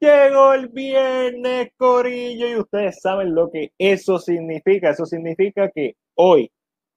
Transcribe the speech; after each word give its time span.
Llegó 0.00 0.52
el 0.52 0.68
viernes, 0.68 1.70
Corillo, 1.76 2.48
y 2.48 2.56
ustedes 2.56 3.00
saben 3.00 3.34
lo 3.34 3.50
que 3.50 3.72
eso 3.78 4.18
significa. 4.18 4.90
Eso 4.90 5.06
significa 5.06 5.70
que 5.70 5.96
hoy 6.14 6.52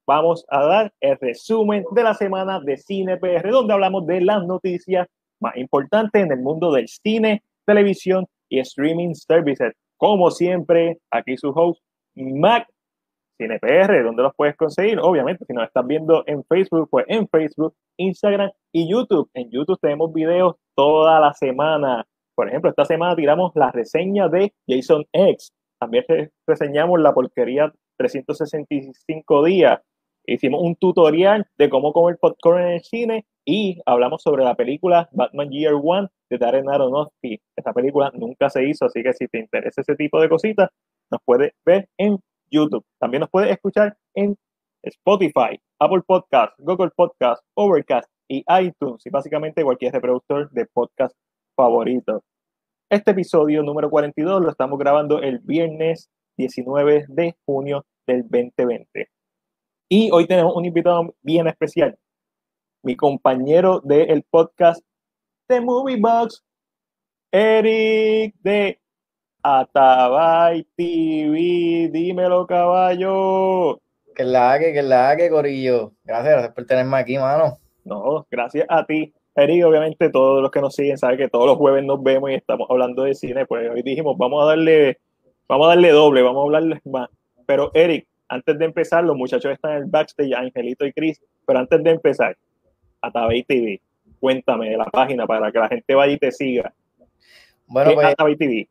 vamos 0.06 0.46
a 0.50 0.64
dar 0.66 0.94
el 1.00 1.18
resumen 1.20 1.84
de 1.92 2.04
la 2.04 2.14
semana 2.14 2.60
de 2.60 2.78
Cine 2.78 3.18
PR, 3.18 3.50
donde 3.50 3.74
hablamos 3.74 4.06
de 4.06 4.22
las 4.22 4.46
noticias 4.46 5.08
más 5.40 5.58
importantes 5.58 6.22
en 6.22 6.32
el 6.32 6.42
mundo 6.42 6.72
del 6.72 6.88
cine, 6.88 7.44
televisión 7.66 8.28
y 8.50 8.60
streaming 8.60 9.16
services. 9.16 9.74
Como 9.98 10.30
siempre, 10.30 11.00
aquí 11.10 11.38
su 11.38 11.50
host, 11.50 11.82
Mac 12.16 12.68
Cine 13.40 13.58
PR, 13.58 14.04
donde 14.04 14.22
los 14.22 14.36
puedes 14.36 14.56
conseguir. 14.56 15.00
Obviamente, 15.00 15.46
si 15.46 15.54
nos 15.54 15.66
estás 15.66 15.88
viendo 15.88 16.24
en 16.28 16.44
Facebook, 16.44 16.88
pues 16.92 17.06
en 17.08 17.28
Facebook, 17.28 17.74
Instagram 17.98 18.52
y 18.72 18.92
YouTube. 18.92 19.28
En 19.34 19.50
YouTube 19.50 19.80
tenemos 19.82 20.14
videos 20.14 20.56
toda 20.76 21.20
la 21.20 21.34
semana 21.34 22.06
por 22.42 22.50
ejemplo, 22.50 22.72
esta 22.72 22.86
semana 22.86 23.16
tiramos 23.16 23.52
la 23.54 23.70
reseña 23.70 24.28
de 24.28 24.52
Jason 24.68 25.06
X. 25.14 25.54
También 25.80 26.04
reseñamos 26.48 27.00
la 27.00 27.14
porquería 27.14 27.72
365 28.00 29.46
días. 29.46 29.80
Hicimos 30.26 30.60
un 30.64 30.76
tutorial 30.76 31.46
de 31.60 31.70
cómo 31.70 31.94
comer 31.94 32.18
popcorn 32.20 32.64
en 32.64 32.70
el 32.70 32.82
cine 32.82 33.26
y 33.46 33.80
hablamos 33.86 34.24
sobre 34.24 34.44
la 34.44 34.56
película 34.56 35.08
Batman 35.12 35.52
Year 35.52 35.76
One 35.76 36.08
de 36.32 36.40
Darren 36.40 36.68
Aronofsky. 36.68 37.40
Esa 37.56 37.74
película 37.74 38.12
nunca 38.16 38.50
se 38.50 38.68
hizo, 38.68 38.86
así 38.86 39.04
que 39.04 39.14
si 39.14 39.28
te 39.28 39.38
interesa 39.38 39.82
ese 39.82 39.94
tipo 39.96 40.20
de 40.20 40.28
cositas, 40.28 40.72
nos 41.12 41.22
puedes 41.24 41.52
ver 41.64 41.90
en 42.00 42.18
YouTube. 42.50 42.84
También 43.00 43.22
nos 43.22 43.30
puedes 43.30 43.52
escuchar 43.52 43.96
en 44.16 44.36
Spotify, 44.82 45.62
Apple 45.80 46.02
Podcasts, 46.08 46.56
Google 46.58 46.90
Podcasts, 46.96 47.46
Overcast 47.54 48.10
y 48.28 48.44
iTunes 48.60 49.06
y 49.06 49.12
básicamente 49.12 49.64
cualquier 49.64 49.94
reproductor 49.94 50.50
de 50.50 50.66
podcast 50.74 51.16
favorito. 51.56 52.24
Este 52.92 53.12
episodio 53.12 53.64
número 53.64 53.90
42 53.90 54.42
lo 54.42 54.50
estamos 54.50 54.78
grabando 54.78 55.22
el 55.22 55.40
viernes 55.40 56.10
19 56.36 57.06
de 57.08 57.38
junio 57.46 57.86
del 58.06 58.24
2020. 58.24 59.10
Y 59.88 60.12
hoy 60.12 60.28
tenemos 60.28 60.54
un 60.58 60.66
invitado 60.66 61.16
bien 61.22 61.48
especial, 61.48 61.98
mi 62.84 62.98
compañero 62.98 63.80
del 63.80 64.24
podcast 64.30 64.84
The 65.48 65.62
Movie 65.62 66.02
Box, 66.02 66.44
Eric 67.32 68.36
de 68.42 68.82
Atabay 69.42 70.68
TV. 70.76 71.90
Dímelo, 71.94 72.46
caballo. 72.46 73.80
Que 74.14 74.26
la 74.26 74.60
que, 74.60 74.74
que 74.74 74.82
la 74.82 75.16
que, 75.16 75.30
Corillo. 75.30 75.94
Gracias, 76.04 76.34
gracias 76.34 76.54
por 76.54 76.66
tenerme 76.66 76.98
aquí, 76.98 77.18
mano. 77.18 77.58
No, 77.86 78.28
gracias 78.30 78.66
a 78.68 78.86
ti. 78.86 79.14
Eric, 79.44 79.66
obviamente 79.66 80.10
todos 80.10 80.42
los 80.42 80.52
que 80.52 80.62
nos 80.62 80.76
siguen 80.76 80.98
saben 80.98 81.18
que 81.18 81.28
todos 81.28 81.46
los 81.46 81.58
jueves 81.58 81.84
nos 81.84 82.02
vemos 82.02 82.32
y 82.32 82.36
estamos 82.36 82.68
hablando 82.70 83.04
de 83.04 83.16
cine, 83.16 83.46
pues 83.46 83.70
hoy 83.70 83.82
dijimos, 83.82 84.18
vamos 84.18 84.44
a 84.44 84.48
darle, 84.48 85.00
vamos 85.48 85.68
a 85.68 85.70
darle 85.70 85.90
doble, 85.90 86.22
vamos 86.22 86.42
a 86.42 86.46
hablarles 86.46 86.86
más. 86.86 87.10
Pero 87.46 87.72
Eric, 87.74 88.08
antes 88.28 88.58
de 88.58 88.66
empezar, 88.66 89.04
los 89.04 89.16
muchachos 89.16 89.52
están 89.52 89.72
en 89.72 89.78
el 89.80 89.86
backstage, 89.86 90.34
Angelito 90.34 90.86
y 90.86 90.94
Chris, 90.94 91.22
pero 91.46 91.60
antes 91.60 91.84
de 91.84 91.92
empezar, 91.92 92.38
Atabey 93.02 93.44
TV, 93.44 93.82
cuéntame 94.20 94.70
de 94.70 94.78
la 94.78 94.86
página 94.86 95.26
para 95.26 95.52
que 95.52 95.60
la 95.60 95.68
gente 95.68 95.96
vaya 95.96 96.14
y 96.14 96.18
te 96.18 96.32
siga. 96.32 96.74
Bueno, 97.68 97.94
pues, 97.94 98.08
Atabey 98.08 98.36
TV? 98.36 98.68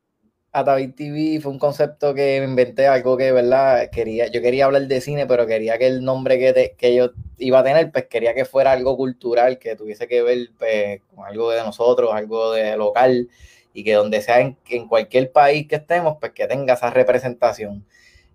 Atavid 0.52 0.94
TV 0.94 1.40
fue 1.40 1.52
un 1.52 1.60
concepto 1.60 2.12
que 2.12 2.40
me 2.40 2.46
inventé, 2.46 2.88
algo 2.88 3.16
que, 3.16 3.30
¿verdad? 3.30 3.88
Quería, 3.90 4.26
yo 4.26 4.42
quería 4.42 4.64
hablar 4.64 4.82
de 4.88 5.00
cine, 5.00 5.26
pero 5.26 5.46
quería 5.46 5.78
que 5.78 5.86
el 5.86 6.04
nombre 6.04 6.38
que, 6.40 6.74
que 6.76 6.94
yo 6.94 7.10
iba 7.38 7.60
a 7.60 7.64
tener, 7.64 7.92
pues 7.92 8.06
quería 8.06 8.34
que 8.34 8.44
fuera 8.44 8.72
algo 8.72 8.96
cultural, 8.96 9.58
que 9.60 9.76
tuviese 9.76 10.08
que 10.08 10.22
ver 10.22 10.50
pues, 10.58 11.02
con 11.14 11.24
algo 11.24 11.50
de 11.50 11.62
nosotros, 11.62 12.10
algo 12.12 12.52
de 12.52 12.76
local, 12.76 13.28
y 13.72 13.84
que 13.84 13.94
donde 13.94 14.20
sea 14.22 14.40
en, 14.40 14.56
cualquier 14.88 15.30
país 15.30 15.68
que 15.68 15.76
estemos, 15.76 16.16
pues 16.20 16.32
que 16.32 16.48
tenga 16.48 16.74
esa 16.74 16.90
representación. 16.90 17.86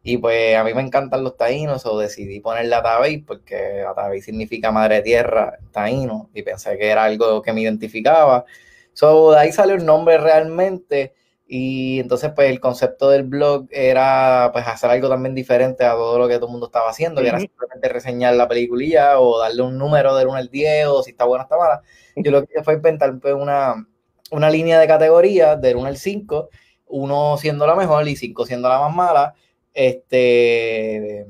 Y 0.03 0.17
pues 0.17 0.55
a 0.55 0.63
mí 0.63 0.73
me 0.73 0.81
encantan 0.83 1.23
los 1.23 1.35
taínos, 1.35 1.85
o 1.85 1.99
decidí 1.99 2.39
ponerle 2.39 2.75
Ataví, 2.75 3.17
porque 3.19 3.81
Ataví 3.81 4.21
significa 4.21 4.71
madre 4.71 5.01
tierra 5.01 5.57
taíno, 5.71 6.29
y 6.33 6.43
pensé 6.43 6.77
que 6.77 6.87
era 6.89 7.03
algo 7.05 7.41
que 7.41 7.51
me 7.53 7.61
identificaba. 7.61 8.45
So, 8.93 9.31
de 9.31 9.39
ahí 9.39 9.51
salió 9.51 9.75
el 9.75 9.85
nombre 9.85 10.17
realmente 10.17 11.13
y 11.47 11.99
entonces, 11.99 12.31
pues 12.35 12.49
el 12.49 12.59
concepto 12.59 13.09
del 13.09 13.23
blog 13.23 13.67
era 13.69 14.49
pues 14.51 14.65
hacer 14.67 14.89
algo 14.89 15.09
también 15.09 15.35
diferente 15.35 15.85
a 15.85 15.91
todo 15.91 16.17
lo 16.17 16.27
que 16.27 16.35
todo 16.35 16.47
el 16.47 16.51
mundo 16.53 16.65
estaba 16.65 16.89
haciendo, 16.89 17.21
que 17.21 17.27
era 17.27 17.39
simplemente 17.39 17.87
reseñar 17.87 18.33
la 18.33 18.47
peliculilla 18.47 19.19
o 19.19 19.39
darle 19.39 19.61
un 19.61 19.77
número 19.77 20.15
del 20.15 20.27
1 20.27 20.37
al 20.37 20.49
10 20.49 20.87
o 20.87 21.03
si 21.03 21.11
está 21.11 21.25
buena 21.25 21.43
o 21.43 21.45
está 21.45 21.57
mala. 21.57 21.81
Yo 22.15 22.31
lo 22.31 22.43
que 22.43 22.53
hice 22.53 22.63
fue 22.63 22.73
inventar 22.75 23.19
pues, 23.19 23.35
una, 23.35 23.75
una 24.31 24.49
línea 24.49 24.79
de 24.79 24.87
categorías 24.87 25.61
del 25.61 25.75
1 25.75 25.85
al 25.87 25.97
5, 25.97 26.49
uno 26.87 27.37
siendo 27.37 27.67
la 27.67 27.75
mejor 27.75 28.07
y 28.07 28.15
5 28.15 28.45
siendo 28.47 28.67
la 28.67 28.79
más 28.79 28.95
mala. 28.95 29.35
Este, 29.71 31.27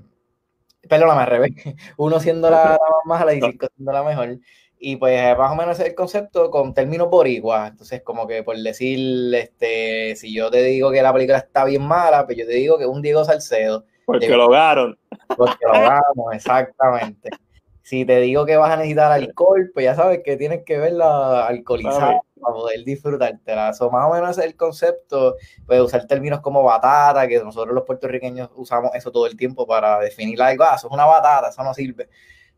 perdóname, 0.87 1.23
al 1.23 1.27
revés, 1.27 1.51
uno 1.97 2.21
siendo 2.21 2.49
la, 2.49 2.63
la 2.63 2.79
más 3.03 3.19
mala 3.19 3.33
y 3.33 3.41
5 3.41 3.67
siendo 3.75 3.91
la 3.91 4.03
mejor. 4.03 4.37
Y 4.77 4.97
pues 4.97 5.37
más 5.37 5.51
o 5.51 5.55
menos 5.55 5.79
es 5.79 5.87
el 5.87 5.95
concepto 5.95 6.51
con 6.51 6.73
términos 6.73 7.09
boricuas. 7.09 7.71
Entonces, 7.71 8.01
como 8.03 8.27
que 8.27 8.43
por 8.43 8.57
decir, 8.57 9.33
este, 9.33 10.15
si 10.15 10.33
yo 10.33 10.51
te 10.51 10.61
digo 10.63 10.91
que 10.91 11.01
la 11.01 11.13
película 11.13 11.39
está 11.39 11.65
bien 11.65 11.81
mala, 11.81 12.25
pues 12.25 12.37
yo 12.37 12.45
te 12.45 12.53
digo 12.53 12.77
que 12.77 12.83
es 12.83 12.89
un 12.89 13.01
Diego 13.01 13.23
Salcedo. 13.23 13.85
Porque 14.05 14.29
lo 14.29 14.47
hogaron. 14.47 14.97
Porque 15.35 15.65
lo 15.65 15.71
hogamos, 15.71 16.33
exactamente. 16.33 17.29
Si 17.81 18.03
te 18.03 18.19
digo 18.19 18.45
que 18.45 18.57
vas 18.57 18.71
a 18.71 18.77
necesitar 18.77 19.11
alcohol, 19.11 19.69
pues 19.71 19.83
ya 19.83 19.95
sabes 19.95 20.21
que 20.23 20.37
tienes 20.37 20.63
que 20.65 20.77
verla 20.77 21.45
alcoholizada 21.45 22.19
para 22.41 22.53
poder 22.55 22.83
disfrutártela. 22.83 23.69
Eso 23.69 23.91
más 23.91 24.07
o 24.07 24.13
menos 24.13 24.37
es 24.37 24.43
el 24.43 24.55
concepto, 24.55 25.35
pues 25.67 25.81
usar 25.81 26.07
términos 26.07 26.41
como 26.41 26.63
batata, 26.63 27.27
que 27.27 27.39
nosotros 27.43 27.75
los 27.75 27.83
puertorriqueños 27.83 28.49
usamos 28.55 28.89
eso 28.95 29.11
todo 29.11 29.27
el 29.27 29.37
tiempo 29.37 29.67
para 29.67 29.99
definir 29.99 30.41
algo. 30.41 30.63
Ah, 30.63 30.75
eso 30.77 30.87
es 30.87 30.93
una 30.93 31.05
batata, 31.05 31.49
eso 31.49 31.63
no 31.63 31.75
sirve. 31.75 32.09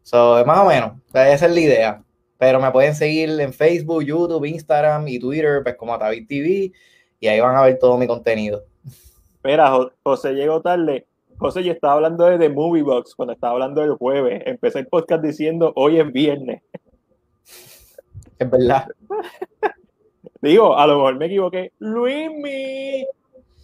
So, 0.01 0.45
más 0.45 0.59
o 0.59 0.65
menos, 0.65 0.93
esa 1.09 1.45
es 1.45 1.51
la 1.51 1.59
idea. 1.59 2.03
Pero 2.37 2.59
me 2.59 2.71
pueden 2.71 2.95
seguir 2.95 3.29
en 3.39 3.53
Facebook, 3.53 4.03
YouTube, 4.03 4.45
Instagram 4.45 5.07
y 5.07 5.19
Twitter, 5.19 5.63
pues 5.63 5.75
como 5.75 5.93
Atavid 5.93 6.27
TV, 6.27 6.71
y 7.19 7.27
ahí 7.27 7.39
van 7.39 7.55
a 7.55 7.63
ver 7.63 7.79
todo 7.79 7.97
mi 7.97 8.07
contenido. 8.07 8.63
Espera, 9.33 9.71
José 10.03 10.33
llegó 10.33 10.61
tarde. 10.61 11.07
José, 11.37 11.63
yo 11.63 11.71
estaba 11.71 11.93
hablando 11.93 12.25
de 12.25 12.37
The 12.37 12.49
Movie 12.49 12.81
Box 12.81 13.13
cuando 13.15 13.33
estaba 13.33 13.53
hablando 13.53 13.81
del 13.81 13.93
jueves. 13.93 14.41
Empecé 14.45 14.79
el 14.79 14.87
podcast 14.87 15.23
diciendo 15.23 15.71
hoy 15.75 15.99
es 15.99 16.11
viernes. 16.11 16.61
Es 18.39 18.49
verdad. 18.49 18.87
Digo, 20.41 20.77
a 20.77 20.85
lo 20.87 20.95
mejor 20.95 21.15
me 21.17 21.25
equivoqué. 21.25 21.71
Luismi, 21.79 23.05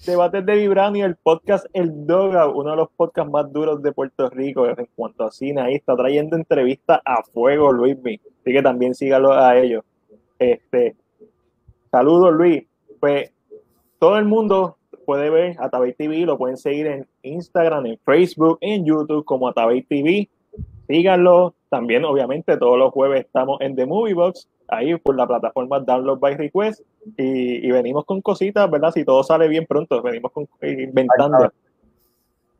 Debates 0.05 0.45
de 0.45 0.55
Vibrani, 0.57 1.01
el 1.01 1.15
podcast 1.15 1.65
El 1.71 2.05
Doga, 2.05 2.47
uno 2.47 2.71
de 2.71 2.75
los 2.75 2.89
podcasts 2.89 3.31
más 3.31 3.51
duros 3.53 3.81
de 3.81 3.93
Puerto 3.93 4.29
Rico 4.29 4.67
en 4.67 4.89
cuanto 4.95 5.23
a 5.23 5.31
cine. 5.31 5.61
Ahí 5.61 5.75
está 5.75 5.95
trayendo 5.95 6.35
entrevistas 6.35 6.99
a 7.05 7.23
fuego, 7.23 7.71
Luismi. 7.71 8.19
Así 8.41 8.51
que 8.51 8.61
también 8.61 8.95
sígalo 8.95 9.31
a 9.31 9.57
ellos. 9.57 9.85
Este, 10.37 10.97
saludos, 11.89 12.33
Luis. 12.33 12.65
Pues 12.99 13.31
todo 13.97 14.17
el 14.17 14.25
mundo 14.25 14.77
puede 15.05 15.29
ver 15.29 15.55
Atabey 15.57 15.93
TV, 15.93 16.25
lo 16.25 16.37
pueden 16.37 16.57
seguir 16.57 16.87
en 16.87 17.07
Instagram, 17.21 17.85
en 17.85 17.97
Facebook, 17.99 18.57
en 18.59 18.85
YouTube 18.85 19.23
como 19.23 19.47
Atabey 19.47 19.83
TV. 19.83 20.29
Síganlo. 20.87 21.55
También, 21.69 22.05
obviamente, 22.05 22.57
todos 22.57 22.77
los 22.77 22.91
jueves 22.91 23.25
estamos 23.25 23.59
en 23.61 23.75
The 23.75 23.85
Movie 23.85 24.13
Box, 24.13 24.47
ahí 24.67 24.95
por 24.97 25.15
la 25.15 25.25
plataforma 25.25 25.79
Download 25.79 26.19
by 26.19 26.35
Request. 26.35 26.81
Y, 27.17 27.71
venimos 27.71 28.05
con 28.05 28.21
cositas, 28.21 28.69
¿verdad? 28.69 28.91
Si 28.91 29.03
todo 29.03 29.23
sale 29.23 29.47
bien 29.47 29.65
pronto, 29.65 30.01
venimos 30.01 30.31
con, 30.31 30.47
inventando. 30.61 31.51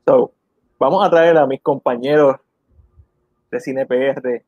So, 0.06 0.32
vamos 0.80 1.06
a 1.06 1.10
traer 1.10 1.38
a 1.38 1.46
mis 1.46 1.62
compañeros 1.62 2.38
de 3.52 3.60
Cine 3.60 3.86
PR 3.86 4.44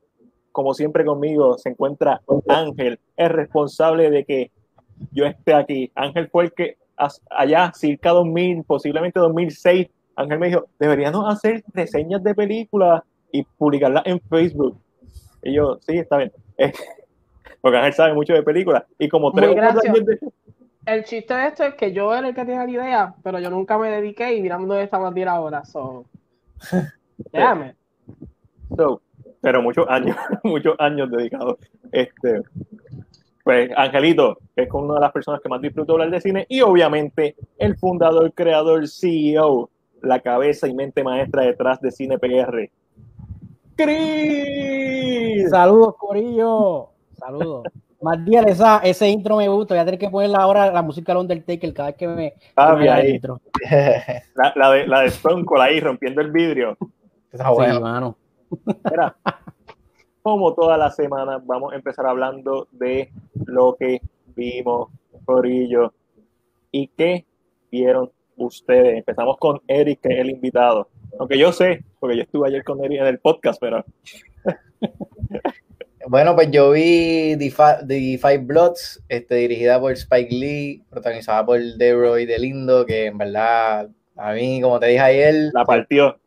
como 0.56 0.72
siempre 0.72 1.04
conmigo, 1.04 1.58
se 1.58 1.68
encuentra 1.68 2.22
Ángel, 2.48 2.98
es 3.14 3.28
responsable 3.30 4.08
de 4.08 4.24
que 4.24 4.50
yo 5.12 5.26
esté 5.26 5.52
aquí. 5.52 5.92
Ángel 5.94 6.30
fue 6.30 6.44
el 6.44 6.52
que 6.54 6.78
allá, 7.28 7.70
cerca 7.74 8.12
2000, 8.12 8.64
posiblemente 8.64 9.20
2006, 9.20 9.88
Ángel 10.16 10.38
me 10.38 10.46
dijo, 10.46 10.64
deberíamos 10.78 11.30
hacer 11.30 11.62
reseñas 11.74 12.22
de 12.22 12.34
películas 12.34 13.02
y 13.32 13.42
publicarlas 13.42 14.02
en 14.06 14.20
Facebook. 14.20 14.78
Y 15.42 15.54
yo, 15.54 15.78
sí, 15.86 15.98
está 15.98 16.18
bien. 16.18 16.32
Porque 17.60 17.78
Ángel 17.78 17.92
sabe 17.92 18.14
mucho 18.14 18.32
de 18.32 18.42
películas. 18.42 18.84
Y 18.98 19.08
como 19.08 19.32
tres 19.32 19.50
El 20.84 21.04
chiste 21.04 21.34
de 21.34 21.46
esto 21.48 21.64
es 21.64 21.74
que 21.74 21.92
yo 21.92 22.14
era 22.14 22.28
el 22.28 22.34
que 22.34 22.44
tenía 22.44 22.64
la 22.64 22.70
idea, 22.70 23.14
pero 23.22 23.38
yo 23.38 23.50
nunca 23.50 23.78
me 23.78 23.90
dediqué 23.90 24.34
y 24.34 24.42
mirando 24.42 24.68
dónde 24.68 24.84
estamos 24.84 25.14
a 25.14 25.30
ahora. 25.30 25.64
So, 25.64 26.04
déjame. 27.32 27.74
So, 28.76 29.00
pero 29.40 29.62
muchos 29.62 29.86
años, 29.88 30.16
muchos 30.44 30.76
años 30.78 31.10
dedicados. 31.10 31.58
Este, 31.92 32.42
pues 33.44 33.70
Angelito 33.76 34.38
es 34.56 34.68
una 34.72 34.94
de 34.94 35.00
las 35.00 35.12
personas 35.12 35.40
que 35.40 35.48
más 35.48 35.60
disfruto 35.60 35.92
hablar 35.92 36.10
de 36.10 36.20
cine 36.20 36.46
y 36.48 36.62
obviamente 36.62 37.36
el 37.58 37.76
fundador, 37.76 38.32
creador, 38.32 38.88
CEO, 38.88 39.70
la 40.02 40.20
cabeza 40.20 40.66
y 40.66 40.74
mente 40.74 41.04
maestra 41.04 41.42
detrás 41.42 41.80
de 41.80 41.90
Cine 41.90 42.18
PR. 42.18 42.70
¡Cris! 43.76 45.50
Saludos, 45.50 45.94
Corillo. 45.98 46.88
Saludos. 47.18 47.64
Más 48.00 48.24
días 48.24 48.46
esa, 48.46 48.78
ese 48.78 49.08
intro 49.08 49.36
me 49.36 49.48
gusta. 49.48 49.74
Voy 49.74 49.80
a 49.80 49.84
tener 49.84 50.00
que 50.00 50.08
poner 50.08 50.34
ahora 50.34 50.70
la 50.70 50.82
música 50.82 51.12
del 51.12 51.22
Undertaker 51.22 51.74
cada 51.74 51.88
vez 51.88 51.96
que 51.96 52.08
me. 52.08 52.34
Ah, 52.56 52.76
ahí. 52.76 53.12
Intro. 53.12 53.40
La, 54.34 54.52
la, 54.54 54.70
de, 54.70 54.86
la 54.86 55.00
de 55.00 55.06
Stone 55.06 55.44
Cold 55.44 55.62
ahí 55.62 55.80
rompiendo 55.80 56.20
el 56.20 56.30
vidrio. 56.30 56.76
Está 57.32 57.50
bueno. 57.50 57.74
Sí, 57.74 57.80
mano. 57.80 58.16
Mira, 58.90 59.16
como 60.22 60.54
todas 60.54 60.78
las 60.78 60.94
semanas, 60.96 61.40
vamos 61.44 61.72
a 61.72 61.76
empezar 61.76 62.06
hablando 62.06 62.68
de 62.72 63.10
lo 63.46 63.76
que 63.78 64.00
vimos, 64.34 64.88
Corillo, 65.24 65.92
y 66.70 66.88
qué 66.88 67.24
vieron 67.70 68.10
ustedes. 68.36 68.98
Empezamos 68.98 69.36
con 69.38 69.60
Eric, 69.66 70.00
que 70.00 70.14
es 70.14 70.18
el 70.20 70.30
invitado. 70.30 70.88
Aunque 71.18 71.38
yo 71.38 71.52
sé, 71.52 71.84
porque 72.06 72.18
yo 72.18 72.22
estuve 72.22 72.48
ayer 72.48 72.62
con 72.62 72.84
Eric 72.84 73.00
en 73.00 73.06
el 73.06 73.18
podcast, 73.18 73.60
pero. 73.60 73.84
bueno, 76.06 76.36
pues 76.36 76.52
yo 76.52 76.70
vi 76.70 77.36
The, 77.36 78.18
Five 78.18 78.38
Bloods, 78.38 79.02
este, 79.08 79.34
dirigida 79.34 79.80
por 79.80 79.90
Spike 79.92 80.32
Lee, 80.32 80.84
protagonizada 80.88 81.44
por 81.44 81.60
Deroy 81.60 82.26
Lindo, 82.38 82.86
que 82.86 83.06
en 83.06 83.18
verdad, 83.18 83.88
a 84.16 84.32
mí, 84.34 84.60
como 84.60 84.78
te 84.78 84.86
dije 84.86 85.00
ayer. 85.00 85.50
La 85.52 85.64
partió. 85.64 86.20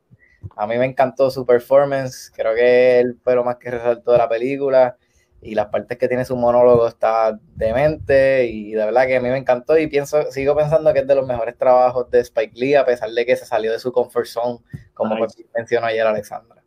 A 0.58 0.68
mí 0.68 0.78
me 0.78 0.86
encantó 0.86 1.32
su 1.32 1.46
performance, 1.46 2.30
creo 2.36 2.54
que 2.56 3.00
él 3.00 3.18
fue 3.24 3.36
lo 3.36 3.46
más 3.46 3.56
que 3.56 3.72
resaltó 3.72 4.12
de 4.12 4.18
la 4.18 4.28
película 4.28 4.98
y 5.42 5.56
las 5.56 5.68
partes 5.68 5.98
que 5.98 6.08
tiene 6.08 6.26
su 6.26 6.36
monólogo 6.36 6.88
está 6.88 7.40
demente 7.56 8.46
y 8.48 8.72
de 8.72 8.86
verdad 8.86 9.08
que 9.08 9.18
a 9.18 9.22
mí 9.22 9.30
me 9.30 9.38
encantó 9.38 9.78
y 9.78 9.88
pienso, 9.88 10.32
sigo 10.32 10.56
pensando 10.56 10.92
que 10.94 11.00
es 11.00 11.08
de 11.08 11.16
los 11.16 11.26
mejores 11.26 11.58
trabajos 11.58 12.10
de 12.12 12.20
Spike 12.20 12.60
Lee 12.60 12.76
a 12.76 12.86
pesar 12.86 13.10
de 13.12 13.26
que 13.26 13.36
se 13.36 13.46
salió 13.46 13.72
de 13.72 13.80
su 13.80 13.92
comfort 13.92 14.26
zone, 14.26 14.60
como 14.94 15.16
mencionó 15.56 15.88
ayer 15.88 16.06
Alexandra. 16.06 16.62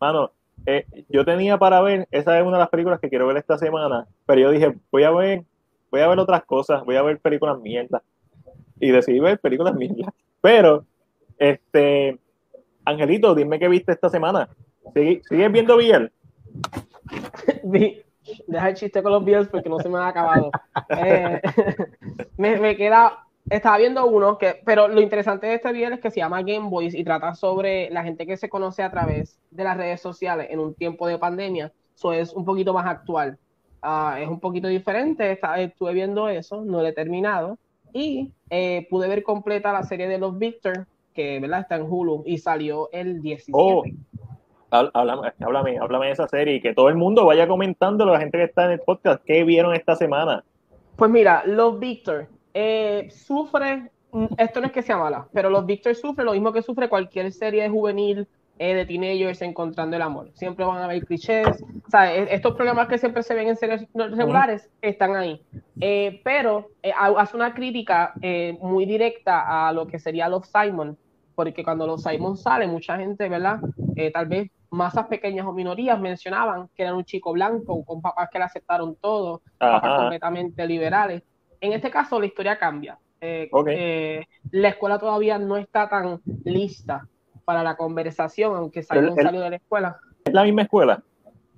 Mano, 0.00 0.32
eh, 0.66 0.84
yo 1.08 1.24
tenía 1.24 1.58
para 1.58 1.80
ver, 1.80 2.08
esa 2.10 2.38
es 2.38 2.44
una 2.44 2.56
de 2.56 2.62
las 2.62 2.70
películas 2.70 3.00
que 3.00 3.08
quiero 3.08 3.26
ver 3.26 3.36
esta 3.36 3.56
semana, 3.56 4.06
pero 4.26 4.40
yo 4.40 4.50
dije, 4.50 4.74
voy 4.90 5.04
a 5.04 5.10
ver, 5.10 5.44
voy 5.90 6.00
a 6.00 6.08
ver 6.08 6.18
otras 6.18 6.44
cosas, 6.44 6.84
voy 6.84 6.96
a 6.96 7.02
ver 7.02 7.20
películas 7.20 7.58
mierdas 7.60 8.02
y 8.80 8.90
decidí 8.90 9.20
ver 9.20 9.38
películas 9.38 9.74
mierdas, 9.74 10.12
pero 10.40 10.84
este 11.38 12.18
Angelito, 12.88 13.34
dime 13.34 13.58
qué 13.58 13.68
viste 13.68 13.92
esta 13.92 14.08
semana. 14.08 14.48
¿Sigues 14.94 15.52
viendo 15.52 15.76
bien? 15.76 16.10
Deja 18.46 18.68
el 18.68 18.74
chiste 18.74 19.02
con 19.02 19.12
los 19.12 19.24
Beatles 19.24 19.48
porque 19.48 19.68
no 19.68 19.78
se 19.78 19.88
me 19.88 19.98
ha 19.98 20.08
acabado. 20.08 20.50
Eh, 20.90 21.40
me, 22.36 22.76
queda. 22.76 23.24
Estaba 23.48 23.78
viendo 23.78 24.06
uno, 24.06 24.36
que, 24.36 24.60
pero 24.64 24.88
lo 24.88 25.00
interesante 25.00 25.46
de 25.46 25.54
este 25.54 25.72
video 25.72 25.94
es 25.94 26.00
que 26.00 26.10
se 26.10 26.20
llama 26.20 26.42
Game 26.42 26.68
Boys 26.68 26.94
y 26.94 27.02
trata 27.02 27.34
sobre 27.34 27.88
la 27.90 28.02
gente 28.02 28.26
que 28.26 28.36
se 28.36 28.48
conoce 28.48 28.82
a 28.82 28.90
través 28.90 29.38
de 29.50 29.64
las 29.64 29.76
redes 29.76 30.02
sociales 30.02 30.48
en 30.50 30.58
un 30.58 30.74
tiempo 30.74 31.06
de 31.06 31.18
pandemia. 31.18 31.72
Eso 31.96 32.12
es 32.12 32.32
un 32.32 32.44
poquito 32.44 32.74
más 32.74 32.86
actual. 32.86 33.38
Ah, 33.80 34.18
es 34.20 34.28
un 34.28 34.40
poquito 34.40 34.68
diferente. 34.68 35.38
estuve 35.56 35.92
viendo 35.94 36.28
eso, 36.28 36.64
no 36.64 36.82
lo 36.82 36.86
he 36.86 36.92
terminado. 36.92 37.58
Y 37.92 38.32
eh, 38.50 38.86
pude 38.90 39.08
ver 39.08 39.22
completa 39.22 39.72
la 39.72 39.82
serie 39.82 40.08
de 40.08 40.18
los 40.18 40.38
Victor, 40.38 40.86
que 41.14 41.40
¿verdad? 41.40 41.60
está 41.60 41.76
en 41.76 41.86
Hulu 41.88 42.22
y 42.26 42.38
salió 42.38 42.90
el 42.92 43.22
17. 43.22 43.50
Oh, 43.52 43.82
háblame, 44.70 45.32
háblame, 45.80 46.06
de 46.06 46.12
esa 46.12 46.28
serie 46.28 46.56
y 46.56 46.60
que 46.60 46.74
todo 46.74 46.88
el 46.88 46.96
mundo 46.96 47.24
vaya 47.24 47.48
comentando, 47.48 48.04
la 48.04 48.20
gente 48.20 48.38
que 48.38 48.44
está 48.44 48.66
en 48.66 48.72
el 48.72 48.80
podcast, 48.80 49.22
qué 49.24 49.44
vieron 49.44 49.74
esta 49.74 49.96
semana. 49.96 50.44
Pues 50.96 51.10
mira, 51.10 51.42
los 51.46 51.78
Victor 51.78 52.26
eh, 52.54 53.08
sufre, 53.10 53.90
mm, 54.12 54.26
esto 54.36 54.60
no 54.60 54.66
es 54.66 54.72
que 54.72 54.82
sea 54.82 54.98
mala, 54.98 55.26
pero 55.32 55.50
los 55.50 55.64
Victor 55.64 55.94
sufre 55.94 56.24
lo 56.24 56.32
mismo 56.32 56.52
que 56.52 56.62
sufre 56.62 56.88
cualquier 56.88 57.32
serie 57.32 57.62
de 57.62 57.68
juvenil 57.68 58.26
eh, 58.58 58.74
de 58.74 58.86
teenagers 58.86 59.40
encontrando 59.42 59.94
el 59.94 60.02
amor. 60.02 60.30
Siempre 60.34 60.64
van 60.64 60.78
a 60.78 60.84
haber 60.84 61.04
clichés, 61.04 61.62
o 61.86 61.90
sea, 61.90 62.12
e, 62.12 62.34
estos 62.34 62.54
problemas 62.54 62.88
que 62.88 62.98
siempre 62.98 63.22
se 63.22 63.34
ven 63.34 63.48
en 63.48 63.56
series 63.56 63.86
regulares 63.94 64.68
están 64.82 65.14
ahí. 65.14 65.40
Eh, 65.80 66.20
pero 66.24 66.68
hace 66.96 67.36
una 67.36 67.54
crítica 67.54 68.14
muy 68.60 68.84
directa 68.84 69.68
a 69.68 69.72
lo 69.72 69.86
que 69.86 70.00
sería 70.00 70.28
Love 70.28 70.46
Simon, 70.46 70.98
porque 71.38 71.62
cuando 71.62 71.86
los 71.86 72.02
Simon 72.02 72.36
sale, 72.36 72.66
mucha 72.66 72.96
gente, 72.96 73.28
¿verdad? 73.28 73.60
Eh, 73.94 74.10
tal 74.10 74.26
vez 74.26 74.50
masas 74.70 75.06
pequeñas 75.06 75.46
o 75.46 75.52
minorías 75.52 75.98
mencionaban 76.00 76.68
que 76.74 76.82
era 76.82 76.94
un 76.94 77.04
chico 77.04 77.32
blanco 77.32 77.84
con 77.84 78.00
papás 78.00 78.28
que 78.30 78.38
le 78.38 78.44
aceptaron 78.44 78.96
todo, 78.96 79.42
papás 79.58 80.00
completamente 80.00 80.66
liberales. 80.66 81.22
En 81.60 81.72
este 81.72 81.90
caso 81.90 82.20
la 82.20 82.26
historia 82.26 82.58
cambia. 82.58 82.98
Eh, 83.20 83.50
eh, 83.68 84.24
la 84.52 84.68
escuela 84.68 84.98
todavía 84.98 85.38
no 85.38 85.56
está 85.56 85.88
tan 85.88 86.20
lista 86.44 87.06
para 87.44 87.62
la 87.62 87.76
conversación, 87.76 88.54
aunque 88.54 88.82
Simon 88.82 89.16
salió 89.16 89.40
de 89.40 89.50
la 89.50 89.56
escuela. 89.56 89.98
¿Es 90.24 90.32
la 90.32 90.44
misma 90.44 90.62
escuela? 90.62 91.02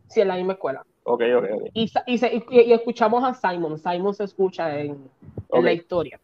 Sí, 0.08 0.20
es 0.20 0.26
la 0.26 0.36
misma 0.36 0.54
escuela. 0.54 0.84
Ok, 1.02 1.22
ok, 1.36 1.44
ok. 1.54 1.62
Y, 1.74 1.90
y, 2.06 2.72
escuchamos 2.72 3.24
a 3.24 3.34
Simon. 3.34 3.78
Simon 3.78 4.14
se 4.14 4.24
escucha 4.24 4.78
en, 4.78 5.10
en 5.52 5.64
la 5.64 5.72
historia. 5.72 6.20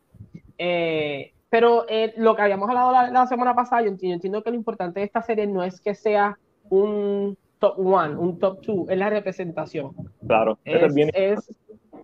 Eh, 0.59 1.33
pero 1.49 1.87
eh, 1.89 2.13
lo 2.17 2.35
que 2.35 2.43
habíamos 2.43 2.69
hablado 2.69 2.93
la, 2.93 3.27
semana 3.27 3.55
pasada, 3.55 3.83
yo 3.83 3.89
entiendo, 3.89 4.43
que 4.43 4.51
lo 4.51 4.57
importante 4.57 5.01
de 5.01 5.07
esta 5.07 5.23
serie 5.23 5.47
no 5.47 5.63
es 5.63 5.81
que 5.81 5.95
sea 5.95 6.39
un 6.71 7.37
top 7.59 7.79
one, 7.79 8.17
un 8.17 8.39
top 8.39 8.61
two, 8.61 8.87
es 8.89 8.99
la 8.99 9.11
representación. 9.11 9.93
Claro, 10.27 10.59
es, 10.65 11.53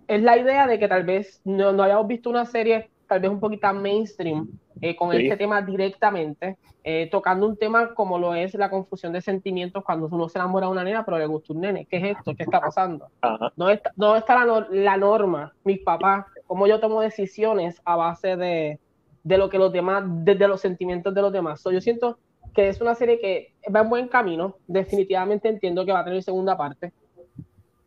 es, 0.07 0.21
la 0.21 0.37
idea 0.37 0.67
de 0.67 0.79
que 0.79 0.87
tal 0.87 1.03
vez 1.03 1.41
no, 1.43 1.71
no, 1.71 1.83
hayamos 1.83 2.07
visto 2.07 2.29
una 2.29 2.45
serie 2.45 2.89
tal 3.07 3.19
vez 3.19 3.29
un 3.29 3.39
poquito 3.39 3.71
mainstream 3.73 4.47
eh, 4.81 4.95
con 4.95 5.13
este 5.13 5.37
tema 5.37 5.61
directamente, 5.61 6.57
eh, 6.83 7.07
tocando 7.11 7.47
un 7.47 7.57
tema 7.57 7.93
como 7.93 8.17
lo 8.17 8.33
es 8.33 8.53
la 8.55 8.69
confusión 8.69 9.13
de 9.13 9.21
sentimientos 9.21 9.83
cuando 9.83 10.07
uno 10.07 10.27
se 10.29 10.39
enamora 10.39 10.65
de 10.65 10.71
una 10.71 10.83
nena 10.83 11.05
pero 11.05 11.17
le 11.17 11.25
gusta 11.25 11.53
un 11.53 11.61
nene. 11.61 11.85
¿Qué 11.85 11.97
es 11.97 12.17
esto? 12.17 12.33
¿Qué 12.35 12.43
está 12.43 12.59
pasando? 12.59 13.07
No 13.55 13.69
está, 13.69 13.91
no 13.95 14.15
está 14.15 14.45
la, 14.45 14.67
la 14.71 14.97
norma, 14.97 15.53
mis 15.63 15.79
papás, 15.79 16.25
cómo 16.47 16.65
yo 16.67 16.79
tomo 16.79 17.01
decisiones 17.01 17.81
a 17.85 17.95
base 17.95 18.35
de 18.35 18.79
de 19.23 19.37
lo 19.37 19.49
que 19.49 19.57
los 19.57 19.71
demás, 19.71 20.03
desde 20.05 20.47
los 20.47 20.61
sentimientos 20.61 21.13
de 21.13 21.21
los 21.21 21.31
demás. 21.31 21.63
yo 21.63 21.81
siento 21.81 22.19
que 22.53 22.69
es 22.69 22.81
una 22.81 22.93
serie 22.93 23.19
que 23.19 23.52
va 23.73 23.81
en 23.81 23.89
buen 23.89 24.07
camino. 24.07 24.57
Definitivamente 24.67 25.49
entiendo 25.49 25.85
que 25.85 25.91
va 25.91 25.99
a 25.99 26.05
tener 26.05 26.23
segunda 26.23 26.57
parte. 26.57 26.91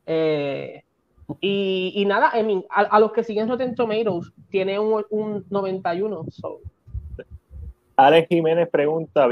Eh, 0.06 0.82
y, 1.40 2.04
nada, 2.06 2.32
a, 2.70 3.00
los 3.00 3.12
que 3.12 3.24
siguen 3.24 3.48
Rotten 3.48 3.74
Tomatoes, 3.74 4.32
tiene 4.48 4.78
un, 4.78 5.04
un 5.10 5.44
91. 5.50 6.24
Alex 7.96 8.28
Jiménez 8.28 8.68
pregunta, 8.68 9.26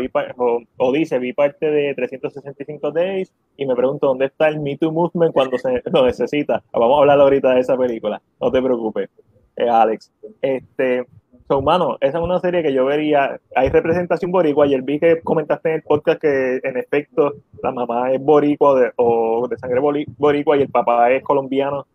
o, 0.78 0.92
dice, 0.92 1.18
vi 1.18 1.34
parte 1.34 1.70
de 1.70 1.94
365 1.94 2.90
Days 2.90 3.32
y 3.56 3.66
me 3.66 3.76
pregunto 3.76 4.06
dónde 4.06 4.26
está 4.26 4.48
el 4.48 4.58
Me 4.58 4.76
Too 4.76 4.90
Movement 4.90 5.34
cuando 5.34 5.58
se 5.58 5.82
lo 5.92 6.06
necesita. 6.06 6.62
Vamos 6.72 6.96
a 6.96 7.00
hablar 7.00 7.20
ahorita 7.20 7.54
de 7.54 7.60
esa 7.60 7.76
película, 7.76 8.22
no 8.40 8.50
te 8.50 8.62
preocupes, 8.62 9.10
eh, 9.56 9.68
Alex. 9.68 10.10
Este, 10.40 11.06
So, 11.46 11.60
mano, 11.60 11.98
esa 12.00 12.18
es 12.18 12.24
una 12.24 12.40
serie 12.40 12.62
que 12.62 12.72
yo 12.72 12.86
vería. 12.86 13.38
Hay 13.54 13.68
representación 13.68 14.30
boricua. 14.30 14.64
Ayer 14.64 14.82
vi 14.82 14.98
que 14.98 15.20
comentaste 15.20 15.68
en 15.68 15.74
el 15.76 15.82
podcast 15.82 16.20
que, 16.20 16.60
en 16.62 16.76
efecto, 16.78 17.34
la 17.62 17.70
mamá 17.70 18.12
es 18.12 18.20
boricua 18.22 18.92
o 18.96 19.46
de 19.48 19.58
sangre 19.58 19.80
boricua 19.80 20.56
y 20.56 20.62
el 20.62 20.70
papá 20.70 21.10
es 21.10 21.22
colombiano. 21.22 21.86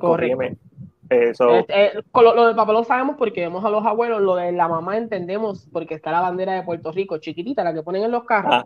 Correcto. 0.00 0.42
Eh, 1.08 1.32
eh, 1.68 1.92
lo, 2.14 2.46
del 2.46 2.56
papá 2.56 2.72
lo 2.72 2.82
sabemos 2.82 3.16
porque 3.16 3.42
vemos 3.42 3.64
a 3.64 3.70
los 3.70 3.84
abuelos. 3.84 4.22
Lo 4.22 4.36
de 4.36 4.52
la 4.52 4.66
mamá 4.66 4.96
entendemos 4.96 5.68
porque 5.72 5.94
está 5.94 6.10
la 6.10 6.20
bandera 6.20 6.54
de 6.54 6.62
Puerto 6.62 6.90
Rico, 6.90 7.18
chiquitita, 7.18 7.62
la 7.62 7.74
que 7.74 7.82
ponen 7.82 8.04
en 8.04 8.10
los 8.10 8.24
carros. 8.24 8.64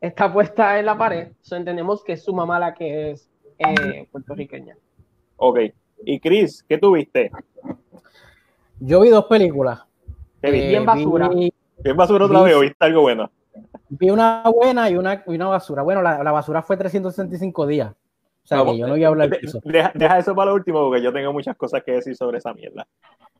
Está 0.00 0.32
puesta 0.32 0.78
en 0.78 0.86
la 0.86 0.98
pared. 0.98 1.32
So, 1.42 1.56
entendemos 1.56 2.02
que 2.02 2.14
es 2.14 2.24
su 2.24 2.34
mamá 2.34 2.58
la 2.58 2.74
que 2.74 3.12
es 3.12 3.30
eh, 3.58 4.08
puertorriqueña. 4.10 4.76
Ok. 5.36 5.60
Y 6.04 6.18
Chris, 6.20 6.64
¿qué 6.68 6.78
tuviste? 6.78 7.30
Yo 8.80 9.00
vi 9.00 9.08
dos 9.08 9.26
películas. 9.26 9.80
Eh, 10.42 10.50
bien 10.50 10.84
basura. 10.84 11.28
bien 11.28 11.96
basura 11.96 12.26
otra 12.26 12.42
vez, 12.42 12.60
viste 12.60 12.84
algo 12.84 13.02
bueno? 13.02 13.30
Vi 13.88 14.10
una 14.10 14.42
buena 14.42 14.90
y 14.90 14.96
una, 14.96 15.22
una 15.26 15.46
basura. 15.46 15.82
Bueno, 15.82 16.02
la, 16.02 16.22
la, 16.22 16.32
basura 16.32 16.62
fue 16.62 16.76
365 16.76 17.66
días. 17.66 17.92
O 17.92 18.46
sea, 18.46 18.64
que 18.64 18.76
yo 18.76 18.86
no 18.86 18.92
voy 18.92 19.04
a 19.04 19.08
hablar 19.08 19.30
de, 19.30 19.38
eso. 19.42 19.60
Deja, 19.64 20.18
eso 20.18 20.34
para 20.34 20.50
lo 20.50 20.56
último, 20.56 20.80
porque 20.86 21.02
yo 21.02 21.12
tengo 21.12 21.32
muchas 21.32 21.56
cosas 21.56 21.82
que 21.82 21.92
decir 21.92 22.14
sobre 22.14 22.38
esa 22.38 22.52
mierda. 22.52 22.86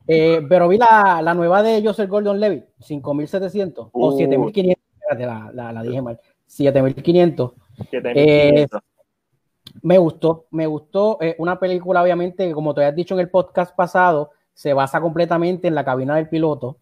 Eh, 0.07 0.41
pero 0.49 0.69
vi 0.69 0.79
la, 0.79 1.21
la, 1.23 1.35
nueva 1.35 1.63
de 1.63 1.83
Joseph 1.85 2.09
Gordon 2.09 2.41
Levy, 2.41 2.65
5700 2.81 3.89
o 3.93 4.13
7500. 4.17 4.83
Uh. 4.83 5.19
La, 5.19 5.51
la, 5.53 5.73
la, 5.73 5.83
dije 5.83 6.01
mal. 6.01 6.19
7500. 6.47 7.53
7500. 7.91 8.13
Eh, 8.17 8.67
me 9.83 9.99
gustó, 9.99 10.47
me 10.53 10.67
gustó. 10.67 11.19
Eh, 11.21 11.35
una 11.39 11.59
película, 11.59 12.03
obviamente, 12.03 12.51
como 12.53 12.75
te 12.75 12.81
habías 12.83 12.97
dicho 12.97 13.15
en 13.15 13.21
el 13.21 13.31
podcast 13.31 13.77
pasado, 13.77 14.31
se 14.55 14.73
basa 14.73 15.01
completamente 15.01 15.69
en 15.69 15.75
la 15.75 15.85
cabina 15.85 16.17
del 16.17 16.29
piloto. 16.29 16.79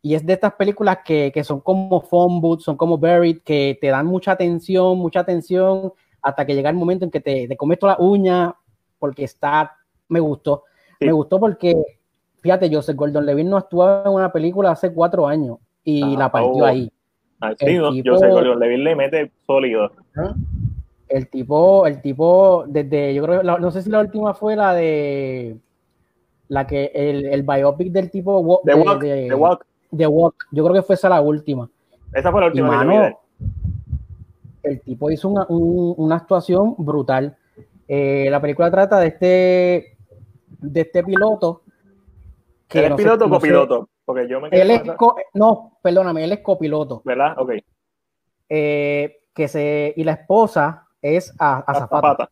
Y 0.00 0.14
es 0.14 0.24
de 0.24 0.32
estas 0.32 0.54
películas 0.54 0.98
que, 1.04 1.32
son 1.44 1.60
como 1.60 2.00
phone 2.00 2.40
booth, 2.40 2.60
son 2.60 2.76
como 2.76 2.98
buried, 2.98 3.42
que 3.44 3.78
te 3.80 3.88
dan 3.88 4.06
mucha 4.06 4.32
atención, 4.32 4.96
mucha 4.98 5.20
atención, 5.20 5.92
hasta 6.22 6.46
que 6.46 6.54
llega 6.54 6.70
el 6.70 6.76
momento 6.76 7.04
en 7.04 7.10
que 7.10 7.20
te, 7.20 7.46
te 7.46 7.56
comes 7.56 7.78
toda 7.78 7.96
la 7.98 8.04
uña, 8.04 8.54
porque 8.98 9.24
está, 9.24 9.76
me 10.08 10.20
gustó. 10.20 10.64
Me 11.00 11.12
gustó 11.12 11.38
porque, 11.38 11.74
fíjate, 12.40 12.72
Joseph 12.72 12.96
Gordon 12.96 13.26
Levin 13.26 13.50
no 13.50 13.56
actuaba 13.56 14.02
en 14.06 14.12
una 14.12 14.32
película 14.32 14.70
hace 14.70 14.92
cuatro 14.92 15.26
años 15.26 15.58
y 15.84 16.16
la 16.16 16.30
partió 16.30 16.64
ahí. 16.64 16.90
Ah, 17.40 17.52
sí, 17.56 17.78
Joseph 17.78 18.32
Gordon 18.32 18.58
Levin 18.58 18.84
le 18.84 18.96
mete 18.96 19.30
sólido. 19.46 19.92
El 21.08 21.28
tipo, 21.28 21.86
el 21.86 22.02
tipo, 22.02 22.64
desde, 22.66 23.14
yo 23.14 23.22
creo, 23.24 23.42
no 23.42 23.70
sé 23.70 23.82
si 23.82 23.90
la 23.90 24.00
última 24.00 24.34
fue 24.34 24.56
la 24.56 24.74
de 24.74 25.56
la 26.48 26.66
que 26.66 26.90
el, 26.94 27.26
el 27.26 27.42
biopic 27.42 27.92
del 27.92 28.10
tipo 28.10 28.62
The, 28.64 28.74
Walk, 28.74 29.02
de, 29.02 29.34
Walk. 29.34 29.66
Walk. 29.92 30.46
Yo 30.50 30.64
creo 30.64 30.74
que 30.74 30.82
fue 30.82 30.94
esa 30.94 31.08
la 31.08 31.20
última. 31.20 31.70
Esa 32.12 32.30
fue 32.30 32.40
la 32.40 32.46
última. 32.48 33.16
el 34.62 34.80
tipo 34.80 35.10
hizo 35.10 35.28
una, 35.28 35.46
una 35.48 36.16
actuación 36.16 36.74
brutal. 36.78 37.36
Eh, 37.86 38.28
la 38.30 38.40
película 38.40 38.70
trata 38.70 39.00
de 39.00 39.06
este 39.08 39.96
de 40.58 40.80
este 40.80 41.02
piloto. 41.04 41.62
Que 42.66 42.86
¿Es 42.86 42.94
piloto 42.94 43.26
o 43.26 43.30
copiloto? 43.30 43.88
Porque 44.04 44.28
yo 44.28 44.40
me 44.40 44.48
él 44.50 44.70
es 44.70 44.82
no, 45.34 45.78
perdóname, 45.82 46.24
él 46.24 46.32
es 46.32 46.40
copiloto. 46.40 47.02
¿Verdad? 47.04 47.34
Ok. 47.38 47.52
Eh, 48.48 49.20
que 49.34 49.48
se, 49.48 49.92
y 49.96 50.04
la 50.04 50.12
esposa 50.12 50.86
es 51.00 51.34
a, 51.38 51.62
Zapata. 51.74 52.30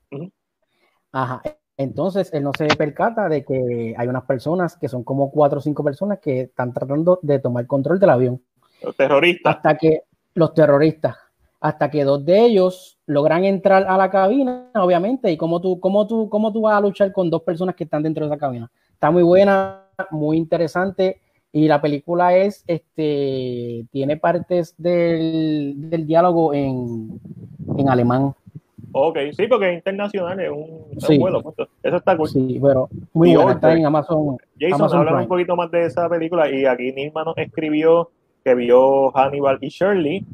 Ajá. 1.13 1.43
Entonces 1.79 2.33
él 2.33 2.43
no 2.43 2.53
se 2.57 2.67
percata 2.69 3.29
de 3.29 3.45
que 3.45 3.95
hay 3.97 4.09
unas 4.09 4.25
personas 4.25 4.77
que 4.77 4.89
son 4.89 5.05
como 5.05 5.31
cuatro 5.31 5.59
o 5.59 5.63
cinco 5.63 5.85
personas 5.85 6.19
que 6.21 6.43
están 6.43 6.73
tratando 6.73 7.19
de 7.23 7.39
tomar 7.39 7.67
control 7.67 7.99
del 8.01 8.11
avión. 8.11 8.43
Los 8.83 8.97
terroristas. 8.97 9.57
Hasta 9.57 9.77
que 9.77 10.03
los 10.35 10.55
terroristas, 10.55 11.17
hasta 11.61 11.91
que 11.91 12.05
dos 12.05 12.25
de 12.25 12.41
ellos 12.41 12.99
logran 13.07 13.45
entrar 13.45 13.85
a 13.89 13.97
la 13.97 14.11
cabina, 14.11 14.71
obviamente, 14.75 15.31
y 15.31 15.37
cómo 15.37 15.61
tú, 15.61 15.79
cómo 15.81 16.07
tú, 16.07 16.29
cómo 16.31 16.53
tú 16.53 16.63
vas 16.63 16.77
a 16.77 16.81
luchar 16.81 17.13
con 17.13 17.29
dos 17.29 17.43
personas 17.43 17.75
que 17.75 17.85
están 17.85 18.03
dentro 18.03 18.25
de 18.25 18.33
esa 18.33 18.41
cabina. 18.41 18.71
Está 18.93 19.11
muy 19.11 19.23
buena, 19.23 19.83
muy 20.11 20.37
interesante. 20.37 21.21
Y 21.53 21.69
la 21.69 21.81
película 21.81 22.37
es, 22.37 22.65
este, 22.67 23.87
tiene 23.91 24.17
partes 24.19 24.75
del, 24.77 25.75
del 25.77 26.07
diálogo 26.07 26.53
en, 26.53 27.19
en 27.79 27.89
alemán. 27.89 28.35
Ok, 28.99 29.19
sí, 29.33 29.47
porque 29.47 29.69
es 29.69 29.77
internacional, 29.77 30.41
es 30.41 30.51
un, 30.51 31.19
vuelo. 31.19 31.55
Eso 31.83 31.97
está 31.97 32.17
cool. 32.17 32.29
Sí, 32.31 32.59
pero 32.63 32.89
muy 33.13 33.37
buena, 33.37 33.53
está 33.53 33.75
en 33.75 33.85
Amazon. 33.85 34.39
Jason, 34.59 34.89
habla 34.91 35.21
un 35.21 35.29
poquito 35.29 35.55
más 35.55 35.71
de 35.71 35.85
esa 35.85 36.09
película 36.09 36.51
y 36.51 36.65
aquí 36.65 36.93
Nilma 36.93 37.23
nos 37.23 37.37
escribió 37.37 38.11
que 38.43 38.55
vio 38.55 39.11
Hannibal 39.11 39.59
y 39.61 39.69
Shirley. 39.69 40.25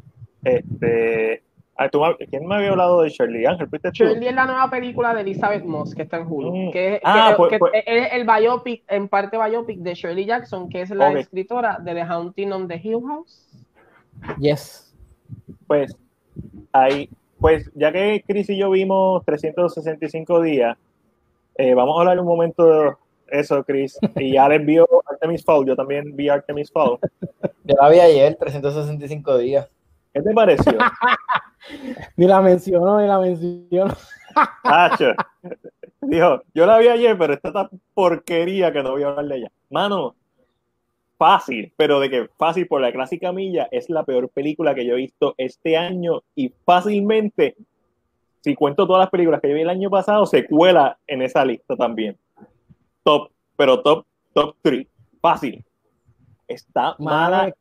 Este, 0.45 1.43
ah, 1.75 1.89
¿Quién 2.29 2.47
me 2.47 2.55
había 2.55 2.69
hablado 2.69 3.01
de 3.01 3.09
Shirley? 3.09 3.45
Ángel, 3.45 3.67
¿fuiste 3.67 3.89
Shirley 3.91 4.29
es 4.29 4.33
la 4.33 4.45
nueva 4.45 4.69
película 4.69 5.13
de 5.13 5.21
Elizabeth 5.21 5.65
Moss 5.65 5.93
que 5.93 6.03
está 6.03 6.17
en 6.17 6.27
Hulu. 6.27 6.55
Mm. 6.55 6.71
Que, 6.71 7.01
ah, 7.03 7.33
pues, 7.35 7.59
pues. 7.59 7.73
es 7.85 8.13
el 8.13 8.25
biopic, 8.25 8.83
en 8.87 9.09
parte 9.09 9.37
biopic 9.37 9.79
de 9.79 9.93
Shirley 9.93 10.23
Jackson, 10.23 10.69
que 10.69 10.83
es 10.83 10.89
la 10.91 11.11
escritora 11.11 11.79
de 11.79 11.95
The 11.95 12.03
Haunting 12.03 12.53
on 12.53 12.67
the 12.69 12.79
Hill 12.81 13.01
House. 13.05 13.45
Yes. 14.39 14.95
Pues 15.67 15.97
ahí 16.71 17.09
pues 17.43 17.69
ya 17.75 17.91
que 17.91 18.23
Chris 18.25 18.49
y 18.51 18.57
yo 18.57 18.69
vimos 18.69 19.21
365 19.25 20.41
días, 20.43 20.77
eh, 21.55 21.73
vamos 21.73 21.97
a 21.97 21.99
hablar 21.99 22.17
un 22.17 22.25
momento 22.25 22.65
de 22.65 22.93
eso, 23.27 23.61
Chris. 23.65 23.99
Y 24.15 24.37
Alex 24.37 24.65
vio 24.65 24.87
Artemis 25.11 25.43
Fowl, 25.43 25.67
yo 25.67 25.75
también 25.75 26.15
vi 26.15 26.29
Artemis 26.29 26.71
Fowl. 26.71 26.99
Yo 27.65 27.75
la 27.81 27.89
vi 27.89 27.99
ayer, 27.99 28.37
365 28.39 29.37
días. 29.39 29.69
¿Qué 30.13 30.21
te 30.21 30.33
pareció? 30.33 30.71
ni 32.15 32.27
la 32.27 32.39
mencionó, 32.39 33.01
ni 33.01 33.07
la 33.07 33.19
mencionó. 33.19 33.93
Dijo, 36.01 36.43
yo 36.53 36.65
la 36.65 36.77
vi 36.77 36.87
ayer, 36.87 37.17
pero 37.17 37.33
esta 37.33 37.51
tan 37.51 37.69
porquería 37.93 38.71
que 38.71 38.83
no 38.83 38.91
voy 38.91 39.03
a 39.03 39.09
hablar 39.09 39.25
de 39.25 39.35
ella. 39.35 39.51
Mano, 39.69 40.15
fácil, 41.23 41.71
pero 41.77 42.01
de 42.01 42.09
que 42.09 42.29
fácil 42.37 42.67
por 42.67 42.81
la 42.81 42.91
clásica 42.91 43.31
milla 43.31 43.69
es 43.71 43.89
la 43.89 44.03
peor 44.03 44.27
película 44.27 44.75
que 44.75 44.85
yo 44.85 44.95
he 44.95 44.97
visto 44.97 45.35
este 45.37 45.77
año 45.77 46.21
y 46.35 46.51
fácilmente, 46.65 47.55
si 48.41 48.55
cuento 48.55 48.85
todas 48.85 48.99
las 48.99 49.09
películas 49.09 49.39
que 49.39 49.47
yo 49.47 49.55
vi 49.55 49.61
el 49.61 49.69
año 49.69 49.89
pasado, 49.89 50.25
se 50.25 50.45
cuela 50.45 50.97
en 51.07 51.21
esa 51.21 51.45
lista 51.45 51.77
también. 51.77 52.17
Top, 53.03 53.31
pero 53.55 53.81
top, 53.81 54.05
top 54.33 54.57
3. 54.61 54.85
Fácil. 55.21 55.63
Está 56.45 56.97
mala. 56.99 57.53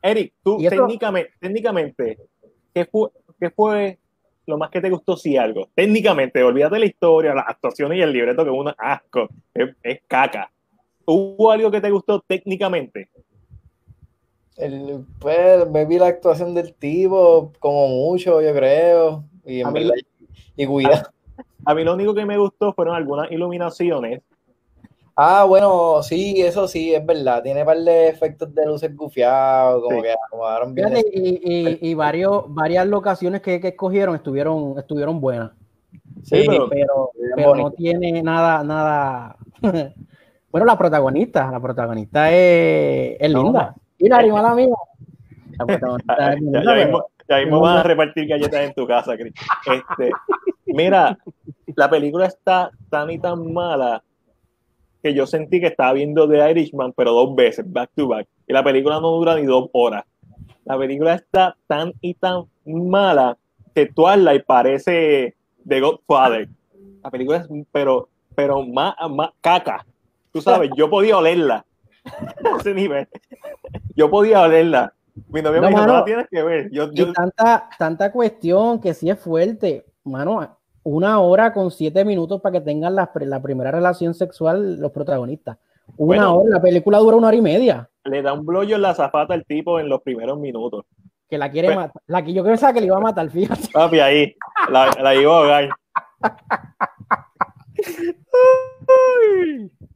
Eric, 0.00 0.32
tú 0.44 0.58
técnicamente, 0.58 1.32
técnicamente, 1.40 2.18
¿qué 2.72 2.84
fue, 2.84 3.08
¿qué 3.40 3.50
fue 3.50 3.98
lo 4.46 4.56
más 4.56 4.70
que 4.70 4.80
te 4.80 4.88
gustó 4.88 5.16
si 5.16 5.36
algo? 5.36 5.68
Técnicamente, 5.74 6.40
olvídate 6.44 6.76
de 6.76 6.80
la 6.80 6.86
historia, 6.86 7.34
las 7.34 7.48
actuaciones 7.48 7.98
y 7.98 8.02
el 8.02 8.12
libreto 8.12 8.44
que 8.44 8.50
es 8.50 8.56
un 8.56 8.72
asco, 8.78 9.28
es 9.82 10.00
caca 10.06 10.48
¿Hubo 11.06 11.50
algo 11.50 11.70
que 11.70 11.80
te 11.80 11.90
gustó 11.90 12.20
técnicamente? 12.26 13.08
El, 14.56 15.04
pues 15.18 15.68
me 15.70 15.84
vi 15.86 15.98
la 15.98 16.08
actuación 16.08 16.54
del 16.54 16.74
tipo 16.74 17.52
como 17.58 17.88
mucho, 17.88 18.40
yo 18.40 18.52
creo. 18.52 19.24
Y, 19.44 19.60
en 19.60 19.72
verdad, 19.72 19.94
y 20.56 20.66
cuida. 20.66 21.10
A, 21.64 21.74
mí 21.74 21.84
lo 21.84 21.94
único 21.94 22.14
que 22.14 22.26
me 22.26 22.38
gustó 22.38 22.72
fueron 22.72 22.94
algunas 22.94 23.30
iluminaciones. 23.30 24.22
Ah, 25.14 25.44
bueno, 25.44 26.02
sí, 26.02 26.40
eso 26.40 26.66
sí, 26.66 26.94
es 26.94 27.04
verdad. 27.04 27.42
Tiene 27.42 27.60
un 27.60 27.66
par 27.66 27.78
de 27.78 28.08
efectos 28.08 28.54
de 28.54 28.66
luces 28.66 28.94
gufiados, 28.96 29.82
como 29.82 30.02
que 30.02 30.12
acomodaron 30.12 30.74
bien. 30.74 30.94
Y, 31.12 31.90
y, 31.90 31.94
varios, 31.94 32.44
varias 32.48 32.86
locaciones 32.86 33.42
que, 33.42 33.60
que, 33.60 33.68
escogieron 33.68 34.14
estuvieron, 34.14 34.78
estuvieron 34.78 35.20
buenas. 35.20 35.50
Sí, 36.22 36.44
pero, 36.46 36.68
pero, 36.68 37.10
pero 37.36 37.54
no 37.54 37.70
tiene 37.72 38.22
nada, 38.22 38.64
nada. 38.64 39.36
Bueno, 40.52 40.66
la 40.66 40.76
protagonista, 40.76 41.50
la 41.50 41.58
protagonista 41.58 42.30
es, 42.30 43.16
es 43.18 43.32
linda. 43.32 43.74
Y 43.96 44.06
la 44.06 44.26
mala 44.26 44.54
mía. 44.54 44.74
La 45.58 45.64
protagonista 45.64 46.14
es 46.34 46.40
linda. 46.40 46.62
Ya, 46.62 46.74
mismo, 46.74 47.06
ya 47.26 47.38
mismo 47.38 47.60
van 47.60 47.78
a 47.78 47.82
repartir 47.82 48.28
galletas 48.28 48.60
en 48.60 48.74
tu 48.74 48.86
casa, 48.86 49.16
Chris. 49.16 49.32
Este, 49.66 50.12
mira, 50.66 51.18
la 51.74 51.88
película 51.88 52.26
está 52.26 52.70
tan 52.90 53.10
y 53.10 53.18
tan 53.18 53.50
mala 53.50 54.02
que 55.02 55.14
yo 55.14 55.26
sentí 55.26 55.58
que 55.58 55.68
estaba 55.68 55.94
viendo 55.94 56.28
The 56.28 56.50
Irishman, 56.50 56.92
pero 56.92 57.12
dos 57.12 57.34
veces, 57.34 57.64
back 57.66 57.90
to 57.96 58.06
back. 58.06 58.28
Y 58.46 58.52
la 58.52 58.62
película 58.62 59.00
no 59.00 59.10
dura 59.10 59.36
ni 59.36 59.46
dos 59.46 59.70
horas. 59.72 60.04
La 60.66 60.76
película 60.76 61.14
está 61.14 61.56
tan 61.66 61.94
y 62.02 62.12
tan 62.12 62.44
mala 62.66 63.38
que 63.74 63.90
y 63.90 64.38
parece 64.40 65.34
The 65.66 65.80
Godfather. 65.80 66.48
La 67.02 67.10
película 67.10 67.38
es, 67.38 67.48
pero, 67.72 68.10
pero 68.34 68.62
más, 68.66 68.94
más 69.10 69.30
caca. 69.40 69.86
Tú 70.32 70.40
sabes, 70.40 70.70
yo 70.76 70.88
podía 70.88 71.18
olerla. 71.18 71.66
ese 72.58 72.74
nivel. 72.74 73.08
Yo 73.94 74.10
podía 74.10 74.42
olerla. 74.42 74.94
Mi 75.28 75.42
novia 75.42 75.60
me 75.60 75.68
dijo, 75.68 75.86
no 75.86 75.92
la 75.92 76.04
tienes 76.04 76.26
que 76.30 76.42
ver. 76.42 76.70
Yo, 76.70 76.90
Tanta, 77.12 77.68
tanta 77.78 78.12
cuestión 78.12 78.80
que 78.80 78.94
sí 78.94 79.10
es 79.10 79.18
fuerte. 79.18 79.84
Mano, 80.04 80.56
una 80.82 81.20
hora 81.20 81.52
con 81.52 81.70
siete 81.70 82.04
minutos 82.04 82.40
para 82.40 82.54
que 82.54 82.60
tengan 82.62 82.94
la, 82.94 83.10
la 83.14 83.42
primera 83.42 83.70
relación 83.70 84.14
sexual 84.14 84.80
los 84.80 84.90
protagonistas. 84.90 85.58
Una 85.96 86.32
hora, 86.32 86.54
la 86.54 86.62
película 86.62 86.98
dura 86.98 87.16
una 87.16 87.28
hora 87.28 87.36
y 87.36 87.42
media. 87.42 87.88
Le 88.04 88.22
da 88.22 88.32
un 88.32 88.46
blollo 88.46 88.76
en 88.76 88.82
la 88.82 88.94
zapata 88.94 89.34
al 89.34 89.44
tipo 89.44 89.78
en 89.78 89.88
los 89.88 90.00
primeros 90.02 90.38
minutos. 90.38 90.86
Que 91.28 91.36
la 91.36 91.50
quiere 91.50 91.74
matar. 91.74 92.02
La 92.06 92.24
que 92.24 92.32
yo 92.32 92.42
creo 92.42 92.56
que 92.56 92.80
le 92.80 92.86
iba 92.86 92.96
a 92.96 93.00
matar, 93.00 93.28
fíjate. 93.30 93.68
Papi, 93.72 94.00
ahí. 94.00 94.34
La, 94.70 94.90
la 95.00 95.14
iba 95.14 95.32
a 95.32 95.38
ahogar. 95.38 95.68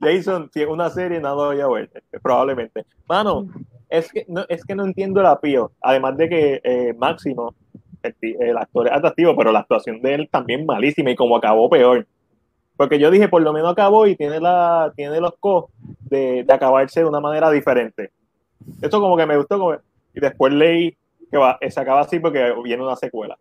Jason, 0.00 0.50
si 0.52 0.62
es 0.62 0.68
una 0.68 0.90
serie, 0.90 1.20
nada 1.20 1.34
voy 1.34 1.60
a 1.60 1.68
ver, 1.68 1.90
probablemente. 2.22 2.84
Mano, 3.08 3.46
es 3.88 4.12
que 4.12 4.24
no, 4.28 4.44
es 4.48 4.64
que 4.64 4.74
no 4.74 4.84
entiendo 4.84 5.20
el 5.20 5.26
apío. 5.26 5.72
Además 5.80 6.16
de 6.16 6.28
que 6.28 6.60
eh, 6.62 6.94
Máximo, 6.94 7.54
el, 8.02 8.56
actor 8.56 8.86
es 8.86 8.92
atractivo, 8.92 9.36
pero 9.36 9.52
la 9.52 9.60
actuación 9.60 10.00
de 10.00 10.14
él 10.14 10.28
también 10.30 10.66
malísima 10.66 11.10
y 11.10 11.16
como 11.16 11.36
acabó 11.36 11.68
peor. 11.68 12.06
Porque 12.76 12.98
yo 12.98 13.10
dije, 13.10 13.28
por 13.28 13.42
lo 13.42 13.52
menos 13.52 13.72
acabó 13.72 14.06
y 14.06 14.14
tiene, 14.14 14.40
la, 14.40 14.92
tiene 14.94 15.20
los 15.20 15.34
co 15.40 15.70
de, 15.78 16.44
de 16.44 16.54
acabarse 16.54 17.00
de 17.00 17.06
una 17.06 17.20
manera 17.20 17.50
diferente. 17.50 18.12
Esto 18.80 19.00
como 19.00 19.16
que 19.16 19.26
me 19.26 19.36
gustó. 19.36 19.58
Como, 19.58 19.74
y 20.14 20.20
después 20.20 20.52
leí 20.52 20.96
que 21.30 21.36
va, 21.36 21.58
se 21.68 21.80
acaba 21.80 22.00
así 22.00 22.20
porque 22.20 22.54
viene 22.62 22.82
una 22.82 22.96
secuela. 22.96 23.38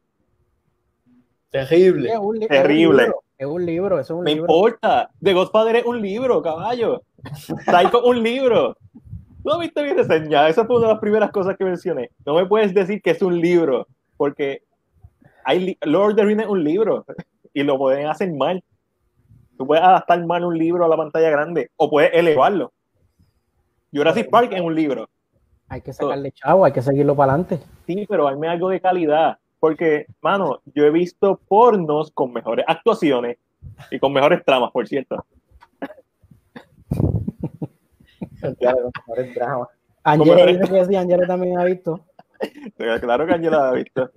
Terrible. 1.51 2.11
Terrible. 2.47 3.11
Es 3.37 3.45
un 3.45 3.65
libro, 3.65 3.99
es 3.99 4.09
un 4.09 4.23
Me 4.23 4.33
libro. 4.33 4.47
Me 4.47 4.53
importa. 4.53 5.09
The 5.21 5.33
Godfather 5.33 5.75
es 5.77 5.85
un 5.85 6.01
libro, 6.01 6.41
caballo. 6.41 7.03
Psycho 7.65 8.03
un 8.03 8.23
libro. 8.23 8.75
No 9.43 9.59
viste 9.59 9.83
bien 9.83 9.95
reseñada. 9.95 10.49
Esa 10.49 10.65
fue 10.65 10.77
una 10.77 10.87
de 10.87 10.93
las 10.93 11.01
primeras 11.01 11.31
cosas 11.31 11.55
que 11.55 11.63
mencioné. 11.63 12.09
No 12.25 12.33
me 12.33 12.45
puedes 12.45 12.73
decir 12.73 13.01
que 13.01 13.11
es 13.11 13.21
un 13.21 13.39
libro, 13.39 13.87
porque 14.17 14.63
hay 15.45 15.77
Lord 15.81 16.11
of 16.11 16.15
the 16.15 16.25
Rings 16.25 16.43
es 16.43 16.49
un 16.49 16.63
libro 16.63 17.05
y 17.53 17.63
lo 17.63 17.77
pueden 17.77 18.07
hacer 18.07 18.33
mal. 18.33 18.63
Tú 19.57 19.65
puedes 19.65 19.83
adaptar 19.83 20.25
mal 20.25 20.43
un 20.43 20.57
libro 20.57 20.83
a 20.83 20.87
la 20.87 20.97
pantalla 20.97 21.29
grande 21.29 21.71
o 21.77 21.89
puedes 21.89 22.11
elevarlo. 22.13 22.73
Jurassic 23.93 24.29
Park 24.29 24.51
es 24.51 24.61
un 24.61 24.75
libro. 24.75 25.09
Hay 25.69 25.81
que 25.81 25.93
sacarle 25.93 26.31
chavo, 26.31 26.65
hay 26.65 26.71
que 26.71 26.81
seguirlo 26.81 27.15
para 27.15 27.33
adelante. 27.33 27.59
Sí, 27.85 28.05
pero 28.09 28.27
hay 28.27 28.35
algo 28.47 28.69
de 28.69 28.81
calidad. 28.81 29.37
Porque, 29.59 30.05
mano, 30.21 30.61
yo 30.73 30.85
he 30.85 30.91
visto 30.91 31.39
pornos 31.47 32.11
con 32.11 32.31
mejores 32.31 32.65
actuaciones 32.67 33.37
y 33.91 33.99
con 33.99 34.13
mejores 34.13 34.43
tramas, 34.45 34.71
por 34.71 34.87
cierto. 34.87 35.25
Angela, 40.03 40.67
que 40.67 40.85
sí, 40.85 40.95
Angela 40.95 41.27
también 41.27 41.59
ha 41.59 41.63
visto. 41.63 42.05
claro 43.01 43.25
que 43.25 43.33
Angela 43.33 43.57
la 43.57 43.69
ha 43.69 43.73
visto. 43.73 44.11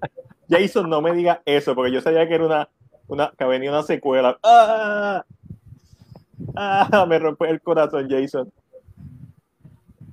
Jason, 0.49 0.90
no 0.90 1.00
me 1.00 1.12
diga 1.12 1.42
eso, 1.44 1.75
porque 1.75 1.92
yo 1.92 2.00
sabía 2.00 2.28
que 2.28 2.35
era 2.35 2.47
una, 2.47 2.68
una 3.09 3.32
que 3.37 3.44
venía 3.44 3.70
una 3.70 3.82
secuela. 3.82 4.38
¡Ah! 4.42 5.25
¡Ah! 6.54 7.06
Me 7.09 7.18
rompe 7.18 7.49
el 7.49 7.61
corazón, 7.61 8.09
Jason. 8.11 8.52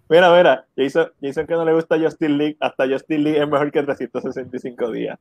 Mira, 0.10 0.36
mira, 0.36 0.66
Jason, 0.76 1.12
Jason 1.22 1.46
que 1.46 1.54
no 1.54 1.66
le 1.66 1.74
gusta 1.74 2.00
Justin 2.00 2.38
League, 2.38 2.58
hasta 2.60 2.88
Justin 2.88 3.24
League 3.24 3.42
es 3.42 3.48
mejor 3.48 3.72
que 3.72 3.84
365 3.84 4.92
días. 4.92 5.20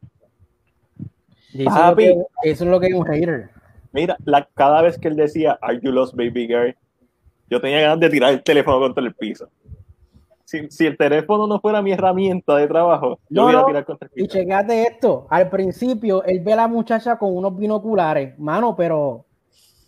Jason 1.52 1.96
eso 2.42 2.64
es 2.64 2.70
lo 2.70 2.78
que 2.78 2.86
es 2.86 2.94
un 2.94 3.06
hater. 3.06 3.50
Mira, 3.92 4.16
la, 4.24 4.46
cada 4.54 4.82
vez 4.82 4.98
que 4.98 5.08
él 5.08 5.16
decía, 5.16 5.58
Are 5.60 5.80
you 5.80 5.90
lost, 5.90 6.14
baby 6.14 6.46
girl? 6.46 6.76
Yo 7.48 7.60
tenía 7.60 7.80
ganas 7.80 8.00
de 8.00 8.10
tirar 8.10 8.32
el 8.32 8.42
teléfono 8.42 8.80
contra 8.80 9.04
el 9.04 9.14
piso 9.14 9.48
si, 10.46 10.86
el 10.86 10.96
teléfono 10.96 11.46
no 11.46 11.60
fuera 11.60 11.82
mi 11.82 11.92
herramienta 11.92 12.56
de 12.56 12.68
trabajo, 12.68 13.18
yo 13.28 13.42
no, 13.42 13.50
iba 13.50 13.60
a 13.60 13.66
tirar 13.66 13.84
contra 13.84 14.06
el 14.06 14.12
piso. 14.12 14.24
Y 14.24 14.28
checate 14.28 14.82
esto, 14.82 15.26
al 15.28 15.50
principio 15.50 16.22
él 16.22 16.40
ve 16.40 16.52
a 16.52 16.56
la 16.56 16.68
muchacha 16.68 17.18
con 17.18 17.36
unos 17.36 17.56
binoculares, 17.56 18.38
mano, 18.38 18.76
pero 18.76 19.25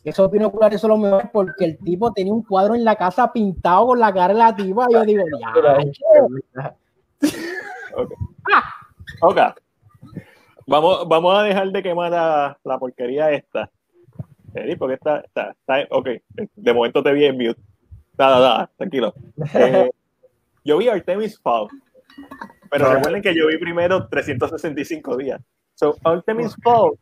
esos 0.05 0.31
binoculares 0.31 0.81
son 0.81 0.91
los 0.91 0.99
mejores 0.99 1.29
porque 1.33 1.65
el 1.65 1.79
tipo 1.79 2.13
tenía 2.13 2.33
un 2.33 2.43
cuadro 2.43 2.75
en 2.75 2.85
la 2.85 2.97
casa 2.97 3.33
pintado 3.33 3.89
con 3.89 3.99
la 3.99 4.13
cara 4.13 4.29
relativa 4.29 4.87
y 4.89 4.93
yo 4.93 5.05
digo, 5.05 5.25
ya. 5.39 6.75
okay. 7.95 8.17
ok. 9.21 9.39
Vamos, 10.67 11.09
vamos 11.09 11.39
a 11.39 11.43
dejar 11.43 11.71
de 11.71 11.83
quemar 11.83 12.11
la, 12.11 12.59
la 12.63 12.79
porquería 12.79 13.31
esta. 13.33 13.71
Porque 14.79 14.95
está, 14.95 15.21
está, 15.21 15.51
está, 15.51 15.87
ok, 15.91 16.09
de 16.57 16.75
momento 16.75 17.03
te 17.03 17.13
vi 17.13 17.25
en 17.27 17.37
mute. 17.37 17.61
Nada, 18.17 18.41
nada, 18.41 18.71
tranquilo. 18.77 19.15
Eh, 19.55 19.91
yo 20.65 20.79
vi 20.79 20.89
Artemis 20.89 21.39
Fowl, 21.39 21.69
pero 22.71 22.93
recuerden 22.93 23.23
que 23.23 23.35
yo 23.35 23.47
vi 23.47 23.57
primero 23.59 24.09
365 24.09 25.17
días. 25.17 25.41
So, 25.75 25.97
Artemis 26.03 26.57
Fowl 26.63 26.99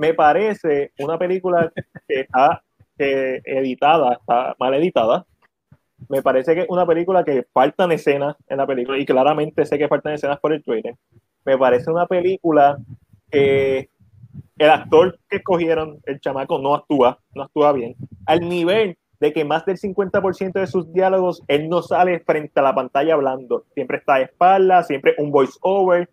me 0.00 0.14
parece 0.14 0.92
una 0.98 1.18
película 1.18 1.70
que 2.08 2.20
está 2.20 2.62
editada, 2.96 4.14
está 4.14 4.56
mal 4.58 4.72
editada. 4.72 5.26
Me 6.08 6.22
parece 6.22 6.54
que 6.54 6.62
es 6.62 6.66
una 6.70 6.86
película 6.86 7.22
que 7.22 7.46
faltan 7.52 7.92
escenas 7.92 8.34
en 8.48 8.56
la 8.56 8.66
película 8.66 8.98
y 8.98 9.04
claramente 9.04 9.66
sé 9.66 9.76
que 9.76 9.88
faltan 9.88 10.14
escenas 10.14 10.40
por 10.40 10.54
el 10.54 10.64
trailer. 10.64 10.94
Me 11.44 11.58
parece 11.58 11.90
una 11.90 12.06
película 12.06 12.78
que 13.30 13.90
el 14.56 14.70
actor 14.70 15.18
que 15.28 15.36
escogieron, 15.36 16.00
el 16.06 16.18
chamaco, 16.18 16.58
no 16.58 16.74
actúa, 16.74 17.18
no 17.34 17.42
actúa 17.42 17.72
bien. 17.72 17.94
Al 18.24 18.40
nivel 18.40 18.96
de 19.20 19.34
que 19.34 19.44
más 19.44 19.66
del 19.66 19.76
50% 19.76 20.52
de 20.52 20.66
sus 20.66 20.90
diálogos 20.94 21.42
él 21.46 21.68
no 21.68 21.82
sale 21.82 22.20
frente 22.20 22.58
a 22.58 22.62
la 22.62 22.74
pantalla 22.74 23.12
hablando, 23.12 23.66
siempre 23.74 23.98
está 23.98 24.14
de 24.14 24.24
espalda, 24.24 24.82
siempre 24.82 25.14
un 25.18 25.30
voice 25.30 25.58
over, 25.60 26.08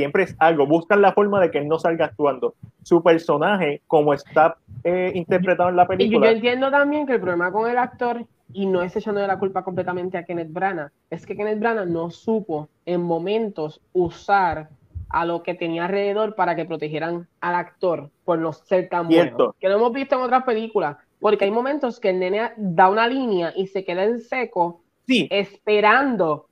siempre 0.00 0.22
es 0.22 0.34
algo, 0.38 0.66
buscan 0.66 1.02
la 1.02 1.12
forma 1.12 1.38
de 1.40 1.50
que 1.50 1.58
él 1.58 1.68
no 1.68 1.78
salga 1.78 2.06
actuando. 2.06 2.54
Su 2.82 3.02
personaje, 3.02 3.82
como 3.86 4.14
está 4.14 4.56
eh, 4.82 5.12
interpretado 5.14 5.68
en 5.68 5.76
la 5.76 5.86
película. 5.86 6.26
Y 6.26 6.30
yo 6.30 6.36
entiendo 6.36 6.70
también 6.70 7.06
que 7.06 7.12
el 7.12 7.20
problema 7.20 7.52
con 7.52 7.70
el 7.70 7.76
actor, 7.76 8.24
y 8.54 8.64
no 8.64 8.80
es 8.80 8.96
echando 8.96 9.20
de 9.20 9.26
la 9.26 9.38
culpa 9.38 9.62
completamente 9.62 10.16
a 10.16 10.24
Kenneth 10.24 10.50
Branagh, 10.50 10.90
es 11.10 11.26
que 11.26 11.36
Kenneth 11.36 11.60
Branagh 11.60 11.86
no 11.86 12.10
supo 12.10 12.70
en 12.86 13.02
momentos 13.02 13.82
usar 13.92 14.70
a 15.10 15.26
lo 15.26 15.42
que 15.42 15.54
tenía 15.54 15.84
alrededor 15.84 16.34
para 16.34 16.56
que 16.56 16.64
protegieran 16.64 17.28
al 17.42 17.54
actor 17.56 18.08
por 18.24 18.38
no 18.38 18.54
ser 18.54 18.88
tan 18.88 19.06
bueno. 19.06 19.54
Que 19.60 19.68
lo 19.68 19.74
hemos 19.74 19.92
visto 19.92 20.14
en 20.14 20.22
otras 20.22 20.44
películas 20.44 20.96
porque 21.20 21.44
hay 21.44 21.50
momentos 21.50 22.00
que 22.00 22.08
el 22.08 22.18
nene 22.18 22.52
da 22.56 22.88
una 22.88 23.06
línea 23.06 23.52
y 23.54 23.66
se 23.66 23.84
queda 23.84 24.04
en 24.04 24.20
seco, 24.20 24.80
esperando 25.06 26.46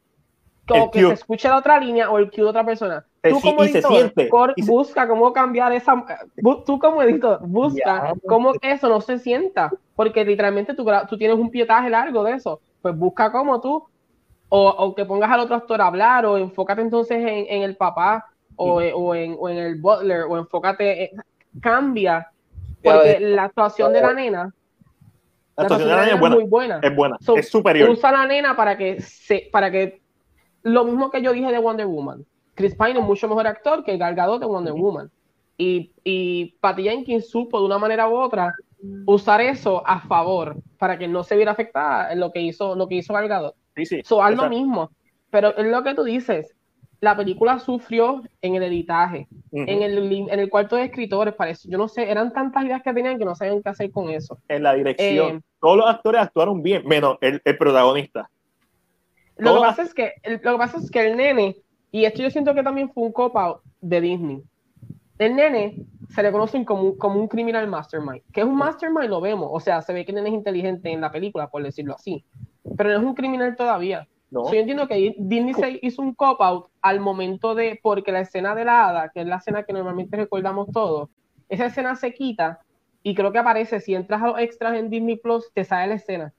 que 0.66 1.00
se 1.00 1.12
escuche 1.14 1.48
la 1.48 1.58
otra 1.58 1.80
línea 1.80 2.10
o 2.10 2.18
el 2.18 2.30
cue 2.30 2.44
de 2.44 2.50
otra 2.50 2.64
persona. 2.64 3.04
Tú 3.22 3.40
como 3.40 3.64
editor, 3.64 4.54
busca 4.66 5.08
cómo 5.08 5.32
cambiar 5.32 5.72
esa, 5.72 6.04
tú 6.64 6.78
como 6.78 7.02
editor, 7.02 7.40
busca 7.46 8.14
cómo 8.26 8.52
eso 8.60 8.88
no 8.88 9.00
se 9.00 9.18
sienta, 9.18 9.70
porque 9.94 10.24
literalmente 10.24 10.74
tú, 10.74 10.86
tú 11.08 11.18
tienes 11.18 11.38
un 11.38 11.50
pietaje 11.50 11.90
largo 11.90 12.22
de 12.24 12.32
eso, 12.32 12.60
pues 12.82 12.96
busca 12.96 13.32
cómo 13.32 13.60
tú, 13.60 13.84
o, 14.50 14.94
que 14.94 15.04
pongas 15.04 15.30
al 15.30 15.40
otro 15.40 15.56
actor 15.56 15.80
a 15.80 15.86
hablar, 15.86 16.24
o 16.26 16.38
enfócate 16.38 16.80
entonces 16.80 17.18
en, 17.20 17.62
el 17.62 17.76
papá, 17.76 18.26
o, 18.56 18.74
o, 18.74 19.14
en, 19.14 19.36
o, 19.38 19.48
en, 19.48 19.58
el 19.58 19.80
butler, 19.80 20.22
o 20.22 20.38
enfócate, 20.38 21.10
cambia, 21.60 22.28
porque 22.82 23.18
la 23.20 23.44
actuación 23.44 23.92
de 23.92 24.00
la 24.00 24.14
nena 24.14 24.54
la 25.56 25.64
actuación 25.64 25.88
de 25.88 25.94
la 25.96 26.02
nena 26.02 26.14
es, 26.14 26.20
buena, 26.20 26.36
muy 26.36 26.44
buena. 26.44 26.80
Es 26.80 26.94
buena, 26.94 27.16
es 27.36 27.48
superior. 27.48 27.90
Usa 27.90 28.12
la 28.12 28.26
nena 28.26 28.54
para 28.54 28.78
que, 28.78 29.00
se, 29.00 29.48
para 29.50 29.72
que. 29.72 30.00
Lo 30.62 30.84
mismo 30.84 31.10
que 31.10 31.20
yo 31.20 31.32
dije 31.32 31.50
de 31.50 31.58
Wonder 31.58 31.86
Woman. 31.86 32.24
Chris 32.58 32.74
Pine 32.74 32.98
es 32.98 33.04
mucho 33.04 33.28
mejor 33.28 33.46
actor 33.46 33.84
que 33.84 33.92
el 33.92 33.98
Gadot 33.98 34.40
de 34.40 34.46
Wonder 34.46 34.74
Woman. 34.74 35.10
Y, 35.56 35.92
y 36.04 36.56
Patty 36.60 36.82
Jenkins 36.82 37.30
supo 37.30 37.58
de 37.58 37.66
una 37.66 37.78
manera 37.78 38.08
u 38.08 38.16
otra 38.16 38.54
usar 39.06 39.40
eso 39.40 39.82
a 39.86 40.00
favor 40.00 40.56
para 40.78 40.98
que 40.98 41.08
no 41.08 41.24
se 41.24 41.36
viera 41.36 41.52
afectada 41.52 42.12
en 42.12 42.20
lo 42.20 42.30
que 42.30 42.40
hizo, 42.40 42.76
lo 42.76 42.86
que 42.86 42.96
hizo 42.96 43.14
Gal 43.14 43.28
Gadot. 43.28 43.54
Sí, 43.74 43.86
sí. 43.86 44.02
So, 44.04 44.22
haz 44.22 44.36
lo 44.36 44.50
mismo. 44.50 44.90
Pero 45.30 45.56
es 45.56 45.66
lo 45.66 45.82
que 45.82 45.94
tú 45.94 46.04
dices 46.04 46.54
la 47.00 47.16
película 47.16 47.58
sufrió 47.58 48.22
en 48.42 48.56
el 48.56 48.64
editaje, 48.64 49.28
en, 49.52 49.82
el, 49.82 50.12
en 50.12 50.40
el 50.40 50.50
cuarto 50.50 50.76
de 50.76 50.84
escritores, 50.84 51.34
parece. 51.34 51.68
Yo 51.68 51.78
no 51.78 51.86
sé, 51.86 52.10
eran 52.10 52.32
tantas 52.32 52.64
ideas 52.64 52.82
que 52.82 52.92
tenían 52.92 53.18
que 53.18 53.24
no 53.24 53.36
sabían 53.36 53.62
qué 53.62 53.68
hacer 53.68 53.90
con 53.92 54.10
eso. 54.10 54.38
En 54.48 54.64
la 54.64 54.74
dirección. 54.74 55.36
Eh, 55.36 55.40
Todos 55.60 55.76
los 55.76 55.86
actores 55.88 56.20
actuaron 56.20 56.62
bien, 56.62 56.84
menos 56.86 57.16
el, 57.20 57.40
protagonista. 57.56 58.28
Lo 59.36 59.54
que, 59.54 59.60
pasa 59.60 59.82
es 59.82 59.94
que, 59.94 60.14
el, 60.24 60.40
lo 60.42 60.52
que 60.52 60.58
pasa 60.58 60.78
es 60.78 60.90
que 60.90 61.06
el 61.06 61.16
nene, 61.16 61.56
y 61.90 62.04
esto 62.04 62.22
yo 62.22 62.30
siento 62.30 62.54
que 62.54 62.62
también 62.62 62.90
fue 62.90 63.04
un 63.04 63.12
copa 63.12 63.60
de 63.80 64.00
Disney. 64.00 64.42
El 65.18 65.36
nene 65.36 65.86
se 66.10 66.22
le 66.22 66.30
conoce 66.30 66.64
como, 66.64 66.96
como 66.96 67.20
un 67.20 67.28
criminal 67.28 67.66
mastermind. 67.66 68.22
Que 68.32 68.40
es 68.40 68.46
un 68.46 68.56
mastermind, 68.56 69.10
lo 69.10 69.20
vemos. 69.20 69.48
O 69.52 69.58
sea, 69.58 69.82
se 69.82 69.92
ve 69.92 70.04
que 70.04 70.12
el 70.12 70.16
nene 70.16 70.28
es 70.28 70.34
inteligente 70.34 70.90
en 70.90 71.00
la 71.00 71.10
película, 71.10 71.48
por 71.48 71.62
decirlo 71.62 71.94
así. 71.94 72.24
Pero 72.76 72.90
no 72.90 72.98
es 72.98 73.04
un 73.04 73.14
criminal 73.14 73.56
todavía 73.56 74.06
yo 74.30 74.52
entiendo 74.52 74.86
que 74.86 75.14
Disney 75.18 75.54
se 75.54 75.78
hizo 75.82 76.02
un 76.02 76.14
cop-out 76.14 76.68
al 76.82 77.00
momento 77.00 77.54
de, 77.54 77.80
porque 77.82 78.12
la 78.12 78.20
escena 78.20 78.54
de 78.54 78.64
la 78.64 78.88
hada, 78.88 79.10
que 79.12 79.20
es 79.20 79.26
la 79.26 79.36
escena 79.36 79.62
que 79.62 79.72
normalmente 79.72 80.16
recordamos 80.16 80.70
todos, 80.70 81.08
esa 81.48 81.66
escena 81.66 81.96
se 81.96 82.12
quita 82.12 82.60
y 83.02 83.14
creo 83.14 83.32
que 83.32 83.38
aparece, 83.38 83.80
si 83.80 83.94
entras 83.94 84.22
a 84.22 84.26
los 84.26 84.38
extras 84.38 84.74
en 84.74 84.90
Disney 84.90 85.16
Plus, 85.16 85.50
te 85.54 85.64
sale 85.64 85.86
la 85.86 85.94
escena. 85.94 86.34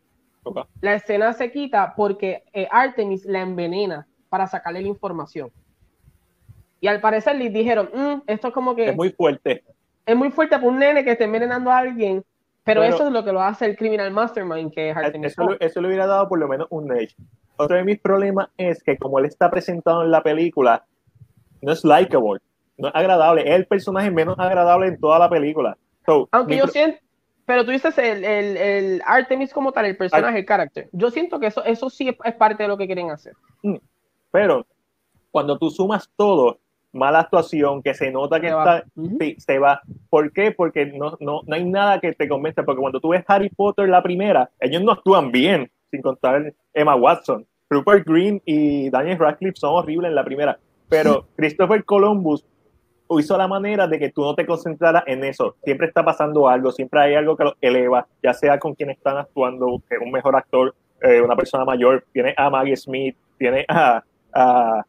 La 0.81 0.95
escena 0.95 1.33
se 1.33 1.51
quita 1.51 1.93
porque 1.95 2.43
eh, 2.53 2.67
Artemis 2.71 3.25
la 3.25 3.41
envenena 3.41 4.07
para 4.29 4.47
sacarle 4.47 4.81
la 4.81 4.87
información. 4.87 5.51
Y 6.81 6.87
al 6.87 7.01
parecer 7.01 7.35
les 7.35 7.51
dijeron, 7.51 7.89
mm, 7.93 8.21
esto 8.27 8.47
es 8.49 8.53
como 8.53 8.75
que... 8.75 8.89
Es 8.89 8.95
muy 8.95 9.09
fuerte. 9.09 9.63
Es 10.05 10.15
muy 10.15 10.31
fuerte 10.31 10.55
para 10.55 10.67
un 10.67 10.79
nene 10.79 11.03
que 11.03 11.11
esté 11.11 11.25
envenenando 11.25 11.71
a 11.71 11.79
alguien, 11.79 12.23
pero, 12.63 12.83
eso 12.83 13.07
es 13.07 13.13
lo 13.13 13.23
que 13.23 13.31
lo 13.31 13.41
hace 13.41 13.65
el 13.65 13.75
Criminal 13.75 14.11
Mastermind, 14.11 14.71
que 14.71 14.91
es. 14.91 14.97
Eso, 15.23 15.59
eso 15.59 15.81
le 15.81 15.87
hubiera 15.87 16.05
dado 16.05 16.29
por 16.29 16.37
lo 16.37 16.47
menos 16.47 16.67
un 16.69 16.95
edge 16.95 17.15
otro 17.59 17.75
de 17.75 17.83
mis 17.83 17.99
problemas 17.99 18.49
es 18.57 18.81
que 18.81 18.97
como 18.97 19.19
él 19.19 19.25
está 19.25 19.51
presentado 19.51 20.03
en 20.03 20.11
la 20.11 20.23
película, 20.23 20.85
no 21.61 21.73
es 21.73 21.83
likable, 21.83 22.39
no 22.77 22.87
es 22.87 22.95
agradable, 22.95 23.41
es 23.41 23.55
el 23.55 23.65
personaje 23.65 24.09
menos 24.11 24.39
agradable 24.39 24.87
en 24.87 24.99
toda 24.99 25.19
la 25.19 25.29
película. 25.29 25.77
Aunque 26.31 26.55
yo 26.55 26.67
siento, 26.67 26.99
pero 27.45 27.65
tú 27.65 27.71
dices 27.71 27.97
el, 27.97 28.23
el, 28.23 28.57
el, 28.57 29.01
Artemis 29.05 29.51
como 29.51 29.73
tal, 29.73 29.85
el 29.85 29.97
personaje, 29.97 30.39
el 30.39 30.45
carácter. 30.45 30.87
Yo 30.93 31.11
siento 31.11 31.39
que 31.39 31.47
eso, 31.47 31.63
eso 31.65 31.89
sí 31.89 32.15
es 32.23 32.33
parte 32.35 32.63
de 32.63 32.69
lo 32.69 32.77
que 32.77 32.85
quieren 32.85 33.11
hacer. 33.11 33.33
Pero 34.31 34.65
cuando 35.31 35.57
tú 35.57 35.69
sumas 35.69 36.09
todo, 36.15 36.59
mala 36.91 37.19
actuación, 37.19 37.81
que 37.83 37.93
se 37.93 38.11
nota 38.11 38.39
que 38.39 38.47
está, 38.47 38.83
se 39.37 39.59
va. 39.59 39.81
¿Por 40.09 40.31
qué? 40.31 40.51
Porque 40.51 40.87
no, 40.87 41.17
no, 41.19 41.41
no 41.45 41.55
hay 41.55 41.63
nada 41.63 41.99
que 41.99 42.13
te 42.13 42.27
convenza, 42.27 42.63
porque 42.63 42.81
cuando 42.81 42.99
tú 42.99 43.09
ves 43.09 43.23
Harry 43.27 43.49
Potter 43.49 43.89
la 43.89 44.01
primera, 44.01 44.49
ellos 44.59 44.81
no 44.81 44.91
actúan 44.91 45.31
bien, 45.31 45.71
sin 45.91 46.01
contar 46.01 46.53
Emma 46.73 46.95
Watson. 46.95 47.45
Rupert 47.69 48.07
Green 48.07 48.41
y 48.45 48.89
Daniel 48.89 49.19
Radcliffe 49.19 49.57
son 49.57 49.75
horribles 49.75 50.09
en 50.09 50.15
la 50.15 50.23
primera, 50.23 50.57
pero 50.87 51.27
Christopher 51.35 51.85
Columbus 51.85 52.43
hizo 53.17 53.37
la 53.37 53.47
manera 53.47 53.87
de 53.87 53.99
que 53.99 54.09
tú 54.09 54.21
no 54.21 54.35
te 54.35 54.45
concentraras 54.45 55.03
en 55.05 55.23
eso. 55.23 55.55
Siempre 55.63 55.87
está 55.87 56.03
pasando 56.03 56.47
algo, 56.47 56.71
siempre 56.71 57.01
hay 57.01 57.15
algo 57.15 57.37
que 57.37 57.43
lo 57.43 57.55
eleva, 57.61 58.07
ya 58.23 58.33
sea 58.33 58.59
con 58.59 58.73
quien 58.73 58.89
están 58.89 59.17
actuando, 59.17 59.81
que 59.87 59.97
un 59.97 60.11
mejor 60.11 60.35
actor, 60.35 60.75
eh, 61.01 61.21
una 61.21 61.35
persona 61.35 61.63
mayor. 61.63 62.05
Tiene 62.11 62.33
a 62.37 62.49
Maggie 62.49 62.75
Smith, 62.75 63.15
tiene 63.37 63.65
a, 63.67 64.03
a, 64.33 64.83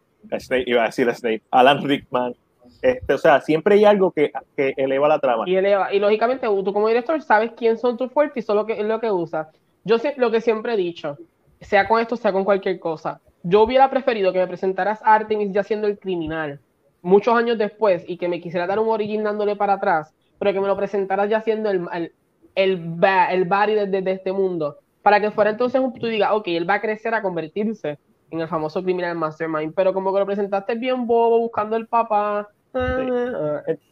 iba 0.66 0.83
a 0.83 0.87
decir 0.87 1.12
Snape, 1.14 1.42
Alan 1.50 1.83
Rickman. 1.83 2.35
Este, 2.83 3.12
o 3.12 3.18
sea, 3.18 3.40
siempre 3.40 3.74
hay 3.74 3.85
algo 3.85 4.11
que, 4.11 4.33
que, 4.57 4.74
eleva 4.76 5.09
la 5.09 5.18
trama. 5.18 5.44
Y 5.46 5.57
eleva, 5.57 5.92
y 5.92 5.98
lógicamente 5.98 6.46
tú 6.46 6.72
como 6.72 6.88
director 6.88 7.20
sabes 7.22 7.53
quién 7.57 7.76
son 7.79 7.96
tus 7.96 8.11
fuertes 8.11 8.42
y 8.42 8.46
solo 8.46 8.64
que 8.64 8.74
es 8.74 8.85
lo 8.85 9.00
que 9.00 9.11
usas. 9.11 9.48
Yo 9.85 9.98
sé 9.98 10.14
lo 10.16 10.31
que 10.31 10.40
siempre 10.40 10.74
he 10.74 10.76
dicho, 10.76 11.18
sea 11.61 11.88
con 11.88 12.00
esto, 12.00 12.16
sea 12.16 12.33
con 12.33 12.44
cualquier 12.44 12.79
cosa. 12.79 13.20
Yo 13.42 13.62
hubiera 13.62 13.90
preferido 13.90 14.33
que 14.33 14.38
me 14.38 14.46
presentaras 14.46 15.00
a 15.03 15.14
Artemis 15.14 15.53
ya 15.53 15.62
siendo 15.62 15.87
el 15.87 15.98
criminal, 15.98 16.61
muchos 17.03 17.35
años 17.35 17.59
después, 17.59 18.05
y 18.07 18.16
que 18.16 18.29
me 18.29 18.40
quisiera 18.40 18.66
dar 18.66 18.79
un 18.79 18.88
origin 18.88 19.24
dándole 19.24 19.57
para 19.57 19.74
atrás, 19.74 20.14
pero 20.38 20.53
que 20.53 20.61
me 20.61 20.68
lo 20.68 20.76
presentaras 20.76 21.29
ya 21.29 21.40
siendo 21.40 21.70
el, 21.70 21.87
el, 21.92 22.12
el, 22.55 22.96
el 23.31 23.44
body 23.44 23.74
de, 23.74 24.12
este 24.12 24.33
mundo, 24.33 24.79
para 25.03 25.20
que 25.20 25.31
fuera 25.31 25.50
entonces 25.50 25.81
tú 25.98 26.07
digas, 26.07 26.31
ok, 26.33 26.48
él 26.48 26.68
va 26.68 26.74
a 26.74 26.81
crecer 26.81 27.14
a 27.14 27.22
convertirse 27.22 27.98
en 28.31 28.40
el 28.40 28.49
famoso 28.49 28.83
Criminal 28.83 29.16
Mastermind, 29.16 29.75
pero 29.75 29.93
como 29.93 30.12
que 30.12 30.21
lo 30.21 30.27
presentaste 30.27 30.75
bien 30.75 31.07
bobo, 31.07 31.38
buscando 31.38 31.77
el 31.77 31.87
papá. 31.87 32.49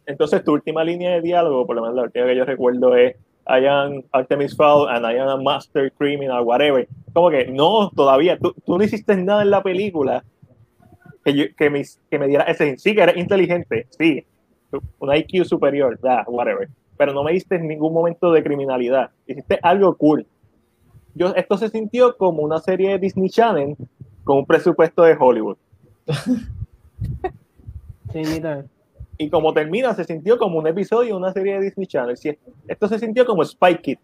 Entonces, 0.05 0.43
tu 0.43 0.53
última 0.53 0.83
línea 0.83 1.11
de 1.11 1.21
diálogo, 1.21 1.65
por 1.65 1.75
lo 1.75 1.81
menos 1.81 1.95
la 1.95 2.03
última 2.03 2.25
que 2.25 2.35
yo 2.35 2.45
recuerdo 2.45 2.95
es 2.95 3.15
I 3.47 3.65
am 3.65 4.03
Artemis 4.11 4.55
Fowl 4.55 4.87
and 4.89 5.05
I 5.05 5.17
am 5.17 5.27
a 5.27 5.37
master 5.37 5.91
criminal, 5.91 6.43
whatever. 6.43 6.87
Como 7.13 7.29
que 7.31 7.47
no, 7.47 7.89
todavía, 7.89 8.37
tú, 8.37 8.53
tú 8.65 8.77
no 8.77 8.83
hiciste 8.83 9.17
nada 9.17 9.41
en 9.41 9.49
la 9.49 9.63
película 9.63 10.23
que, 11.23 11.53
que, 11.55 11.69
me, 11.69 11.83
que 12.09 12.19
me 12.19 12.27
diera 12.27 12.43
ese, 12.43 12.77
sí 12.77 12.95
que 12.95 13.01
eres 13.01 13.17
inteligente, 13.17 13.87
sí, 13.89 14.25
un 14.99 15.15
IQ 15.15 15.45
superior, 15.45 15.99
da, 15.99 16.23
whatever, 16.27 16.69
pero 16.95 17.13
no 17.13 17.23
me 17.23 17.33
diste 17.33 17.55
en 17.55 17.67
ningún 17.67 17.93
momento 17.93 18.31
de 18.31 18.43
criminalidad, 18.43 19.09
hiciste 19.25 19.59
algo 19.61 19.95
cool. 19.97 20.25
Yo, 21.15 21.33
esto 21.35 21.57
se 21.57 21.69
sintió 21.69 22.15
como 22.17 22.43
una 22.43 22.59
serie 22.59 22.91
de 22.91 22.99
Disney 22.99 23.29
Channel 23.29 23.75
con 24.29 24.37
un 24.37 24.45
presupuesto 24.45 25.01
de 25.01 25.17
Hollywood. 25.19 25.57
Sí, 28.11 28.23
mira. 28.25 28.65
Y 29.19 29.29
como 29.29 29.53
termina, 29.53 29.93
se 29.93 30.03
sintió 30.03 30.39
como 30.39 30.57
un 30.57 30.65
episodio 30.65 31.13
de 31.13 31.13
una 31.13 31.31
serie 31.31 31.53
de 31.53 31.65
Disney 31.65 31.85
Channel. 31.85 32.17
Esto 32.67 32.87
se 32.87 32.97
sintió 32.97 33.23
como 33.23 33.43
Spike 33.43 33.81
Kid. 33.83 33.97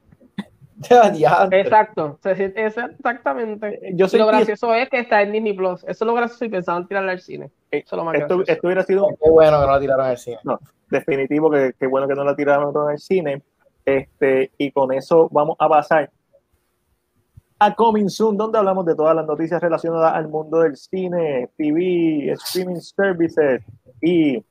Exacto, 1.52 2.20
exactamente. 2.24 3.80
Eh, 3.82 3.94
yo 3.96 4.06
lo 4.14 4.28
gracioso 4.28 4.76
es 4.76 4.90
que 4.90 5.00
está 5.00 5.24
en 5.24 5.32
Disney 5.32 5.54
Plus. 5.54 5.84
Eso 5.86 5.90
es 5.90 6.08
lo 6.08 6.14
gracioso 6.14 6.46
y 6.46 6.50
pensaban 6.50 6.88
tirarla 6.88 7.14
al 7.14 7.20
cine. 7.20 7.50
Eh, 7.72 7.84
lo 7.92 8.14
esto, 8.14 8.44
esto, 8.46 8.68
hubiera 8.68 8.84
sido. 8.84 9.08
Qué 9.08 9.30
bueno 9.30 9.60
que 9.60 9.66
no 9.66 9.72
la 9.72 9.80
tiraron 9.80 10.06
al 10.06 10.18
cine. 10.20 10.38
No, 10.44 10.60
definitivo 10.92 11.50
que 11.50 11.74
qué 11.80 11.88
bueno 11.88 12.08
que 12.08 12.14
no 12.14 12.24
la 12.24 12.36
tiraron 12.36 12.76
al 12.88 13.00
cine. 13.00 13.42
Este, 13.86 14.52
y 14.60 14.72
con 14.72 14.94
eso 14.94 15.30
vamos 15.32 15.56
a 15.58 15.68
pasar 15.68 16.12
a 17.60 17.74
Coming 17.74 18.10
Soon, 18.10 18.38
donde 18.38 18.58
hablamos 18.58 18.86
de 18.86 18.96
todas 18.96 19.16
las 19.16 19.26
noticias 19.26 19.62
relacionadas 19.62 20.14
al 20.14 20.28
mundo 20.28 20.60
del 20.60 20.76
cine, 20.76 21.50
TV, 21.58 22.32
streaming 22.34 22.82
services. 22.82 23.64
Y 24.02 24.44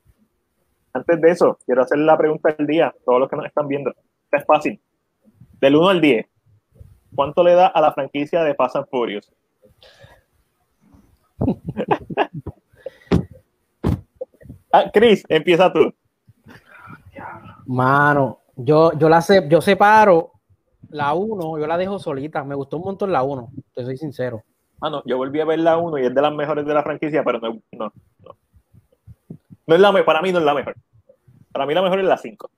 antes 0.92 1.20
de 1.20 1.30
eso, 1.30 1.58
quiero 1.66 1.82
hacer 1.82 1.98
la 1.98 2.16
pregunta 2.16 2.54
del 2.56 2.66
día, 2.66 2.94
todos 3.04 3.20
los 3.20 3.28
que 3.28 3.36
nos 3.36 3.46
están 3.46 3.68
viendo. 3.68 3.92
Es 4.32 4.44
fácil. 4.46 4.80
Del 5.60 5.76
1 5.76 5.88
al 5.88 6.00
10, 6.00 6.26
¿cuánto 7.14 7.44
le 7.44 7.54
da 7.54 7.66
a 7.66 7.80
la 7.80 7.92
franquicia 7.92 8.42
de 8.42 8.54
Fast 8.54 8.76
and 8.76 8.88
Furious? 8.88 9.32
ah, 14.72 14.90
Chris, 14.92 15.24
empieza 15.28 15.72
tú. 15.72 15.92
Mano, 17.66 18.40
yo, 18.56 18.92
yo 18.98 19.08
la 19.08 19.20
sé, 19.20 19.46
yo 19.48 19.60
separo 19.60 20.33
la 20.94 21.12
1, 21.12 21.58
yo 21.58 21.66
la 21.66 21.76
dejo 21.76 21.98
solita. 21.98 22.44
Me 22.44 22.54
gustó 22.54 22.76
un 22.76 22.84
montón 22.84 23.10
la 23.10 23.24
1, 23.24 23.50
te 23.74 23.84
soy 23.84 23.96
sincero. 23.96 24.42
Mano, 24.80 25.02
yo 25.04 25.16
volví 25.16 25.40
a 25.40 25.44
ver 25.44 25.58
la 25.58 25.76
1 25.76 25.98
y 25.98 26.06
es 26.06 26.14
de 26.14 26.22
las 26.22 26.32
mejores 26.32 26.64
de 26.64 26.72
la 26.72 26.84
franquicia, 26.84 27.24
pero 27.24 27.40
no, 27.40 27.58
no, 27.72 27.92
no. 29.66 29.74
es 29.74 29.80
la 29.80 30.04
para 30.04 30.22
mí 30.22 30.30
no 30.30 30.38
es 30.38 30.44
la 30.44 30.54
mejor. 30.54 30.76
Para 31.52 31.66
mí 31.66 31.74
la 31.74 31.82
mejor 31.82 31.98
es 31.98 32.06
la 32.06 32.16
5. 32.16 32.48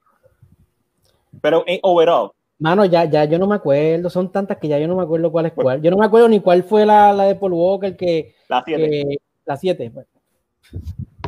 Pero 1.41 1.63
en 1.65 1.79
overall, 1.81 2.31
Mano, 2.59 2.85
ya, 2.85 3.05
ya 3.05 3.25
yo 3.25 3.37
no 3.37 3.47
me 3.47 3.55
acuerdo, 3.55 4.09
son 4.09 4.31
tantas 4.31 4.57
que 4.57 4.67
ya 4.67 4.79
yo 4.79 4.87
no 4.87 4.95
me 4.95 5.03
acuerdo 5.03 5.31
cuál 5.31 5.47
es 5.47 5.53
cuál. 5.53 5.81
Yo 5.81 5.91
no 5.91 5.97
me 5.97 6.05
acuerdo 6.05 6.27
ni 6.27 6.39
cuál 6.39 6.63
fue 6.63 6.85
la, 6.85 7.13
la 7.13 7.25
de 7.25 7.35
Paul 7.35 7.53
Walker 7.53 7.95
que. 7.95 8.35
La 8.49 8.63
7. 8.63 9.19
La 9.45 9.57
7. 9.57 9.91
Pues. 9.91 10.07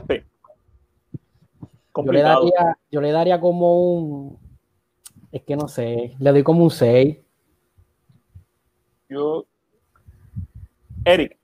Sí. 0.07 0.23
Yo 1.95 2.11
le, 2.11 2.21
daría, 2.21 2.77
yo 2.91 3.01
le 3.01 3.11
daría 3.11 3.39
como 3.39 3.93
un. 3.93 4.48
Es 5.31 5.43
que 5.43 5.55
no 5.55 5.67
sé, 5.67 6.15
le 6.19 6.31
doy 6.31 6.43
como 6.43 6.63
un 6.63 6.71
6. 6.71 7.17
Yo. 9.09 9.45
Eric. 11.05 11.37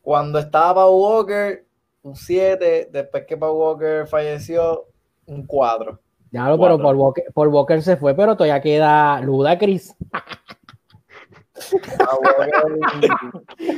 Cuando 0.00 0.38
estaba 0.38 0.74
Paul 0.74 1.00
Walker, 1.00 1.64
un 2.02 2.16
7. 2.16 2.88
Después 2.92 3.24
que 3.26 3.36
Paul 3.36 3.56
Walker 3.56 4.06
falleció, 4.06 4.86
un 5.26 5.46
4. 5.46 5.98
Ya 6.32 6.48
lo, 6.48 6.58
pero 6.58 6.78
Paul 6.78 6.96
Walker, 6.96 7.24
Paul 7.34 7.48
Walker, 7.48 7.82
se 7.82 7.96
fue, 7.96 8.14
pero 8.14 8.34
todavía 8.36 8.62
queda 8.62 9.20
Luda 9.20 9.58
Chris. 9.58 9.94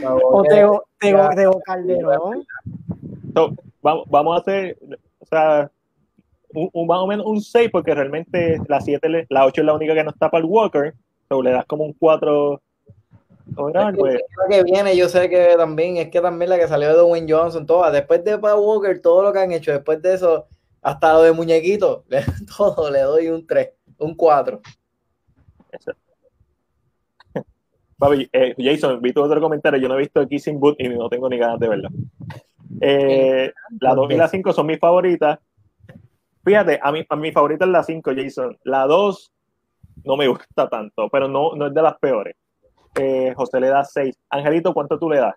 o 0.04 0.42
Teo, 0.44 1.60
Calderón. 1.64 2.46
vamos, 3.82 4.04
vamos 4.08 4.36
a 4.36 4.40
hacer, 4.40 4.78
o 5.18 5.26
sea, 5.26 5.70
un, 6.54 6.86
más 6.86 6.98
o 7.00 7.06
menos 7.06 7.26
un 7.26 7.40
6, 7.40 7.70
porque 7.70 7.94
realmente 7.94 8.58
la 8.68 8.80
7, 8.80 9.26
la 9.28 9.46
8 9.46 9.60
es 9.60 9.66
la 9.66 9.74
única 9.74 9.94
que 9.94 10.04
no 10.04 10.10
está 10.10 10.30
para 10.30 10.44
el 10.44 10.50
Walker, 10.50 10.94
o 11.28 11.42
le 11.42 11.50
das 11.50 11.66
como 11.66 11.84
un 11.84 11.92
4. 11.92 12.60
pues. 13.98 14.20
que 14.48 14.62
viene, 14.62 14.96
yo 14.96 15.08
sé 15.08 15.28
que 15.28 15.54
también, 15.56 15.96
es 15.96 16.08
que 16.10 16.20
también 16.20 16.50
la 16.50 16.58
que 16.58 16.68
salió 16.68 16.88
de 16.88 16.94
Dwayne 16.94 17.30
Johnson, 17.30 17.66
toda, 17.66 17.90
después 17.90 18.24
de 18.24 18.38
Paul 18.38 18.64
Walker, 18.64 19.00
todo 19.00 19.22
lo 19.22 19.32
que 19.32 19.40
han 19.40 19.52
hecho, 19.52 19.72
después 19.72 20.00
de 20.00 20.14
eso, 20.14 20.46
hasta 20.80 21.12
lo 21.12 21.22
de 21.22 21.32
muñequito, 21.32 22.04
todo 22.56 22.90
le 22.90 23.00
doy 23.00 23.28
un 23.28 23.46
3, 23.46 23.70
un 23.98 24.14
4. 24.14 24.60
Papi, 27.98 28.28
eh, 28.32 28.54
Jason, 28.58 29.00
vi 29.00 29.12
tu 29.12 29.22
otro 29.22 29.40
comentario, 29.40 29.80
yo 29.80 29.88
no 29.88 29.94
he 29.94 30.00
visto 30.00 30.26
Kissing 30.26 30.58
Boot 30.58 30.76
y 30.78 30.88
no 30.88 31.08
tengo 31.08 31.28
ni 31.28 31.38
ganas 31.38 31.60
de 31.60 31.68
verlo. 31.68 31.88
Eh, 32.80 33.52
la 33.80 33.94
2 33.94 34.10
y 34.10 34.16
la 34.16 34.28
5 34.28 34.52
son 34.52 34.66
mis 34.66 34.78
favoritas. 34.78 35.38
Fíjate, 36.44 36.78
a 36.82 36.92
mí, 36.92 37.04
a 37.08 37.16
mi 37.16 37.32
favorita 37.32 37.64
es 37.64 37.70
la 37.70 37.82
5, 37.82 38.10
Jason. 38.16 38.58
La 38.64 38.86
2 38.86 39.32
no 40.04 40.16
me 40.16 40.28
gusta 40.28 40.68
tanto, 40.68 41.08
pero 41.10 41.28
no, 41.28 41.54
no 41.54 41.66
es 41.66 41.74
de 41.74 41.82
las 41.82 41.98
peores. 41.98 42.36
Eh, 42.96 43.32
José 43.34 43.60
le 43.60 43.68
da 43.68 43.84
6. 43.84 44.14
Angelito, 44.30 44.74
¿cuánto 44.74 44.98
tú 44.98 45.08
le 45.08 45.18
das? 45.18 45.34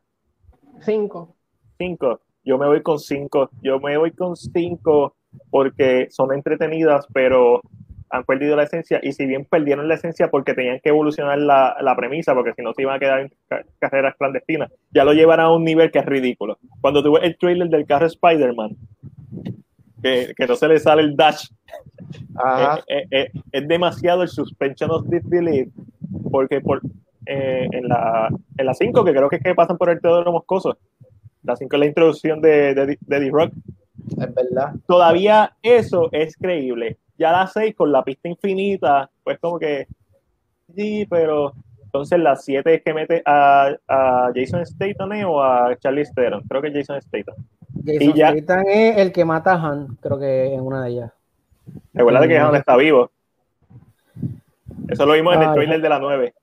5. 0.82 1.36
5. 1.78 2.22
Yo 2.44 2.58
me 2.58 2.68
voy 2.68 2.82
con 2.82 3.00
5. 3.00 3.50
Yo 3.62 3.80
me 3.80 3.98
voy 3.98 4.12
con 4.12 4.36
5 4.36 5.16
porque 5.50 6.08
son 6.10 6.34
entretenidas, 6.34 7.08
pero 7.14 7.62
han 8.10 8.24
perdido 8.24 8.56
la 8.56 8.64
esencia 8.64 9.00
y 9.04 9.12
si 9.12 9.26
bien 9.26 9.46
perdieron 9.46 9.88
la 9.88 9.96
esencia 9.96 10.30
porque 10.30 10.54
tenían 10.54 10.80
que 10.80 10.90
evolucionar 10.90 11.38
la, 11.40 11.76
la 11.82 11.96
premisa, 11.96 12.34
porque 12.34 12.54
si 12.54 12.62
no 12.62 12.74
se 12.74 12.84
iban 12.84 12.96
a 12.96 13.00
quedar 13.00 13.20
en 13.20 13.32
carreras 13.80 14.16
clandestinas, 14.18 14.72
ya 14.92 15.04
lo 15.04 15.14
llevan 15.14 15.40
a 15.40 15.52
un 15.52 15.64
nivel 15.64 15.92
que 15.92 16.00
es 16.00 16.06
ridículo. 16.06 16.58
Cuando 16.80 17.04
tuve 17.04 17.26
el 17.26 17.38
trailer 17.38 17.68
del 17.70 17.86
carro 17.86 18.06
Spider-Man, 18.06 18.78
que, 20.02 20.34
que, 20.36 20.48
no 20.48 20.56
se 20.56 20.68
le 20.68 20.80
sale 20.80 21.02
el 21.02 21.16
dash, 21.16 21.48
eh, 22.08 22.84
eh, 22.88 23.08
eh, 23.12 23.32
es 23.52 23.68
demasiado 23.68 24.24
el 24.24 24.30
suspension 24.30 24.92
of 24.92 25.08
disbelief, 25.08 25.70
porque 26.32 26.62
por, 26.62 26.82
en 27.26 27.88
la 27.88 28.30
5, 28.30 28.56
en 28.58 28.66
la 28.66 29.04
que 29.04 29.18
creo 29.18 29.30
que 29.30 29.36
es 29.38 29.44
que 29.44 29.56
pasan 29.56 29.78
por 29.78 29.90
el 29.90 30.00
Teodoro 30.00 30.32
Moscoso, 30.32 30.78
la 31.44 31.56
5 31.56 31.76
es 31.76 31.80
la 31.80 31.86
introducción 31.86 32.42
de, 32.42 32.74
de, 32.74 32.98
de 33.00 33.20
D-Rock, 33.20 33.54
es 34.10 34.34
verdad. 34.34 34.74
Todavía 34.88 35.56
eso 35.62 36.10
es 36.12 36.36
creíble. 36.38 36.98
Ya 37.18 37.32
la 37.32 37.48
6 37.48 37.76
con 37.76 37.92
la 37.92 38.04
pista 38.04 38.30
infinita, 38.30 39.10
pues 39.24 39.40
como 39.40 39.58
que 39.58 39.88
sí, 40.76 41.06
pero 41.10 41.54
entonces 41.84 42.20
la 42.20 42.36
7 42.36 42.76
es 42.76 42.84
que 42.84 42.94
mete 42.94 43.22
a, 43.26 43.76
a 43.88 44.32
Jason 44.36 44.66
Statham 44.66 45.12
o 45.26 45.42
a 45.42 45.76
Charlie 45.78 46.04
Theron. 46.14 46.44
Creo 46.48 46.62
que 46.62 46.72
Jason 46.72 47.02
Statham. 47.02 47.36
Jason 47.86 48.38
y 48.38 48.42
Statham 48.42 48.64
es 48.68 48.98
el 48.98 49.12
que 49.12 49.26
mata 49.26 49.54
a 49.54 49.62
Han, 49.62 49.98
creo 50.02 50.20
que 50.20 50.54
en 50.54 50.62
una 50.62 50.84
de 50.84 50.90
ellas. 50.90 51.12
Recuerda 51.94 52.28
que 52.28 52.38
Han 52.38 52.56
está 52.56 52.76
vivo. 52.76 53.12
Eso 54.88 55.06
lo 55.06 55.14
vimos 55.14 55.36
en 55.36 55.44
el 55.44 55.54
trailer 55.54 55.82
de 55.82 55.90
la 55.90 56.00
9. 56.00 56.34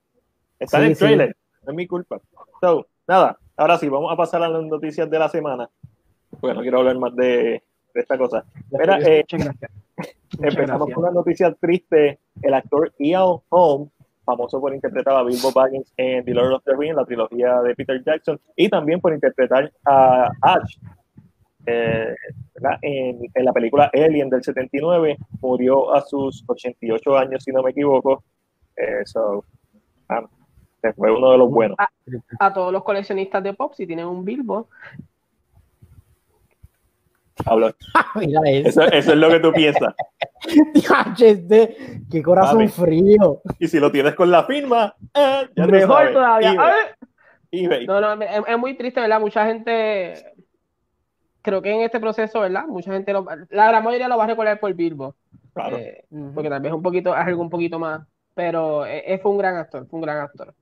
Está 0.59 0.79
en 0.79 0.85
el 0.85 0.99
trailer, 0.99 1.37
no 1.65 1.73
es 1.73 1.77
mi 1.77 1.87
culpa. 1.87 2.21
So, 2.61 2.87
nada, 3.07 3.39
ahora 3.57 3.79
sí, 3.79 3.89
vamos 3.89 4.13
a 4.13 4.17
pasar 4.17 4.43
a 4.43 4.49
las 4.49 4.63
noticias 4.65 5.09
de 5.09 5.19
la 5.19 5.29
semana 5.29 5.69
porque 6.41 6.55
no 6.55 6.63
quiero 6.63 6.79
hablar 6.79 6.99
más 6.99 7.15
de, 7.17 7.63
esta 7.95 8.19
cosa. 8.19 8.45
Mira, 8.71 8.99
eh, 9.01 9.25
empezamos 10.39 10.91
con 10.91 11.05
una 11.05 11.13
noticia 11.13 11.53
triste. 11.55 12.19
El 12.43 12.55
actor 12.55 12.93
Ian 12.99 13.39
Holm, 13.49 13.89
famoso 14.25 14.61
por 14.61 14.75
interpretar 14.75 15.17
a 15.17 15.23
Bilbo 15.23 15.53
Baggins 15.53 15.93
en 15.97 16.25
The 16.25 16.35
Lord 16.35 16.55
of 16.55 16.65
the 16.65 16.75
Rings, 16.77 16.97
la 16.97 17.05
trilogía 17.05 17.61
de 17.63 17.75
Peter 17.75 18.03
Jackson, 18.05 18.41
y 18.57 18.69
también 18.69 19.01
por 19.01 19.15
interpretar 19.15 19.73
a 19.85 20.29
Ash 20.41 20.77
eh, 21.67 22.15
en, 22.83 23.21
en, 23.35 23.45
la 23.45 23.53
película 23.53 23.91
Alien 23.93 24.31
del 24.31 24.43
79, 24.43 25.17
murió 25.41 25.95
a 25.95 26.03
sus 26.03 26.45
88 26.47 27.19
años, 27.19 27.45
si 27.45 27.53
no 27.53 27.63
me 27.63 27.71
equivoco. 27.71 28.23
Eso 28.77 29.45
eh, 30.11 30.93
fue 30.97 31.11
uno 31.11 31.31
de 31.33 31.39
los 31.39 31.51
buenos. 31.51 31.77
A, 31.79 31.89
a, 32.47 32.53
todos 32.53 32.73
los 32.73 32.85
coleccionistas 32.85 33.43
de 33.43 33.55
pop, 33.55 33.73
si 33.75 33.87
tienen 33.87 34.07
un 34.07 34.25
Bilbo, 34.25 34.69
Hablo. 37.45 37.69
eso. 38.45 38.83
Eso, 38.83 39.13
es 39.13 39.19
lo 39.19 39.29
que 39.29 39.41
tú 39.41 39.53
piensas. 39.53 39.95
Qué 42.11 42.23
corazón 42.23 42.69
frío. 42.69 43.41
Y 43.59 43.69
si 43.69 43.81
lo 43.81 43.91
tienes 43.91 44.15
con 44.15 44.31
la 44.31 44.45
firma, 44.45 44.95
eh, 45.15 45.49
mejor 45.57 46.13
todavía. 46.13 46.55
No, 47.87 48.01
no, 48.01 48.23
es, 48.23 48.59
muy 48.59 48.75
triste, 48.75 49.01
¿verdad? 49.01 49.21
Mucha 49.21 49.47
gente, 49.47 50.34
creo 51.45 51.61
que 51.61 51.71
en 51.71 51.83
este 51.83 52.01
proceso, 52.01 52.41
¿verdad? 52.41 52.65
Mucha 52.67 52.91
gente, 52.91 53.13
la 53.13 53.69
gran 53.69 53.85
mayoría 53.85 54.09
lo 54.09 54.17
va 54.17 54.25
a 54.25 54.29
recordar 54.29 54.59
por 54.59 54.73
Bilbo. 54.73 55.15
Claro. 55.53 55.77
Eh, 55.77 56.05
porque 56.35 56.49
tal 56.49 56.63
vez 56.63 56.73
un 56.73 56.83
poquito, 56.83 57.15
es 57.15 57.21
algo 57.21 57.43
un 57.43 57.51
poquito 57.51 57.79
más, 57.79 58.01
pero 58.35 58.87
eh, 58.87 59.19
fue 59.23 59.31
un 59.31 59.39
gran 59.39 59.57
actor, 59.57 59.87
fue 59.87 59.99
un 59.99 60.07
gran 60.07 60.19
actor. 60.19 60.55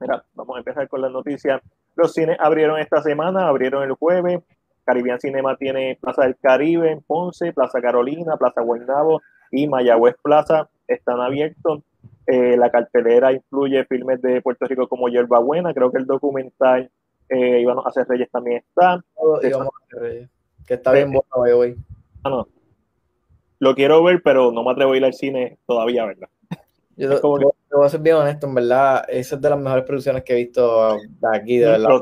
Mira, 0.00 0.24
vamos 0.34 0.56
a 0.56 0.58
empezar 0.58 0.88
con 0.88 1.00
la 1.00 1.08
noticia. 1.08 1.62
Los 1.94 2.12
cines 2.12 2.36
abrieron 2.40 2.80
esta 2.80 3.00
semana, 3.00 3.46
abrieron 3.46 3.84
el 3.84 3.92
jueves. 3.92 4.40
Caribbean 4.84 5.20
Cinema 5.20 5.56
tiene 5.56 5.96
Plaza 6.00 6.22
del 6.22 6.36
Caribe 6.36 6.90
en 6.90 7.00
Ponce, 7.02 7.52
Plaza 7.52 7.80
Carolina, 7.80 8.36
Plaza 8.36 8.62
Guaynabo 8.62 9.22
y 9.52 9.68
Mayagüez 9.68 10.16
Plaza 10.20 10.68
están 10.88 11.20
abiertos. 11.20 11.82
Eh, 12.26 12.56
la 12.56 12.70
cartelera 12.70 13.32
incluye 13.32 13.84
filmes 13.84 14.20
de 14.20 14.42
Puerto 14.42 14.66
Rico 14.66 14.88
como 14.88 15.08
Yerba 15.08 15.38
Buena, 15.38 15.72
creo 15.72 15.92
que 15.92 15.98
el 15.98 16.06
documental 16.06 16.90
eh, 17.30 17.64
a 17.66 17.88
hacer 17.88 18.06
Reyes 18.08 18.30
también 18.30 18.58
está. 18.58 19.02
Que 20.66 20.74
está 20.74 20.92
bien 20.92 21.10
bueno 21.12 21.58
hoy. 21.58 21.76
Ah, 22.22 22.30
no. 22.30 22.48
Lo 23.58 23.74
quiero 23.74 24.02
ver, 24.02 24.22
pero 24.22 24.50
no 24.50 24.64
me 24.64 24.72
atrevo 24.72 24.92
a 24.92 24.96
ir 24.96 25.04
al 25.04 25.14
cine 25.14 25.58
todavía, 25.66 26.06
¿verdad? 26.06 26.28
Yo 26.96 27.20
como 27.20 27.38
voy 27.38 27.86
a 27.86 27.88
ser 27.88 28.00
bien 28.00 28.16
honesto, 28.16 28.46
en 28.46 28.54
verdad, 28.54 29.04
esa 29.08 29.36
es 29.36 29.40
de 29.40 29.50
las 29.50 29.58
mejores 29.58 29.84
producciones 29.84 30.22
que 30.22 30.32
he 30.34 30.36
visto 30.36 30.96
de 30.96 31.36
aquí, 31.36 31.58
de 31.58 31.66
verdad. 31.66 32.00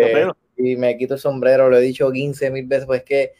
Eh, 0.00 0.28
y 0.56 0.76
me 0.76 0.96
quito 0.96 1.14
el 1.14 1.20
sombrero, 1.20 1.68
lo 1.68 1.76
he 1.76 1.80
dicho 1.80 2.10
15 2.10 2.50
mil 2.50 2.66
veces, 2.66 2.86
pues 2.86 3.00
es 3.00 3.04
que 3.04 3.32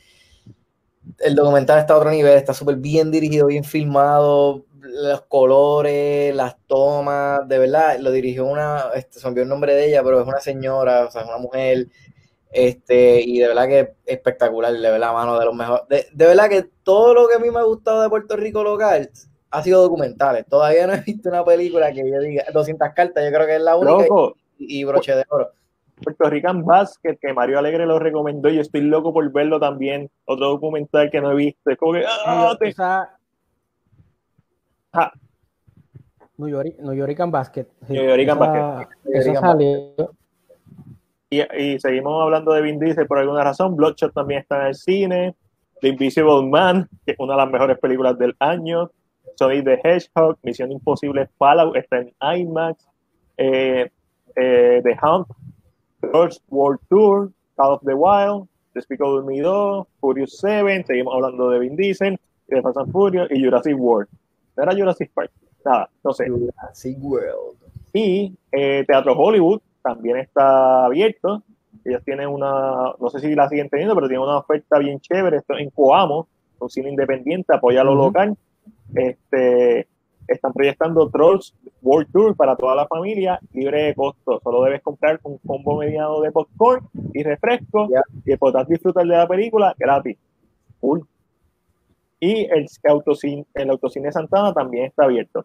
el 1.21 1.35
documental 1.35 1.79
está 1.79 1.95
a 1.95 1.97
otro 1.97 2.11
nivel, 2.11 2.37
está 2.37 2.55
súper 2.55 2.77
bien 2.77 3.11
dirigido, 3.11 3.47
bien 3.47 3.65
filmado, 3.65 4.65
los 4.83 5.23
colores, 5.23 6.35
las 6.35 6.57
tomas, 6.67 7.47
de 7.49 7.59
verdad, 7.59 7.99
lo 7.99 8.11
dirigió 8.11 8.47
una, 8.47 8.91
este, 8.95 9.19
se 9.19 9.27
me 9.27 9.31
olvidó 9.31 9.43
el 9.45 9.49
nombre 9.49 9.75
de 9.75 9.89
ella, 9.89 10.03
pero 10.03 10.21
es 10.21 10.27
una 10.27 10.41
señora, 10.41 11.07
o 11.07 11.11
sea, 11.11 11.23
es 11.23 11.29
una 11.29 11.39
mujer, 11.39 11.87
este, 12.51 13.23
y 13.23 13.39
de 13.39 13.49
verdad 13.49 13.69
que 13.69 13.95
espectacular, 14.07 14.73
de 14.73 14.91
verdad, 14.91 15.13
mano, 15.13 15.39
de 15.39 15.45
los 15.45 15.55
mejores, 15.55 15.89
de, 15.89 16.07
de, 16.13 16.27
verdad 16.27 16.49
que 16.49 16.69
todo 16.83 17.15
lo 17.15 17.29
que 17.29 17.37
a 17.37 17.39
mí 17.39 17.51
me 17.51 17.61
ha 17.61 17.65
gustado 17.65 18.03
de 18.03 18.09
Puerto 18.09 18.37
Rico 18.37 18.63
local 18.63 19.11
ha 19.51 19.63
sido 19.63 19.83
documentales, 19.83 20.47
todavía 20.47 20.87
no 20.87 20.95
he 20.95 21.01
visto 21.01 21.29
una 21.29 21.45
película 21.45 21.93
que 21.93 22.11
yo 22.11 22.21
diga 22.21 22.45
200 22.53 22.89
cartas, 22.95 23.25
yo 23.25 23.31
creo 23.33 23.47
que 23.47 23.57
es 23.57 23.63
la 23.63 23.77
única, 23.77 24.07
y, 24.59 24.85
broche 24.85 25.15
de 25.15 25.25
oro. 25.29 25.51
Puerto 26.03 26.29
Rican 26.29 26.65
Basket, 26.65 27.17
que 27.21 27.33
Mario 27.33 27.61
Alegre 27.61 27.87
lo 27.87 28.01
recomendó, 28.01 28.49
y 28.49 28.57
yo 28.57 28.63
estoy 28.63 28.81
loco 28.81 29.13
por 29.13 29.31
verlo 29.31 29.61
también, 29.61 30.11
otro 30.25 30.49
documental 30.49 31.11
que 31.11 31.21
no 31.21 31.31
he 31.31 31.37
visto, 31.37 31.71
es 31.71 31.79
como 31.79 31.93
que, 31.93 32.05
¡ah! 32.05 32.57
Ah. 34.93 35.11
New 36.37 36.49
York, 36.49 36.79
New 36.81 36.93
York 36.93 37.17
Basket. 37.31 37.67
New 37.89 38.05
York 38.05 38.39
Basket. 38.39 38.89
Y, 41.31 41.41
y, 41.41 41.79
seguimos 41.81 42.23
hablando 42.23 42.53
de 42.53 42.61
Vin 42.61 42.79
Diesel 42.79 43.07
por 43.07 43.19
alguna 43.19 43.43
razón. 43.43 43.75
Bloodshot 43.75 44.13
también 44.13 44.41
está 44.41 44.61
en 44.61 44.67
el 44.67 44.75
cine. 44.75 45.35
The 45.81 45.89
Invisible 45.89 46.47
Man, 46.47 46.89
que 47.07 47.13
es 47.13 47.19
una 47.19 47.35
de 47.35 47.39
las 47.39 47.51
mejores 47.51 47.79
películas 47.79 48.19
del 48.19 48.37
año. 48.39 48.91
Sonic 49.37 49.65
the 49.65 49.81
Hedgehog, 49.83 50.37
Misión 50.43 50.71
Imposible 50.71 51.29
Fallout 51.39 51.75
está 51.77 51.99
en 51.99 52.13
IMAX. 52.21 52.87
Eh, 53.39 53.91
eh, 54.37 54.81
the 54.85 54.97
Hunt, 55.03 55.27
First 56.13 56.43
World 56.51 56.81
Tour, 56.91 57.33
Call 57.57 57.73
of 57.73 57.83
the 57.85 57.95
Wild, 57.95 58.47
Despicable 58.75 59.23
Me 59.23 59.41
2, 59.41 59.87
Furious 60.01 60.39
7, 60.39 60.85
seguimos 60.87 61.15
hablando 61.15 61.49
de 61.51 61.59
Vin 61.61 61.77
Diesel, 61.77 62.19
de 62.49 62.63
Fast 62.63 62.77
and 62.77 62.93
Furious 62.93 63.31
y 63.31 63.43
Jurassic 63.43 63.75
World 63.79 64.09
era 64.57 64.75
Jurassic 64.75 65.11
Park, 65.13 65.31
nada, 65.65 65.91
no 66.03 66.13
sé. 66.13 66.29
Jurassic 66.29 66.99
World. 67.01 67.59
Y 67.93 68.35
eh, 68.51 68.85
Teatro 68.87 69.13
Hollywood 69.13 69.61
también 69.83 70.19
está 70.19 70.87
abierto. 70.87 71.43
Ellos 71.85 72.03
tienen 72.05 72.29
una, 72.29 72.95
no 72.99 73.11
sé 73.11 73.21
si 73.21 73.35
la 73.35 73.49
siguen 73.49 73.69
teniendo, 73.69 73.95
pero 73.95 74.09
tienen 74.09 74.25
una 74.25 74.39
oferta 74.39 74.79
bien 74.79 75.01
chévere. 75.01 75.39
Esto 75.39 75.59
en 75.59 75.71
Coamo, 75.71 76.29
un 76.59 76.71
cine 76.71 76.91
independiente, 76.91 77.55
apoya 77.55 77.83
lo 77.83 77.95
local. 77.95 78.37
Este, 78.95 79.89
están 80.29 80.53
proyectando 80.53 81.09
Trolls 81.11 81.55
World 81.83 82.11
Tour 82.13 82.37
para 82.37 82.57
toda 82.57 82.77
la 82.77 82.87
familia, 82.87 83.41
libre 83.53 83.85
de 83.85 83.95
costo. 83.95 84.41
Solo 84.43 84.63
debes 84.63 84.83
comprar 84.83 85.21
un 85.25 85.39
combo 85.39 85.79
mediano 85.79 86.21
de 86.21 86.31
popcorn 86.31 86.89
y 87.13 87.23
refresco 87.23 87.89
y 88.25 88.37
podrás 88.37 88.69
disfrutar 88.69 89.05
de 89.07 89.17
la 89.17 89.27
película 89.27 89.75
gratis. 89.79 90.17
Cool. 90.81 91.07
Y 92.23 92.45
el 92.45 92.69
autocine, 92.85 93.45
el 93.53 93.71
autocine 93.71 94.13
Santana 94.13 94.55
también 94.55 94.85
está 94.85 95.07
abierto. 95.07 95.45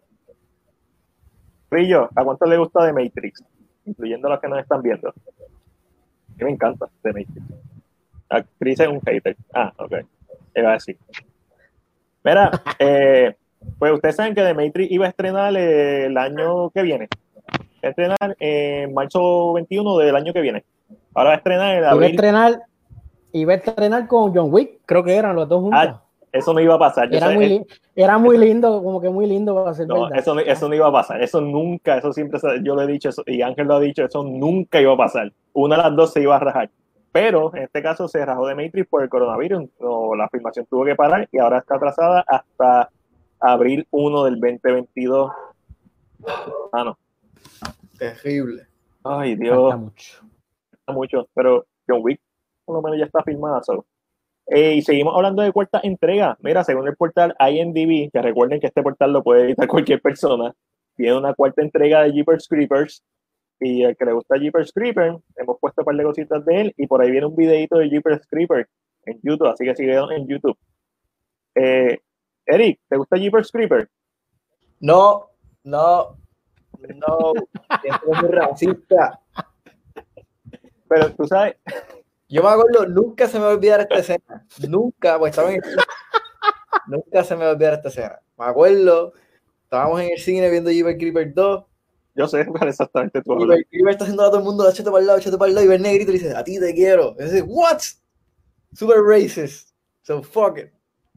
Rillo, 1.72 2.08
¿a 2.14 2.22
cuánto 2.22 2.46
le 2.46 2.56
gusta 2.56 2.84
de 2.84 2.92
Matrix? 2.92 3.42
Incluyendo 3.84 4.28
los 4.28 4.38
que 4.38 4.46
nos 4.46 4.60
están 4.60 4.80
viendo. 4.80 5.08
A 5.08 6.44
me 6.44 6.52
encanta 6.52 6.86
de 7.02 7.12
Matrix. 7.12 7.42
A 8.30 8.44
Chris 8.60 8.78
es 8.78 8.86
un 8.86 9.00
hater. 9.00 9.36
Ah, 9.52 9.72
ok. 9.76 9.92
Iba 10.54 10.70
a 10.70 10.72
decir. 10.74 10.96
Mira, 12.22 12.52
eh, 12.78 13.34
pues 13.76 13.92
ustedes 13.94 14.14
saben 14.14 14.36
que 14.36 14.42
The 14.42 14.54
Matrix 14.54 14.92
iba 14.92 15.06
a 15.06 15.08
estrenar 15.08 15.56
el 15.56 16.16
año 16.16 16.70
que 16.70 16.82
viene. 16.82 17.08
Va 17.82 17.88
a 17.88 17.90
estrenar 17.90 18.36
en 18.38 18.94
marzo 18.94 19.52
21 19.54 19.98
del 19.98 20.14
año 20.14 20.32
que 20.32 20.42
viene. 20.42 20.64
Ahora 21.12 21.30
va 21.30 21.34
a 21.34 21.38
estrenar 21.38 21.76
en 21.76 21.84
abril. 21.84 21.98
Iba 21.98 22.06
a 22.06 22.10
estrenar, 22.10 22.62
iba 23.32 23.52
a 23.52 23.56
estrenar 23.56 24.06
con 24.06 24.32
John 24.32 24.52
Wick, 24.52 24.78
creo 24.86 25.02
que 25.02 25.16
eran 25.16 25.34
los 25.34 25.48
dos 25.48 25.62
juntos. 25.62 25.80
Ah, 25.82 26.04
eso 26.32 26.52
no 26.52 26.60
iba 26.60 26.74
a 26.74 26.78
pasar. 26.78 27.12
Era, 27.14 27.30
muy, 27.30 27.66
era 27.94 28.18
muy 28.18 28.38
lindo, 28.38 28.82
como 28.82 29.00
que 29.00 29.08
muy 29.08 29.26
lindo 29.26 29.54
para 29.54 29.74
ser 29.74 29.86
no, 29.86 30.08
Eso, 30.10 30.38
eso 30.38 30.68
no 30.68 30.74
iba 30.74 30.88
a 30.88 30.92
pasar. 30.92 31.22
Eso 31.22 31.40
nunca, 31.40 31.98
eso 31.98 32.12
siempre, 32.12 32.38
yo 32.62 32.74
lo 32.74 32.82
he 32.82 32.86
dicho, 32.86 33.10
y 33.26 33.42
Ángel 33.42 33.66
lo 33.66 33.76
ha 33.76 33.80
dicho, 33.80 34.04
eso 34.04 34.22
nunca 34.22 34.80
iba 34.80 34.92
a 34.92 34.96
pasar. 34.96 35.32
Una 35.52 35.76
de 35.76 35.82
las 35.82 35.96
dos 35.96 36.12
se 36.12 36.22
iba 36.22 36.36
a 36.36 36.40
rajar. 36.40 36.70
Pero 37.10 37.54
en 37.54 37.64
este 37.64 37.82
caso 37.82 38.06
se 38.06 38.24
rajó 38.24 38.46
de 38.46 38.54
Matrix 38.54 38.86
por 38.86 39.02
el 39.02 39.08
coronavirus. 39.08 39.68
No, 39.80 40.14
la 40.14 40.28
filmación 40.28 40.66
tuvo 40.66 40.84
que 40.84 40.94
parar 40.94 41.28
y 41.32 41.38
ahora 41.38 41.58
está 41.58 41.76
atrasada 41.76 42.24
hasta 42.26 42.90
abril 43.40 43.86
1 43.90 44.24
del 44.24 44.34
2022. 44.34 45.32
Ah, 46.72 46.84
no. 46.84 46.98
Terrible. 47.98 48.66
Ay, 49.02 49.36
Dios. 49.36 49.78
mucho. 49.78 50.22
mucho. 50.88 51.28
Pero 51.34 51.64
John 51.88 52.00
Wick, 52.02 52.20
por 52.64 52.76
lo 52.76 52.82
menos 52.82 52.98
ya 52.98 53.06
está 53.06 53.22
filmada. 53.22 53.62
solo 53.62 53.86
eh, 54.50 54.74
y 54.74 54.82
seguimos 54.82 55.14
hablando 55.14 55.42
de 55.42 55.52
cuarta 55.52 55.80
entrega. 55.82 56.36
Mira, 56.40 56.64
según 56.64 56.88
el 56.88 56.96
portal 56.96 57.34
IMDb, 57.38 58.10
que 58.10 58.22
recuerden 58.22 58.60
que 58.60 58.68
este 58.68 58.82
portal 58.82 59.12
lo 59.12 59.22
puede 59.22 59.44
editar 59.44 59.68
cualquier 59.68 60.00
persona, 60.00 60.54
tiene 60.96 61.16
una 61.16 61.34
cuarta 61.34 61.62
entrega 61.62 62.02
de 62.02 62.12
Jeepers 62.12 62.48
Creepers. 62.48 63.04
Y 63.60 63.82
el 63.82 63.96
que 63.96 64.04
le 64.04 64.12
gusta 64.12 64.38
Jeepers 64.38 64.72
Creepers, 64.72 65.18
hemos 65.36 65.58
puesto 65.60 65.82
un 65.82 65.84
par 65.84 65.96
de 65.96 66.04
cositas 66.04 66.44
de 66.46 66.60
él. 66.60 66.74
Y 66.76 66.86
por 66.86 67.02
ahí 67.02 67.10
viene 67.10 67.26
un 67.26 67.36
videito 67.36 67.76
de 67.78 67.90
Jeepers 67.90 68.26
Creepers 68.28 68.68
en 69.04 69.20
YouTube, 69.22 69.48
así 69.48 69.64
que 69.64 69.74
sigue 69.74 69.94
en 69.94 70.26
YouTube. 70.26 70.56
Eh, 71.54 71.98
Eric, 72.46 72.80
¿te 72.88 72.96
gusta 72.96 73.16
Jeepers 73.16 73.50
Creepers? 73.52 73.88
No, 74.80 75.26
no, 75.64 76.16
no. 76.94 77.32
es 77.84 78.30
racista. 78.30 79.20
Pero 80.88 81.14
tú 81.14 81.26
sabes. 81.26 81.56
Yo 82.28 82.42
me 82.42 82.50
acuerdo, 82.50 82.86
nunca 82.86 83.26
se 83.26 83.38
me 83.38 83.44
va 83.44 83.52
a 83.52 83.54
olvidar 83.54 83.80
esta 83.80 83.98
escena. 83.98 84.46
Nunca, 84.68 85.18
pues 85.18 85.30
estaba 85.30 85.50
en 85.52 85.62
el... 85.64 85.76
Nunca 86.86 87.24
se 87.24 87.34
me 87.34 87.44
va 87.44 87.50
a 87.50 87.52
olvidar 87.52 87.74
esta 87.74 87.88
escena. 87.88 88.20
Me 88.38 88.44
acuerdo, 88.44 89.14
estábamos 89.64 90.00
en 90.00 90.10
el 90.10 90.18
cine 90.18 90.50
viendo 90.50 90.70
Jeepers 90.70 90.98
Creeper 90.98 91.34
2. 91.34 91.64
Yo 92.14 92.28
sé 92.28 92.46
cuál 92.46 92.68
exactamente 92.68 93.22
tú 93.22 93.38
Jeepers 93.38 93.66
Creeper 93.70 93.90
está 93.90 94.04
haciendo 94.04 94.24
a 94.24 94.26
todo 94.26 94.38
el 94.38 94.44
mundo, 94.44 94.68
échate 94.68 94.90
para 94.90 95.00
el 95.00 95.06
lado, 95.06 95.18
échate 95.18 95.38
para 95.38 95.48
el 95.48 95.54
lado, 95.54 95.66
y 95.66 95.68
ver 95.68 95.80
negrito 95.80 96.10
y 96.10 96.14
dice, 96.14 96.36
a 96.36 96.44
ti 96.44 96.58
te 96.60 96.74
quiero. 96.74 97.16
Y 97.18 97.24
dice, 97.24 97.42
what? 97.42 97.80
Super 98.74 98.98
racist. 99.02 99.70
So 100.02 100.22
fuck 100.22 100.58
it. 100.58 100.72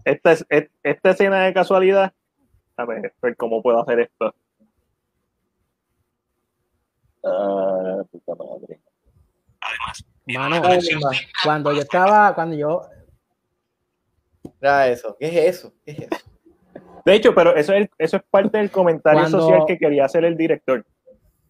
Esta, 0.06 0.32
es, 0.32 0.46
esta 0.84 1.12
escena 1.12 1.44
de 1.46 1.54
casualidad. 1.54 2.14
A 2.78 2.86
ver, 2.86 3.14
ver 3.22 3.36
cómo 3.36 3.62
puedo 3.62 3.82
hacer 3.82 4.00
esto. 4.00 4.34
Ah, 7.24 8.04
puta 8.12 8.36
madre. 8.36 8.81
Mano, 10.38 10.62
cuando 11.44 11.74
yo 11.74 11.82
estaba, 11.82 12.34
cuando 12.34 12.56
yo. 12.56 12.82
Era 14.60 14.88
eso, 14.88 15.16
¿qué 15.20 15.28
es 15.28 15.56
eso? 15.58 15.74
¿Qué 15.86 15.92
es 15.92 16.00
eso? 16.00 16.32
De 17.06 17.16
hecho, 17.16 17.34
pero 17.34 17.56
eso 17.56 17.74
es, 17.74 17.90
eso 17.98 18.18
es 18.18 18.24
parte 18.30 18.58
del 18.58 18.70
comentario 18.70 19.28
social 19.28 19.64
que 19.66 19.78
quería 19.78 20.06
hacer 20.06 20.24
el 20.24 20.38
director 20.38 20.86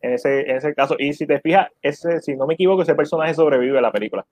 en 0.01 0.13
ese, 0.13 0.41
en 0.49 0.57
ese 0.57 0.73
caso. 0.73 0.95
Y 0.97 1.13
si 1.13 1.25
te 1.25 1.39
fijas, 1.39 1.67
ese, 1.81 2.21
si 2.21 2.35
no 2.35 2.47
me 2.47 2.53
equivoco, 2.53 2.81
ese 2.81 2.95
personaje 2.95 3.33
sobrevive 3.33 3.77
a 3.77 3.81
la 3.81 3.91
película. 3.91 4.25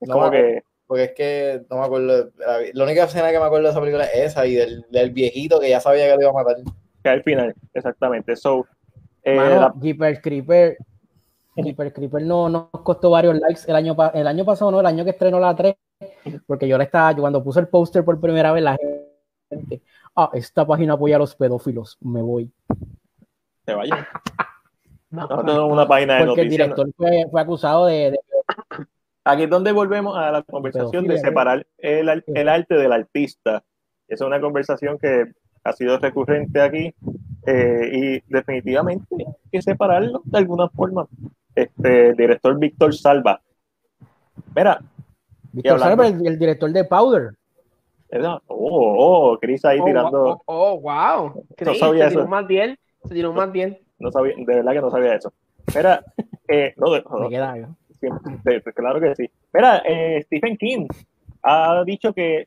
Es 0.00 0.08
como 0.08 0.30
que. 0.30 0.62
Porque 0.86 1.04
es 1.04 1.12
que 1.12 1.60
no 1.68 1.80
me 1.80 1.84
acuerdo. 1.84 2.30
La, 2.72 2.84
única 2.84 3.04
escena 3.04 3.30
que 3.30 3.38
me 3.38 3.44
acuerdo 3.44 3.66
de 3.66 3.70
esa 3.72 3.80
película 3.80 4.04
es 4.04 4.32
esa 4.32 4.46
y 4.46 4.54
del, 4.54 4.86
del 4.90 5.10
viejito 5.10 5.60
que 5.60 5.68
ya 5.68 5.80
sabía 5.80 6.08
que 6.08 6.14
lo 6.14 6.22
iba 6.22 6.30
a 6.30 6.44
matar. 6.44 6.56
Que 7.02 7.08
al 7.10 7.22
final, 7.22 7.54
exactamente. 7.74 8.34
So, 8.36 8.66
eh, 9.22 9.36
Mano, 9.36 9.74
Jeepers 9.82 10.20
Creeper 10.22 10.78
Creeper 11.62 11.92
Creeper 11.92 12.22
no 12.22 12.48
nos 12.48 12.70
costó 12.82 13.10
varios 13.10 13.36
likes 13.38 13.62
el 13.66 13.76
año, 13.76 13.96
el 14.14 14.26
año 14.26 14.44
pasado, 14.44 14.70
no, 14.70 14.80
el 14.80 14.86
año 14.86 15.04
que 15.04 15.10
estrenó 15.10 15.40
la 15.40 15.54
3, 15.54 15.74
porque 16.46 16.68
yo 16.68 16.78
le 16.78 16.84
estaba, 16.84 17.12
yo 17.12 17.20
cuando 17.20 17.42
puse 17.42 17.60
el 17.60 17.68
póster 17.68 18.04
por 18.04 18.20
primera 18.20 18.52
vez, 18.52 18.62
la 18.62 18.76
gente, 19.50 19.82
ah, 20.16 20.30
esta 20.32 20.66
página 20.66 20.94
apoya 20.94 21.16
a 21.16 21.18
los 21.18 21.34
pedófilos, 21.34 21.98
me 22.00 22.22
voy. 22.22 22.50
Se 23.66 23.74
vaya. 23.74 24.08
no, 25.10 25.26
no, 25.26 25.66
una 25.66 25.86
página 25.86 26.18
de 26.18 26.26
porque 26.26 26.42
el 26.42 26.50
director 26.50 26.88
fue, 26.96 27.24
acusado 27.34 27.86
de, 27.86 28.18
Aquí 29.24 29.42
es 29.42 29.50
donde 29.50 29.72
volvemos 29.72 30.16
a 30.16 30.30
la 30.30 30.42
conversación 30.42 31.06
de 31.06 31.18
separar 31.18 31.66
el, 31.76 32.24
el 32.26 32.48
arte 32.48 32.74
del 32.76 32.92
artista. 32.92 33.62
Esa 34.06 34.24
es 34.24 34.26
una 34.26 34.40
conversación 34.40 34.98
que 34.98 35.32
ha 35.64 35.72
sido 35.72 35.98
recurrente 35.98 36.60
aquí 36.60 36.94
eh, 37.46 37.90
y 37.92 38.32
definitivamente 38.32 39.06
hay 39.18 39.26
que 39.50 39.62
separarlo 39.62 40.22
de 40.24 40.38
alguna 40.38 40.68
forma. 40.68 41.06
Este 41.54 42.14
director 42.14 42.58
Víctor 42.58 42.94
Salva. 42.94 43.40
Mira. 44.54 44.80
Víctor 45.52 45.78
Salva, 45.78 46.06
el, 46.06 46.26
el, 46.26 46.38
director 46.38 46.70
de 46.70 46.84
Powder. 46.84 47.38
Oh, 48.10 48.40
oh, 48.46 49.38
Chris 49.38 49.64
ahí 49.64 49.78
oh, 49.80 49.84
tirando. 49.84 50.42
Oh, 50.46 50.72
oh 50.72 50.80
wow. 50.80 51.44
Chris, 51.56 51.68
no 51.68 51.74
sabía 51.74 52.04
se 52.04 52.10
tiró 52.10 52.22
eso. 52.22 52.30
más 52.30 52.46
bien. 52.46 52.78
Se 53.04 53.14
tiró 53.14 53.32
más 53.32 53.52
bien. 53.52 53.78
No 53.98 54.10
sabía, 54.10 54.34
de 54.36 54.44
verdad 54.44 54.72
que 54.72 54.80
no 54.80 54.90
sabía 54.90 55.14
eso. 55.14 55.32
Mira, 55.74 56.02
eh, 56.48 56.74
no, 56.76 56.90
de, 56.90 57.04
Me 57.20 57.28
queda, 57.28 57.56
¿no? 57.56 57.76
claro 58.74 59.00
que 59.00 59.14
sí. 59.14 59.30
Mira, 59.52 59.82
eh, 59.84 60.22
Stephen 60.24 60.56
King 60.56 60.86
ha 61.42 61.82
dicho 61.84 62.12
que 62.12 62.46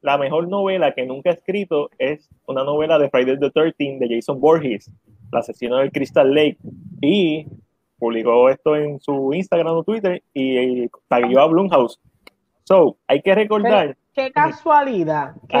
la 0.00 0.18
mejor 0.18 0.48
novela 0.48 0.94
que 0.94 1.06
nunca 1.06 1.30
ha 1.30 1.34
escrito 1.34 1.90
es 1.98 2.28
una 2.46 2.64
novela 2.64 2.98
de 2.98 3.10
Friday 3.10 3.38
the 3.38 3.50
13 3.50 3.98
de 4.00 4.16
Jason 4.16 4.40
Borges, 4.40 4.90
el 5.32 5.38
asesino 5.38 5.76
del 5.76 5.92
Crystal 5.92 6.32
Lake. 6.32 6.58
Y 7.00 7.46
publicó 8.02 8.48
esto 8.48 8.74
en 8.74 8.98
su 9.00 9.32
Instagram 9.32 9.76
o 9.76 9.84
Twitter 9.84 10.20
y 10.34 10.88
taguió 11.06 11.40
a 11.40 11.46
Blumhouse. 11.46 12.00
So, 12.64 12.96
hay 13.06 13.22
que 13.22 13.32
recordar. 13.32 13.96
qué 14.12 14.32
casualidad. 14.32 15.36
Qué 15.48 15.58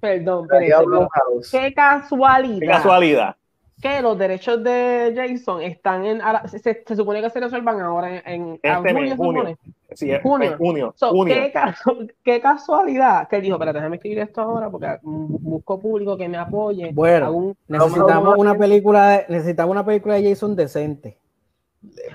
perdón, 0.00 0.48
perdón. 0.48 1.08
Qué 1.48 1.72
casualidad. 1.72 2.58
Qué 2.58 2.66
casualidad 2.66 3.36
que 3.82 4.00
los 4.00 4.16
derechos 4.16 4.62
de 4.62 5.12
Jason 5.14 5.60
están 5.60 6.04
en. 6.06 6.22
Se, 6.46 6.84
se 6.86 6.96
supone 6.96 7.20
que 7.20 7.28
se 7.28 7.40
resuelvan 7.40 7.80
ahora 7.80 8.18
en, 8.18 8.22
en 8.24 8.60
este 8.62 8.92
junio, 8.94 9.16
junio. 9.16 9.58
Sí, 9.90 10.10
junio. 10.22 10.56
junio, 10.56 10.94
junio. 10.96 11.34
¿qué, 11.34 11.52
qué, 12.24 12.40
casualidad 12.40 13.28
que 13.28 13.36
él 13.36 13.42
dijo: 13.42 13.56
Espérate, 13.56 13.78
déjame 13.78 13.96
escribir 13.96 14.20
esto 14.20 14.40
ahora 14.40 14.70
porque 14.70 14.98
busco 15.02 15.80
público 15.80 16.16
que 16.16 16.28
me 16.28 16.38
apoye. 16.38 16.92
Bueno, 16.92 17.56
necesitamos 17.66 18.38
una 18.38 18.56
película 18.56 19.08
de, 19.08 19.26
necesitamos 19.28 19.72
una 19.72 19.84
película 19.84 20.14
de 20.14 20.30
Jason 20.30 20.54
decente. 20.54 21.18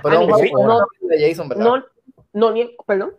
Pero 0.04 0.28
no, 0.28 0.28
no, 0.28 0.88
de 1.02 1.30
Jason, 1.30 1.50
¿verdad? 1.50 1.64
No, 1.64 1.84
no, 2.34 2.52
ni, 2.52 2.70
perdón. 2.86 3.12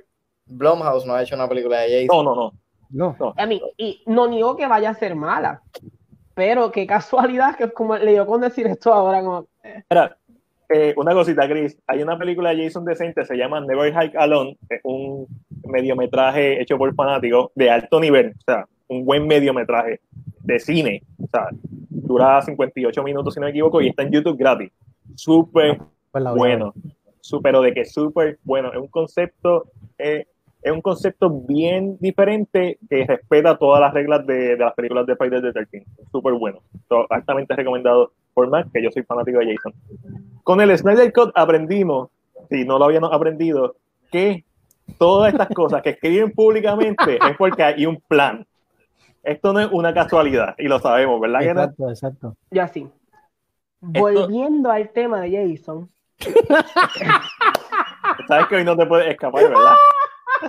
Blumhouse 0.46 1.06
no 1.06 1.14
ha 1.14 1.22
hecho 1.22 1.34
una 1.34 1.48
película 1.48 1.80
de 1.80 2.06
Jason. 2.06 2.24
No, 2.24 2.34
no, 2.34 2.34
no. 2.34 2.52
No. 2.90 3.16
no. 3.18 3.34
A 3.36 3.46
mí, 3.46 3.60
y 3.76 4.02
no 4.06 4.28
niego 4.28 4.56
que 4.56 4.66
vaya 4.66 4.90
a 4.90 4.94
ser 4.94 5.14
mala, 5.14 5.62
pero 6.34 6.72
qué 6.72 6.86
casualidad 6.86 7.56
que 7.56 7.70
como 7.70 7.96
le 7.96 8.12
dio 8.12 8.26
con 8.26 8.40
decir 8.40 8.66
esto 8.66 8.92
ahora. 8.92 9.22
Como, 9.22 9.46
eh. 9.62 9.84
eh, 10.70 10.94
una 10.96 11.12
cosita, 11.12 11.48
Chris. 11.48 11.78
Hay 11.86 12.02
una 12.02 12.18
película 12.18 12.50
de 12.50 12.64
Jason 12.64 12.84
Decente, 12.84 13.24
se 13.26 13.36
llama 13.36 13.60
Never 13.60 13.92
Hike 13.92 14.16
Alone, 14.16 14.56
un 14.84 15.26
mediometraje 15.64 16.62
hecho 16.62 16.78
por 16.78 16.94
fanáticos 16.94 17.50
de 17.54 17.70
alto 17.70 18.00
nivel, 18.00 18.34
o 18.38 18.42
sea, 18.46 18.66
un 18.88 19.04
buen 19.04 19.26
mediometraje 19.26 20.00
de 20.40 20.58
cine. 20.58 21.02
O 21.22 21.26
sea, 21.26 21.48
dura 21.90 22.40
58 22.40 23.02
minutos, 23.02 23.34
si 23.34 23.40
no 23.40 23.46
me 23.46 23.50
equivoco, 23.50 23.82
y 23.82 23.88
está 23.88 24.02
en 24.02 24.12
YouTube 24.12 24.38
gratis. 24.38 24.72
Súper 25.14 25.78
pues 26.24 26.34
bueno. 26.36 26.74
Pero 27.42 27.62
de 27.62 27.74
que 27.74 27.84
súper 27.84 28.38
bueno. 28.44 28.70
Es 28.72 28.78
un 28.78 28.88
concepto 28.88 29.70
eh, 29.98 30.26
es 30.62 30.72
un 30.72 30.80
concepto 30.80 31.30
bien 31.30 31.96
diferente 32.00 32.78
que 32.88 33.06
respeta 33.06 33.56
todas 33.56 33.80
las 33.80 33.94
reglas 33.94 34.26
de, 34.26 34.56
las 34.56 34.74
películas 34.74 35.06
de 35.06 35.16
Friday 35.16 35.40
the 35.40 35.52
13. 35.52 35.84
Súper 36.10 36.34
bueno. 36.34 36.60
altamente 37.10 37.54
recomendado 37.54 38.12
por 38.34 38.48
Mac, 38.48 38.68
que 38.72 38.82
yo 38.82 38.90
soy 38.90 39.02
fanático 39.04 39.38
de 39.38 39.54
Jason. 39.54 39.72
Con 40.42 40.60
el 40.60 40.76
Snyder 40.76 41.12
Cut 41.12 41.30
aprendimos, 41.34 42.10
si 42.48 42.64
no 42.64 42.78
lo 42.78 42.86
habíamos 42.86 43.12
aprendido, 43.12 43.76
que 44.10 44.44
todas 44.98 45.32
estas 45.32 45.48
cosas 45.48 45.82
que 45.82 45.90
escriben 45.90 46.32
públicamente 46.32 47.16
es 47.16 47.36
porque 47.36 47.62
hay 47.62 47.86
un 47.86 48.00
plan. 48.08 48.44
Esto 49.22 49.52
no 49.52 49.60
es 49.60 49.68
una 49.70 49.94
casualidad 49.94 50.54
y 50.58 50.64
lo 50.64 50.80
sabemos, 50.80 51.20
¿verdad? 51.20 51.42
Exacto, 51.42 51.88
exacto. 51.88 52.36
Ya 52.50 52.66
sí. 52.68 52.88
Volviendo 53.80 54.70
al 54.70 54.90
tema 54.90 55.20
de 55.20 55.54
Jason. 55.56 55.88
Sabes 58.28 58.46
que 58.48 58.56
hoy 58.56 58.64
no 58.64 58.76
te 58.76 58.86
puedes 58.86 59.08
escapar, 59.08 59.48
¿verdad? 59.48 59.74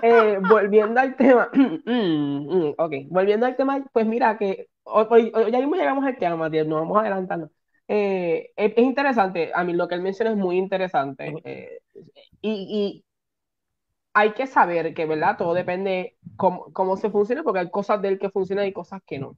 Eh, 0.01 0.39
volviendo 0.49 0.99
al 0.99 1.15
tema, 1.15 1.49
mm, 1.53 1.79
mm, 1.86 2.73
ok, 2.77 2.93
volviendo 3.10 3.45
al 3.45 3.55
tema, 3.55 3.84
pues 3.91 4.05
mira 4.05 4.38
que 4.38 4.67
hoy, 4.84 5.32
ya 5.51 5.60
mismo 5.60 5.75
llegamos 5.75 6.05
al 6.05 6.17
tema, 6.17 6.36
Matías, 6.36 6.67
nos 6.67 6.82
vamos 6.82 6.99
adelantando. 6.99 7.49
Eh, 7.88 8.51
es, 8.55 8.77
interesante, 8.77 9.51
a 9.53 9.63
mí 9.63 9.73
lo 9.73 9.88
que 9.88 9.95
él 9.95 10.01
menciona 10.01 10.32
es 10.32 10.38
muy 10.38 10.58
interesante 10.58 11.34
eh, 11.43 11.79
y, 12.41 13.03
hay 14.13 14.32
que 14.34 14.47
saber 14.47 14.93
que, 14.93 15.05
¿verdad? 15.05 15.38
Todo 15.38 15.53
depende 15.53 16.17
cómo, 16.36 16.73
cómo 16.73 16.97
se 16.97 17.10
funciona, 17.10 17.43
porque 17.43 17.60
hay 17.60 17.69
cosas 17.69 18.01
de 18.01 18.10
él 18.10 18.19
que 18.19 18.29
funcionan 18.29 18.65
y 18.65 18.73
cosas 18.73 19.01
que 19.05 19.19
no. 19.19 19.38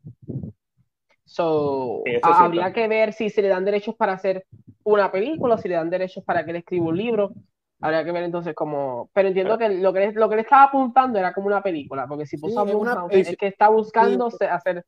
So, 1.31 2.03
habría 2.23 2.73
que 2.73 2.89
ver 2.89 3.13
si 3.13 3.29
se 3.29 3.41
le 3.41 3.47
dan 3.47 3.63
derechos 3.63 3.95
para 3.95 4.11
hacer 4.11 4.45
una 4.83 5.09
película, 5.09 5.57
si 5.57 5.69
le 5.69 5.75
dan 5.75 5.89
derechos 5.89 6.25
para 6.25 6.43
que 6.43 6.51
él 6.51 6.57
escriba 6.57 6.87
un 6.87 6.97
libro. 6.97 7.31
Habría 7.79 8.03
que 8.03 8.11
ver 8.11 8.23
entonces 8.23 8.53
cómo. 8.53 9.09
Pero 9.13 9.29
entiendo 9.29 9.57
que 9.57 9.69
lo 9.69 9.93
que, 9.93 10.11
lo 10.11 10.27
que 10.27 10.35
le 10.35 10.41
estaba 10.41 10.63
apuntando 10.63 11.17
era 11.17 11.31
como 11.31 11.47
una 11.47 11.63
película, 11.63 12.05
porque 12.05 12.25
si 12.25 12.37
puso 12.37 12.61
una, 12.77 13.05
es 13.11 13.37
que 13.37 13.47
está 13.47 13.69
buscando 13.69 14.27
hacer. 14.27 14.83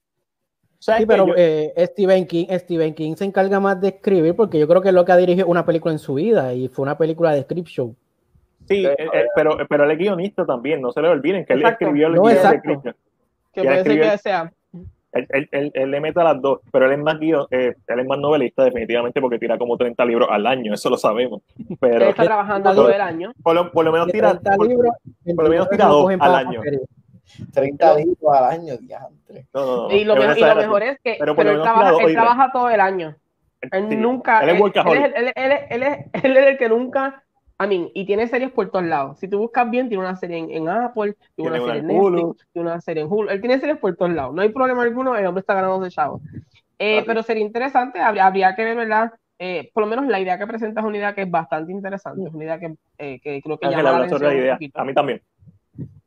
Sí, 0.80 1.06
pero 1.08 1.28
eh, 1.38 1.74
Stephen, 1.78 2.28
King, 2.28 2.48
Stephen 2.58 2.94
King 2.94 3.16
se 3.16 3.24
encarga 3.24 3.62
más 3.62 3.80
de 3.80 3.88
escribir, 3.88 4.36
porque 4.36 4.60
yo 4.60 4.68
creo 4.68 4.82
que 4.82 4.90
es 4.90 4.94
lo 4.94 5.06
que 5.06 5.14
ha 5.14 5.18
dirigido 5.18 5.48
una 5.48 5.66
película 5.66 5.94
en 5.94 6.00
su 6.00 6.16
vida 6.16 6.54
y 6.54 6.68
fue 6.68 6.84
una 6.84 6.98
película 6.98 7.32
de 7.32 7.44
script 7.44 7.70
show. 7.70 7.96
Sí, 8.68 8.86
eh, 8.86 8.96
eh, 9.00 9.28
pero, 9.34 9.58
pero 9.70 9.86
él 9.86 9.92
es 9.92 9.98
guionista 9.98 10.46
también, 10.46 10.82
no 10.82 10.92
se 10.92 11.02
le 11.02 11.08
olviden 11.08 11.46
que 11.46 11.54
él 11.54 11.66
escribió 11.66 12.08
el 12.08 12.16
no, 12.16 12.24
guion 12.24 12.62
de 12.84 12.96
Que 13.54 13.64
puede 13.64 13.84
ser 13.86 14.02
que 14.02 14.18
sea 14.18 14.54
él, 15.14 15.92
le 15.92 16.02
mete 16.02 16.20
a 16.20 16.24
las 16.24 16.42
dos, 16.42 16.60
pero 16.72 16.88
él 16.88 16.94
es 16.94 17.00
más 17.00 17.20
guion, 17.20 17.46
eh, 17.52 17.76
él 17.88 18.00
es 18.00 18.08
más 18.08 18.18
novelista 18.18 18.64
definitivamente 18.64 19.22
porque 19.22 19.38
tira 19.38 19.58
como 19.58 19.78
30 19.78 20.04
libros 20.06 20.28
al 20.32 20.46
año, 20.48 20.74
eso 20.74 20.90
lo 20.90 20.98
sabemos. 20.98 21.42
Pero, 21.80 22.06
él 22.06 22.10
está 22.10 22.24
trabajando 22.24 22.74
todo 22.74 22.90
el 22.90 23.02
año. 23.02 23.34
Por 23.44 23.56
lo, 23.56 23.72
por 23.72 23.86
lo 23.86 23.92
menos 23.92 24.08
tira, 24.08 24.40
por, 24.40 24.68
libros, 24.68 24.96
por, 25.36 25.44
lo 25.44 25.50
menos 25.50 25.70
tira 25.70 25.86
dos 25.86 26.12
al 26.20 26.36
año. 26.36 26.62
30 27.54 27.96
libros 27.98 28.36
al 28.36 28.46
año, 28.46 28.78
diantre. 28.78 29.48
No, 29.54 29.66
no, 29.66 29.90
no, 29.90 29.96
y 29.96 30.04
lo, 30.04 30.16
mejor, 30.16 30.38
y 30.38 30.42
lo 30.42 30.56
mejor 30.56 30.84
es 30.84 31.00
que 31.04 31.16
pero, 31.20 31.32
él, 31.32 31.62
trabaja, 31.62 32.04
él 32.04 32.14
trabaja 32.14 32.52
todo 32.52 32.70
el 32.70 32.80
año. 32.80 33.16
Él 33.72 34.02
nunca. 34.02 34.42
Él 34.42 34.50
es, 34.50 34.62
él, 34.86 35.14
él, 35.16 35.34
él, 35.36 35.52
él, 35.70 35.84
es, 35.84 36.24
él 36.24 36.38
es 36.38 36.48
el 36.48 36.58
que 36.58 36.70
nunca 36.70 37.23
I 37.60 37.68
mean, 37.68 37.90
y 37.94 38.06
tiene 38.06 38.28
series 38.28 38.52
por 38.52 38.72
todos 38.72 38.86
lados. 38.86 39.20
Si 39.20 39.28
tú 39.28 39.40
buscas 39.40 39.70
bien, 39.70 39.88
tiene 39.88 40.04
una 40.04 40.16
serie 40.16 40.38
en, 40.38 40.68
Apple, 40.68 41.16
tiene, 41.36 41.52
una 41.52 41.66
serie 41.66 41.80
en 41.82 41.88
Netflix, 41.88 42.48
tiene 42.52 42.70
una 42.70 42.82
serie 42.82 43.04
en 43.04 43.12
Hulu. 43.12 43.30
Él 43.30 43.42
tiene 43.42 43.60
series 43.60 43.78
por 43.78 43.96
todos 43.96 44.12
lados. 44.12 44.34
No 44.34 44.42
hay 44.42 44.50
problema 44.50 44.82
alguno, 44.82 45.16
el 45.16 45.26
hombre 45.26 45.42
está 45.42 45.54
ganando 45.54 45.80
de 45.80 45.92
chavos. 45.92 46.22
Eh, 46.80 47.04
pero 47.06 47.22
sería 47.22 47.44
interesante, 47.44 48.00
habría, 48.00 48.56
que 48.56 48.64
ver, 48.64 48.76
¿verdad? 48.76 49.14
Eh, 49.38 49.70
por 49.74 49.84
lo 49.84 49.88
menos 49.88 50.08
la 50.08 50.20
idea 50.20 50.38
que 50.38 50.48
presenta 50.48 50.82
es 50.82 50.88
una 50.88 50.98
idea 50.98 51.14
que 51.14 51.22
es 51.22 51.32
bastante 51.32 51.72
interesante. 51.72 52.28
Es 52.28 52.34
una 52.34 52.44
idea 52.44 52.60
que, 52.60 52.76
eh, 52.98 53.20
que 53.22 53.42
creo 53.42 53.58
que 53.58 53.70
llama 53.70 53.84
la 53.84 53.98
atención 53.98 54.36
idea. 54.36 54.58
A 54.74 54.84
mí 54.84 54.94
también. 54.94 55.22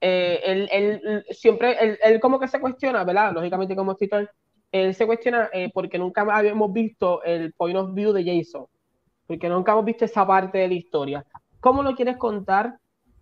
él, 0.00 0.68
él, 0.72 1.24
siempre, 1.30 1.76
él, 1.80 1.98
él, 2.02 2.20
como 2.20 2.40
que 2.40 2.48
se 2.48 2.60
cuestiona, 2.60 3.04
¿verdad? 3.04 3.32
Lógicamente 3.32 3.76
como 3.76 3.92
escritor, 3.92 4.30
él 4.72 4.94
se 4.94 5.06
cuestiona 5.06 5.48
porque 5.72 5.98
nunca 5.98 6.22
habíamos 6.22 6.72
visto 6.72 7.22
el 7.22 7.52
point 7.52 7.78
of 7.78 7.94
view 7.94 8.12
de 8.12 8.24
Jason 8.24 8.66
porque 9.26 9.48
nunca 9.48 9.72
hemos 9.72 9.84
visto 9.84 10.04
esa 10.04 10.26
parte 10.26 10.58
de 10.58 10.68
la 10.68 10.74
historia. 10.74 11.24
¿Cómo 11.60 11.82
lo 11.82 11.94
quieres 11.94 12.16
contar? 12.16 12.78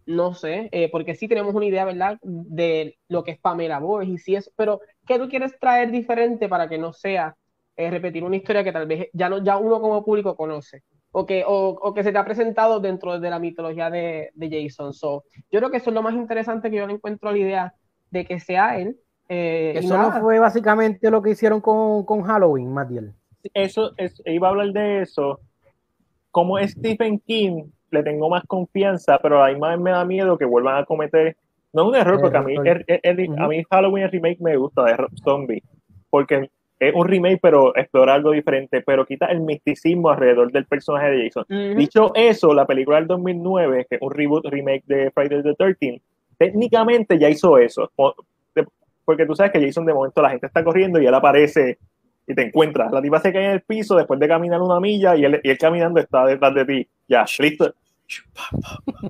No 0.06 0.34
sé, 0.34 0.68
eh, 0.72 0.90
porque 0.90 1.14
sí 1.14 1.28
tenemos 1.28 1.54
una 1.54 1.64
idea, 1.64 1.84
¿verdad? 1.84 2.18
De 2.22 2.98
lo 3.08 3.24
que 3.24 3.32
es 3.32 3.38
Pamela 3.38 3.78
Borges 3.78 4.10
y 4.10 4.18
si 4.18 4.36
es, 4.36 4.52
pero 4.54 4.80
¿qué 5.06 5.18
tú 5.18 5.28
quieres 5.28 5.58
traer 5.58 5.90
diferente 5.90 6.48
para 6.48 6.68
que 6.68 6.76
no 6.76 6.92
sea 6.92 7.36
eh, 7.76 7.90
repetir 7.90 8.22
una 8.22 8.36
historia 8.36 8.62
que 8.62 8.72
tal 8.72 8.86
vez 8.86 9.08
ya, 9.14 9.28
no, 9.30 9.42
ya 9.42 9.56
uno 9.56 9.80
como 9.80 10.04
público 10.04 10.36
conoce? 10.36 10.82
O 11.16 11.24
que, 11.24 11.44
o, 11.46 11.94
que 11.94 12.02
se 12.02 12.10
te 12.10 12.18
ha 12.18 12.24
presentado 12.24 12.80
dentro 12.80 13.20
de 13.20 13.30
la 13.30 13.38
mitología 13.38 13.88
de, 13.88 14.30
Jason. 14.36 14.92
So, 14.92 15.22
yo 15.50 15.60
creo 15.60 15.70
que 15.70 15.76
eso 15.76 15.90
es 15.90 15.94
lo 15.94 16.02
más 16.02 16.14
interesante 16.14 16.70
que 16.70 16.76
yo 16.76 16.88
le 16.88 16.94
encuentro 16.94 17.28
a 17.28 17.32
la 17.32 17.38
idea 17.38 17.74
de 18.10 18.24
que 18.24 18.40
sea 18.40 18.78
él. 18.78 18.98
Eh, 19.28 19.74
eso 19.76 19.96
no 19.96 20.10
fue 20.20 20.40
básicamente 20.40 21.10
lo 21.10 21.22
que 21.22 21.30
hicieron 21.30 21.60
con, 21.60 22.04
con 22.04 22.22
Halloween, 22.22 22.74
Matiel. 22.74 23.14
Eso, 23.54 23.92
es, 23.96 24.20
iba 24.26 24.48
a 24.48 24.50
hablar 24.50 24.72
de 24.72 25.02
eso. 25.02 25.40
Como 26.34 26.58
Stephen 26.58 27.20
King 27.20 27.62
le 27.92 28.02
tengo 28.02 28.28
más 28.28 28.42
confianza, 28.48 29.20
pero 29.22 29.40
a 29.44 29.52
mí 29.52 29.60
me 29.78 29.92
da 29.92 30.04
miedo 30.04 30.36
que 30.36 30.44
vuelvan 30.44 30.78
a 30.78 30.84
cometer, 30.84 31.36
no 31.72 31.82
es 31.82 31.88
un 31.90 31.94
error, 31.94 32.20
porque 32.20 32.36
a 32.36 32.42
mí, 32.42 32.56
a 32.56 33.48
mí 33.48 33.62
Halloween 33.70 34.10
remake 34.10 34.40
me 34.40 34.56
gusta 34.56 34.82
de 34.82 34.96
Zombie, 35.22 35.62
porque 36.10 36.50
es 36.80 36.92
un 36.92 37.06
remake, 37.06 37.38
pero 37.40 37.76
explora 37.76 38.14
algo 38.14 38.32
diferente, 38.32 38.80
pero 38.80 39.06
quita 39.06 39.26
el 39.26 39.42
misticismo 39.42 40.10
alrededor 40.10 40.50
del 40.50 40.64
personaje 40.64 41.12
de 41.12 41.30
Jason. 41.30 41.44
Dicho 41.76 42.10
eso, 42.16 42.52
la 42.52 42.66
película 42.66 42.96
del 42.96 43.06
2009, 43.06 43.86
que 43.88 43.94
es 43.94 44.02
un 44.02 44.10
reboot 44.10 44.44
remake 44.46 44.82
de 44.86 45.12
Friday 45.12 45.40
the 45.40 45.54
13, 45.54 46.02
técnicamente 46.36 47.16
ya 47.16 47.30
hizo 47.30 47.58
eso, 47.58 47.88
porque 49.04 49.24
tú 49.24 49.36
sabes 49.36 49.52
que 49.52 49.64
Jason 49.64 49.86
de 49.86 49.94
momento 49.94 50.20
la 50.20 50.30
gente 50.30 50.48
está 50.48 50.64
corriendo 50.64 51.00
y 51.00 51.06
él 51.06 51.14
aparece 51.14 51.78
y 52.26 52.34
te 52.34 52.42
encuentras. 52.42 52.92
La 52.92 53.02
tipa 53.02 53.20
se 53.20 53.32
cae 53.32 53.46
en 53.46 53.50
el 53.52 53.60
piso 53.62 53.96
después 53.96 54.18
de 54.20 54.28
caminar 54.28 54.60
una 54.60 54.80
milla 54.80 55.16
y 55.16 55.24
él, 55.24 55.40
y 55.42 55.50
él 55.50 55.58
caminando 55.58 56.00
está 56.00 56.24
detrás 56.26 56.54
de 56.54 56.64
ti. 56.64 56.88
Ya, 57.08 57.24
listo. 57.38 57.74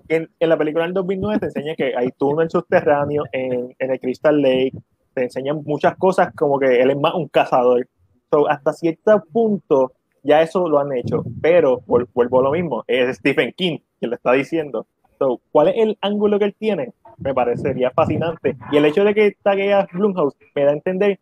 En, 0.08 0.30
la 0.38 0.56
película 0.56 0.84
del 0.84 0.94
2009 0.94 1.38
te 1.40 1.46
enseña 1.46 1.74
que 1.74 1.96
hay 1.96 2.10
túnel 2.12 2.48
subterráneo 2.48 3.24
en, 3.32 3.74
en 3.78 3.90
el 3.90 4.00
Crystal 4.00 4.40
Lake, 4.40 4.72
te 5.14 5.24
enseñan 5.24 5.62
muchas 5.64 5.96
cosas 5.96 6.32
como 6.34 6.58
que 6.58 6.80
él 6.80 6.90
es 6.90 6.96
más 6.96 7.14
un 7.14 7.28
cazador. 7.28 7.88
hasta 8.48 8.72
cierto 8.72 9.22
punto 9.32 9.92
ya 10.22 10.42
eso 10.42 10.68
lo 10.68 10.78
han 10.78 10.92
hecho, 10.92 11.22
pero 11.42 11.82
vuelvo 11.86 12.40
a 12.40 12.42
lo 12.44 12.52
mismo, 12.52 12.82
es 12.86 13.16
Stephen 13.18 13.52
King 13.52 13.78
quien 13.98 14.10
lo 14.10 14.16
está 14.16 14.32
diciendo. 14.32 14.86
¿Cuál 15.52 15.68
es 15.68 15.74
el 15.76 15.98
ángulo 16.00 16.38
que 16.38 16.46
él 16.46 16.54
tiene? 16.58 16.92
Me 17.18 17.32
parecería 17.32 17.90
fascinante. 17.90 18.56
Y 18.72 18.76
el 18.76 18.84
hecho 18.84 19.04
de 19.04 19.14
que 19.14 19.36
taguea 19.42 19.88
Blumhouse 19.92 20.36
me 20.54 20.64
da 20.64 20.70
a 20.70 20.74
entender 20.74 21.20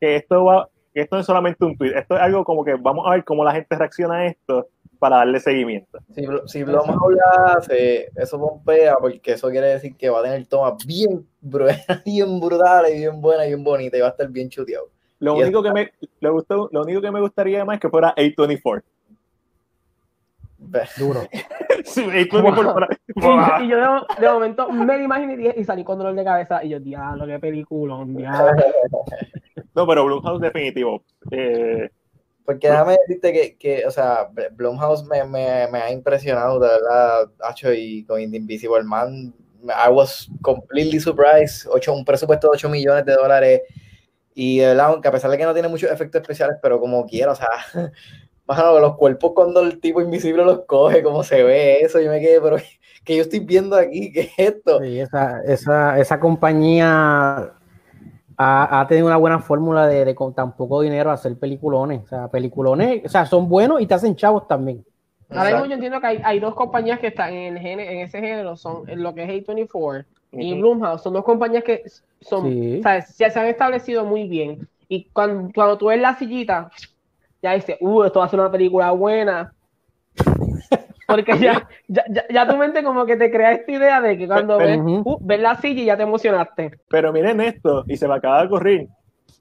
que 0.00 0.16
esto 0.16 0.44
va, 0.44 0.68
que 0.98 1.02
esto 1.02 1.14
no 1.14 1.20
es 1.20 1.26
solamente 1.26 1.64
un 1.64 1.76
tweet, 1.76 1.96
esto 1.96 2.16
es 2.16 2.20
algo 2.20 2.44
como 2.44 2.64
que 2.64 2.74
vamos 2.74 3.06
a 3.06 3.12
ver 3.12 3.22
cómo 3.22 3.44
la 3.44 3.52
gente 3.52 3.76
reacciona 3.76 4.16
a 4.16 4.26
esto 4.26 4.66
para 4.98 5.18
darle 5.18 5.38
seguimiento. 5.38 5.96
Si, 6.12 6.26
si 6.46 6.64
Blumhouse 6.64 7.14
la 7.14 7.52
hace, 7.52 8.10
eso 8.16 8.36
pompea, 8.40 8.96
porque 8.96 9.34
eso 9.34 9.48
quiere 9.48 9.68
decir 9.68 9.94
que 9.96 10.10
va 10.10 10.18
a 10.18 10.22
tener 10.24 10.44
tomas 10.48 10.84
bien, 10.84 11.24
bien 12.04 12.40
brutales, 12.40 12.96
bien 12.96 13.20
buenas, 13.20 13.46
bien 13.46 13.62
bonitas, 13.62 13.96
y 13.96 14.00
va 14.00 14.08
a 14.08 14.10
estar 14.10 14.28
bien 14.28 14.48
chuteado. 14.48 14.88
Lo 15.20 15.34
único, 15.34 15.62
que 15.62 15.72
me, 15.72 15.92
lo, 16.18 16.32
gustó, 16.32 16.68
lo 16.72 16.82
único 16.82 17.00
que 17.00 17.12
me 17.12 17.20
gustaría 17.20 17.64
más 17.64 17.76
es 17.76 17.80
que 17.80 17.90
fuera 17.90 18.12
A24. 18.16 18.82
Duro. 20.98 21.28
sí, 21.88 22.02
A24 22.02 22.88
y, 23.62 23.68
yo 23.68 24.06
de, 24.20 24.28
momento 24.28 24.70
me 24.70 24.98
lo 24.98 25.02
imaginé 25.04 25.54
y 25.56 25.64
salí 25.64 25.84
con 25.84 25.98
dolor 25.98 26.14
de 26.14 26.24
cabeza 26.24 26.62
y 26.64 26.70
yo, 26.70 26.80
diablo, 26.80 27.26
qué 27.26 27.38
película, 27.38 27.96
no, 29.74 29.86
pero 29.86 30.04
Blumhouse 30.04 30.40
definitivo. 30.40 31.02
Eh, 31.30 31.90
porque 32.44 32.70
déjame 32.70 32.96
decirte 33.06 33.32
que, 33.32 33.56
que, 33.56 33.86
o 33.86 33.90
sea, 33.90 34.28
Blumhouse 34.52 35.04
me, 35.04 35.24
me, 35.24 35.68
me 35.70 35.78
ha 35.78 35.92
impresionado, 35.92 36.58
de 36.58 36.68
verdad, 36.68 37.30
Hacho, 37.40 37.72
y 37.72 38.04
con 38.04 38.20
Invisible 38.20 38.84
Man, 38.84 39.34
I 39.64 39.90
was 39.90 40.30
completely 40.42 41.00
surprised. 41.00 41.68
Ocho, 41.70 41.92
un 41.92 42.04
presupuesto 42.04 42.48
de 42.48 42.56
8 42.56 42.68
millones 42.68 43.04
de 43.04 43.14
dólares 43.14 43.62
y 44.40 44.58
de 44.58 44.68
verdad, 44.68 44.86
aunque 44.86 45.08
a 45.08 45.10
pesar 45.10 45.30
de 45.32 45.36
que 45.36 45.44
no 45.44 45.52
tiene 45.52 45.68
muchos 45.68 45.90
efectos 45.90 46.20
especiales, 46.22 46.58
pero 46.62 46.78
como 46.78 47.04
quiera, 47.06 47.32
o 47.32 47.34
sea, 47.34 47.48
bueno, 48.48 48.80
los 48.80 48.96
cuerpos 48.96 49.32
cuando 49.34 49.60
el 49.60 49.78
tipo 49.78 50.00
invisible 50.00 50.44
los 50.44 50.64
coge, 50.64 51.02
como 51.02 51.22
se 51.22 51.42
ve 51.42 51.80
eso, 51.82 52.00
yo 52.00 52.10
me 52.10 52.20
quedé, 52.20 52.40
pero 52.40 52.56
que 53.04 53.16
yo 53.16 53.22
estoy 53.22 53.40
viendo 53.40 53.76
aquí, 53.76 54.10
¿qué 54.12 54.20
es 54.22 54.32
esto? 54.38 54.80
Sí, 54.80 54.98
esa, 54.98 55.42
esa, 55.44 55.98
esa 56.00 56.18
compañía 56.18 57.52
ha, 58.36 58.80
ha, 58.80 58.86
tenido 58.86 59.06
una 59.06 59.16
buena 59.16 59.38
fórmula 59.38 59.86
de, 59.86 60.04
de, 60.04 60.14
con 60.14 60.34
tan 60.34 60.56
poco 60.56 60.80
dinero 60.80 61.10
hacer 61.10 61.38
peliculones. 61.38 62.02
O 62.02 62.06
sea, 62.06 62.28
peliculones, 62.28 63.04
o 63.04 63.08
sea, 63.08 63.26
son 63.26 63.48
buenos 63.48 63.80
y 63.80 63.86
te 63.86 63.94
hacen 63.94 64.16
chavos 64.16 64.48
también. 64.48 64.84
Ahora 65.30 65.50
mismo 65.50 65.66
yo 65.66 65.74
entiendo 65.74 66.00
que 66.00 66.06
hay, 66.06 66.20
hay, 66.24 66.40
dos 66.40 66.54
compañías 66.54 66.98
que 67.00 67.08
están 67.08 67.34
en, 67.34 67.58
en 67.58 67.98
ese 68.00 68.18
género, 68.18 68.56
son 68.56 68.88
en 68.88 69.02
lo 69.02 69.14
que 69.14 69.24
es 69.24 69.46
A24 69.46 70.06
y 70.32 70.54
Blumhouse, 70.58 71.02
son 71.02 71.12
dos 71.12 71.24
compañías 71.24 71.64
que 71.64 71.82
son, 72.20 72.78
o 72.78 72.82
sea, 72.82 73.04
ya 73.18 73.30
se 73.30 73.38
han 73.38 73.46
establecido 73.46 74.04
muy 74.04 74.26
bien. 74.26 74.66
Y 74.88 75.04
cuando, 75.12 75.50
cuando 75.54 75.76
tú 75.76 75.86
ves 75.86 76.00
la 76.00 76.16
sillita, 76.16 76.70
ya 77.42 77.54
dices, 77.54 77.76
uh, 77.80 78.04
esto 78.04 78.20
va 78.20 78.26
a 78.26 78.28
ser 78.28 78.40
una 78.40 78.50
película 78.50 78.90
buena. 78.90 79.52
Porque 81.06 81.38
ya, 81.38 81.66
ya, 81.86 82.04
ya, 82.28 82.46
tu 82.46 82.56
mente 82.58 82.84
como 82.84 83.06
que 83.06 83.16
te 83.16 83.30
crea 83.30 83.52
esta 83.52 83.72
idea 83.72 84.00
de 84.02 84.18
que 84.18 84.26
cuando 84.26 84.58
ves, 84.58 84.78
uh, 84.78 85.18
ves, 85.22 85.40
la 85.40 85.56
silla 85.56 85.80
y 85.80 85.86
ya 85.86 85.96
te 85.96 86.02
emocionaste. 86.02 86.72
Pero 86.90 87.12
miren 87.14 87.40
esto, 87.40 87.84
y 87.86 87.96
se 87.96 88.06
me 88.06 88.14
acaba 88.14 88.40
de 88.40 88.46
ocurrir, 88.46 88.88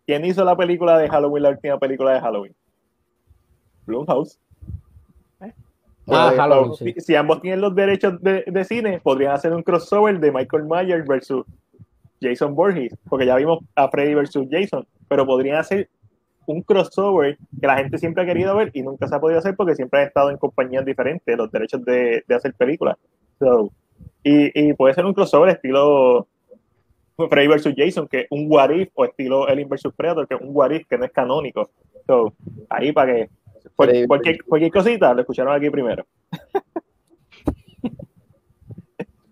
¿quién 0.05 0.23
hizo 0.23 0.45
la 0.45 0.55
película 0.55 0.97
de 0.97 1.09
Halloween, 1.09 1.43
la 1.43 1.49
última 1.49 1.77
película 1.77 2.13
de 2.13 2.21
Halloween? 2.21 2.55
Blumhouse. 3.85 4.39
¿Eh? 5.41 5.51
Ah, 6.07 6.31
Halloween, 6.37 6.73
si, 6.75 6.93
si, 7.01 7.15
ambos 7.15 7.41
tienen 7.41 7.59
los 7.59 7.75
derechos 7.75 8.21
de, 8.21 8.45
de, 8.47 8.63
cine, 8.63 9.01
podrían 9.01 9.33
hacer 9.33 9.53
un 9.53 9.61
crossover 9.61 10.21
de 10.21 10.31
Michael 10.31 10.63
Myers 10.63 11.05
versus 11.05 11.45
Jason 12.21 12.55
Borges, 12.55 12.95
porque 13.09 13.25
ya 13.25 13.35
vimos 13.35 13.59
a 13.75 13.89
Freddy 13.89 14.13
versus 14.13 14.47
Jason, 14.49 14.87
pero 15.09 15.25
podrían 15.25 15.57
hacer 15.57 15.89
un 16.47 16.61
crossover 16.61 17.37
que 17.59 17.67
la 17.67 17.77
gente 17.77 17.97
siempre 17.97 18.23
ha 18.23 18.25
querido 18.25 18.55
ver 18.55 18.71
y 18.73 18.81
nunca 18.81 19.07
se 19.07 19.15
ha 19.15 19.19
podido 19.19 19.39
hacer 19.39 19.55
porque 19.55 19.75
siempre 19.75 20.01
han 20.01 20.07
estado 20.07 20.31
en 20.31 20.37
compañías 20.37 20.85
diferentes, 20.85 21.37
los 21.37 21.51
derechos 21.51 21.83
de, 21.85 22.23
de 22.27 22.35
hacer 22.35 22.53
películas. 22.53 22.97
y, 24.23 24.69
y, 24.69 24.73
puede 24.73 24.93
ser 24.93 25.05
un 25.05 25.13
crossover 25.13 25.49
estilo 25.49 26.27
Freddy 27.29 27.47
versus 27.47 27.73
Jason, 27.75 28.07
que 28.07 28.21
es 28.21 28.27
un 28.29 28.45
what 28.49 28.69
if, 28.69 28.89
o 28.93 29.05
estilo 29.05 29.47
Alien 29.47 29.67
versus 29.67 29.93
Predator, 29.93 30.27
que 30.27 30.35
es 30.35 30.41
un 30.41 30.49
what 30.51 30.71
if 30.71 30.87
que 30.87 30.97
no 30.97 31.05
es 31.05 31.11
canónico. 31.11 31.69
So, 32.05 32.33
ahí 32.69 32.91
para 32.91 33.13
que 33.13 33.29
cualquier, 33.75 34.43
cualquier 34.43 34.71
cosita 34.71 35.13
lo 35.13 35.21
escucharon 35.21 35.53
aquí 35.53 35.69
primero. 35.69 36.05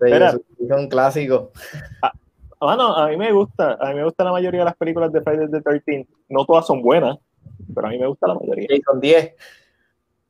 es 0.01 0.72
un 0.72 0.89
clásico. 0.89 1.51
Ah, 2.60 2.66
bueno, 2.68 2.95
a 2.95 3.08
mí 3.08 3.18
me 3.18 3.32
gusta, 3.32 3.78
a 3.80 3.89
mí 3.89 3.95
me 3.95 4.03
gusta 4.06 4.24
la 4.24 4.32
mayoría 4.32 4.62
de 4.62 4.66
las 4.66 4.78
películas 4.78 5.12
de 5.12 5.22
Friday 5.22 5.49
the 5.49 5.62
13. 5.62 6.08
No 6.30 6.45
todas 6.45 6.66
son 6.66 6.82
buenas, 6.82 7.18
pero 7.74 7.88
a 7.88 7.89
mí 7.89 7.99
me 7.99 8.08
gusta 8.08 8.28
la 8.28 8.36
mayoría. 8.36 8.68
Jason 8.70 8.99
10. 8.99 9.36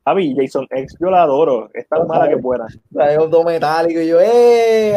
Javi, 0.04 0.36
Jason 0.36 0.66
X, 0.70 0.96
yo 1.00 1.10
la 1.10 1.22
adoro. 1.22 1.68
Es 1.74 1.88
tan 1.88 2.06
mala 2.06 2.28
que 2.28 2.34
es 2.34 2.42
buena. 2.42 2.66
Hay 2.98 3.16
un 3.16 3.44
metálico 3.44 4.00
y 4.00 4.08
yo, 4.08 4.18
¡eh! 4.20 4.96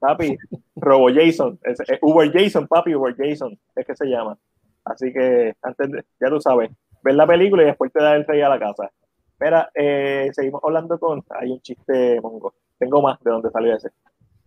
Papi, 0.00 0.36
Robo 0.74 1.08
Jason. 1.08 1.58
Es, 1.62 1.78
Uber 2.02 2.32
Jason, 2.32 2.66
papi, 2.66 2.94
Uber 2.94 3.14
Jason. 3.16 3.56
Es 3.76 3.86
que 3.86 3.94
se 3.94 4.06
llama. 4.06 4.36
Así 4.84 5.12
que, 5.12 5.54
antes 5.62 5.90
de, 5.90 6.04
ya 6.20 6.28
tú 6.28 6.40
sabes, 6.40 6.70
ver 7.02 7.14
la 7.14 7.26
película 7.26 7.62
y 7.62 7.66
después 7.66 7.92
te 7.92 8.02
da 8.02 8.16
el 8.16 8.26
rey 8.26 8.40
a 8.40 8.48
la 8.48 8.58
casa. 8.58 8.90
Mira, 9.38 9.70
eh, 9.72 10.30
seguimos 10.32 10.60
hablando 10.64 10.98
con. 10.98 11.22
Hay 11.30 11.52
un 11.52 11.60
chiste 11.60 12.20
mongo. 12.20 12.54
Tengo 12.76 13.02
más 13.02 13.20
de 13.20 13.30
dónde 13.30 13.50
salió 13.50 13.76
ese. 13.76 13.90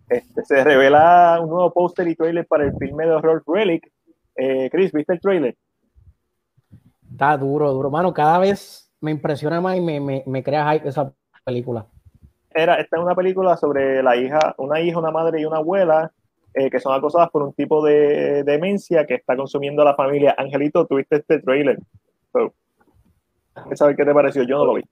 Este, 0.09 0.43
se 0.43 0.63
revela 0.63 1.39
un 1.41 1.49
nuevo 1.49 1.71
póster 1.73 2.07
y 2.07 2.15
trailer 2.15 2.45
para 2.45 2.65
el 2.65 2.75
filme 2.77 3.05
de 3.05 3.11
horror 3.11 3.43
Relic. 3.47 3.91
Eh, 4.35 4.69
Chris, 4.71 4.91
¿viste 4.91 5.13
el 5.13 5.19
trailer? 5.21 5.55
Está 7.11 7.37
duro, 7.37 7.71
duro. 7.71 7.89
Mano, 7.89 8.13
cada 8.13 8.39
vez 8.39 8.91
me 8.99 9.11
impresiona 9.11 9.61
más 9.61 9.77
y 9.77 9.81
me, 9.81 9.99
me, 9.99 10.23
me 10.25 10.43
crea 10.43 10.71
hype 10.71 10.89
esa 10.89 11.13
película. 11.45 11.85
Era, 12.53 12.75
esta 12.75 12.97
es 12.97 13.03
una 13.03 13.15
película 13.15 13.57
sobre 13.57 14.03
la 14.03 14.15
hija, 14.15 14.55
una 14.57 14.79
hija, 14.79 14.99
una 14.99 15.11
madre 15.11 15.41
y 15.41 15.45
una 15.45 15.57
abuela 15.57 16.11
eh, 16.53 16.69
que 16.69 16.79
son 16.79 16.93
acosadas 16.93 17.31
por 17.31 17.41
un 17.41 17.53
tipo 17.53 17.83
de 17.83 18.43
demencia 18.43 19.07
que 19.07 19.15
está 19.15 19.35
consumiendo 19.35 19.81
a 19.81 19.85
la 19.85 19.95
familia. 19.95 20.35
Angelito, 20.37 20.85
¿tuviste 20.85 21.17
este 21.17 21.39
trailer? 21.39 21.79
So, 22.31 22.53
¿Sabes 23.73 23.97
qué 23.97 24.05
te 24.05 24.13
pareció? 24.13 24.43
Yo 24.43 24.57
no 24.57 24.65
lo 24.65 24.73
vi. 24.75 24.83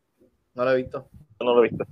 No 0.55 0.65
lo 0.65 0.71
he 0.71 0.77
visto. 0.77 1.07
no 1.39 1.53
lo 1.53 1.63
he 1.63 1.69
visto. 1.69 1.85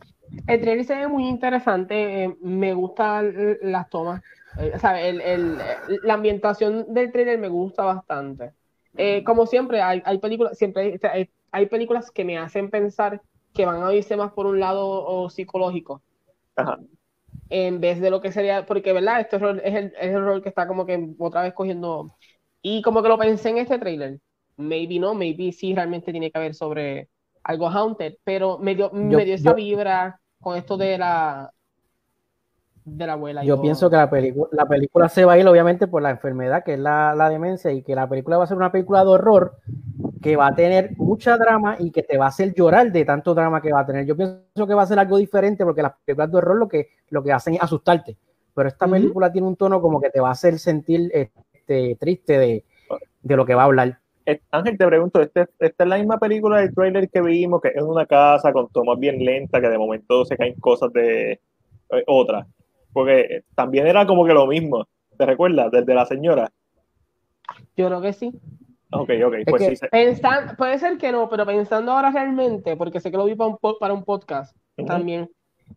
El 0.47 0.61
trailer 0.61 0.85
se 0.85 0.95
ve 0.95 1.07
muy 1.07 1.27
interesante, 1.27 2.23
eh, 2.23 2.35
me 2.41 2.73
gustan 2.73 3.57
las 3.61 3.89
tomas, 3.89 4.21
eh, 4.57 4.73
el, 5.01 5.21
el, 5.21 5.57
la 6.03 6.15
ambientación 6.15 6.93
del 6.93 7.11
trailer 7.11 7.37
me 7.37 7.47
gusta 7.47 7.83
bastante. 7.83 8.53
Eh, 8.97 9.23
como 9.23 9.45
siempre, 9.45 9.81
hay, 9.81 10.01
hay 10.05 10.17
películas, 10.17 10.57
siempre 10.57 10.99
hay, 11.03 11.29
hay, 11.51 11.65
películas 11.67 12.11
que 12.11 12.25
me 12.25 12.37
hacen 12.37 12.69
pensar 12.69 13.21
que 13.53 13.65
van 13.65 13.83
a 13.83 13.93
irse 13.93 14.17
más 14.17 14.33
por 14.33 14.45
un 14.45 14.59
lado 14.59 14.87
o 14.87 15.29
psicológico. 15.29 16.01
Ajá. 16.55 16.79
En 17.49 17.79
vez 17.79 17.99
de 17.99 18.09
lo 18.09 18.21
que 18.21 18.31
sería, 18.31 18.65
porque 18.65 18.93
verdad, 18.93 19.21
este 19.21 19.37
rol 19.37 19.61
es 19.63 19.73
el, 19.73 19.93
es 19.99 20.13
el 20.13 20.23
rol 20.23 20.43
que 20.43 20.49
está 20.49 20.67
como 20.67 20.85
que 20.85 21.13
otra 21.17 21.43
vez 21.43 21.53
cogiendo. 21.53 22.11
Y 22.61 22.81
como 22.81 23.01
que 23.01 23.09
lo 23.09 23.17
pensé 23.17 23.49
en 23.49 23.59
este 23.59 23.79
trailer. 23.79 24.19
Maybe 24.57 24.99
no, 24.99 25.15
maybe 25.15 25.51
sí 25.51 25.73
realmente 25.73 26.11
tiene 26.11 26.31
que 26.31 26.39
ver 26.39 26.53
sobre 26.53 27.07
algo 27.49 27.67
haunted, 27.67 28.13
pero 28.23 28.59
me 28.59 28.75
dio, 28.75 28.91
me 28.91 29.25
dio 29.25 29.33
esa 29.33 29.53
vibra 29.53 30.19
con 30.39 30.55
esto 30.55 30.77
de 30.77 30.99
la 30.99 31.51
de 32.85 33.07
la 33.07 33.13
abuela. 33.13 33.43
Yo 33.43 33.59
pienso 33.59 33.89
que 33.89 33.95
la, 33.95 34.07
película 34.07 34.49
la 34.51 34.67
película 34.67 35.09
se 35.09 35.25
va 35.25 35.33
a 35.33 35.39
ir 35.39 35.47
obviamente 35.47 35.87
por 35.87 36.03
la 36.03 36.11
enfermedad 36.11 36.63
que 36.63 36.73
es 36.75 36.79
la, 36.79 37.15
la, 37.15 37.27
demencia 37.27 37.71
y 37.71 37.81
que 37.81 37.95
la 37.95 38.07
película 38.07 38.37
va 38.37 38.43
a 38.43 38.47
ser 38.47 38.57
una 38.57 38.71
película 38.71 39.03
de 39.03 39.09
horror 39.09 39.57
que 40.21 40.35
va 40.35 40.47
a 40.47 40.55
tener 40.55 40.91
mucha 40.97 41.37
drama 41.37 41.75
y 41.79 41.89
que 41.89 42.03
te 42.03 42.19
va 42.19 42.25
a 42.25 42.29
hacer 42.29 42.53
llorar 42.53 42.91
de 42.91 43.03
tanto 43.03 43.33
drama 43.33 43.61
que 43.61 43.73
va 43.73 43.79
a 43.79 43.85
tener. 43.85 44.05
Yo 44.05 44.15
pienso 44.15 44.67
que 44.67 44.75
va 44.75 44.83
a 44.83 44.87
ser 44.87 44.99
algo 44.99 45.17
diferente 45.17 45.65
porque 45.65 45.81
las 45.81 45.93
películas 46.05 46.31
de 46.31 46.37
horror 46.37 46.55
lo 46.55 46.67
que, 46.67 46.89
lo 47.09 47.23
que 47.23 47.31
hacen 47.31 47.55
es 47.55 47.63
asustarte, 47.63 48.15
pero 48.53 48.69
esta 48.69 48.87
película 48.87 49.31
tiene 49.31 49.47
un 49.47 49.55
tono 49.55 49.81
como 49.81 49.99
que 49.99 50.11
te 50.11 50.19
va 50.19 50.29
a 50.29 50.33
hacer 50.33 50.59
sentir 50.59 51.09
este, 51.13 51.97
triste 51.99 52.37
de, 52.37 52.63
de 53.23 53.35
lo 53.35 53.43
que 53.43 53.55
va 53.55 53.63
a 53.63 53.65
hablar. 53.65 53.98
Eh, 54.29 54.39
Ángel, 54.51 54.77
te 54.77 54.85
pregunto, 54.85 55.21
¿esta, 55.21 55.49
¿esta, 55.59 55.83
es 55.83 55.89
la 55.89 55.97
misma 55.97 56.19
película 56.19 56.59
del 56.59 56.73
trailer 56.73 57.09
que 57.09 57.19
vimos, 57.19 57.61
que 57.61 57.69
es 57.69 57.81
una 57.81 58.05
casa 58.05 58.53
con 58.53 58.69
tomas 58.69 58.99
bien 58.99 59.17
lentas, 59.25 59.59
que 59.59 59.69
de 59.69 59.77
momento 59.77 60.23
se 60.23 60.37
caen 60.37 60.53
cosas 60.59 60.93
de 60.93 61.31
eh, 61.31 62.03
otra? 62.05 62.45
Porque 62.93 63.43
también 63.55 63.87
era 63.87 64.05
como 64.05 64.25
que 64.25 64.33
lo 64.33 64.45
mismo, 64.45 64.87
¿te 65.17 65.25
recuerdas? 65.25 65.71
Desde 65.71 65.95
la 65.95 66.05
señora. 66.05 66.51
Yo 67.75 67.87
creo 67.87 68.01
que 68.01 68.13
sí. 68.13 68.31
Ok, 68.91 69.09
ok, 69.25 69.35
pues 69.47 69.79
sí. 69.79 70.21
puede 70.57 70.77
ser 70.77 70.97
que 70.99 71.11
no, 71.11 71.27
pero 71.27 71.45
pensando 71.47 71.91
ahora 71.91 72.11
realmente, 72.11 72.75
porque 72.75 72.99
sé 72.99 73.09
que 73.09 73.17
lo 73.17 73.25
vi 73.25 73.33
para 73.33 73.49
un, 73.49 73.57
para 73.79 73.93
un 73.93 74.03
podcast 74.03 74.55
también, 74.85 75.29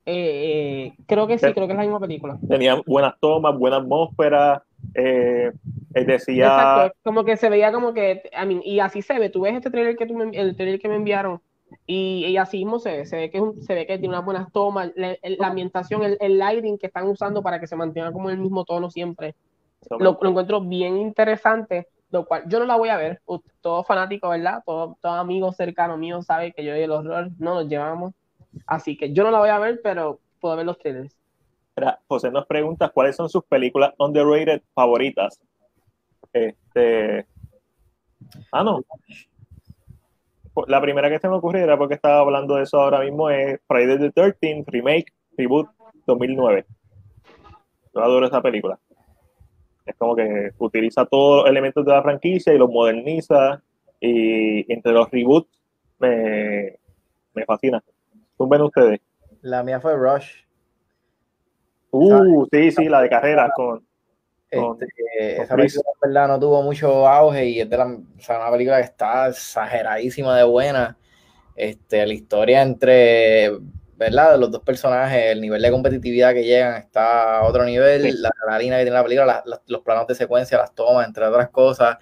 eh, 0.05 0.93
creo 1.07 1.27
que 1.27 1.39
sí, 1.39 1.53
creo 1.53 1.67
que 1.67 1.73
es 1.73 1.79
la 1.79 1.85
misma 1.85 2.01
película. 2.01 2.39
Tenía 2.47 2.81
buenas 2.87 3.15
tomas, 3.19 3.59
buena 3.59 3.79
atmósfera, 3.79 4.63
eh, 4.95 5.53
decía... 5.91 6.47
Exacto, 6.47 6.99
como 7.03 7.25
que 7.25 7.37
se 7.37 7.49
veía 7.49 7.73
como 7.73 7.95
que, 7.95 8.23
I 8.33 8.47
mean, 8.47 8.63
y 8.65 8.81
así 8.81 9.03
se 9.03 9.19
ve, 9.19 9.31
tú 9.31 9.43
ves 9.43 9.55
este 9.55 9.71
trailer 9.71 9.97
que, 9.97 10.07
tú 10.07 10.15
me, 10.15 10.37
el 10.37 10.57
trailer 10.57 10.81
que 10.81 10.89
me 10.89 10.97
enviaron, 10.97 11.41
y, 11.87 12.27
y, 12.27 12.37
así 12.37 12.59
mismo 12.59 12.79
se 12.79 12.99
ve, 12.99 13.07
se 13.07 13.17
ve, 13.17 13.31
que, 13.31 13.41
se 13.63 13.75
ve 13.75 13.87
que 13.87 13.99
tiene 13.99 14.15
unas 14.15 14.25
buenas 14.25 14.53
tomas, 14.53 14.93
la, 14.95 15.17
la 15.23 15.47
ambientación, 15.47 16.03
el, 16.03 16.19
el, 16.21 16.39
lighting 16.39 16.79
que 16.79 16.87
están 16.87 17.09
usando 17.09 17.43
para 17.43 17.61
que 17.61 17.67
se 17.67 17.77
mantenga 17.77 18.13
como 18.13 18.31
el 18.31 18.39
mismo 18.39 18.65
tono 18.65 18.91
siempre. 18.91 19.35
Lo, 19.91 20.19
lo, 20.21 20.29
encuentro 20.29 20.61
bien 20.61 20.97
interesante, 20.99 21.89
lo 22.11 22.27
cual 22.27 22.45
yo 22.47 22.59
no 22.61 22.67
la 22.67 22.77
voy 22.77 22.91
a 22.91 22.97
ver. 22.97 23.21
Todo 23.61 23.83
fanático, 23.85 24.29
¿verdad? 24.29 24.63
Todo, 24.65 24.97
todo 25.01 25.15
amigo 25.15 25.53
cercano 25.53 25.97
mío 25.97 26.23
sabe 26.23 26.53
que 26.53 26.65
yo 26.65 26.77
y 26.77 26.83
el 26.83 26.91
horror 26.91 27.31
no 27.39 27.55
nos 27.55 27.69
llevamos. 27.69 28.15
Así 28.67 28.97
que 28.97 29.13
yo 29.13 29.25
no 29.25 29.31
la 29.31 29.39
voy 29.39 29.49
a 29.49 29.59
ver, 29.59 29.81
pero 29.83 30.21
puedo 30.41 30.57
ver 30.57 30.67
los 30.67 30.79
trailers. 30.79 31.17
José 32.07 32.31
nos 32.31 32.47
pregunta 32.47 32.91
cuáles 32.91 33.17
son 33.17 33.29
sus 33.29 33.45
películas 33.45 33.95
underrated 33.99 34.63
favoritas. 34.75 35.41
Este. 36.33 37.27
Ah, 38.51 38.63
no. 38.63 38.83
La 40.67 40.81
primera 40.81 41.09
que 41.09 41.19
se 41.19 41.29
me 41.29 41.37
ocurrió 41.37 41.65
era 41.65 41.79
porque 41.79 41.95
estaba 41.95 42.21
hablando 42.21 42.57
de 42.57 42.65
eso 42.65 42.79
ahora 42.79 43.01
mismo 43.01 43.31
es 43.31 43.59
Friday 43.67 43.99
the 43.99 44.11
13 44.11 44.65
Remake 44.67 45.13
Reboot 45.37 45.69
2009. 46.07 46.67
Yo 47.95 48.03
adoro 48.03 48.27
esa 48.27 48.43
película. 48.43 48.79
Es 49.87 49.97
como 49.97 50.15
que 50.15 50.53
utiliza 50.59 51.07
todos 51.07 51.43
los 51.43 51.51
elementos 51.51 51.85
de 51.85 51.93
la 51.93 52.03
franquicia 52.03 52.53
y 52.53 52.59
los 52.59 52.71
moderniza. 52.71 53.63
Y 54.01 54.71
entre 54.73 54.93
los 54.93 55.11
reboots 55.11 55.49
me, 55.99 56.79
me 57.35 57.45
fascina. 57.45 57.83
¿Cómo 58.37 58.51
ven 58.51 58.63
ustedes? 58.63 59.01
La 59.41 59.63
mía 59.63 59.81
fue 59.81 59.97
Rush. 59.97 60.43
Uh, 61.93 62.47
sí, 62.51 62.73
sí, 62.73 62.89
la 62.89 63.03
de 63.03 63.09
carrera 63.09 63.51
con. 63.55 63.87
Este, 64.51 65.41
esa 65.41 65.57
película 65.57 65.83
verdad 66.03 66.29
no 66.29 66.39
tuvo 66.39 66.63
mucho 66.63 67.09
auge 67.09 67.47
y 67.47 67.61
es 67.61 67.71
de 67.71 67.77
la, 67.77 67.87
una 67.87 68.51
película 68.51 68.77
que 68.79 68.85
está 68.85 69.29
exageradísima 69.29 70.37
de 70.37 70.45
buena. 70.45 70.99
Este, 71.55 72.05
la 72.07 72.13
historia 72.13 72.63
entre 72.63 73.51
¿verdad? 73.97 74.33
de 74.33 74.39
los 74.39 74.51
dos 74.51 74.63
personajes, 74.63 75.33
el 75.33 75.41
nivel 75.41 75.63
de 75.63 75.71
competitividad 75.71 76.35
que 76.35 76.45
llegan 76.45 76.75
está 76.75 77.39
a 77.39 77.45
otro 77.45 77.65
nivel, 77.65 78.21
la 78.21 78.31
adrenalina 78.31 78.79
que 78.79 78.83
tiene 78.83 78.97
la 78.97 79.05
película, 79.05 79.45
los 79.67 79.81
planos 79.83 80.07
de 80.07 80.15
secuencia, 80.15 80.59
las 80.59 80.75
tomas, 80.75 81.07
entre 81.07 81.25
otras 81.25 81.51
cosas. 81.51 81.99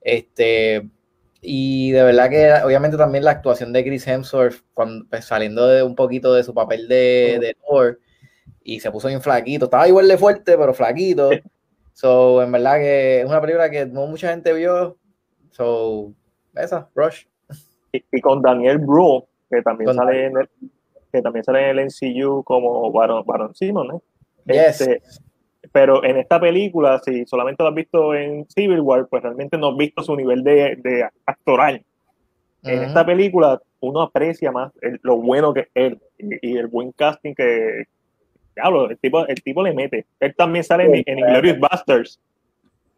Este, 0.00 0.88
y 1.40 1.90
de 1.90 2.02
verdad 2.02 2.30
que 2.30 2.52
obviamente 2.64 2.96
también 2.96 3.24
la 3.24 3.32
actuación 3.32 3.72
de 3.72 3.84
Chris 3.84 4.06
Hemsworth, 4.06 4.64
cuando, 4.72 5.06
pues, 5.08 5.26
saliendo 5.26 5.66
de 5.68 5.82
un 5.82 5.94
poquito 5.94 6.34
de 6.34 6.44
su 6.44 6.54
papel 6.54 6.88
de, 6.88 7.38
de 7.40 7.56
Thor, 7.66 8.00
y 8.64 8.80
se 8.80 8.90
puso 8.90 9.08
bien 9.08 9.20
flaquito. 9.20 9.66
Estaba 9.66 9.86
igual 9.86 10.08
de 10.08 10.18
fuerte, 10.18 10.56
pero 10.58 10.74
flaquito. 10.74 11.30
So, 11.96 12.42
en 12.42 12.50
verdad 12.50 12.78
que 12.78 13.20
es 13.20 13.24
una 13.24 13.40
película 13.40 13.70
que 13.70 13.86
no 13.86 14.08
mucha 14.08 14.30
gente 14.30 14.52
vio. 14.52 14.96
So, 15.52 16.12
esa, 16.56 16.88
Rush. 16.92 17.26
Y, 17.92 18.20
con 18.20 18.42
Daniel 18.42 18.78
Bru, 18.78 19.24
que 19.48 19.62
también 19.62 19.94
sale 19.94 20.26
en 20.26 20.38
el, 20.38 20.48
que 21.12 21.22
también 21.22 21.44
sale 21.44 21.70
en 21.70 21.78
el 21.78 21.86
NCU 21.86 22.42
como 22.42 22.90
Baron, 22.90 23.24
Baron 23.24 23.54
Simon, 23.54 23.94
¿eh? 23.94 24.00
Este, 24.46 25.02
pero 25.70 26.04
en 26.04 26.16
esta 26.16 26.40
película, 26.40 27.00
si 27.04 27.24
solamente 27.26 27.62
lo 27.62 27.68
has 27.68 27.74
visto 27.76 28.12
en 28.12 28.44
Civil 28.50 28.80
War, 28.80 29.06
pues 29.06 29.22
realmente 29.22 29.56
no 29.56 29.68
has 29.68 29.76
visto 29.76 30.02
su 30.02 30.16
nivel 30.16 30.42
de, 30.42 30.76
de 30.82 31.08
actoral. 31.26 31.84
En 32.64 32.82
esta 32.82 33.06
película 33.06 33.60
uno 33.80 34.00
aprecia 34.00 34.50
más 34.50 34.72
lo 35.02 35.18
bueno 35.18 35.52
que 35.52 35.60
es 35.60 35.68
él 35.74 36.00
y, 36.18 36.56
el 36.56 36.66
buen 36.66 36.92
casting 36.92 37.34
que, 37.34 37.84
Diablo, 38.54 38.90
el 38.90 38.98
tipo, 38.98 39.26
el 39.26 39.42
tipo 39.42 39.62
le 39.62 39.74
mete. 39.74 40.06
Él 40.20 40.34
también 40.36 40.64
sale 40.64 40.84
en, 40.84 41.02
en 41.06 41.18
Inglorious 41.18 41.58
Busters. 41.58 42.20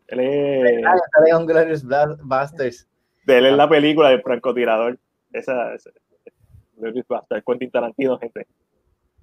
Él 0.08 0.20
es. 0.20 0.82
Sale 0.82 1.30
en 1.30 1.40
Inglorious 1.40 1.86
Busters. 2.22 2.88
De 3.26 3.38
él 3.38 3.46
es 3.46 3.56
la 3.56 3.68
película 3.68 4.10
del 4.10 4.22
francotirador. 4.22 4.98
Esa, 5.32 5.74
esa 5.74 5.90
Inglorious 6.76 7.06
Busters. 7.08 7.44
Quentin 7.44 7.70
Tarantino, 7.70 8.18
gente. 8.18 8.46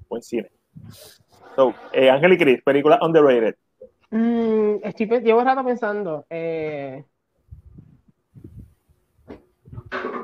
Buen 0.09 0.21
cine. 0.21 0.49
So, 1.55 1.73
eh, 1.91 2.09
Ángel 2.09 2.33
y 2.33 2.37
Chris, 2.37 2.61
película 2.63 2.99
underrated. 3.01 3.55
Mm, 4.09 4.75
estoy, 4.83 5.07
llevo 5.21 5.43
rato 5.43 5.63
pensando. 5.63 6.25
Eh, 6.29 7.03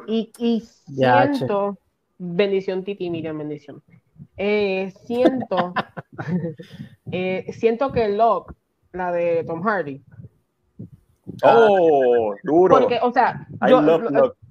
y, 0.07 0.31
y 0.39 0.61
siento. 0.61 1.77
bendición, 2.17 2.83
Titi, 2.83 3.09
Miriam, 3.09 3.37
bendición. 3.37 3.81
Eh, 4.37 4.93
siento, 5.05 5.73
eh, 7.11 7.45
siento 7.51 7.91
que 7.91 8.09
Locke, 8.09 8.55
la 8.93 9.11
de 9.11 9.43
Tom 9.43 9.61
Hardy. 9.61 10.01
Oh, 11.43 12.35
duro. 12.43 12.79
Porque, 12.79 12.99
o 13.01 13.11
sea, 13.11 13.47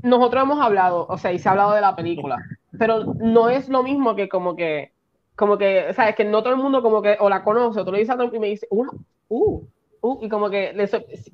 nosotros 0.03 0.43
hemos 0.43 0.61
hablado, 0.61 1.07
o 1.09 1.19
sea, 1.19 1.33
y 1.33 1.39
se 1.39 1.49
ha 1.49 1.53
hablado 1.53 1.73
de 1.73 1.81
la 1.81 1.97
película, 1.97 2.37
pero 2.79 3.05
no 3.15 3.49
es 3.49 3.69
lo 3.69 3.83
mismo 3.83 4.15
que 4.15 4.29
como 4.29 4.55
que, 4.57 4.93
como 5.35 5.59
que, 5.59 5.89
o 5.91 5.93
sea, 5.93 6.09
es 6.09 6.17
que 6.17 6.25
no 6.25 6.43
todo 6.43 6.53
el 6.53 6.61
mundo 6.61 6.83
como 6.83 7.03
que 7.03 7.17
o 7.21 7.29
la 7.29 7.43
conoce, 7.43 7.81
o 7.81 7.85
tú 7.85 7.93
lo 7.93 7.99
dices 7.99 8.17
a 8.17 8.25
y 8.25 8.39
me 8.39 8.49
dice, 8.49 8.67
uh, 8.71 8.87
uh, 9.29 9.67
Uh, 10.01 10.25
y 10.25 10.29
como 10.29 10.49
que 10.49 10.75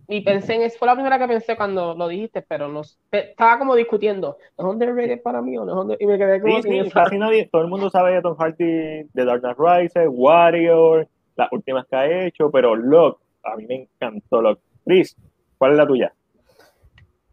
y 0.08 0.20
pensé 0.22 0.54
en 0.54 0.62
eso, 0.62 0.78
fue 0.78 0.86
la 0.86 0.94
primera 0.94 1.18
que 1.18 1.28
pensé 1.28 1.56
cuando 1.56 1.94
lo 1.94 2.08
dijiste, 2.08 2.42
pero 2.42 2.68
no, 2.68 2.82
estaba 3.10 3.58
como 3.58 3.74
discutiendo, 3.74 4.38
¿es 4.56 4.64
underrated 4.64 5.20
para 5.22 5.42
mí 5.42 5.58
o 5.58 5.64
no 5.64 5.94
Y 5.98 6.06
me 6.06 6.16
quedé 6.16 6.40
como 6.40 6.62
sí, 6.62 6.90
casi 6.92 7.18
nadie, 7.18 7.48
todo 7.52 7.62
el 7.62 7.68
mundo 7.68 7.90
sabe 7.90 8.14
de 8.14 8.22
Tom 8.22 8.36
Hardy, 8.36 9.04
de 9.12 9.24
Dark 9.24 9.42
Knight 9.42 9.58
Rises, 9.58 10.08
Warrior, 10.10 11.06
las 11.36 11.52
últimas 11.52 11.86
que 11.86 11.96
ha 11.96 12.26
hecho, 12.26 12.50
pero 12.50 12.74
Locke, 12.74 13.20
a 13.42 13.56
mí 13.56 13.66
me 13.66 13.82
encantó 13.82 14.40
Locke. 14.40 14.62
Chris, 14.84 15.16
¿cuál 15.58 15.72
es 15.72 15.78
la 15.78 15.86
tuya? 15.86 16.14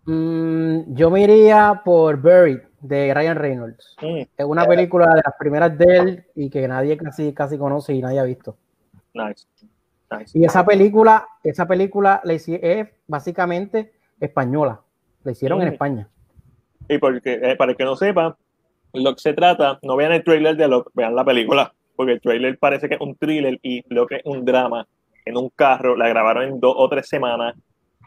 Mm, 0.06 0.94
yo 0.96 1.10
me 1.10 1.22
iría 1.22 1.82
por 1.86 2.22
Buried 2.22 2.62
de 2.82 3.14
Ryan 3.14 3.38
Reynolds. 3.38 3.96
Mm. 4.02 4.22
Es 4.38 4.46
una 4.46 4.66
película 4.66 5.08
de 5.14 5.22
las 5.24 5.36
primeras 5.38 5.78
de 5.78 5.98
él 5.98 6.26
y 6.36 6.50
que 6.50 6.68
nadie 6.68 6.98
casi, 6.98 7.34
casi 7.34 7.58
conoce 7.58 7.94
y 7.94 8.02
nadie 8.02 8.20
ha 8.20 8.24
visto. 8.24 8.58
Nice. 9.14 9.46
Y 10.34 10.46
esa 10.46 10.66
película, 10.66 11.28
esa 11.44 11.68
película 11.68 12.22
es 12.24 12.88
básicamente 13.08 13.94
española. 14.20 14.82
La 15.24 15.32
hicieron 15.32 15.62
en 15.62 15.70
mm. 15.70 15.72
España. 15.72 16.10
Y 16.88 16.98
porque, 16.98 17.40
eh, 17.42 17.56
para 17.56 17.72
el 17.72 17.78
que 17.78 17.86
no 17.86 17.96
sepa, 17.96 18.38
lo 18.94 19.16
que 19.16 19.22
se 19.22 19.34
trata, 19.34 19.80
no 19.84 19.96
vean 19.96 20.12
el 20.12 20.24
trailer 20.24 20.56
de 20.58 20.68
lo 20.68 20.86
vean 20.94 21.16
la 21.16 21.24
película, 21.24 21.74
porque 21.96 22.14
el 22.14 22.22
trailer 22.22 22.58
parece 22.58 22.90
que 22.90 22.96
es 22.96 23.02
un 23.02 23.16
thriller 23.16 23.60
y 23.62 23.84
lo 23.94 24.06
que 24.06 24.18
es 24.18 24.22
un 24.26 24.44
drama 24.44 24.88
en 25.26 25.38
un 25.38 25.50
carro, 25.50 25.96
la 25.96 26.10
grabaron 26.10 26.44
en 26.44 26.60
dos 26.60 26.74
o 26.78 26.90
tres 26.90 27.08
semanas. 27.08 27.56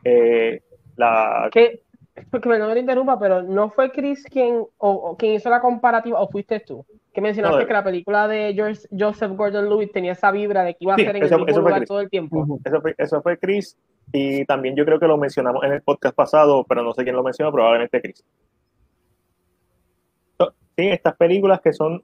Eh, 0.04 0.62
la... 0.96 1.48
¿Qué? 1.52 1.82
Porque 2.30 2.48
me 2.48 2.58
no 2.58 2.68
me 2.68 2.78
interrumpa, 2.78 3.18
pero 3.18 3.42
¿no 3.42 3.70
fue 3.70 3.90
Chris 3.90 4.24
quien, 4.24 4.64
o, 4.78 5.16
quien 5.16 5.34
hizo 5.34 5.50
la 5.50 5.60
comparativa 5.60 6.20
o 6.20 6.28
fuiste 6.28 6.60
tú? 6.60 6.84
Que 7.14 7.20
mencionaste 7.20 7.64
que 7.64 7.72
la 7.72 7.84
película 7.84 8.26
de 8.26 8.52
George, 8.54 8.80
Joseph 8.90 9.30
Gordon-Lewis 9.36 9.92
tenía 9.92 10.12
esa 10.12 10.32
vibra 10.32 10.64
de 10.64 10.72
que 10.72 10.78
iba 10.80 10.94
a 10.94 10.96
ser 10.96 11.14
en 11.14 11.22
el 11.22 11.44
mismo 11.44 11.60
lugar 11.60 11.84
todo 11.84 12.00
el 12.00 12.10
tiempo. 12.10 12.58
Eso 12.64 12.80
fue, 12.80 12.94
eso 12.98 13.22
fue 13.22 13.38
Chris 13.38 13.78
y 14.12 14.44
también 14.46 14.74
yo 14.74 14.84
creo 14.84 14.98
que 14.98 15.06
lo 15.06 15.16
mencionamos 15.16 15.62
en 15.62 15.74
el 15.74 15.82
podcast 15.82 16.16
pasado, 16.16 16.64
pero 16.68 16.82
no 16.82 16.92
sé 16.92 17.04
quién 17.04 17.14
lo 17.14 17.22
mencionó, 17.22 17.52
probablemente 17.52 18.02
Chris. 18.02 18.24
Sí, 20.76 20.88
estas 20.88 21.14
películas 21.16 21.60
que 21.60 21.72
son, 21.72 22.02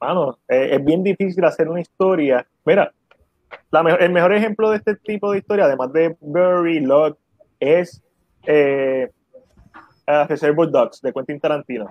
mano, 0.00 0.38
eh, 0.48 0.70
es 0.72 0.82
bien 0.82 1.02
difícil 1.02 1.44
hacer 1.44 1.68
una 1.68 1.82
historia. 1.82 2.46
Mira, 2.64 2.90
el 4.00 4.12
mejor 4.12 4.32
ejemplo 4.32 4.70
de 4.70 4.78
este 4.78 4.96
tipo 4.96 5.30
de 5.30 5.38
historia, 5.40 5.66
además 5.66 5.92
de 5.92 6.16
Barry 6.22 6.80
Locke, 6.80 7.18
es 7.60 8.02
eh, 8.46 9.10
Reservoir 10.06 10.70
Dogs 10.70 11.02
de 11.02 11.12
Quentin 11.12 11.38
Tarantino 11.38 11.90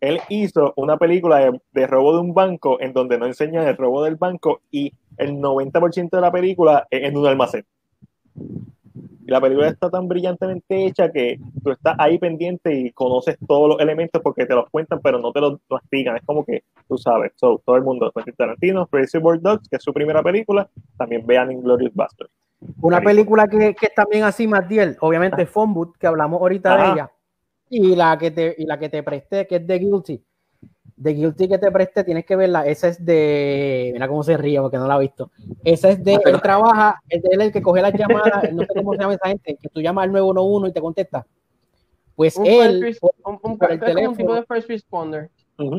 él 0.00 0.20
hizo 0.28 0.72
una 0.76 0.96
película 0.96 1.52
de, 1.72 1.86
robo 1.86 2.14
de 2.14 2.20
un 2.20 2.34
banco 2.34 2.80
en 2.80 2.92
donde 2.92 3.18
no 3.18 3.26
enseñan 3.26 3.66
el 3.66 3.76
robo 3.76 4.02
del 4.02 4.16
banco 4.16 4.62
y 4.70 4.92
el 5.18 5.34
90% 5.34 6.10
de 6.10 6.20
la 6.20 6.32
película 6.32 6.86
es 6.90 7.04
en 7.04 7.16
un 7.16 7.26
almacén. 7.26 7.64
Y 8.34 9.30
la 9.30 9.40
película 9.40 9.68
está 9.68 9.90
tan 9.90 10.08
brillantemente 10.08 10.86
hecha 10.86 11.12
que 11.12 11.38
tú 11.62 11.70
estás 11.70 11.94
ahí 11.98 12.18
pendiente 12.18 12.74
y 12.74 12.90
conoces 12.92 13.36
todos 13.46 13.68
los 13.68 13.80
elementos 13.80 14.22
porque 14.22 14.46
te 14.46 14.54
los 14.54 14.68
cuentan, 14.70 15.00
pero 15.02 15.18
no 15.18 15.32
te 15.32 15.40
los 15.40 15.60
explican. 15.70 16.16
Es 16.16 16.22
como 16.24 16.44
que 16.44 16.64
tú 16.88 16.96
sabes. 16.96 17.32
todo 17.36 17.60
el 17.76 17.82
mundo, 17.82 18.10
Tarantino, 18.36 18.88
World 18.90 19.42
Dogs, 19.42 19.68
que 19.68 19.76
es 19.76 19.82
su 19.82 19.92
primera 19.92 20.22
película, 20.22 20.68
también 20.96 21.26
vean 21.26 21.52
Inglorious 21.52 21.94
Basterds. 21.94 22.32
Una 22.80 23.00
película 23.00 23.46
que, 23.46 23.74
que 23.74 23.86
es 23.86 23.94
también 23.94 24.24
así, 24.24 24.46
Matiel, 24.46 24.96
obviamente 25.00 25.46
Phone 25.46 25.92
que 25.98 26.06
hablamos 26.06 26.40
ahorita 26.40 26.76
de 26.76 26.92
ella 26.92 27.10
y 27.70 27.94
la 27.94 28.18
que 28.18 28.32
te, 28.32 28.54
y 28.58 28.66
la 28.66 28.78
que 28.78 28.88
te 28.88 29.02
presté, 29.02 29.46
que 29.46 29.56
es 29.56 29.66
de 29.66 29.78
Guilty. 29.78 30.22
De 30.96 31.14
Guilty 31.14 31.48
que 31.48 31.58
te 31.58 31.70
presté, 31.70 32.04
tienes 32.04 32.26
que 32.26 32.36
verla. 32.36 32.66
Esa 32.66 32.88
es 32.88 33.02
de. 33.04 33.90
Mira 33.92 34.08
cómo 34.08 34.22
se 34.22 34.36
ríe 34.36 34.60
porque 34.60 34.76
no 34.76 34.88
la 34.88 34.94
ha 34.94 34.98
visto. 34.98 35.30
Esa 35.64 35.90
es 35.90 36.04
de. 36.04 36.18
Él 36.24 36.42
trabaja, 36.42 37.00
es 37.08 37.22
de 37.22 37.28
él 37.32 37.40
el 37.40 37.52
que 37.52 37.62
coge 37.62 37.80
las 37.80 37.94
llamadas. 37.94 38.52
no 38.52 38.62
sé 38.62 38.74
cómo 38.74 38.92
se 38.92 38.98
llama 38.98 39.14
esa 39.14 39.28
gente, 39.28 39.56
que 39.62 39.68
tú 39.68 39.80
llamas 39.80 40.04
al 40.04 40.12
911 40.12 40.68
y 40.68 40.72
te 40.72 40.80
contesta. 40.80 41.26
Pues 42.16 42.36
él. 42.44 42.98
por, 43.00 43.72
el 43.72 43.80
teléfono, 43.80 44.16
tipo 44.16 44.34
de 44.34 44.44
first 44.44 44.68
responder. 44.68 45.30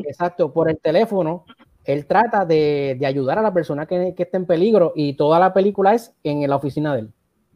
Exacto, 0.08 0.52
por 0.52 0.70
el 0.70 0.78
teléfono, 0.78 1.44
él 1.84 2.06
trata 2.06 2.44
de, 2.44 2.96
de 2.98 3.06
ayudar 3.06 3.38
a 3.38 3.42
la 3.42 3.52
persona 3.52 3.86
que, 3.86 4.14
que 4.16 4.22
está 4.22 4.38
en 4.38 4.46
peligro 4.46 4.92
y 4.96 5.14
toda 5.14 5.38
la 5.38 5.52
película 5.52 5.94
es 5.94 6.14
en 6.24 6.48
la 6.48 6.56
oficina 6.56 6.94
de 6.94 7.00
él. 7.00 7.12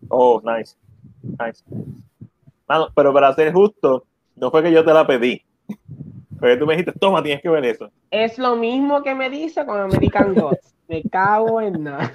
Oh, 0.08 0.40
nice. 0.44 0.76
Nice. 1.22 1.64
pero 2.94 3.12
para 3.12 3.34
ser 3.34 3.52
justo, 3.52 4.04
no 4.36 4.50
fue 4.50 4.62
que 4.62 4.72
yo 4.72 4.84
te 4.84 4.92
la 4.92 5.06
pedí. 5.06 5.42
Fue 6.38 6.56
tú 6.56 6.66
me 6.66 6.74
dijiste, 6.76 6.92
toma, 6.98 7.22
tienes 7.22 7.42
que 7.42 7.48
ver 7.48 7.64
eso. 7.64 7.90
Es 8.10 8.38
lo 8.38 8.56
mismo 8.56 9.02
que 9.02 9.14
me 9.14 9.30
dice 9.30 9.64
con 9.64 9.80
American 9.80 10.34
Gods. 10.34 10.74
Me 10.88 11.02
cago 11.02 11.60
en 11.60 11.82
nada. 11.84 12.12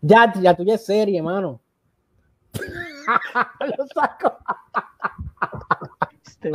Ya, 0.00 0.32
ya 0.40 0.54
tuya 0.54 0.74
es 0.74 0.86
serie, 0.86 1.18
hermano. 1.18 1.60
Lo 3.78 3.86
saco. 3.88 4.38
Este, 6.24 6.50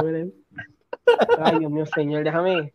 Ay, 1.40 1.60
Dios 1.60 1.72
mío, 1.72 1.86
señor, 1.86 2.24
déjame. 2.24 2.74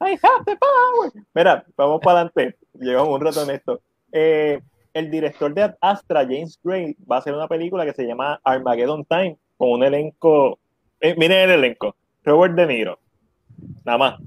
I 0.00 0.18
have 0.22 0.44
the 0.44 0.56
power. 0.56 1.12
Mira, 1.34 1.64
vamos 1.76 2.00
para 2.00 2.20
adelante. 2.20 2.58
Llevamos 2.74 3.14
un 3.18 3.24
rato 3.24 3.42
en 3.42 3.50
esto. 3.50 3.80
Eh, 4.10 4.60
el 4.94 5.10
director 5.10 5.52
de 5.54 5.74
Astra, 5.80 6.22
James 6.22 6.58
Gray, 6.62 6.96
va 7.10 7.16
a 7.16 7.18
hacer 7.20 7.34
una 7.34 7.48
película 7.48 7.84
que 7.84 7.92
se 7.92 8.04
llama 8.04 8.40
Armageddon 8.44 9.04
Time, 9.04 9.38
con 9.62 9.70
un 9.70 9.84
elenco. 9.84 10.58
Eh, 10.98 11.14
miren 11.16 11.38
el 11.48 11.50
elenco: 11.50 11.94
Robert 12.24 12.56
De 12.56 12.66
Niro, 12.66 12.98
nada 13.84 13.96
más. 13.96 14.20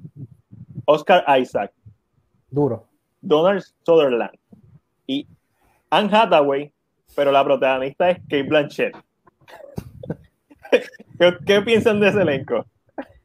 Oscar 0.86 1.26
Isaac. 1.38 1.74
Duro. 2.50 2.88
Donald 3.20 3.62
Sutherland. 3.84 4.32
Y 5.06 5.28
Anne 5.90 6.10
Hathaway, 6.10 6.72
pero 7.18 7.34
la 7.34 7.44
protagonista 7.44 8.12
es 8.12 8.20
Kate 8.20 8.44
Blanchett. 8.44 8.96
¿Qué, 11.46 11.62
piensan 11.64 12.00
de 12.00 12.08
ese 12.08 12.22
elenco? 12.22 12.66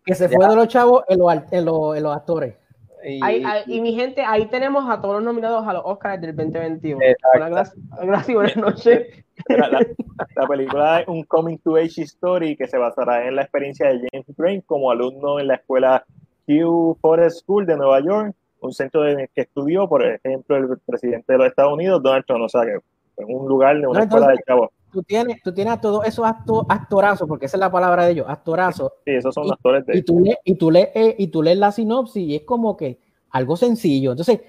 Que 0.04 0.16
se 0.16 0.28
fue 0.28 0.48
de 0.48 0.56
los 0.56 0.66
chavos 0.66 1.04
en 1.06 1.20
los, 1.20 2.12
actores. 2.12 2.56
Y, 3.04 3.80
mi 3.80 3.94
gente, 3.94 4.22
ahí 4.22 4.46
tenemos 4.46 4.88
a 4.88 5.00
todos 5.00 5.16
los 5.16 5.24
nominados 5.24 5.66
a 5.66 5.72
los 5.72 5.82
Oscars 5.84 6.20
del 6.20 6.36
2021. 6.36 7.00
Gracias, 7.34 7.76
gracias, 8.02 8.34
buenas 8.34 8.56
noches. 8.56 9.24
La, 9.48 10.46
película 10.46 11.00
es 11.00 11.08
un 11.08 11.24
coming 11.24 11.56
to 11.58 11.76
age 11.76 12.02
story 12.02 12.56
que 12.56 12.66
se 12.66 12.76
basará 12.76 13.26
en 13.26 13.36
la 13.36 13.42
experiencia 13.42 13.88
de 13.88 14.06
James 14.12 14.26
Green 14.36 14.60
como 14.62 14.90
alumno 14.90 15.40
en 15.40 15.48
la 15.48 15.54
escuela 15.54 16.04
Hugh 16.46 16.98
Forest 17.00 17.40
School 17.40 17.66
de 17.66 17.76
Nueva 17.76 18.00
York, 18.00 18.34
un 18.60 18.72
centro 18.72 19.08
en 19.08 19.20
el 19.20 19.28
que 19.34 19.42
estudió, 19.42 19.88
por 19.88 20.04
ejemplo, 20.04 20.56
el 20.56 20.78
presidente 20.84 21.32
de 21.32 21.38
los 21.38 21.46
Estados 21.46 21.72
Unidos, 21.72 22.02
Donald 22.02 22.24
Trump, 22.26 22.44
o 22.44 22.48
sea, 22.48 22.62
que 22.62 22.78
en 23.22 23.34
un 23.34 23.48
lugar 23.48 23.80
de 23.80 23.86
una 23.86 24.02
escuela 24.02 24.28
de 24.28 24.38
chavos 24.46 24.70
tú 24.90 25.02
tienes, 25.02 25.42
tú 25.42 25.52
tienes 25.52 25.74
a 25.74 25.80
todos 25.80 26.06
esos 26.06 26.26
actorazos, 26.26 27.28
porque 27.28 27.46
esa 27.46 27.56
es 27.56 27.60
la 27.60 27.70
palabra 27.70 28.04
de 28.04 28.12
ellos, 28.12 28.26
actorazos. 28.28 28.92
Sí, 29.04 29.12
esos 29.12 29.34
son 29.34 29.50
actores 29.50 29.86
de 29.86 29.98
y 29.98 30.02
tú, 30.02 30.20
lees, 30.20 30.38
y, 30.44 30.54
tú 30.54 30.70
lees, 30.70 30.88
eh, 30.94 31.14
y 31.18 31.28
tú 31.28 31.42
lees 31.42 31.58
la 31.58 31.72
sinopsis 31.72 32.22
y 32.22 32.36
es 32.36 32.42
como 32.42 32.76
que 32.76 32.98
algo 33.30 33.56
sencillo. 33.56 34.10
Entonces, 34.12 34.40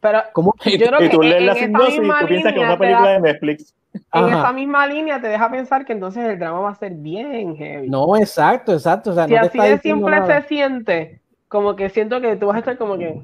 pero 0.00 0.22
¿cómo? 0.32 0.54
y, 0.64 0.78
yo 0.78 0.86
creo 0.88 0.98
que 0.98 1.08
tú 1.08 1.22
lees 1.22 1.42
la 1.42 1.54
sinopsis 1.54 1.94
y 1.94 2.20
tú 2.20 2.26
piensas 2.26 2.52
que 2.52 2.60
es 2.60 2.64
una 2.64 2.78
película 2.78 3.10
de 3.10 3.20
Netflix. 3.20 3.74
En 4.12 4.28
esa 4.28 4.52
misma 4.52 4.86
línea 4.86 5.20
te 5.20 5.28
deja 5.28 5.50
pensar 5.50 5.84
que 5.84 5.92
entonces 5.92 6.24
el 6.24 6.38
drama 6.38 6.60
va 6.60 6.70
a 6.70 6.74
ser 6.74 6.92
bien 6.92 7.56
heavy. 7.56 7.88
No, 7.88 8.16
exacto, 8.16 8.72
exacto. 8.72 9.10
O 9.10 9.14
sea, 9.14 9.26
si 9.26 9.36
así 9.36 9.58
de 9.58 9.78
simple 9.78 10.26
se 10.26 10.42
siente, 10.42 11.20
como 11.48 11.76
que 11.76 11.88
siento 11.88 12.20
que 12.20 12.36
tú 12.36 12.46
vas 12.46 12.56
a 12.56 12.58
estar 12.58 12.76
como 12.76 12.98
que, 12.98 13.22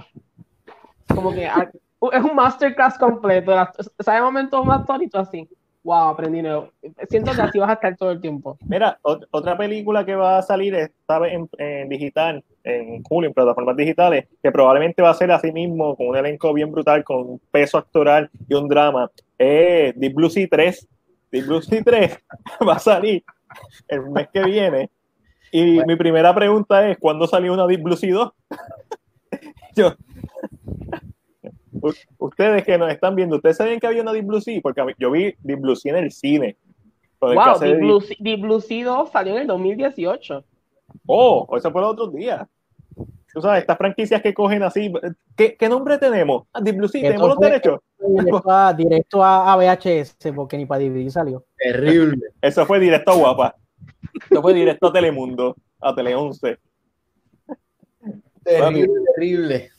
como 1.12 1.32
que 1.32 1.48
ah, 1.48 1.68
es 2.12 2.22
un 2.22 2.34
masterclass 2.34 2.96
completo. 2.98 3.52
¿Sabes 3.98 4.22
momentos 4.22 4.64
más 4.64 4.86
tónicos 4.86 5.28
así? 5.28 5.48
Wow, 5.82 6.08
aprendí 6.08 6.42
nuevo. 6.42 6.70
Siento 7.08 7.32
que 7.32 7.42
así 7.42 7.58
vas 7.58 7.70
a 7.70 7.74
estar 7.74 7.96
todo 7.96 8.10
el 8.10 8.20
tiempo. 8.20 8.58
Mira, 8.66 8.98
otra 9.02 9.56
película 9.56 10.04
que 10.04 10.14
va 10.14 10.38
a 10.38 10.42
salir 10.42 10.74
esta 10.74 11.26
en, 11.28 11.48
en, 11.58 11.88
digital, 11.88 12.44
en 12.64 13.02
julio, 13.02 13.28
en 13.28 13.34
plataformas 13.34 13.76
digitales, 13.76 14.26
que 14.42 14.52
probablemente 14.52 15.02
va 15.02 15.10
a 15.10 15.14
ser 15.14 15.30
así 15.32 15.52
mismo, 15.52 15.96
con 15.96 16.08
un 16.08 16.16
elenco 16.16 16.52
bien 16.52 16.70
brutal, 16.70 17.04
con 17.04 17.18
un 17.18 17.40
peso 17.50 17.78
actoral 17.78 18.30
y 18.48 18.54
un 18.54 18.68
drama, 18.68 19.10
es 19.38 19.98
Deep 19.98 20.14
Blue 20.14 20.30
Sea 20.30 20.46
3. 20.50 20.88
Deep 21.32 21.46
Blue 21.46 21.62
Sea 21.62 21.82
3 21.82 22.18
va 22.68 22.74
a 22.74 22.78
salir 22.78 23.24
el 23.88 24.02
mes 24.10 24.28
que 24.32 24.44
viene. 24.44 24.90
Y 25.50 25.80
mi 25.86 25.96
primera 25.96 26.34
pregunta 26.34 26.88
es, 26.88 26.98
¿cuándo 26.98 27.26
salió 27.26 27.52
una 27.52 27.66
Deep 27.66 27.82
Blue 27.82 27.96
Sea 27.96 28.12
2? 28.12 28.32
Yo, 29.76 29.94
ustedes 32.18 32.64
que 32.64 32.78
nos 32.78 32.90
están 32.92 33.14
viendo, 33.14 33.36
¿ustedes 33.36 33.56
sabían 33.56 33.80
que 33.80 33.86
había 33.86 34.02
una 34.02 34.12
Deep 34.12 34.26
Blue 34.26 34.40
Sea? 34.40 34.60
Porque 34.62 34.82
yo 34.98 35.10
vi 35.10 35.34
Deep 35.40 35.60
Blue 35.60 35.76
Sea 35.76 35.96
en 35.96 36.04
el 36.04 36.12
cine. 36.12 36.56
Wow, 37.20 37.58
Deep 37.58 37.78
Blue, 37.78 38.02
Deep 38.18 38.40
Blue, 38.40 38.60
Sea 38.60 38.84
2 38.84 39.10
salió 39.10 39.34
en 39.34 39.42
el 39.42 39.46
2018. 39.46 40.44
Oh, 41.06 41.46
eso 41.56 41.70
fue 41.70 41.80
los 41.82 41.92
otros 41.92 42.14
días. 42.14 42.46
Tú 43.32 43.40
sabes, 43.40 43.60
estas 43.60 43.78
franquicias 43.78 44.20
que 44.22 44.34
cogen 44.34 44.62
así, 44.62 44.92
¿qué, 45.36 45.56
qué 45.56 45.68
nombre 45.68 45.98
tenemos? 45.98 46.46
Ah, 46.52 46.60
Deep 46.60 46.76
Blue 46.76 46.88
Sea, 46.88 47.02
tenemos 47.02 47.28
los 47.28 47.38
derechos. 47.38 47.80
Directo 48.76 49.22
a, 49.22 49.56
VHS, 49.56 50.16
porque 50.34 50.56
ni 50.56 50.66
para 50.66 50.82
DVD 50.82 51.08
salió. 51.10 51.44
Terrible. 51.56 52.18
Eso 52.42 52.64
fue 52.66 52.80
directo 52.80 53.12
a 53.12 53.16
Guapa. 53.16 53.56
Eso 54.30 54.42
fue 54.42 54.54
directo 54.54 54.88
a 54.88 54.92
Telemundo, 54.92 55.56
a 55.80 55.94
Tele 55.94 56.14
11. 56.14 56.58
Terrible, 58.42 58.94
terrible. 59.14 59.70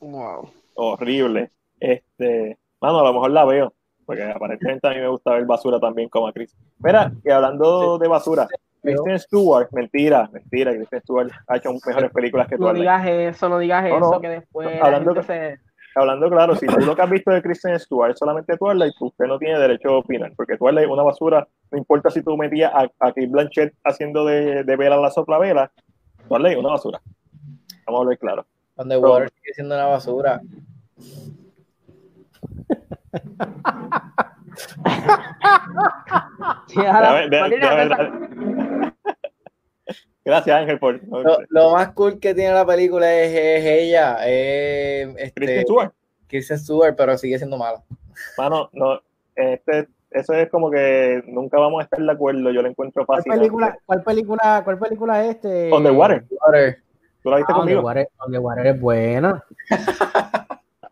Wow 0.00 0.61
horrible. 0.74 1.50
Este, 1.80 2.58
bueno, 2.80 3.00
a 3.00 3.04
lo 3.04 3.12
mejor 3.12 3.30
la 3.30 3.44
veo, 3.44 3.74
porque 4.06 4.22
aparentemente 4.22 4.86
a 4.86 4.90
mí 4.90 5.00
me 5.00 5.08
gusta 5.08 5.32
ver 5.32 5.44
basura 5.46 5.78
también 5.80 6.08
como 6.08 6.28
a 6.28 6.32
Chris. 6.32 6.56
Mira, 6.78 7.12
y 7.24 7.30
hablando 7.30 7.98
de 7.98 8.08
basura, 8.08 8.46
Kristen 8.82 9.18
Stewart, 9.18 9.68
mentira, 9.72 10.28
mentira, 10.32 10.72
Kristen 10.72 11.00
Stewart 11.00 11.30
ha 11.46 11.56
hecho 11.56 11.72
mejores 11.72 12.10
películas 12.10 12.48
que 12.48 12.56
tú. 12.56 12.64
No 12.64 12.74
digas 12.74 13.06
eso, 13.06 13.48
no 13.48 13.58
digas 13.58 13.84
eso, 13.86 14.20
que 14.20 14.28
después. 14.28 14.68
Hablando, 14.82 15.14
hablando 15.94 16.30
claro, 16.30 16.56
si 16.56 16.66
tú 16.66 16.80
lo 16.80 16.96
que 16.96 17.02
has 17.02 17.10
visto 17.10 17.30
de 17.30 17.42
Kristen 17.42 17.78
Stewart 17.78 18.16
solamente 18.16 18.56
Twilight, 18.56 18.94
usted 19.00 19.26
no 19.26 19.38
tiene 19.38 19.58
derecho 19.58 19.90
a 19.90 19.98
opinar, 19.98 20.32
porque 20.36 20.56
Twilight 20.56 20.86
es 20.86 20.92
una 20.92 21.04
basura, 21.04 21.46
no 21.70 21.78
importa 21.78 22.10
si 22.10 22.22
tú 22.22 22.36
metías 22.36 22.72
a, 22.74 22.82
a 22.98 23.12
Kate 23.12 23.28
Blanchett 23.28 23.74
haciendo 23.84 24.24
de, 24.24 24.64
de 24.64 24.76
vela 24.76 24.96
a 24.96 25.00
la 25.00 25.10
sopla 25.10 25.38
vela, 25.38 25.70
Twilight 26.28 26.54
es 26.54 26.58
una 26.58 26.70
basura. 26.70 27.00
Vamos 27.86 28.00
a 28.00 28.02
hablar 28.02 28.18
claro. 28.18 28.46
Underwater 28.76 29.30
sigue 29.30 29.54
siendo 29.54 29.74
una 29.74 29.86
basura. 29.86 30.40
Gracias, 40.24 40.56
Ángel, 40.56 40.78
por. 40.78 41.00
Lo, 41.48 41.72
más 41.72 41.92
cool 41.92 42.20
que 42.20 42.34
tiene 42.34 42.52
la 42.54 42.64
película 42.64 43.12
es, 43.12 43.64
ella. 43.64 44.18
Eh, 44.24 45.12
este, 45.18 45.32
Kristen 45.32 45.62
Stewart. 45.62 45.92
Kristen 46.28 46.58
Stewart, 46.58 46.94
pero 46.96 47.18
sigue 47.18 47.38
siendo 47.38 47.58
mala. 47.58 47.82
Mano, 48.38 48.70
no. 48.72 49.00
Este, 49.34 49.88
eso 50.10 50.34
es 50.34 50.48
como 50.50 50.70
que 50.70 51.22
nunca 51.26 51.58
vamos 51.58 51.80
a 51.80 51.84
estar 51.84 52.00
de 52.00 52.12
acuerdo. 52.12 52.50
Yo 52.50 52.62
lo 52.62 52.68
encuentro 52.68 53.04
fácil. 53.04 53.24
¿Cuál 53.24 53.38
película, 53.38 53.78
cuál 53.84 54.02
película, 54.02 54.62
cuál 54.64 54.78
película 54.78 55.24
es 55.24 55.36
este? 55.36 55.72
Underwater. 55.72 56.24
Water. 56.30 56.82
¿Tú 57.22 57.30
la 57.30 57.36
viste 57.36 57.52
ah, 57.52 57.56
conmigo? 57.56 57.82
Underwater, 58.26 58.66
es 58.66 58.80
buena. 58.80 59.44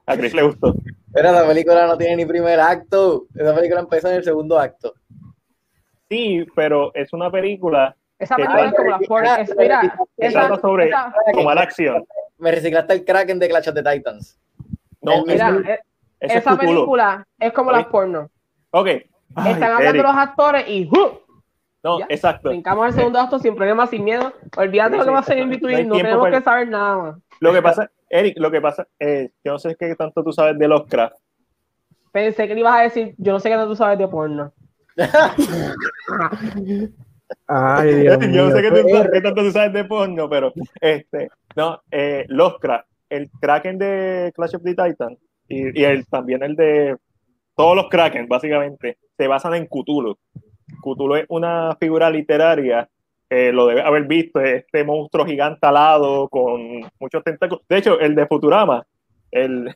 A 0.07 0.17
Chris 0.17 0.35
le 0.35 0.43
gustó. 0.43 0.75
Pero 1.13 1.33
la 1.33 1.47
película 1.47 1.87
no 1.87 1.99
tiene 1.99 2.17
ni 2.17 2.27
primer 2.27 2.61
acto. 2.61 3.27
Esa 3.35 3.55
película 3.55 3.81
empezó 3.81 4.09
en 4.09 4.15
el 4.17 4.25
segundo 4.25 4.59
acto. 4.59 4.95
Sí, 6.09 6.47
pero 6.55 6.93
es 6.95 7.13
una 7.13 7.31
película. 7.31 7.97
Esa 8.19 8.37
película 8.37 8.67
es 8.67 8.75
como 8.75 8.91
la 8.91 9.01
forma. 9.01 9.35
Espera, 9.37 9.99
esa, 10.17 10.61
sobre 10.61 10.91
como 11.33 11.53
la 11.53 11.63
acción. 11.63 12.05
Me 12.39 12.51
reciclaste 12.53 12.93
el 12.95 13.05
Kraken 13.05 13.39
de 13.39 13.49
Clash 13.49 13.69
of 13.69 13.75
the 13.75 13.83
Titans. 13.83 14.39
No, 15.01 15.25
mira, 15.25 15.57
eh, 15.67 15.81
esa 16.21 16.57
película 16.57 17.27
es 17.39 17.53
como 17.53 17.73
las 17.73 17.87
porno. 17.87 18.31
Ok. 18.71 18.89
Están 19.47 19.63
hablando 19.63 20.03
los 20.03 20.17
actores 20.17 20.69
y 20.69 20.91
no, 21.83 22.01
exacto. 22.09 22.51
Brincamos 22.51 22.85
al 22.87 22.93
segundo 22.93 23.19
acto 23.19 23.39
sin 23.39 23.55
problema, 23.55 23.87
sin 23.87 24.05
miedo. 24.05 24.33
Olvídate 24.57 24.99
lo 24.99 25.05
que 25.05 25.11
va 25.11 25.21
a 25.21 25.23
ser 25.23 25.39
en 25.39 25.49
between, 25.49 25.89
no, 25.89 25.97
tenemos 25.97 26.29
que 26.29 26.41
saber 26.43 26.69
nada 26.69 26.99
más. 26.99 27.17
Lo 27.41 27.53
que 27.53 27.63
pasa, 27.63 27.91
Eric, 28.11 28.39
lo 28.39 28.51
que 28.51 28.61
pasa 28.61 28.87
es, 28.99 29.31
yo 29.43 29.53
no 29.53 29.59
sé 29.59 29.77
qué 29.77 29.95
tanto 29.97 30.23
tú 30.23 30.33
sabes 30.33 30.59
de 30.59 30.69
los 30.69 30.87
crafts. 30.87 31.19
Pensé 32.13 32.47
que 32.47 32.55
le 32.55 32.61
ibas 32.61 32.79
a 32.79 32.83
decir, 32.83 33.15
yo 33.17 33.33
no 33.33 33.41
sé 33.41 33.49
qué 33.49 33.55
tanto 33.55 33.71
tú 33.71 33.77
sabes 33.77 33.99
de 33.99 34.09
porno. 34.09 34.53
Ay, 37.47 37.95
Dios 37.95 38.19
yo 38.21 38.49
no 38.49 38.57
sé 38.57 38.63
qué, 38.63 39.21
tanto 39.23 39.43
tú 39.43 39.51
sabes 39.53 39.73
de 39.73 39.85
porno, 39.85 40.29
pero 40.29 40.53
este, 40.81 41.31
no, 41.57 41.81
eh, 41.91 42.27
los 42.29 42.59
crafts, 42.59 42.91
el 43.09 43.31
Kraken 43.41 43.79
de 43.79 44.33
Clash 44.35 44.57
of 44.57 44.63
the 44.63 44.75
Titans 44.75 45.19
y, 45.49 45.81
y 45.81 45.85
el, 45.85 46.07
también 46.09 46.43
el 46.43 46.57
de 46.57 46.97
todos 47.57 47.77
los 47.77 47.89
Kraken, 47.89 48.27
básicamente, 48.27 48.99
se 49.17 49.29
basan 49.29 49.55
en 49.55 49.67
Cthulhu. 49.67 50.17
Cthulhu 50.83 51.17
es 51.17 51.27
una 51.29 51.77
figura 51.79 52.11
literaria, 52.11 52.89
eh, 53.29 53.53
lo 53.53 53.67
debe 53.67 53.83
haber 53.83 54.05
visto, 54.05 54.41
este 54.41 54.85
monstruo 54.85 55.25
gigante 55.25 55.67
alado 55.67 56.29
con 56.29 56.81
muchos 56.99 57.23
tentáculos. 57.23 57.65
De 57.69 57.79
hecho, 57.79 57.99
el 58.01 58.15
de 58.15 58.27
Futurama, 58.27 58.85
el 59.31 59.75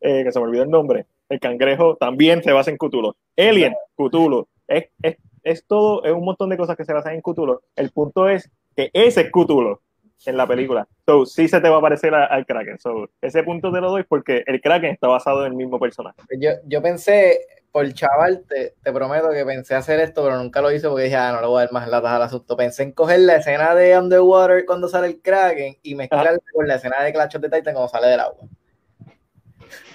eh, 0.00 0.24
que 0.24 0.32
se 0.32 0.38
me 0.38 0.46
olvidó 0.46 0.64
el 0.64 0.70
nombre, 0.70 1.06
el 1.28 1.40
cangrejo 1.40 1.96
también 1.96 2.42
se 2.42 2.52
basa 2.52 2.70
en 2.70 2.76
Cthulhu. 2.76 3.14
Alien, 3.36 3.74
Cthulhu. 3.96 4.46
Es, 4.68 4.88
es, 5.02 5.16
es, 5.42 5.66
todo, 5.66 6.04
es 6.04 6.12
un 6.12 6.24
montón 6.24 6.50
de 6.50 6.56
cosas 6.56 6.76
que 6.76 6.84
se 6.84 6.92
basan 6.92 7.14
en 7.14 7.22
Cthulhu. 7.22 7.60
El 7.76 7.90
punto 7.90 8.28
es 8.28 8.50
que 8.76 8.90
ese 8.92 9.22
es 9.22 9.30
Cthulhu 9.30 9.78
en 10.26 10.36
la 10.36 10.46
película. 10.46 10.86
So, 11.06 11.26
sí 11.26 11.48
se 11.48 11.60
te 11.60 11.68
va 11.68 11.78
a 11.78 11.82
parecer 11.82 12.14
al 12.14 12.46
Kraken. 12.46 12.78
So, 12.78 13.08
ese 13.20 13.42
punto 13.42 13.72
te 13.72 13.80
lo 13.80 13.90
doy 13.90 14.04
porque 14.04 14.42
el 14.46 14.60
Kraken 14.60 14.90
está 14.90 15.08
basado 15.08 15.44
en 15.44 15.52
el 15.52 15.56
mismo 15.56 15.78
personaje. 15.78 16.20
Yo, 16.38 16.50
yo 16.66 16.82
pensé, 16.82 17.40
por 17.74 17.92
chaval, 17.92 18.44
te, 18.48 18.76
te, 18.84 18.92
prometo 18.92 19.30
que 19.32 19.44
pensé 19.44 19.74
hacer 19.74 19.98
esto, 19.98 20.22
pero 20.22 20.38
nunca 20.38 20.60
lo 20.60 20.70
hice 20.70 20.88
porque 20.88 21.02
dije, 21.06 21.16
ah, 21.16 21.32
no 21.32 21.40
le 21.40 21.48
voy 21.48 21.56
a 21.56 21.64
dar 21.64 21.72
más 21.72 21.88
latas 21.88 22.12
al 22.12 22.22
asunto. 22.22 22.56
Pensé 22.56 22.84
en 22.84 22.92
coger 22.92 23.18
la 23.18 23.34
escena 23.34 23.74
de 23.74 23.98
Underwater 23.98 24.64
cuando 24.64 24.86
sale 24.86 25.08
el 25.08 25.20
Kraken 25.20 25.78
y 25.82 25.96
mezclarla 25.96 26.38
con 26.52 26.68
la 26.68 26.76
escena 26.76 27.02
de 27.02 27.12
Clash 27.12 27.34
of 27.34 27.42
the 27.42 27.50
Titan 27.50 27.74
cuando 27.74 27.88
sale 27.88 28.06
del 28.06 28.20
agua. 28.20 28.46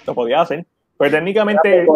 Lo 0.06 0.14
podía 0.14 0.42
hacer. 0.42 0.66
Pero 0.98 1.10
técnicamente 1.10 1.86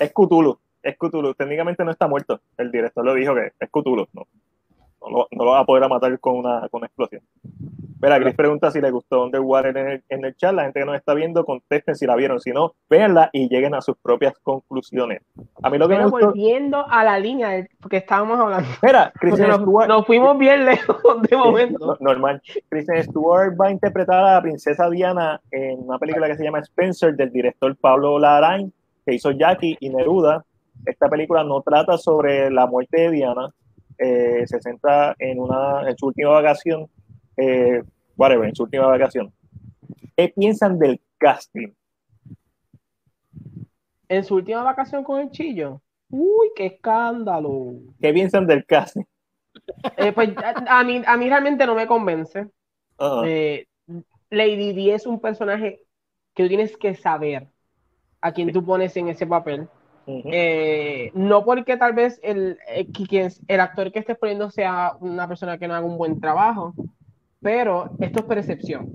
es 0.00 0.12
Cthulhu. 0.12 0.58
es 0.82 0.96
Cthulhu. 0.98 1.34
Técnicamente 1.34 1.84
no 1.84 1.92
está 1.92 2.08
muerto. 2.08 2.40
El 2.56 2.72
director 2.72 3.04
lo 3.04 3.14
dijo 3.14 3.32
que 3.36 3.52
es 3.60 3.70
Cthulhu. 3.70 4.08
No, 4.12 4.26
no, 5.08 5.44
lo, 5.44 5.52
va 5.52 5.60
a 5.60 5.64
poder 5.64 5.88
matar 5.88 6.18
con 6.18 6.38
una, 6.38 6.68
con 6.68 6.82
explosión. 6.82 7.22
Mira, 8.02 8.18
Chris 8.18 8.34
pregunta 8.34 8.68
si 8.72 8.80
le 8.80 8.90
gustó 8.90 9.22
Underwater 9.22 9.76
en 9.76 9.88
el, 9.88 10.02
en 10.08 10.24
el 10.24 10.36
chat. 10.36 10.52
La 10.52 10.64
gente 10.64 10.80
que 10.80 10.86
nos 10.86 10.96
está 10.96 11.14
viendo, 11.14 11.44
contesten 11.44 11.94
si 11.94 12.04
la 12.04 12.16
vieron. 12.16 12.40
Si 12.40 12.50
no, 12.50 12.72
véanla 12.90 13.30
y 13.32 13.48
lleguen 13.48 13.76
a 13.76 13.80
sus 13.80 13.96
propias 13.96 14.34
conclusiones. 14.42 15.22
A 15.62 15.70
mí 15.70 15.78
lo 15.78 15.88
que 15.88 15.96
me 15.96 16.06
gustó... 16.06 16.26
volviendo 16.26 16.84
a 16.88 17.04
la 17.04 17.16
línea 17.20 17.64
porque 17.80 17.98
estábamos 17.98 18.40
hablando. 18.40 18.68
Mira, 18.82 19.12
Kristen 19.20 19.52
Stewart... 19.52 19.86
Nos 19.86 20.04
fuimos 20.04 20.36
bien 20.36 20.64
lejos 20.66 21.22
de 21.22 21.36
momento. 21.36 21.96
normal. 22.00 22.42
Kristen 22.68 23.04
Stewart 23.04 23.54
va 23.58 23.68
a 23.68 23.70
interpretar 23.70 24.18
a 24.18 24.34
la 24.34 24.42
princesa 24.42 24.90
Diana 24.90 25.40
en 25.52 25.78
una 25.78 25.98
película 26.00 26.26
que 26.26 26.36
se 26.36 26.42
llama 26.42 26.58
Spencer 26.58 27.14
del 27.14 27.30
director 27.30 27.76
Pablo 27.76 28.18
Larraín, 28.18 28.72
que 29.06 29.14
hizo 29.14 29.30
Jackie 29.30 29.76
y 29.78 29.90
Neruda. 29.90 30.44
Esta 30.84 31.08
película 31.08 31.44
no 31.44 31.60
trata 31.60 31.96
sobre 31.96 32.50
la 32.50 32.66
muerte 32.66 33.02
de 33.02 33.10
Diana, 33.12 33.48
eh, 33.96 34.42
se 34.46 34.60
centra 34.60 35.14
en, 35.20 35.38
una, 35.38 35.88
en 35.88 35.96
su 35.96 36.06
última 36.06 36.30
vacación, 36.30 36.88
eh, 37.36 37.82
whatever, 38.16 38.48
en 38.48 38.54
su 38.54 38.64
última 38.64 38.86
vacación. 38.86 39.32
¿Qué 40.16 40.28
piensan 40.28 40.78
del 40.78 41.00
casting? 41.18 41.72
En 44.08 44.24
su 44.24 44.36
última 44.36 44.62
vacación 44.62 45.04
con 45.04 45.20
el 45.20 45.30
chillo. 45.30 45.80
Uy, 46.10 46.50
qué 46.54 46.66
escándalo. 46.66 47.74
¿Qué 48.00 48.12
piensan 48.12 48.46
del 48.46 48.66
casting? 48.66 49.04
Eh, 49.96 50.12
pues 50.12 50.30
a, 50.66 50.84
mí, 50.84 51.02
a 51.06 51.16
mí 51.16 51.28
realmente 51.28 51.66
no 51.66 51.74
me 51.74 51.86
convence. 51.86 52.48
Lady 54.30 54.72
Di 54.72 54.90
es 54.90 55.06
un 55.06 55.20
personaje 55.20 55.82
que 56.34 56.42
tú 56.42 56.48
tienes 56.48 56.76
que 56.76 56.94
saber 56.94 57.48
a 58.20 58.32
quién 58.32 58.52
tú 58.52 58.64
pones 58.64 58.96
en 58.96 59.08
ese 59.08 59.26
papel. 59.26 59.68
Eh, 60.06 61.12
no 61.14 61.44
porque 61.44 61.76
tal 61.76 61.92
vez 61.92 62.18
el, 62.24 62.58
eh, 62.68 62.88
el, 63.46 63.60
actor 63.60 63.92
que 63.92 64.00
estés 64.00 64.18
poniendo 64.18 64.50
sea 64.50 64.96
una 65.00 65.28
persona 65.28 65.58
que 65.58 65.68
no 65.68 65.74
haga 65.74 65.86
un 65.86 65.96
buen 65.96 66.20
trabajo, 66.20 66.74
pero 67.42 67.90
esto 68.00 68.20
es 68.20 68.24
percepción. 68.26 68.90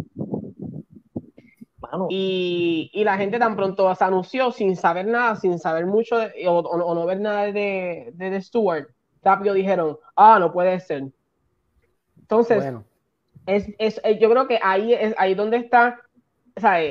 Y, 2.10 2.92
y, 2.94 3.04
la 3.04 3.18
gente 3.18 3.40
tan 3.40 3.56
pronto 3.56 3.94
se 3.96 4.04
anunció 4.04 4.52
sin 4.52 4.76
saber 4.76 5.08
nada, 5.08 5.36
sin 5.36 5.58
saber 5.58 5.86
mucho 5.86 6.18
o, 6.48 6.94
no 6.94 7.06
ver 7.06 7.22
nada 7.22 7.44
de, 7.46 8.12
de, 8.14 8.30
de 8.30 8.42
Stewart, 8.42 8.90
rápido 9.24 9.54
dijeron, 9.54 9.98
ah, 10.16 10.38
no 10.40 10.52
puede 10.52 10.80
ser. 10.80 11.06
Entonces, 12.20 12.74
es, 13.46 13.70
es, 13.78 14.02
eh, 14.04 14.20
yo 14.20 14.30
creo 14.30 14.48
que 14.48 14.60
ahí 14.62 14.94
es 14.94 15.16
ahí 15.18 15.34
donde 15.34 15.58
está, 15.58 16.02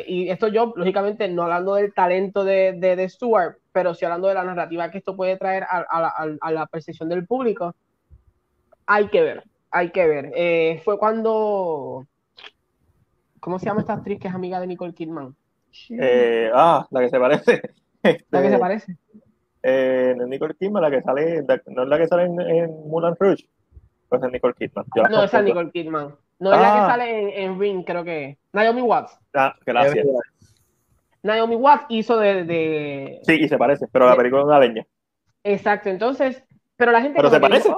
y 0.07 0.31
esto 0.31 0.49
yo, 0.49 0.73
lógicamente, 0.77 1.29
no 1.29 1.43
hablando 1.43 1.75
del 1.75 1.93
talento 1.93 2.45
de, 2.45 2.73
de, 2.73 2.97
de 2.97 3.09
Stewart, 3.09 3.57
pero 3.73 3.95
si 3.95 4.05
hablando 4.05 4.29
de 4.29 4.35
la 4.35 4.45
narrativa 4.45 4.91
que 4.91 4.99
esto 4.99 5.17
puede 5.17 5.37
traer 5.37 5.67
a, 5.69 6.51
la 6.51 6.67
percepción 6.67 7.09
del 7.09 7.27
público, 7.27 7.75
hay 8.87 9.09
que 9.09 9.21
ver, 9.21 9.45
hay 9.71 9.91
que 9.91 10.07
ver. 10.07 10.33
Eh, 10.35 10.81
fue 10.85 10.99
cuando, 10.99 12.07
¿cómo 13.41 13.59
se 13.59 13.67
llama 13.67 13.81
esta 13.81 13.95
actriz 13.95 14.19
que 14.21 14.29
es 14.29 14.35
amiga 14.35 14.61
de 14.61 14.67
Nicole 14.67 14.95
Kidman? 14.95 15.35
Eh, 15.91 16.51
ah, 16.55 16.87
la 16.91 17.01
que 17.01 17.11
se 17.11 17.19
parece. 17.19 17.63
la 18.31 18.43
que 18.43 18.51
se 18.51 18.59
parece. 18.59 18.97
Eh, 19.63 20.15
Nicole 20.27 20.55
Kidman, 20.55 20.83
la 20.83 20.91
que 20.91 21.03
sale, 21.03 21.45
no 21.67 21.83
es 21.83 21.89
la 21.89 21.99
que 21.99 22.07
sale 22.07 22.25
en, 22.25 22.41
en 22.41 22.71
Mulan 22.89 23.17
Rouge, 23.19 23.49
pues 24.09 24.23
es 24.23 24.33
Nicole 24.33 24.55
Kidman. 24.55 24.87
no, 25.11 25.25
esa 25.25 25.39
es 25.39 25.45
Nicole 25.45 25.71
Kidman. 25.71 26.15
No 26.39 26.53
es 26.53 26.61
la 26.61 26.73
que 26.73 26.79
ah. 26.79 26.87
sale 26.87 27.43
en, 27.43 27.59
Ring, 27.59 27.85
creo 27.85 28.05
que. 28.05 28.39
Naomi 28.53 28.83
Watts. 28.83 29.19
Ah, 29.35 29.55
gracias. 29.65 30.07
Naomi 31.23 31.57
Watts 31.57 31.87
hizo 31.89 32.19
de, 32.19 33.21
Sí, 33.23 33.35
y 33.41 33.49
se 33.49 33.59
parece, 33.59 33.87
pero 33.91 34.07
la 34.07 34.17
película 34.17 34.43
es 34.43 34.47
una 34.47 34.61
leña. 34.61 34.87
Exacto, 35.43 35.89
entonces, 35.89 36.45
pero 36.77 36.93
la 36.93 37.01
gente... 37.01 37.17
Pero 37.17 37.31
se 37.31 37.41
parece. 37.41 37.75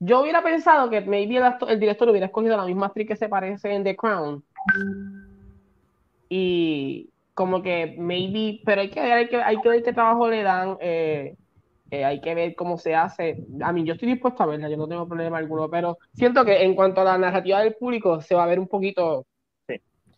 Yo 0.00 0.20
hubiera 0.20 0.42
pensado 0.42 0.90
que 0.90 1.00
maybe 1.00 1.36
el, 1.68 1.80
director 1.80 2.08
hubiera 2.08 2.26
escogido 2.26 2.56
la 2.56 2.64
misma 2.64 2.86
actriz 2.86 3.08
que 3.08 3.16
se 3.16 3.28
parece 3.28 3.72
en 3.72 3.84
The 3.84 3.96
Crown. 3.96 4.44
Y 6.28 7.10
como 7.34 7.62
que 7.62 7.96
maybe, 7.98 8.60
pero 8.64 8.82
hay 8.82 8.90
que, 8.90 9.00
hay 9.00 9.28
que, 9.28 9.36
hay 9.36 9.60
que 9.60 9.68
ver 9.68 9.82
qué 9.82 9.92
trabajo 9.92 10.28
le 10.28 10.42
dan, 10.42 10.76
eh, 10.80 11.34
eh, 11.90 12.04
hay 12.04 12.20
que 12.20 12.34
ver 12.34 12.54
cómo 12.54 12.78
se 12.78 12.94
hace. 12.94 13.44
A 13.62 13.72
mí 13.72 13.84
yo 13.84 13.94
estoy 13.94 14.08
dispuesto 14.08 14.42
a 14.42 14.46
verla, 14.46 14.68
yo 14.68 14.76
no 14.76 14.86
tengo 14.86 15.08
problema 15.08 15.38
alguno, 15.38 15.68
pero 15.68 15.98
siento 16.12 16.44
que 16.44 16.62
en 16.62 16.74
cuanto 16.74 17.00
a 17.00 17.04
la 17.04 17.18
narrativa 17.18 17.60
del 17.60 17.74
público 17.74 18.20
se 18.20 18.34
va 18.34 18.44
a 18.44 18.48
ver 18.48 18.60
un 18.60 18.68
poquito 18.68 19.26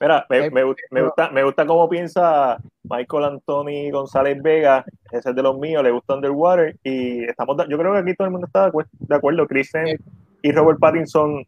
Mira, 0.01 0.24
me, 0.31 0.51
me, 0.51 0.62
gusta, 0.62 1.31
me 1.31 1.45
gusta 1.45 1.66
cómo 1.66 1.87
piensa 1.87 2.57
Michael 2.85 3.24
Anthony 3.24 3.91
González 3.93 4.41
Vega, 4.43 4.83
ese 5.12 5.30
es 5.30 5.36
de 5.36 5.42
los 5.42 5.58
míos, 5.58 5.82
le 5.82 5.90
gusta 5.90 6.14
Underwater, 6.14 6.76
y 6.82 7.24
estamos, 7.24 7.56
yo 7.68 7.78
creo 7.78 7.92
que 7.92 7.98
aquí 7.98 8.14
todo 8.14 8.26
el 8.26 8.32
mundo 8.32 8.46
está 8.46 8.70
de 8.70 9.14
acuerdo, 9.14 9.46
Kristen 9.46 9.98
y 10.42 10.52
Robert 10.52 10.78
Pattinson 10.78 11.44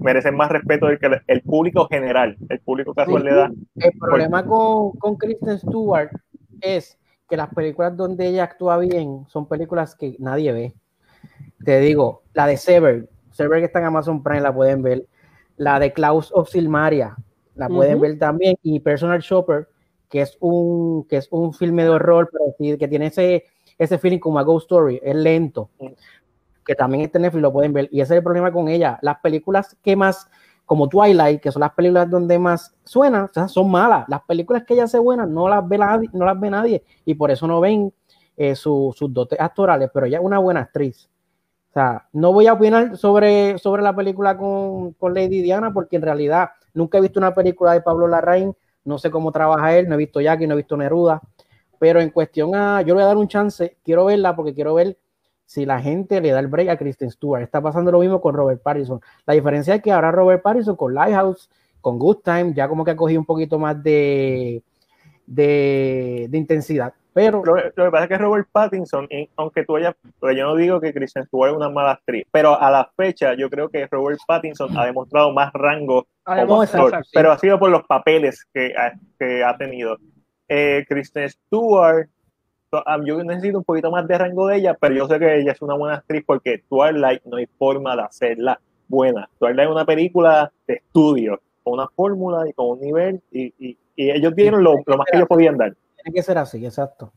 merecen 0.00 0.36
más 0.36 0.50
respeto 0.50 0.86
del 0.86 0.98
que 0.98 1.20
el 1.26 1.42
público 1.42 1.86
general, 1.88 2.36
el 2.48 2.60
público 2.60 2.94
casual 2.94 3.24
le 3.24 3.34
da. 3.34 3.50
El 3.76 3.92
problema 3.98 4.44
con, 4.44 4.92
con 4.92 5.16
Kristen 5.16 5.58
Stewart 5.58 6.10
es 6.60 6.98
que 7.28 7.36
las 7.36 7.54
películas 7.54 7.96
donde 7.96 8.26
ella 8.26 8.44
actúa 8.44 8.78
bien 8.78 9.24
son 9.28 9.46
películas 9.46 9.94
que 9.94 10.16
nadie 10.18 10.52
ve. 10.52 10.74
Te 11.64 11.78
digo, 11.80 12.22
la 12.32 12.46
de 12.46 12.56
Sever, 12.56 13.08
Sever 13.30 13.60
que 13.60 13.66
está 13.66 13.78
en 13.78 13.86
Amazon 13.86 14.22
Prime, 14.22 14.40
la 14.40 14.52
pueden 14.52 14.82
ver. 14.82 15.06
La 15.56 15.78
de 15.78 15.92
Klaus 15.92 16.32
of 16.34 16.48
Silmaria, 16.48 17.14
la 17.54 17.68
pueden 17.68 18.00
ver 18.00 18.18
también. 18.18 18.56
Y 18.62 18.80
Personal 18.80 19.20
Shopper, 19.20 19.68
que 20.10 20.22
es 20.22 20.36
un, 20.40 21.06
que 21.08 21.16
es 21.16 21.28
un 21.30 21.54
filme 21.54 21.84
de 21.84 21.90
horror, 21.90 22.30
pero 22.30 22.78
que 22.78 22.88
tiene 22.88 23.06
ese, 23.06 23.44
ese 23.78 23.98
feeling 23.98 24.18
como 24.18 24.38
a 24.38 24.42
Ghost 24.42 24.64
Story, 24.64 25.00
es 25.02 25.14
lento, 25.14 25.70
que 26.66 26.74
también 26.74 27.04
este 27.04 27.18
Netflix 27.18 27.42
lo 27.42 27.52
pueden 27.52 27.72
ver. 27.72 27.88
Y 27.90 28.00
ese 28.00 28.14
es 28.14 28.18
el 28.18 28.24
problema 28.24 28.52
con 28.52 28.68
ella. 28.68 28.98
Las 29.02 29.20
películas 29.20 29.76
que 29.82 29.96
más, 29.96 30.28
como 30.66 30.88
Twilight, 30.88 31.40
que 31.40 31.52
son 31.52 31.60
las 31.60 31.72
películas 31.72 32.10
donde 32.10 32.38
más 32.38 32.74
suenan, 32.84 33.30
son 33.48 33.70
malas. 33.70 34.04
Las 34.08 34.22
películas 34.22 34.64
que 34.64 34.74
ella 34.74 34.84
hace 34.84 34.98
buenas 34.98 35.28
no 35.28 35.48
las 35.48 35.66
ve, 35.66 35.78
no 36.12 36.24
las 36.24 36.38
ve 36.38 36.50
nadie 36.50 36.84
y 37.04 37.14
por 37.14 37.30
eso 37.30 37.46
no 37.46 37.60
ven 37.60 37.92
eh, 38.36 38.54
sus 38.54 38.96
dotes 39.12 39.40
actorales, 39.40 39.90
pero 39.94 40.06
ella 40.06 40.18
es 40.18 40.24
una 40.24 40.38
buena 40.38 40.60
actriz. 40.60 41.08
O 41.70 41.72
sea, 41.72 42.08
no 42.12 42.32
voy 42.32 42.48
a 42.48 42.54
opinar 42.54 42.96
sobre, 42.96 43.56
sobre 43.58 43.82
la 43.82 43.94
película 43.94 44.36
con, 44.36 44.92
con 44.94 45.14
Lady 45.14 45.40
Diana 45.40 45.72
porque 45.72 45.96
en 45.96 46.02
realidad 46.02 46.50
Nunca 46.74 46.98
he 46.98 47.00
visto 47.00 47.18
una 47.18 47.34
película 47.34 47.72
de 47.72 47.80
Pablo 47.80 48.06
Larraín, 48.06 48.54
no 48.84 48.98
sé 48.98 49.10
cómo 49.10 49.32
trabaja 49.32 49.76
él, 49.76 49.88
no 49.88 49.94
he 49.94 49.98
visto 49.98 50.20
Jackie, 50.20 50.46
no 50.46 50.54
he 50.54 50.58
visto 50.58 50.76
Neruda, 50.76 51.20
pero 51.78 52.00
en 52.00 52.10
cuestión 52.10 52.54
a, 52.54 52.82
yo 52.82 52.88
le 52.88 52.94
voy 52.94 53.02
a 53.02 53.06
dar 53.06 53.16
un 53.16 53.28
chance, 53.28 53.78
quiero 53.84 54.04
verla 54.04 54.36
porque 54.36 54.54
quiero 54.54 54.74
ver 54.74 54.98
si 55.46 55.66
la 55.66 55.80
gente 55.80 56.20
le 56.20 56.30
da 56.30 56.38
el 56.38 56.46
break 56.46 56.68
a 56.68 56.76
Kristen 56.76 57.10
Stewart. 57.10 57.42
Está 57.42 57.60
pasando 57.60 57.90
lo 57.90 57.98
mismo 57.98 58.20
con 58.20 58.34
Robert 58.34 58.62
Pattinson. 58.62 59.00
La 59.26 59.34
diferencia 59.34 59.74
es 59.74 59.82
que 59.82 59.90
ahora 59.90 60.12
Robert 60.12 60.42
Pattinson 60.42 60.76
con 60.76 60.94
Lighthouse, 60.94 61.50
con 61.80 61.98
Good 61.98 62.18
Time, 62.22 62.54
ya 62.54 62.68
como 62.68 62.84
que 62.84 62.92
ha 62.92 62.96
cogido 62.96 63.18
un 63.18 63.26
poquito 63.26 63.58
más 63.58 63.82
de, 63.82 64.62
de, 65.26 66.28
de 66.30 66.38
intensidad. 66.38 66.94
Pero 67.12 67.42
lo, 67.44 67.54
que 67.56 67.90
pasa 67.90 68.04
es 68.04 68.08
que 68.08 68.18
Robert 68.18 68.48
Pattinson, 68.52 69.08
aunque 69.36 69.64
tú 69.64 69.76
hayas, 69.76 69.94
pues 70.20 70.36
yo 70.36 70.44
no 70.44 70.54
digo 70.54 70.80
que 70.80 70.92
Kristen 70.92 71.24
Stewart 71.24 71.50
es 71.50 71.56
una 71.56 71.68
mala 71.68 71.92
actriz, 71.92 72.24
pero 72.30 72.60
a 72.60 72.70
la 72.70 72.90
fecha 72.96 73.34
yo 73.34 73.50
creo 73.50 73.68
que 73.68 73.86
Robert 73.88 74.20
Pattinson 74.26 74.76
ha 74.78 74.86
demostrado 74.86 75.32
más 75.32 75.52
rango 75.52 76.06
como 76.24 76.62
actor, 76.62 77.02
pero 77.12 77.32
ha 77.32 77.38
sido 77.38 77.58
por 77.58 77.70
los 77.70 77.82
papeles 77.84 78.46
que 78.54 78.74
ha, 78.76 78.92
que 79.18 79.42
ha 79.42 79.56
tenido. 79.56 79.96
Eh, 80.48 80.84
Kristen 80.88 81.28
Stewart, 81.28 82.08
yo 83.04 83.24
necesito 83.24 83.58
un 83.58 83.64
poquito 83.64 83.90
más 83.90 84.06
de 84.06 84.18
rango 84.18 84.46
de 84.46 84.58
ella, 84.58 84.76
pero 84.80 84.94
yo 84.94 85.08
sé 85.08 85.18
que 85.18 85.40
ella 85.40 85.52
es 85.52 85.62
una 85.62 85.74
buena 85.74 85.96
actriz 85.96 86.22
porque 86.24 86.62
Twilight 86.68 87.22
no 87.24 87.38
hay 87.38 87.46
forma 87.58 87.96
de 87.96 88.02
hacerla 88.02 88.60
buena. 88.86 89.28
Twilight 89.38 89.68
es 89.68 89.74
una 89.74 89.84
película 89.84 90.52
de 90.66 90.74
estudio, 90.74 91.40
con 91.64 91.74
una 91.74 91.88
fórmula 91.88 92.48
y 92.48 92.52
con 92.52 92.70
un 92.70 92.80
nivel, 92.80 93.20
y, 93.32 93.52
y, 93.58 93.76
ellos 93.96 94.34
tienen 94.34 94.64
lo, 94.64 94.76
lo 94.86 94.96
más 94.96 95.06
que 95.10 95.18
ellos 95.18 95.28
podían 95.28 95.58
dar. 95.58 95.74
Tiene 96.02 96.14
que 96.14 96.22
ser 96.22 96.38
así, 96.38 96.64
exacto. 96.64 97.12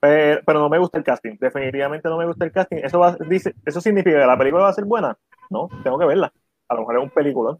pero, 0.00 0.60
no 0.60 0.68
me 0.68 0.78
gusta 0.78 0.98
el 0.98 1.04
casting. 1.04 1.36
Definitivamente 1.40 2.08
no 2.08 2.18
me 2.18 2.26
gusta 2.26 2.44
el 2.44 2.52
casting. 2.52 2.78
¿Eso, 2.78 3.16
dice, 3.28 3.54
¿Eso 3.64 3.80
significa 3.80 4.20
que 4.20 4.26
la 4.26 4.38
película 4.38 4.64
va 4.64 4.68
a 4.70 4.74
ser 4.74 4.84
buena? 4.84 5.16
No, 5.50 5.68
tengo 5.82 5.98
que 5.98 6.06
verla. 6.06 6.32
A 6.68 6.74
lo 6.74 6.80
mejor 6.80 6.96
es 6.98 7.02
un 7.02 7.10
película. 7.10 7.56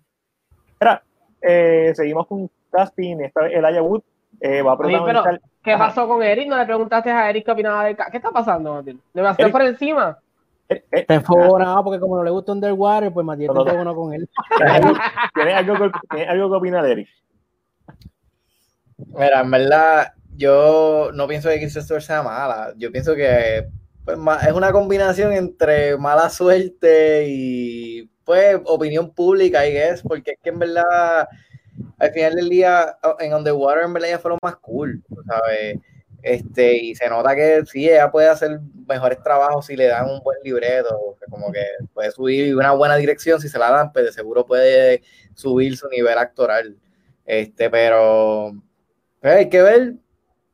Mira, 0.80 1.02
eh, 1.40 1.92
seguimos 1.94 2.26
con 2.26 2.50
casting. 2.70 3.20
Esta 3.20 3.42
vez 3.42 3.52
el 3.54 3.80
Wood 3.80 4.02
eh, 4.40 4.62
va 4.62 4.72
a 4.72 4.78
protagonizar. 4.78 5.40
¿Qué 5.62 5.76
pasó 5.76 6.06
con 6.06 6.22
Eric? 6.22 6.48
¿No 6.48 6.56
le 6.56 6.66
preguntaste 6.66 7.10
a 7.10 7.28
Eric 7.28 7.44
qué 7.44 7.50
opinaba 7.50 7.84
del 7.84 7.96
casting? 7.96 8.12
¿Qué 8.12 8.16
está 8.18 8.30
pasando, 8.30 8.74
Martín? 8.74 9.00
¿Le 9.12 9.22
vas 9.22 9.30
a 9.30 9.32
hacer 9.32 9.50
por 9.50 9.62
encima? 9.62 10.18
Eh, 10.68 10.74
eh, 10.74 11.00
está 11.00 11.14
enfogonado 11.14 11.84
porque 11.84 12.00
como 12.00 12.16
no 12.16 12.24
le 12.24 12.30
gusta 12.30 12.52
Underwater, 12.52 13.12
pues 13.12 13.24
Matías 13.24 13.50
está 13.50 13.60
enfogonado 13.62 13.96
con 13.96 14.12
él. 14.12 14.28
¿Tienes 15.34 15.54
algo, 15.54 15.74
algo 15.74 16.50
que 16.50 16.56
opinar 16.56 16.84
de 16.84 16.92
Eric? 16.92 17.08
Mira, 19.16 19.40
en 19.40 19.50
verdad, 19.50 20.12
yo 20.36 21.10
no 21.14 21.26
pienso 21.26 21.48
que 21.48 21.58
Kristen 21.58 21.82
Stewart 21.82 22.02
sea 22.02 22.22
mala. 22.22 22.74
Yo 22.76 22.92
pienso 22.92 23.14
que 23.14 23.66
pues, 24.04 24.18
es 24.46 24.52
una 24.52 24.72
combinación 24.72 25.32
entre 25.32 25.96
mala 25.96 26.28
suerte 26.28 27.24
y 27.28 28.10
pues 28.24 28.60
opinión 28.64 29.14
pública, 29.14 29.66
y 29.68 29.76
es 29.76 30.02
porque 30.02 30.32
es 30.32 30.38
que 30.42 30.50
en 30.50 30.58
verdad, 30.58 31.28
al 31.98 32.12
final 32.12 32.34
del 32.34 32.48
día, 32.48 32.98
en 33.20 33.32
Underwater, 33.32 33.84
en 33.84 33.92
verdad 33.92 34.08
ya 34.08 34.18
fue 34.18 34.32
lo 34.32 34.38
más 34.42 34.56
cool, 34.56 35.02
¿sabes? 35.26 35.78
Este, 36.22 36.76
y 36.76 36.94
se 36.96 37.08
nota 37.08 37.36
que 37.36 37.62
sí, 37.66 37.88
ella 37.88 38.10
puede 38.10 38.28
hacer 38.28 38.58
mejores 38.88 39.22
trabajos 39.22 39.66
si 39.66 39.76
le 39.76 39.86
dan 39.86 40.10
un 40.10 40.20
buen 40.20 40.38
libreto, 40.42 41.16
como 41.30 41.52
que 41.52 41.62
puede 41.94 42.10
subir 42.10 42.56
una 42.56 42.72
buena 42.72 42.96
dirección, 42.96 43.40
si 43.40 43.48
se 43.48 43.58
la 43.58 43.70
dan, 43.70 43.92
pues 43.92 44.06
de 44.06 44.12
seguro 44.12 44.44
puede 44.44 45.02
subir 45.34 45.76
su 45.76 45.88
nivel 45.88 46.18
actoral. 46.18 46.76
Este, 47.24 47.70
pero 47.70 48.52
pues 49.20 49.34
hay 49.34 49.48
que 49.48 49.62
ver. 49.62 49.94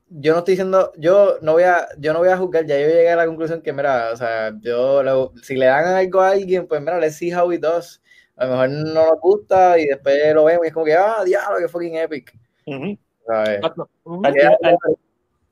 Yo 0.08 0.32
no 0.32 0.40
estoy 0.40 0.52
diciendo, 0.52 0.92
yo 0.98 1.36
no 1.40 1.52
voy 1.52 1.62
a, 1.62 1.88
yo 1.98 2.12
no 2.12 2.18
voy 2.18 2.28
a 2.28 2.36
juzgar, 2.36 2.66
ya 2.66 2.78
yo 2.78 2.86
llegué 2.86 3.08
a 3.10 3.16
la 3.16 3.26
conclusión 3.26 3.62
que, 3.62 3.72
mira, 3.72 4.10
o 4.12 4.16
sea, 4.16 4.52
yo, 4.60 5.32
si 5.42 5.56
le 5.56 5.66
dan 5.66 5.86
algo 5.86 6.20
a 6.20 6.30
alguien, 6.30 6.66
pues 6.66 6.80
mira, 6.82 6.98
let's 6.98 7.16
see 7.16 7.32
how 7.32 7.50
it 7.50 7.62
does. 7.62 8.02
A 8.36 8.44
lo 8.44 8.52
mejor 8.52 8.70
no 8.70 8.94
nos 8.94 9.20
gusta 9.20 9.78
y 9.78 9.86
después 9.86 10.34
lo 10.34 10.44
vemos 10.44 10.64
y 10.64 10.68
es 10.68 10.74
como 10.74 10.84
que, 10.84 10.94
ah, 10.94 11.22
diablo, 11.24 11.58
que 11.58 11.68
fucking 11.68 11.96
epic. 11.96 12.38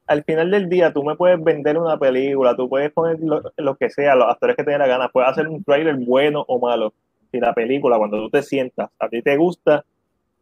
al, 0.07 0.25
final 0.25 0.51
del 0.51 0.69
día, 0.69 0.93
tú 0.93 1.05
me 1.05 1.17
puedes 1.17 1.43
vender 1.43 1.79
una 1.79 1.99
película, 1.99 2.55
tú 2.57 2.69
puedes 2.69 2.91
poner 2.93 3.19
lo, 3.21 3.77
que 3.77 3.91
sea, 3.91 4.15
los 4.15 4.29
actores 4.29 4.57
que 4.57 4.65
tengan 4.65 4.81
la 4.81 4.89
gana, 4.89 5.09
puedes 5.09 5.31
hacer 5.31 5.49
un 5.49 5.63
trailer 5.65 5.97
bueno 5.97 6.45
o 6.49 6.59
malo. 6.59 6.93
Si 7.31 7.39
la 7.39 7.55
película, 7.55 7.97
cuando 7.97 8.19
tú 8.19 8.31
te 8.31 8.43
sientas, 8.43 8.91
a 8.99 9.09
ti 9.09 9.23
te 9.23 9.37
gusta, 9.37 9.85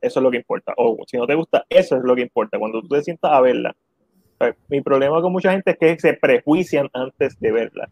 eso 0.01 0.21
es 0.21 0.23
lo 0.23 0.31
que 0.31 0.39
importa. 0.39 0.75
O 0.77 0.99
si 1.07 1.17
no 1.17 1.27
te 1.27 1.35
gusta, 1.35 1.65
eso 1.69 1.97
es 1.97 2.03
lo 2.03 2.15
que 2.15 2.23
importa. 2.23 2.59
Cuando 2.59 2.81
tú 2.81 2.89
te 2.89 3.03
sientas 3.03 3.33
a 3.33 3.41
verla. 3.41 3.75
Pues, 4.39 4.55
mi 4.69 4.81
problema 4.81 5.21
con 5.21 5.33
mucha 5.33 5.51
gente 5.51 5.73
es 5.73 5.79
que 5.79 5.99
se 5.99 6.15
prejuician 6.15 6.89
antes 6.93 7.39
de 7.41 7.53
verla. 7.53 7.89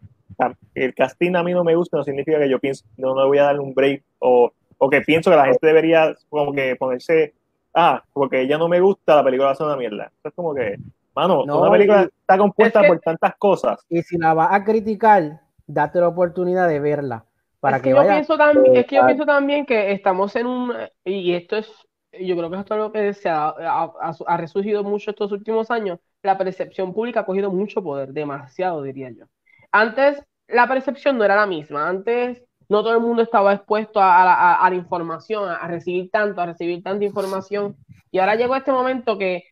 El 0.73 0.93
casting 0.93 1.35
a 1.35 1.43
mí 1.43 1.51
no 1.51 1.63
me 1.63 1.75
gusta, 1.75 1.97
no 1.97 2.03
significa 2.03 2.39
que 2.39 2.49
yo 2.49 2.59
pienso, 2.59 2.85
no 2.95 3.15
me 3.15 3.25
voy 3.25 3.39
a 3.39 3.45
dar 3.45 3.59
un 3.59 3.73
break 3.73 4.03
o, 4.19 4.51
o 4.77 4.89
que 4.89 5.01
pienso 5.01 5.31
que 5.31 5.35
la 5.35 5.45
gente 5.45 5.65
debería 5.65 6.15
como 6.29 6.53
que 6.53 6.75
ponerse, 6.75 7.33
ah, 7.73 8.03
porque 8.13 8.41
ella 8.41 8.57
no 8.57 8.67
me 8.67 8.79
gusta, 8.79 9.15
la 9.15 9.23
película 9.23 9.47
va 9.47 9.51
a 9.53 9.55
ser 9.55 9.65
una 9.65 9.75
mierda. 9.75 10.11
es 10.23 10.33
como 10.33 10.53
que, 10.53 10.77
mano, 11.15 11.43
una 11.43 11.71
película 11.71 12.03
está 12.03 12.37
compuesta 12.37 12.83
por 12.83 12.99
tantas 12.99 13.35
cosas. 13.37 13.83
Y 13.89 14.03
si 14.03 14.17
la 14.17 14.33
vas 14.35 14.49
a 14.51 14.63
criticar, 14.63 15.41
date 15.65 15.99
la 15.99 16.07
oportunidad 16.07 16.67
de 16.67 16.79
verla. 16.79 17.25
Para 17.59 17.77
es 17.77 17.83
que, 17.83 17.89
yo 17.89 18.03
pienso 18.03 18.37
también, 18.37 18.75
es 18.75 18.85
que 18.85 18.95
yo 18.95 19.05
pienso 19.05 19.25
también 19.25 19.65
que 19.65 19.91
estamos 19.91 20.35
en 20.35 20.45
un, 20.45 20.73
y 21.03 21.33
esto 21.33 21.57
es 21.57 21.86
yo 22.21 22.35
creo 22.35 22.49
que 22.49 22.57
esto 22.57 22.73
es 22.73 22.79
lo 22.79 22.91
que 22.91 23.13
se 23.13 23.29
ha, 23.29 23.49
ha, 23.49 24.37
resurgido 24.37 24.83
mucho 24.83 25.11
estos 25.11 25.31
últimos 25.31 25.71
años, 25.71 25.99
la 26.23 26.37
percepción 26.37 26.93
pública 26.93 27.21
ha 27.21 27.25
cogido 27.25 27.51
mucho 27.51 27.83
poder, 27.83 28.13
demasiado 28.13 28.81
diría 28.81 29.11
yo. 29.11 29.25
Antes 29.71 30.23
la 30.47 30.67
percepción 30.67 31.17
no 31.17 31.23
era 31.23 31.35
la 31.35 31.45
misma, 31.45 31.87
antes 31.87 32.43
no 32.69 32.83
todo 32.83 32.93
el 32.93 33.01
mundo 33.01 33.21
estaba 33.21 33.53
expuesto 33.53 33.99
a, 34.01 34.67
la 34.69 34.75
información, 34.75 35.49
a, 35.49 35.67
recibir 35.67 36.09
tanto, 36.11 36.41
a 36.41 36.47
recibir 36.47 36.83
tanta 36.83 37.05
información, 37.05 37.77
y 38.11 38.19
ahora 38.19 38.35
llegó 38.35 38.55
este 38.55 38.71
momento 38.71 39.17
que 39.17 39.43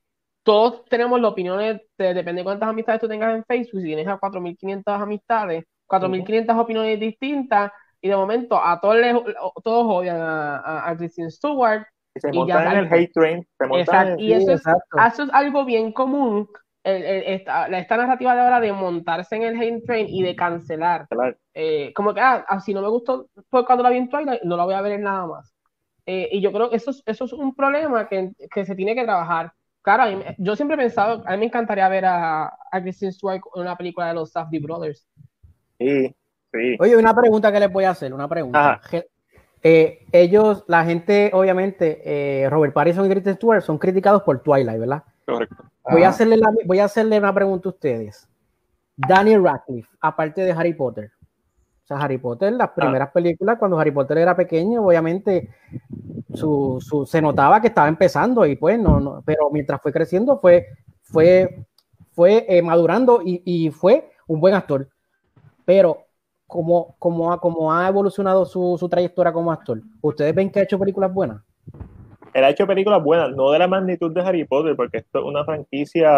todos 0.43 0.85
tenemos 0.85 1.19
las 1.19 1.31
opiniones, 1.31 1.81
depende 1.97 2.41
de 2.41 2.43
cuántas 2.43 2.69
amistades 2.69 3.01
tú 3.01 3.07
tengas 3.07 3.35
en 3.35 3.43
Facebook, 3.45 3.81
si 3.81 3.87
tienes 3.87 4.07
a 4.07 4.19
4.500 4.19 4.83
amistades, 5.01 5.65
4.500 5.87 6.59
opiniones 6.59 6.99
distintas, 6.99 7.71
y 8.01 8.09
de 8.09 8.15
momento 8.15 8.59
a 8.63 8.79
todos, 8.79 8.97
todos 9.63 9.85
odian 9.87 10.21
a, 10.21 10.89
a 10.89 10.97
Christine 10.97 11.31
Stewart, 11.31 11.87
se 12.15 12.31
montan 12.31 12.71
en 12.71 12.77
el 12.85 12.93
hate 12.93 13.11
train. 13.13 13.47
y 14.17 14.31
eso 14.33 14.53
es, 14.53 14.63
algo 15.33 15.65
bien 15.65 15.91
común. 15.91 16.47
esta, 16.83 17.67
narrativa 17.67 18.35
de 18.35 18.41
ahora 18.41 18.59
de 18.59 18.71
montarse 18.71 19.35
en 19.35 19.43
el 19.43 19.61
hate 19.61 19.83
train 19.85 20.07
y 20.09 20.23
de 20.23 20.35
cancelar. 20.35 21.07
Eh, 21.53 21.93
como 21.93 22.13
que, 22.13 22.21
ah, 22.21 22.45
ah, 22.47 22.59
si 22.59 22.73
no 22.73 22.81
me 22.81 22.89
gustó 22.89 23.27
fue 23.49 23.65
cuando 23.65 23.83
la 23.83 23.89
vi 23.89 23.97
en 23.97 24.09
Twilight, 24.09 24.43
no 24.43 24.57
la 24.57 24.65
voy 24.65 24.75
a 24.75 24.81
ver 24.81 24.93
en 24.93 25.03
nada 25.03 25.25
más. 25.25 25.53
Eh, 26.05 26.29
y 26.31 26.41
yo 26.41 26.51
creo 26.51 26.69
que 26.69 26.75
eso, 26.75 26.91
eso 27.05 27.25
es 27.25 27.33
un 27.33 27.55
problema 27.55 28.07
que, 28.07 28.31
que 28.53 28.65
se 28.65 28.75
tiene 28.75 28.95
que 28.95 29.03
trabajar. 29.03 29.51
Claro, 29.81 30.19
yo 30.39 30.55
siempre 30.55 30.75
he 30.75 30.79
pensado, 30.79 31.23
a 31.27 31.31
mí 31.31 31.37
me 31.37 31.45
encantaría 31.45 31.87
ver 31.89 32.05
a, 32.05 32.45
a 32.45 32.81
Christine 32.81 33.11
Stewart 33.11 33.41
en 33.55 33.61
una 33.61 33.75
película 33.75 34.07
de 34.07 34.15
los 34.15 34.31
Safdie 34.31 34.59
Brothers. 34.59 35.07
Sí, 35.77 36.15
sí. 36.51 36.77
Oye, 36.79 36.97
una 36.97 37.13
pregunta 37.13 37.51
que 37.51 37.59
les 37.59 37.71
voy 37.71 37.83
a 37.83 37.91
hacer, 37.91 38.11
una 38.13 38.27
pregunta. 38.27 38.81
Eh, 39.67 40.05
ellos, 40.11 40.63
la 40.67 40.85
gente, 40.85 41.31
obviamente, 41.33 41.99
eh, 42.05 42.47
Robert 42.51 42.71
Pattinson 42.71 43.07
y 43.07 43.09
Kristen 43.09 43.33
Stewart 43.33 43.63
son 43.63 43.79
criticados 43.79 44.21
por 44.21 44.43
Twilight, 44.43 44.79
¿verdad? 44.79 45.03
Correcto. 45.25 45.63
Voy 45.89 46.03
a, 46.03 46.09
hacerle 46.09 46.39
voy 46.67 46.77
a 46.77 46.85
hacerle 46.85 47.17
una 47.17 47.33
pregunta 47.33 47.69
a 47.69 47.71
ustedes. 47.71 48.29
Daniel 48.95 49.43
Radcliffe, 49.43 49.89
aparte 49.99 50.41
de 50.41 50.51
Harry 50.51 50.75
Potter. 50.75 51.11
O 51.83 51.87
sea, 51.87 51.97
Harry 51.97 52.19
Potter, 52.19 52.53
las 52.53 52.69
ah. 52.69 52.75
primeras 52.75 53.09
películas, 53.09 53.57
cuando 53.57 53.79
Harry 53.79 53.89
Potter 53.89 54.19
era 54.19 54.35
pequeño, 54.35 54.85
obviamente 54.85 55.49
su, 56.31 57.07
se 57.09 57.19
notaba 57.19 57.59
que 57.59 57.69
estaba 57.69 57.87
empezando 57.87 58.45
y 58.45 58.57
pues 58.57 58.77
no, 58.77 58.99
no 58.99 59.23
pero 59.25 59.49
mientras 59.51 59.81
fue 59.81 59.91
creciendo 59.91 60.37
fue, 60.39 60.67
fue, 61.01 61.65
fue 62.11 62.45
eh, 62.47 62.61
madurando 62.61 63.23
y, 63.25 63.41
y, 63.43 63.71
fue 63.71 64.11
un 64.27 64.39
buen 64.39 64.53
actor. 64.53 64.89
Pero 65.65 66.04
cómo, 66.47 66.95
cómo, 66.99 67.31
ha, 67.31 67.39
cómo 67.39 67.73
ha 67.73 67.87
evolucionado 67.87 68.45
su, 68.45 68.77
su, 68.79 68.89
trayectoria 68.89 69.33
como 69.33 69.51
actor. 69.51 69.81
¿Ustedes 70.01 70.33
ven 70.33 70.49
que 70.49 70.59
ha 70.59 70.63
hecho 70.63 70.79
películas 70.79 71.13
buenas? 71.13 71.41
Él 72.33 72.43
ha 72.43 72.49
hecho 72.49 72.67
películas 72.67 73.01
buenas, 73.01 73.31
no 73.33 73.51
de 73.51 73.59
la 73.59 73.67
magnitud 73.67 74.11
de 74.11 74.19
Harry 74.19 74.43
Potter, 74.43 74.75
porque 74.75 74.97
esto 74.97 75.19
es 75.19 75.25
una 75.25 75.45
franquicia 75.45 76.11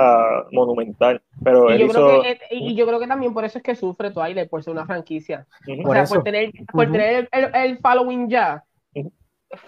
monumental. 0.52 1.22
Pero 1.44 1.72
y, 1.72 1.78
yo 1.78 1.90
creo 1.90 2.22
que, 2.24 2.40
y 2.50 2.76
yo 2.76 2.88
creo 2.88 3.00
que 3.00 3.06
también 3.06 3.36
por 3.36 3.46
eso 3.46 3.60
es 3.60 3.64
que 3.64 3.76
sufre 3.76 4.10
Twilight, 4.10 4.50
por 4.50 4.64
ser 4.64 4.74
una 4.74 4.88
franquicia. 4.88 5.46
O 5.86 5.94
sea, 5.94 6.06
por 6.06 6.24
tener, 6.24 6.52
por 6.72 6.92
tener 6.92 7.30
el, 7.32 7.50
el, 7.54 7.78
following 7.78 8.30
ya. 8.30 8.64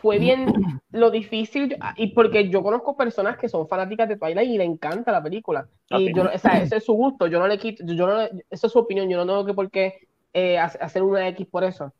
Fue 0.01 0.17
bien 0.17 0.51
lo 0.91 1.11
difícil, 1.11 1.77
y 1.95 2.07
porque 2.07 2.49
yo 2.49 2.63
conozco 2.63 2.97
personas 2.97 3.37
que 3.37 3.47
son 3.47 3.67
fanáticas 3.67 4.09
de 4.09 4.17
Twilight 4.17 4.49
y 4.49 4.57
le 4.57 4.65
encanta 4.65 5.11
la 5.11 5.21
película. 5.21 5.67
Y 5.91 6.13
yo, 6.13 6.23
o 6.23 6.37
sea, 6.39 6.61
ese 6.63 6.77
es 6.77 6.83
su 6.83 6.93
gusto, 6.93 7.27
yo 7.27 7.39
no 7.39 7.47
le 7.47 7.59
quito, 7.59 7.85
yo 7.85 8.07
no, 8.07 8.21
esa 8.49 8.67
es 8.67 8.73
su 8.73 8.79
opinión, 8.79 9.07
yo 9.07 9.17
no 9.17 9.25
tengo 9.25 9.45
que 9.45 9.53
por 9.53 9.69
qué 9.69 10.08
eh, 10.33 10.57
hacer 10.57 11.03
una 11.03 11.27
X 11.29 11.47
por 11.47 11.63
eso. 11.63 11.93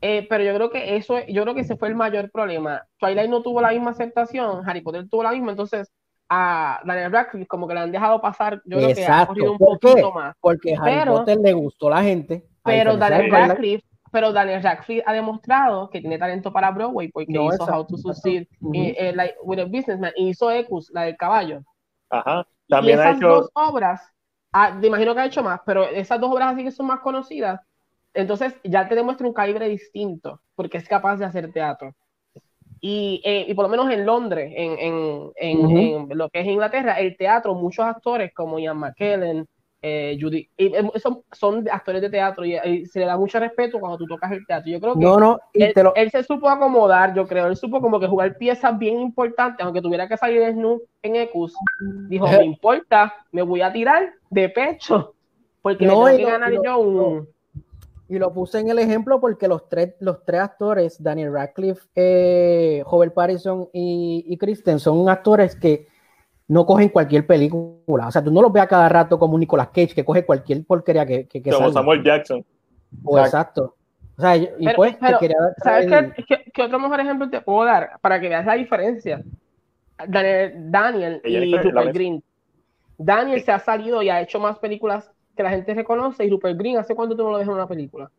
Eh, 0.00 0.26
pero 0.28 0.44
yo 0.44 0.54
creo 0.54 0.70
que 0.70 0.96
eso, 0.96 1.18
yo 1.26 1.42
creo 1.42 1.54
que 1.54 1.62
ese 1.62 1.76
fue 1.76 1.88
el 1.88 1.94
mayor 1.94 2.30
problema. 2.30 2.86
Twilight 2.98 3.30
no 3.30 3.42
tuvo 3.42 3.60
la 3.60 3.70
misma 3.70 3.90
aceptación, 3.90 4.68
Harry 4.68 4.80
Potter 4.80 5.08
tuvo 5.08 5.22
la 5.22 5.32
misma, 5.32 5.52
entonces 5.52 5.90
a 6.28 6.80
Daniel 6.84 7.12
Radcliffe 7.12 7.46
como 7.46 7.68
que 7.68 7.74
le 7.74 7.80
han 7.80 7.92
dejado 7.92 8.20
pasar, 8.20 8.60
yo 8.64 8.78
creo 8.78 8.94
que 8.94 9.06
ha 9.06 9.26
corrido 9.26 9.52
un 9.52 9.58
poquito 9.58 10.12
más. 10.12 10.34
Porque 10.40 10.74
a 10.74 10.82
Harry 10.82 11.10
Potter 11.10 11.38
le 11.38 11.52
gustó 11.52 11.88
la 11.88 12.02
gente. 12.02 12.44
Pero 12.64 12.96
Daniel 12.96 13.30
Radcliffe, 13.30 13.86
pero 14.10 14.32
Daniel 14.32 14.62
Radcliffe 14.62 15.04
ha 15.06 15.12
demostrado 15.12 15.88
que 15.88 16.00
tiene 16.00 16.18
talento 16.18 16.52
para 16.52 16.70
Broadway 16.72 17.08
porque 17.08 17.32
hizo 17.32 17.64
How 17.64 17.86
to 17.86 17.96
Succeed 17.96 18.46
eh, 18.74 19.34
with 19.44 19.60
a 19.60 19.64
Businessman 19.64 20.12
y 20.16 20.30
hizo 20.30 20.50
Ecus, 20.50 20.90
la 20.92 21.02
del 21.02 21.16
caballo. 21.16 21.62
Ajá. 22.10 22.46
También 22.68 22.98
y 22.98 23.00
esas 23.00 23.14
ha 23.14 23.16
hecho... 23.16 23.28
dos 23.28 23.50
obras 23.54 24.12
Ah, 24.58 24.70
me 24.70 24.86
imagino 24.86 25.14
que 25.14 25.20
ha 25.20 25.26
hecho 25.26 25.42
más, 25.42 25.60
pero 25.66 25.84
esas 25.84 26.18
dos 26.18 26.32
obras 26.32 26.54
así 26.54 26.64
que 26.64 26.70
son 26.70 26.86
más 26.86 27.00
conocidas, 27.00 27.60
entonces 28.14 28.54
ya 28.64 28.88
te 28.88 28.94
demuestra 28.94 29.26
un 29.26 29.34
calibre 29.34 29.68
distinto, 29.68 30.40
porque 30.54 30.78
es 30.78 30.88
capaz 30.88 31.18
de 31.18 31.26
hacer 31.26 31.52
teatro. 31.52 31.94
Y, 32.80 33.20
eh, 33.22 33.44
y 33.46 33.52
por 33.52 33.64
lo 33.64 33.68
menos 33.68 33.90
en 33.90 34.06
Londres, 34.06 34.50
en, 34.56 34.78
en, 34.78 35.30
en, 35.36 35.76
en, 35.76 36.08
lo 36.08 36.30
que 36.30 36.40
es 36.40 36.46
Inglaterra, 36.46 36.98
el 36.98 37.18
teatro, 37.18 37.54
muchos 37.54 37.84
actores 37.84 38.32
como 38.32 38.58
Ian 38.58 38.78
McKellen, 38.78 39.46
eh, 39.88 40.18
Judy, 40.20 40.50
y, 40.56 40.74
eh, 40.74 40.90
son, 40.96 41.22
son, 41.30 41.64
actores 41.70 42.02
de 42.02 42.10
teatro 42.10 42.44
y, 42.44 42.86
se 42.86 42.98
le 42.98 43.06
da 43.06 43.16
mucho 43.16 43.38
respeto 43.38 43.78
cuando 43.78 43.96
tú 43.96 44.04
tocas 44.06 44.32
el 44.32 44.44
teatro. 44.44 44.68
Yo 44.68 44.80
creo 44.80 44.94
que 44.94 45.00
no, 45.00 45.20
no, 45.20 45.38
él, 45.54 45.72
él, 45.94 46.10
se 46.10 46.24
supo 46.24 46.48
acomodar, 46.48 47.14
yo 47.14 47.24
creo, 47.28 47.46
él 47.46 47.56
supo 47.56 47.80
como 47.80 48.00
que 48.00 48.08
jugar 48.08 48.36
piezas 48.36 48.76
bien 48.76 48.98
importantes, 48.98 49.64
aunque 49.64 49.80
tuviera 49.80 50.08
que 50.08 50.16
salir 50.16 50.40
desnudo 50.40 50.82
en 51.02 51.14
Ecus, 51.14 51.54
dijo, 52.08 52.26
me 52.26 52.44
importa, 52.44 53.14
me 53.30 53.42
voy 53.42 53.62
a 53.62 53.72
tirar 53.72 54.12
de 54.28 54.48
pecho, 54.48 55.14
porque 55.62 55.86
no, 55.86 56.02
me 56.02 56.16
tengo 56.16 56.26
que 56.26 56.32
ganar 56.32 56.52
yo 56.64 56.78
un... 56.78 57.28
Y 58.08 58.18
lo 58.18 58.32
puse 58.32 58.58
en 58.58 58.68
el 58.68 58.80
ejemplo 58.80 59.20
porque 59.20 59.46
los 59.46 59.68
tres, 59.68 59.94
los 60.00 60.24
tres 60.24 60.40
actores, 60.40 61.00
Daniel 61.00 61.32
Radcliffe, 61.32 61.86
eh, 61.94 62.82
Robert 62.90 63.14
Pattinson 63.14 63.68
y, 63.72 64.24
y 64.26 64.36
Kristen, 64.36 64.80
son 64.80 65.08
actores 65.08 65.54
que 65.54 65.86
no 66.48 66.64
cogen 66.64 66.88
cualquier 66.88 67.26
película. 67.26 68.08
O 68.08 68.10
sea, 68.10 68.22
tú 68.22 68.30
no 68.30 68.42
los 68.42 68.52
ves 68.52 68.62
a 68.62 68.68
cada 68.68 68.88
rato 68.88 69.18
como 69.18 69.38
Nicolas 69.38 69.68
Cage, 69.68 69.94
que 69.94 70.04
coge 70.04 70.24
cualquier 70.24 70.64
porquería 70.64 71.04
que, 71.04 71.26
que, 71.26 71.42
Como 71.42 71.72
Samuel 71.72 72.02
Jackson. 72.02 72.44
O 73.04 73.18
exacto. 73.18 73.76
O 74.16 74.20
sea, 74.20 74.36
y 74.36 74.48
pues 74.74 74.98
te 74.98 75.14
quería 75.20 75.36
¿Sabes 75.62 76.14
qué, 76.26 76.62
otro 76.62 76.78
mejor 76.78 77.00
ejemplo 77.00 77.28
te 77.28 77.40
puedo 77.42 77.66
dar 77.66 77.98
para 78.00 78.18
que 78.18 78.28
veas 78.28 78.46
la 78.46 78.54
diferencia? 78.54 79.22
Daniel, 80.06 80.54
Daniel 80.70 81.20
y 81.24 81.56
Rupert 81.56 81.92
Green. 81.92 82.22
Daniel 82.96 83.42
se 83.42 83.52
ha 83.52 83.58
salido 83.58 84.02
y 84.02 84.08
ha 84.08 84.20
hecho 84.22 84.40
más 84.40 84.58
películas 84.58 85.10
que 85.36 85.42
la 85.42 85.50
gente 85.50 85.74
reconoce 85.74 86.24
y 86.24 86.30
Rupert 86.30 86.58
Green, 86.58 86.78
¿hace 86.78 86.94
cuánto 86.94 87.14
tú 87.14 87.24
no 87.24 87.32
lo 87.32 87.38
ves 87.38 87.46
en 87.46 87.52
una 87.52 87.66
película? 87.66 88.10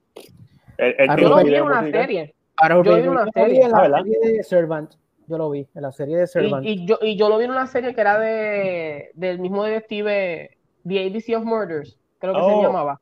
yo 1.18 1.30
lo 1.30 1.44
vi 1.44 1.56
en 1.56 1.64
una 1.64 1.82
serie. 1.90 2.36
Yo 2.62 2.84
lo 2.84 2.96
vi 2.96 3.02
en 3.02 3.10
una 3.10 3.26
serie. 3.32 3.64
En 3.64 3.72
la 3.72 4.04
serie 4.04 4.34
de 4.34 4.44
Servant. 4.44 4.94
Yo 5.28 5.38
lo 5.38 5.50
vi 5.50 5.68
en 5.76 5.82
la 5.82 5.92
serie 5.92 6.18
de 6.18 6.28
Servant. 6.28 6.66
Y, 6.66 6.86
yo, 6.86 6.98
y 7.02 7.18
yo 7.18 7.30
lo 7.30 7.38
vi 7.38 7.46
en 7.46 7.52
una 7.52 7.68
serie 7.68 7.94
que 7.94 8.02
era 8.02 8.18
de, 8.18 9.12
del 9.14 9.40
mismo 9.40 9.64
detective, 9.64 10.58
The 10.88 11.06
ABC 11.06 11.38
of 11.38 11.44
Murders, 11.44 12.00
creo 12.20 12.34
que 12.34 12.40
se 12.40 12.46
oh. 12.46 12.64
llamaba. 12.64 13.02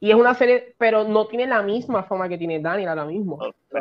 Y 0.00 0.10
es 0.10 0.16
una 0.16 0.34
serie, 0.34 0.74
pero 0.76 1.04
no 1.04 1.26
tiene 1.26 1.46
la 1.46 1.62
misma 1.62 2.02
forma 2.02 2.28
que 2.28 2.36
tiene 2.36 2.60
Daniel 2.60 2.90
ahora 2.90 3.06
mismo. 3.06 3.38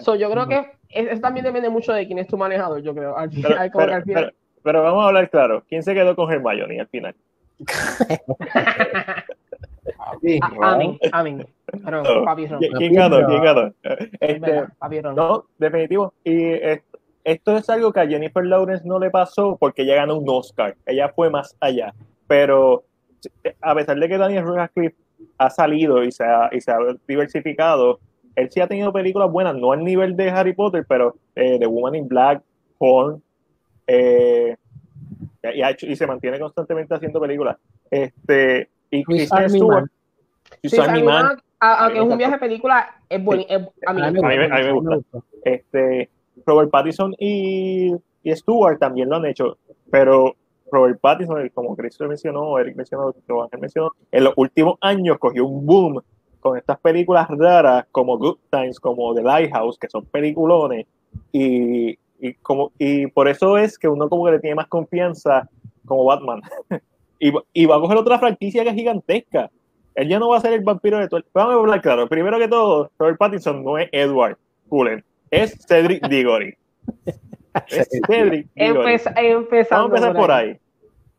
Oh, 0.07 0.15
yo 0.15 0.31
creo 0.31 0.47
que 0.47 0.71
eso 0.89 1.19
también 1.19 1.45
depende 1.45 1.69
mucho 1.69 1.91
de 1.91 2.07
quién 2.07 2.17
es 2.19 2.27
tu 2.27 2.37
manejador, 2.37 2.81
yo 2.81 2.95
creo. 2.95 3.13
pero, 4.63 4.83
vamos 4.83 5.03
a 5.03 5.07
hablar 5.07 5.29
claro. 5.29 5.63
¿Quién 5.67 5.83
se 5.83 5.93
quedó 5.93 6.15
con 6.15 6.31
Hermione 6.31 6.79
al 6.79 6.87
final? 6.87 7.13
Amén, 10.61 10.97
amén. 11.11 11.47
¿Quién 12.77 12.93
ganó? 12.93 13.25
¿Quién 13.25 13.43
ganó? 13.43 13.73
Este, 14.19 14.63
no, 15.15 15.45
definitivo. 15.57 16.13
Y 16.23 16.53
esto 17.23 17.57
es 17.57 17.69
algo 17.69 17.93
que 17.93 18.01
a 18.01 18.07
Jennifer 18.07 18.45
Lawrence 18.45 18.87
no 18.87 18.99
le 18.99 19.09
pasó 19.09 19.57
porque 19.59 19.83
ella 19.83 19.95
ganó 19.95 20.17
un 20.17 20.29
Oscar. 20.29 20.75
Ella 20.85 21.09
fue 21.09 21.29
más 21.29 21.55
allá. 21.59 21.93
Pero 22.27 22.83
a 23.61 23.75
pesar 23.75 23.97
de 23.97 24.09
que 24.09 24.17
Daniel 24.17 24.45
Radcliffe 24.45 24.97
ha 25.37 25.49
salido 25.49 26.03
y 26.03 26.11
se 26.11 26.23
ha, 26.23 26.49
y 26.51 26.59
se 26.59 26.71
ha 26.71 26.77
diversificado, 27.07 27.99
él 28.35 28.49
sí 28.51 28.59
ha 28.59 28.67
tenido 28.67 28.91
películas 28.91 29.31
buenas, 29.31 29.55
no 29.55 29.71
al 29.71 29.83
nivel 29.83 30.15
de 30.15 30.29
Harry 30.29 30.53
Potter, 30.53 30.85
pero 30.87 31.15
eh, 31.35 31.57
The 31.59 31.67
Woman 31.67 31.95
in 31.95 32.07
Black, 32.07 32.41
Horn, 32.79 33.21
eh, 33.87 34.55
y, 35.43 35.91
y, 35.91 35.95
se 35.95 36.07
mantiene 36.07 36.39
constantemente 36.39 36.95
haciendo 36.95 37.19
películas. 37.19 37.57
Este, 37.91 38.69
y 38.89 39.03
Kristen 39.03 39.49
Stewart. 39.49 39.89
Sí, 40.63 40.77
aunque 41.59 41.97
es 41.97 42.03
un 42.03 42.17
viaje 42.17 42.33
de 42.33 42.39
película, 42.39 42.95
es 43.09 43.23
bueno. 43.23 43.43
a, 43.85 43.93
mí, 43.93 44.01
me 44.01 44.71
gusta. 44.71 44.97
Este, 45.43 46.09
Robert 46.45 46.71
Pattinson 46.71 47.15
y, 47.19 47.93
y 48.23 48.33
también 48.79 49.09
lo 49.09 49.17
han 49.17 49.25
hecho, 49.25 49.57
pero 49.89 50.35
Robert 50.71 50.99
Pattinson, 50.99 51.49
como 51.53 51.75
Chris 51.75 51.99
mencionó, 52.01 52.57
Eric 52.57 52.75
mencionó, 52.75 53.13
mencionó, 53.59 53.91
en 54.11 54.23
los 54.23 54.33
últimos 54.35 54.77
años 54.81 55.17
cogió 55.19 55.45
un 55.45 55.65
boom 55.65 56.01
con 56.39 56.57
estas 56.57 56.79
películas 56.79 57.27
raras 57.29 57.85
como 57.91 58.17
Good 58.17 58.37
Times, 58.49 58.79
como 58.79 59.13
The 59.13 59.21
Lighthouse, 59.21 59.77
que 59.77 59.87
son 59.87 60.05
peliculones, 60.05 60.87
y, 61.31 61.97
y, 62.19 62.33
como, 62.41 62.71
y 62.77 63.07
por 63.07 63.27
eso 63.27 63.57
es 63.57 63.77
que 63.77 63.87
uno 63.87 64.09
como 64.09 64.25
que 64.25 64.31
le 64.31 64.39
tiene 64.39 64.55
más 64.55 64.67
confianza 64.67 65.47
como 65.85 66.05
Batman. 66.05 66.41
y, 67.19 67.31
y, 67.53 67.65
va 67.65 67.77
a 67.77 67.79
coger 67.79 67.97
otra 67.97 68.19
franquicia 68.19 68.63
que 68.63 68.69
es 68.69 68.75
gigantesca. 68.75 69.49
Él 69.95 70.09
ya 70.09 70.19
no 70.19 70.29
va 70.29 70.37
a 70.37 70.41
ser 70.41 70.53
el 70.53 70.63
vampiro 70.63 70.97
de 70.97 71.07
todo. 71.07 71.21
Vamos 71.33 71.53
a 71.53 71.59
hablar 71.59 71.81
claro. 71.81 72.09
Primero 72.09 72.39
que 72.39 72.47
todo, 72.47 72.89
Robert 72.97 73.17
Pattinson 73.17 73.63
no 73.63 73.77
es 73.77 73.89
Edward 73.91 74.37
Cullen, 74.67 75.03
es 75.33 75.65
Cedric 75.67 76.07
Diggory. 76.07 76.55
es 77.67 77.89
Cedric 78.07 78.47
Diggory. 78.55 78.97
Vamos 79.69 79.69
a 79.69 79.85
empezar 79.85 80.15
por 80.15 80.31
ahí. 80.31 80.59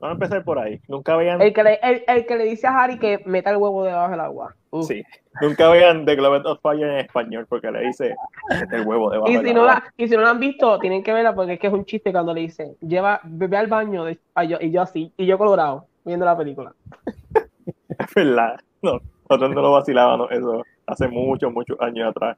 Vamos 0.00 0.10
a 0.10 0.24
empezar 0.24 0.44
por 0.44 0.58
ahí. 0.58 0.80
Nunca 0.88 1.16
vean. 1.16 1.40
El 1.40 1.52
que 1.52 1.62
le, 1.62 1.78
el, 1.82 2.26
que 2.26 2.36
le 2.36 2.44
dice 2.44 2.66
a 2.66 2.78
Harry 2.78 2.98
que 2.98 3.22
meta 3.24 3.50
el 3.50 3.56
huevo 3.56 3.84
debajo 3.84 4.10
del 4.10 4.20
agua. 4.20 4.54
Sí. 4.82 5.02
Nunca 5.40 5.68
vean 5.70 6.04
The 6.04 6.16
Globe 6.16 6.42
of 6.44 6.60
Fire 6.60 6.82
en 6.82 6.98
español 6.98 7.46
porque 7.48 7.70
le 7.70 7.86
dice 7.86 8.14
mete 8.50 8.76
el 8.76 8.86
huevo 8.86 9.10
debajo 9.10 9.30
y 9.30 9.36
si 9.36 9.42
del 9.42 9.56
agua. 9.56 9.84
y 9.96 10.08
si 10.08 10.14
no 10.14 10.22
lo 10.22 10.28
han 10.28 10.40
visto, 10.40 10.78
tienen 10.78 11.02
que 11.02 11.12
verla 11.12 11.34
porque 11.34 11.54
es 11.54 11.60
que 11.60 11.68
es 11.68 11.72
un 11.72 11.84
chiste 11.84 12.12
cuando 12.12 12.34
le 12.34 12.42
dice 12.42 12.76
lleva 12.80 13.20
bebé 13.24 13.56
al 13.56 13.66
baño 13.68 14.04
de, 14.04 14.18
y 14.60 14.70
yo 14.70 14.82
así, 14.82 15.12
y 15.16 15.26
yo 15.26 15.38
colorado, 15.38 15.86
viendo 16.04 16.24
la 16.24 16.36
película. 16.36 16.74
es 17.88 18.14
verdad. 18.14 18.60
No, 18.82 19.00
nosotros 19.28 19.54
no 19.54 19.62
lo 19.62 19.72
vacilábamos 19.72 20.30
eso 20.32 20.62
hace 20.86 21.08
muchos, 21.08 21.52
muchos 21.52 21.80
años 21.80 22.10
atrás. 22.10 22.36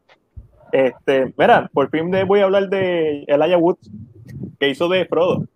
Este, 0.73 1.33
mira, 1.37 1.71
por 1.73 1.91
fin 1.91 2.11
de, 2.11 2.25
voy 2.25 2.41
a 2.41 2.45
hablar 2.45 2.69
de 2.69 3.25
Elijah 3.27 3.59
Woods, 3.59 3.91
que 4.59 4.71
hizo 4.71 4.89
de 4.89 5.05
Frodo 5.07 5.47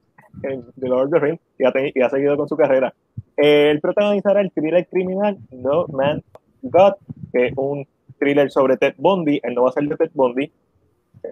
The 0.42 0.88
Lord 0.88 1.06
of 1.06 1.10
the 1.12 1.18
Rings 1.18 1.40
y 1.58 2.00
ha, 2.02 2.10
seguido 2.10 2.36
con 2.36 2.48
su 2.48 2.56
carrera. 2.56 2.94
Él 3.36 3.80
protagonizará 3.80 4.40
el 4.40 4.50
thriller 4.52 4.86
criminal 4.88 5.38
No 5.50 5.86
Man 5.88 6.22
God, 6.62 6.94
que 7.32 7.46
es 7.46 7.52
un 7.56 7.86
thriller 8.18 8.50
sobre 8.50 8.76
Ted 8.76 8.94
Bundy. 8.98 9.40
Él 9.42 9.54
no 9.54 9.62
va 9.62 9.70
a 9.70 9.72
ser 9.72 9.84
de 9.84 9.96
Ted 9.96 10.10
Bundy, 10.14 10.50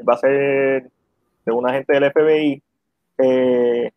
va 0.09 0.15
a 0.15 0.19
ser 0.19 0.91
de 1.45 1.53
un 1.53 1.69
agente 1.69 1.93
del 1.93 2.11
FBI. 2.11 2.63
Eh, 3.19 3.91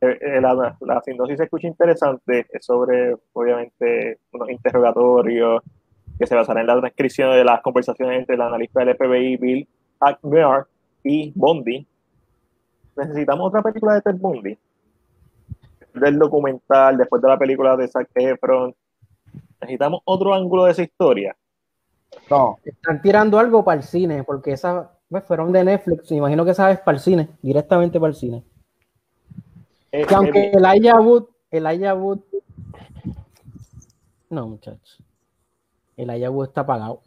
eh, 0.00 0.18
eh, 0.20 0.40
la, 0.40 0.76
la 0.80 1.02
sinopsis 1.02 1.38
se 1.38 1.44
escucha 1.44 1.66
interesante, 1.66 2.46
es 2.52 2.64
sobre, 2.64 3.16
obviamente, 3.32 4.18
unos 4.32 4.50
interrogatorios 4.50 5.62
que 6.18 6.26
se 6.26 6.34
basarán 6.34 6.62
en 6.62 6.66
la 6.68 6.80
transcripción 6.80 7.32
de 7.32 7.44
las 7.44 7.60
conversaciones 7.62 8.18
entre 8.18 8.34
el 8.34 8.40
analista 8.40 8.84
del 8.84 8.96
FBI, 8.96 9.36
Bill 9.36 9.68
Ackmer, 10.00 10.66
y 11.06 11.32
Bundy, 11.36 11.86
necesitamos 12.96 13.46
otra 13.48 13.62
película 13.62 13.94
de 13.94 14.02
Ted 14.02 14.16
Bundy. 14.16 14.58
Del 15.94 16.18
documental, 16.18 16.96
después 16.96 17.22
de 17.22 17.28
la 17.28 17.38
película 17.38 17.76
de 17.76 17.88
Zac 17.88 18.08
Efron. 18.14 18.74
Necesitamos 19.60 20.02
otro 20.04 20.34
ángulo 20.34 20.64
de 20.64 20.72
esa 20.72 20.82
historia. 20.82 21.36
No. 22.28 22.58
Están 22.64 23.00
tirando 23.00 23.38
algo 23.38 23.64
para 23.64 23.80
el 23.80 23.86
cine, 23.86 24.24
porque 24.24 24.52
esas 24.52 24.88
pues, 25.08 25.24
fueron 25.24 25.52
de 25.52 25.64
Netflix. 25.64 26.10
Me 26.10 26.18
imagino 26.18 26.44
que 26.44 26.54
sabes 26.54 26.80
para 26.80 26.96
el 26.96 27.02
cine, 27.02 27.28
directamente 27.40 28.00
para 28.00 28.10
el 28.10 28.16
cine. 28.16 28.42
que 29.90 30.14
aunque 30.14 30.50
el 30.50 30.64
Aya 30.64 31.00
Wood, 31.00 31.26
el 31.50 31.66
Aya 31.66 31.94
Wood. 31.94 32.20
No, 34.28 34.48
muchachos. 34.48 34.98
El 35.96 36.10
Aya 36.10 36.30
Wood 36.30 36.48
está 36.48 36.62
apagado. 36.62 37.00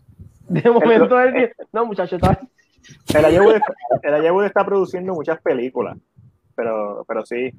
De 0.47 0.69
momento, 0.69 1.19
el... 1.19 1.51
no, 1.71 1.85
muchachos, 1.85 2.13
está 2.21 2.39
el 3.13 3.25
Ayabud 4.15 4.43
está 4.43 4.65
produciendo 4.65 5.13
muchas 5.13 5.39
películas, 5.41 5.97
pero, 6.55 7.03
pero 7.07 7.25
sí, 7.25 7.51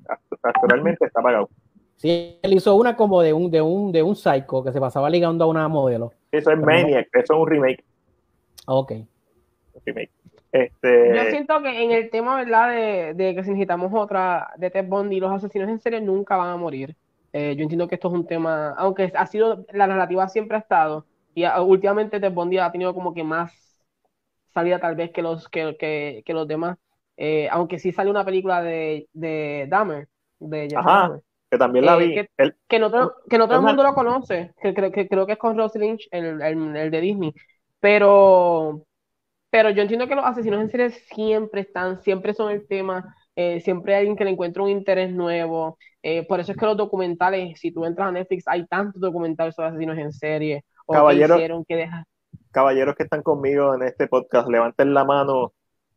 actualmente 0.43 1.05
está 1.05 1.21
pagado. 1.23 1.49
Sí, 1.97 2.39
él 2.43 2.55
hizo 2.55 2.75
una 2.77 2.97
como 2.97 3.21
de 3.21 3.33
un, 3.33 3.51
de 3.51 3.61
un, 3.61 3.93
de 3.93 4.03
un 4.03 4.17
psycho 4.17 4.65
que 4.65 4.73
se 4.73 4.81
pasaba 4.81 5.11
ligando 5.11 5.45
a 5.45 5.49
una 5.49 5.69
modelo. 5.69 6.13
Eso 6.33 6.51
es 6.51 6.59
Maniac, 6.59 7.09
eso 7.13 7.35
es 7.35 7.41
un 7.41 7.47
remake. 7.47 7.85
Ok. 8.67 8.93
Este... 10.53 11.15
Yo 11.15 11.31
siento 11.31 11.63
que 11.63 11.85
en 11.85 11.91
el 11.93 12.11
tema, 12.11 12.37
¿verdad? 12.37 12.71
De, 12.71 13.15
de, 13.15 13.35
que 13.35 13.45
si 13.45 13.51
necesitamos 13.51 13.93
otra 13.95 14.51
de 14.57 14.71
Ted 14.71 14.87
Bundy, 14.89 15.21
los 15.21 15.33
asesinos 15.33 15.69
en 15.69 15.79
serie 15.79 16.01
nunca 16.01 16.37
van 16.37 16.51
a 16.51 16.57
morir. 16.57 16.97
Eh, 17.33 17.55
yo 17.57 17.63
entiendo 17.63 17.87
que 17.87 17.95
esto 17.95 18.09
es 18.09 18.15
un 18.15 18.27
tema, 18.27 18.75
aunque 18.77 19.13
ha 19.15 19.27
sido, 19.27 19.65
la 19.73 19.87
narrativa 19.87 20.27
siempre 20.29 20.57
ha 20.57 20.61
estado, 20.61 21.05
y 21.35 21.45
últimamente 21.47 22.21
Ted 22.21 22.33
Bundy 22.33 22.59
ha 22.59 22.73
tenido 22.73 22.95
como 22.95 23.15
que 23.15 23.25
más 23.25 23.53
salida 24.53 24.79
tal 24.79 24.97
vez 24.97 25.11
que 25.11 25.23
los, 25.23 25.49
que, 25.49 25.77
que, 25.79 26.23
que 26.25 26.35
los 26.35 26.47
demás. 26.47 26.79
Eh, 27.17 27.49
aunque 27.51 27.79
sí 27.79 27.93
sale 27.93 28.11
una 28.11 28.25
película 28.25 28.63
de, 28.63 29.09
de 29.13 29.67
Dahmer, 29.69 30.09
de 30.39 30.69
Ajá, 30.75 31.21
que 31.51 31.59
también 31.59 31.85
la 31.85 31.97
eh, 31.97 32.07
vi. 32.07 32.15
Que, 32.15 32.29
que, 32.67 32.79
no, 32.79 32.91
todo, 32.91 33.17
que 33.29 33.37
no 33.37 33.47
todo 33.47 33.59
el 33.59 33.65
mundo 33.65 33.83
lo 33.83 33.95
conoce, 33.95 34.55
que, 34.61 34.73
que, 34.73 35.09
creo 35.09 35.27
que 35.27 35.33
es 35.33 35.39
con 35.39 35.57
Rose 35.57 35.79
Lynch, 35.79 36.09
el, 36.11 36.41
el, 36.41 36.77
el, 36.77 36.91
de 36.91 37.01
Disney. 37.01 37.35
Pero, 37.79 38.87
pero 39.51 39.71
yo 39.71 39.83
entiendo 39.83 40.09
que 40.09 40.15
los 40.15 40.25
asesinos 40.25 40.61
en 40.61 40.71
serie 40.71 40.91
siempre 40.91 41.61
están, 41.61 42.01
siempre 42.03 42.33
son 42.33 42.53
el 42.53 42.67
tema, 42.67 43.15
eh, 43.37 43.61
siempre 43.61 43.95
hay 43.95 44.01
alguien 44.01 44.17
que 44.17 44.25
le 44.25 44.31
encuentra 44.31 44.63
un 44.63 44.71
interés 44.71 45.13
nuevo. 45.13 45.77
por 46.27 46.41
eso 46.41 46.53
es 46.53 46.59
que 46.59 46.67
los 46.67 46.77
documentales, 46.77 47.61
si 47.61 47.71
tú 47.71 47.85
entras 47.85 48.09
a 48.09 48.13
Netflix, 48.13 48.45
hay 48.47 48.67
tantos 48.67 49.01
documentales 49.01 49.55
sobre 49.55 49.69
asesinos 49.69 49.99
en 49.99 50.13
serie. 50.13 50.65
O 50.91 50.93
Caballero, 50.93 51.35
que 51.35 51.41
hicieron 51.41 51.65
que 51.65 51.77
deja 51.77 52.05
caballeros 52.51 52.97
que 52.97 53.05
están 53.05 53.23
conmigo 53.23 53.75
en 53.75 53.83
este 53.83 54.09
podcast, 54.09 54.49
levanten 54.49 54.93
la 54.93 55.05
mano 55.05 55.53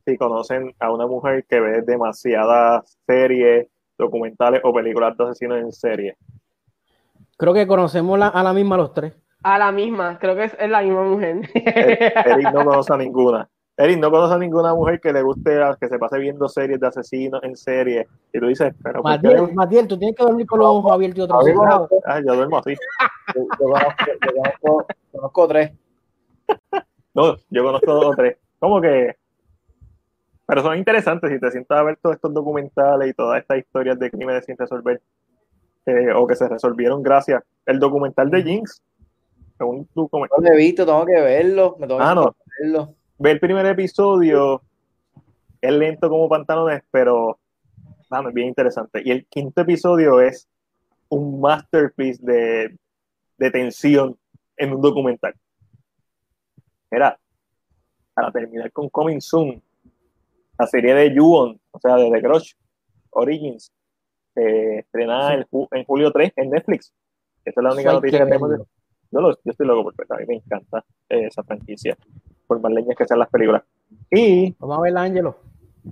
si 0.05 0.17
conocen 0.17 0.75
a 0.79 0.91
una 0.91 1.07
mujer 1.07 1.45
que 1.47 1.59
ve 1.59 1.81
demasiadas 1.81 2.97
series, 3.07 3.67
documentales 3.97 4.61
o 4.63 4.73
películas 4.73 5.17
de 5.17 5.23
asesinos 5.23 5.59
en 5.59 5.71
serie. 5.71 6.17
Creo 7.37 7.53
que 7.53 7.65
conocemos 7.65 8.21
a 8.21 8.43
la 8.43 8.53
misma 8.53 8.77
los 8.77 8.93
tres. 8.93 9.13
A 9.41 9.57
la 9.57 9.71
misma, 9.71 10.19
creo 10.19 10.35
que 10.35 10.45
es, 10.45 10.69
la 10.69 10.81
misma 10.81 11.03
mujer. 11.03 11.49
Eric 11.53 12.53
no 12.53 12.63
conoce 12.63 12.93
a 12.93 12.97
ninguna. 12.97 13.49
Eric 13.75 13.99
no 13.99 14.11
conoce 14.11 14.35
a 14.35 14.37
ninguna 14.37 14.73
mujer 14.75 15.01
que 15.01 15.11
le 15.11 15.23
guste, 15.23 15.59
que 15.79 15.87
se 15.87 15.97
pase 15.97 16.19
viendo 16.19 16.47
series 16.47 16.79
de 16.79 16.87
asesinos 16.87 17.43
en 17.43 17.55
serie. 17.55 18.07
Y 18.31 18.39
tú 18.39 18.45
dices, 18.47 18.73
pero. 18.83 19.01
Matiel, 19.01 19.87
tú 19.87 19.97
tienes 19.97 20.15
que 20.15 20.23
dormir 20.23 20.45
con 20.45 20.59
los 20.59 20.67
ojos 20.67 20.91
abiertos 20.91 21.17
y 21.17 21.21
otros 21.21 21.45
ah, 22.05 22.21
yo 22.23 22.35
duermo 22.35 22.57
así. 22.59 22.75
yo 23.33 23.47
conozco 25.11 25.47
tres. 25.47 25.71
no, 27.15 27.35
yo 27.49 27.63
conozco 27.63 27.93
dos 27.93 28.05
o 28.05 28.15
tres. 28.15 28.37
Como 28.59 28.79
que. 28.79 29.15
Pero 30.45 30.61
son 30.61 30.77
interesantes 30.77 31.31
si 31.31 31.39
te 31.39 31.49
sientas 31.49 31.79
a 31.79 31.83
ver 31.83 31.97
todos 31.99 32.17
estos 32.17 32.31
documentales 32.31 33.09
y 33.09 33.13
todas 33.13 33.41
estas 33.41 33.57
historias 33.57 33.97
de 33.97 34.11
crímenes 34.11 34.45
sin 34.45 34.55
resolver. 34.55 35.01
Eh, 35.85 36.13
o 36.15 36.27
que 36.27 36.35
se 36.35 36.47
resolvieron 36.47 37.01
gracias. 37.01 37.43
El 37.65 37.79
documental 37.79 38.29
de 38.29 38.43
Jinx. 38.43 38.83
Un 39.59 39.87
documental. 39.95 40.37
No 40.41 40.49
lo 40.49 40.53
he 40.53 40.57
visto, 40.57 40.85
tengo 40.85 41.05
que 41.05 41.19
verlo. 41.19 41.75
Me 41.79 41.87
tengo 41.87 42.01
ah, 42.01 42.13
no. 42.13 42.35
verlo. 42.59 42.93
Ve 43.17 43.31
el 43.31 43.39
primer 43.39 43.65
episodio. 43.65 44.61
Es 45.61 45.71
lento 45.71 46.09
como 46.09 46.27
pantalones, 46.27 46.83
pero 46.91 47.39
ah, 48.09 48.23
es 48.27 48.33
bien 48.33 48.49
interesante. 48.49 49.01
Y 49.03 49.11
el 49.11 49.25
quinto 49.27 49.61
episodio 49.61 50.19
es 50.19 50.47
un 51.09 51.39
masterpiece 51.39 52.19
de, 52.23 52.77
de 53.37 53.51
tensión 53.51 54.17
en 54.57 54.73
un 54.73 54.81
documental. 54.81 55.33
Era, 56.91 57.17
para 58.13 58.31
terminar 58.31 58.71
con 58.71 58.89
Coming 58.89 59.21
Soon, 59.21 59.61
la 60.59 60.67
serie 60.67 60.93
de 60.93 61.15
Yuon, 61.15 61.59
o 61.71 61.79
sea, 61.79 61.95
de 61.95 62.11
The 62.11 62.21
Crush 62.21 62.53
Origins, 63.11 63.71
estrenada 64.35 65.35
en, 65.35 65.85
julio 65.85 66.11
3 66.11 66.33
en 66.35 66.49
Netflix. 66.49 66.93
Esta 67.45 67.61
es 67.61 67.63
la 67.63 67.73
única 67.73 67.93
noticia 67.93 68.19
que 68.19 68.25
tenemos. 68.25 68.51
Yo, 69.11 69.19
yo, 69.21 69.37
estoy 69.45 69.67
loco 69.67 69.83
porque 69.83 70.03
a 70.09 70.17
mí 70.17 70.25
me 70.27 70.35
encanta 70.35 70.83
eh, 71.09 71.27
esa 71.27 71.43
franquicia, 71.43 71.97
por 72.53 72.61
más 72.61 72.71
leñas 72.71 72.95
que 72.95 73.05
sean 73.05 73.19
las 73.19 73.29
películas. 73.29 73.63
Y. 74.11 74.55
Vamos 74.59 74.77
a 74.77 74.81
ver, 74.81 74.97
Ángelo. 74.97 75.37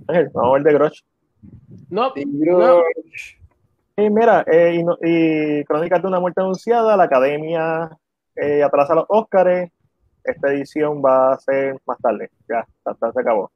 Ángel, 0.06 0.30
vamos 0.32 0.50
a 0.50 0.52
ver 0.54 0.72
The 0.72 0.78
Crush 0.78 1.00
No, 1.90 2.12
no. 2.14 2.82
mira, 3.96 4.44
eh, 4.50 4.84
y, 5.02 5.64
Crónicas 5.64 6.00
de 6.00 6.08
una 6.08 6.20
muerte 6.20 6.40
anunciada, 6.40 6.96
la 6.96 7.04
academia 7.04 7.90
eh, 8.36 8.62
atrasa 8.62 8.94
los 8.94 9.06
Óscares. 9.08 9.70
Esta 10.24 10.52
edición 10.52 11.02
va 11.04 11.32
a 11.32 11.38
ser 11.38 11.76
más 11.84 11.98
tarde. 11.98 12.30
Ya, 12.48 12.64
hasta 12.84 13.12
se 13.12 13.20
acabó. 13.20 13.50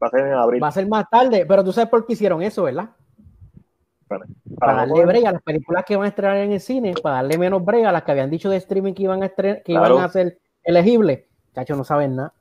Va 0.00 0.06
a 0.06 0.10
ser 0.10 0.26
en 0.26 0.32
abril. 0.34 0.62
Va 0.62 0.68
a 0.68 0.72
ser 0.72 0.86
más 0.86 1.10
tarde, 1.10 1.44
pero 1.46 1.64
tú 1.64 1.72
sabes 1.72 1.90
por 1.90 2.06
qué 2.06 2.12
hicieron 2.12 2.40
eso, 2.42 2.62
¿verdad? 2.62 2.90
para, 4.58 4.74
darle 4.74 5.04
brega 5.06 5.30
a 5.30 5.32
las 5.32 5.42
películas 5.42 5.84
que 5.84 5.96
van 5.96 6.04
a 6.04 6.08
estrenar 6.08 6.36
en 6.36 6.52
el 6.52 6.60
cine, 6.60 6.94
para 7.02 7.16
darle 7.16 7.38
menos 7.38 7.64
brega 7.64 7.88
a 7.88 7.92
las 7.92 8.02
que 8.02 8.12
habían 8.12 8.30
dicho 8.30 8.50
de 8.50 8.58
streaming 8.58 8.92
que 8.92 9.02
iban 9.02 9.22
a 9.22 9.26
estrenar, 9.26 9.62
que 9.62 9.72
iban 9.72 9.98
a 9.98 10.08
ser 10.08 10.38
elegibles. 10.62 11.24
Chacho, 11.54 11.76
no 11.76 11.84
saben 11.84 12.16
nada. 12.16 12.32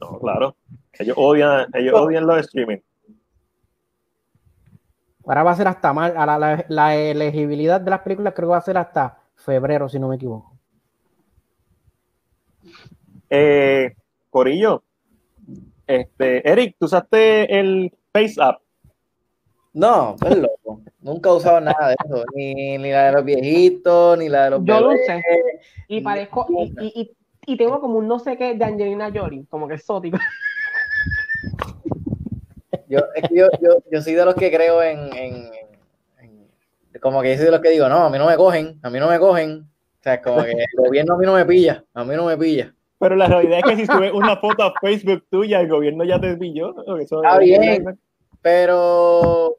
No, 0.00 0.18
claro. 0.18 0.56
Ellos 0.92 1.16
odian, 1.18 1.68
ellos 1.74 1.94
odian 1.94 2.26
los 2.26 2.40
streaming. 2.40 2.78
Ahora 5.26 5.42
va 5.42 5.50
a 5.50 5.56
ser 5.56 5.66
hasta 5.66 5.92
mal, 5.92 6.14
la, 6.68 6.96
elegibilidad 6.96 7.80
de 7.80 7.90
las 7.90 8.00
películas 8.00 8.32
creo 8.34 8.48
que 8.48 8.52
va 8.52 8.58
a 8.58 8.62
ser 8.62 8.78
hasta 8.78 9.18
febrero, 9.34 9.88
si 9.88 9.98
no 9.98 10.08
me 10.08 10.16
equivoco. 10.16 10.56
Eh, 13.28 13.96
Corillo, 14.30 14.84
este, 15.86 16.48
Eric, 16.48 16.76
¿tú 16.78 16.86
usaste 16.86 17.58
el 17.58 17.92
Face 18.12 18.34
App? 18.38 18.60
No, 19.72 20.16
pues 20.18 20.38
loco. 20.38 20.80
Nunca 21.00 21.28
he 21.28 21.32
usado 21.32 21.60
nada 21.60 21.88
de 21.88 21.96
eso, 22.04 22.24
ni, 22.34 22.78
la 22.78 23.06
de 23.06 23.12
los 23.12 23.24
viejitos, 23.24 24.18
ni 24.18 24.28
la 24.28 24.44
de 24.44 24.50
los 24.50 24.64
Yo 24.64 24.80
lo 24.80 24.88
usé. 24.90 25.22
Y 25.88 26.00
parezco, 26.00 26.46
y, 26.48 27.00
y, 27.00 27.16
tengo 27.54 27.80
como 27.80 27.98
un 27.98 28.08
no 28.08 28.18
sé 28.18 28.36
qué 28.36 28.54
de 28.54 28.64
Angelina 28.64 29.12
Jolie, 29.14 29.46
como 29.48 29.68
que 29.68 29.74
exótico. 29.74 30.18
Yo, 32.88 33.00
es 33.16 33.28
que 33.28 33.36
yo, 33.36 33.48
yo, 33.60 33.78
yo, 33.90 34.00
soy 34.00 34.14
de 34.14 34.24
los 34.24 34.34
que 34.36 34.50
creo 34.50 34.80
en, 34.80 35.12
en, 35.16 35.50
Como 37.00 37.20
que 37.20 37.30
yo 37.30 37.36
soy 37.36 37.46
de 37.46 37.50
los 37.50 37.60
que 37.60 37.70
digo, 37.70 37.88
no, 37.88 38.04
a 38.04 38.10
mí 38.10 38.18
no 38.18 38.26
me 38.26 38.36
cogen, 38.36 38.78
a 38.80 38.90
mí 38.90 39.00
no 39.00 39.08
me 39.08 39.18
cogen. 39.18 39.68
O 39.98 40.02
sea, 40.02 40.22
como 40.22 40.44
que 40.44 40.52
el 40.52 40.66
gobierno 40.76 41.14
a 41.14 41.18
mí 41.18 41.26
no 41.26 41.34
me 41.34 41.44
pilla, 41.44 41.84
a 41.94 42.04
mí 42.04 42.14
no 42.14 42.26
me 42.26 42.36
pilla. 42.36 42.72
Pero 42.98 43.16
la 43.16 43.26
realidad 43.26 43.58
es 43.58 43.64
que 43.64 43.76
si 43.76 43.86
subes 43.86 44.12
una 44.12 44.36
foto 44.36 44.62
a 44.62 44.72
Facebook 44.80 45.24
tuya, 45.28 45.60
el 45.60 45.68
gobierno 45.68 46.04
ya 46.04 46.20
te 46.20 46.36
pilló. 46.36 46.74
Está 46.98 47.38
bien, 47.38 47.98
pero. 48.40 49.56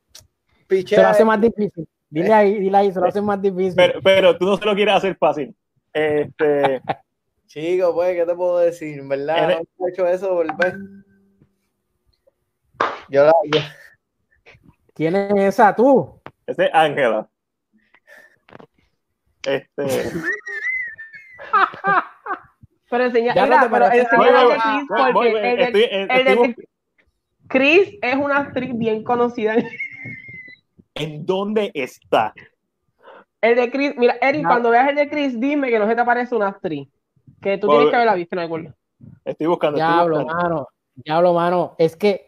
se 0.69 0.95
lo 0.95 1.07
hace 1.07 1.25
más 1.25 1.41
difícil. 1.41 1.88
Dile 2.09 2.33
ahí, 2.33 2.59
dile 2.59 2.77
ahí, 2.77 2.91
se 2.91 2.99
lo 3.01 3.07
hace 3.07 3.21
más 3.21 3.41
difícil. 3.41 3.75
Pero, 3.75 3.99
pero 4.01 4.38
tú 4.38 4.45
no 4.45 4.57
se 4.57 4.65
lo 4.65 4.73
quieres 4.73 4.95
hacer 4.95 5.17
fácil. 5.17 5.53
Este. 5.91 6.81
Chico, 7.47 7.93
pues, 7.93 8.15
¿qué 8.15 8.25
te 8.25 8.35
puedo 8.35 8.59
decir? 8.59 9.01
¿Verdad? 9.03 9.61
No 9.79 9.87
he 9.87 9.89
hecho 9.89 10.05
eso, 10.05 10.33
volver. 10.33 10.77
Yo 13.09 13.23
la. 13.23 13.33
¿Quién 14.93 15.15
es 15.15 15.55
esa 15.55 15.73
tú? 15.73 16.21
Ese 16.45 16.65
es 16.65 16.71
Ángela. 16.73 17.29
Este. 19.45 19.85
pero 22.89 23.05
enseña, 23.05 23.33
mira, 23.33 23.69
pero 23.71 23.85
enseña 23.85 24.43
de 24.43 24.55
Chris 24.55 24.87
porque 25.13 25.51
el 25.51 25.73
de, 25.73 25.85
el 26.09 26.25
de 26.25 26.55
Chris 27.47 27.97
es 28.01 28.15
una 28.15 28.39
actriz 28.39 28.77
bien 28.77 29.03
conocida. 29.05 29.55
¿En 30.95 31.25
dónde 31.25 31.71
está? 31.73 32.33
El 33.39 33.55
de 33.55 33.71
Chris, 33.71 33.93
mira, 33.95 34.17
Eric, 34.21 34.45
cuando 34.45 34.71
veas 34.71 34.89
el 34.89 34.95
de 34.95 35.09
Chris, 35.09 35.39
dime 35.39 35.69
que 35.69 35.79
no 35.79 35.87
se 35.87 35.95
te 35.95 36.01
aparece 36.01 36.35
una 36.35 36.49
actriz. 36.49 36.89
Que 37.41 37.57
tú 37.57 37.67
tienes 37.67 37.89
que 37.89 37.95
haberla 37.95 38.15
visto, 38.15 38.35
no 38.35 38.41
acuerdo. 38.41 38.73
Estoy 39.23 39.47
buscando. 39.47 39.77
Diablo, 39.77 40.25
mano. 40.25 40.67
Diablo, 40.95 41.33
mano. 41.33 41.75
Es 41.77 41.95
que 41.95 42.25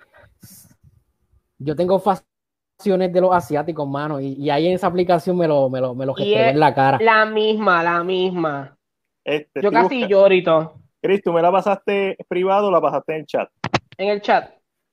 yo 1.57 1.75
tengo 1.75 1.99
facciones 1.99 3.11
de 3.11 3.21
los 3.21 3.33
asiáticos, 3.33 3.87
mano, 3.87 4.21
y, 4.21 4.49
ahí 4.49 4.67
en 4.67 4.75
esa 4.75 4.87
aplicación 4.87 5.37
me 5.37 5.47
lo, 5.47 5.69
me 5.69 5.81
lo, 5.81 5.93
me 5.93 6.05
lo 6.05 6.15
en 6.17 6.59
la 6.59 6.73
cara. 6.73 6.97
La 7.01 7.25
misma, 7.25 7.83
la 7.83 8.03
misma. 8.03 8.77
Este, 9.23 9.61
yo 9.61 9.71
casi 9.71 10.07
llorito. 10.07 10.75
Cris, 11.01 11.21
¿tú 11.21 11.33
me 11.33 11.41
la 11.41 11.51
pasaste 11.51 12.17
privado 12.27 12.67
o 12.67 12.71
la 12.71 12.81
pasaste 12.81 13.13
en 13.13 13.19
el 13.19 13.25
chat? 13.25 13.49
En 13.97 14.09
el 14.09 14.21
chat. 14.21 14.51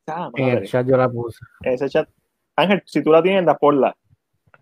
Ah, 0.08 0.30
en 0.34 0.48
el 0.48 0.68
chat 0.68 0.86
yo 0.86 0.96
la 0.96 1.08
puse. 1.08 1.38
En 1.62 1.74
ese 1.74 1.88
chat. 1.88 2.08
Ángel, 2.56 2.82
si 2.86 3.02
tú 3.02 3.10
la 3.10 3.22
tienes, 3.22 3.44
da 3.44 3.56
porla. 3.56 3.96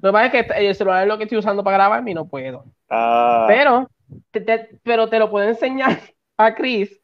Lo 0.00 0.10
que 0.10 0.12
pasa 0.12 0.26
es 0.26 0.46
que 0.46 0.68
el 0.68 0.74
celular 0.74 1.02
es 1.02 1.08
lo 1.08 1.16
que 1.16 1.24
estoy 1.24 1.38
usando 1.38 1.62
para 1.62 1.76
grabar 1.76 2.06
y 2.06 2.14
no 2.14 2.26
puedo. 2.26 2.64
Ah. 2.90 3.46
Pero, 3.48 3.88
te, 4.30 4.78
pero 4.82 5.08
te 5.08 5.18
lo 5.18 5.30
puedo 5.30 5.48
enseñar 5.48 5.98
a 6.36 6.54
Chris. 6.54 7.00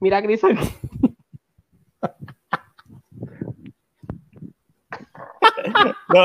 Mira, 0.00 0.22
Chris 0.22 0.42
no, 6.08 6.24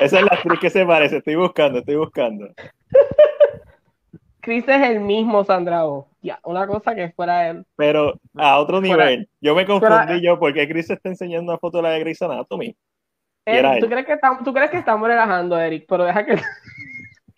esa 0.00 0.18
es 0.18 0.24
la 0.24 0.32
actriz 0.32 0.58
que 0.60 0.70
se 0.70 0.86
parece. 0.86 1.18
Estoy 1.18 1.34
buscando, 1.34 1.80
estoy 1.80 1.96
buscando. 1.96 2.48
Chris 4.40 4.68
es 4.68 4.82
el 4.88 5.00
mismo 5.00 5.44
Sandra 5.44 5.86
O. 5.86 6.08
Ya, 6.20 6.38
una 6.44 6.66
cosa 6.66 6.94
que 6.94 7.10
fuera 7.10 7.48
él. 7.50 7.66
Pero 7.76 8.20
a 8.34 8.58
otro 8.58 8.80
nivel. 8.80 9.28
yo 9.40 9.54
me 9.54 9.66
confundí 9.66 10.22
yo 10.22 10.38
porque 10.38 10.68
Chris 10.68 10.90
está 10.90 11.08
enseñando 11.08 11.52
una 11.52 11.58
foto 11.58 11.78
de 11.78 11.82
la 11.82 11.90
de 11.90 12.00
Grey's 12.00 12.22
Anatomy. 12.22 12.76
¿tú, 13.80 13.88
crees 13.88 14.06
que 14.06 14.12
estamos, 14.14 14.42
¿Tú 14.42 14.52
crees 14.52 14.70
que 14.70 14.78
estamos 14.78 15.06
relajando, 15.06 15.58
Eric? 15.58 15.84
Pero 15.88 16.04
deja 16.04 16.24
que. 16.24 16.40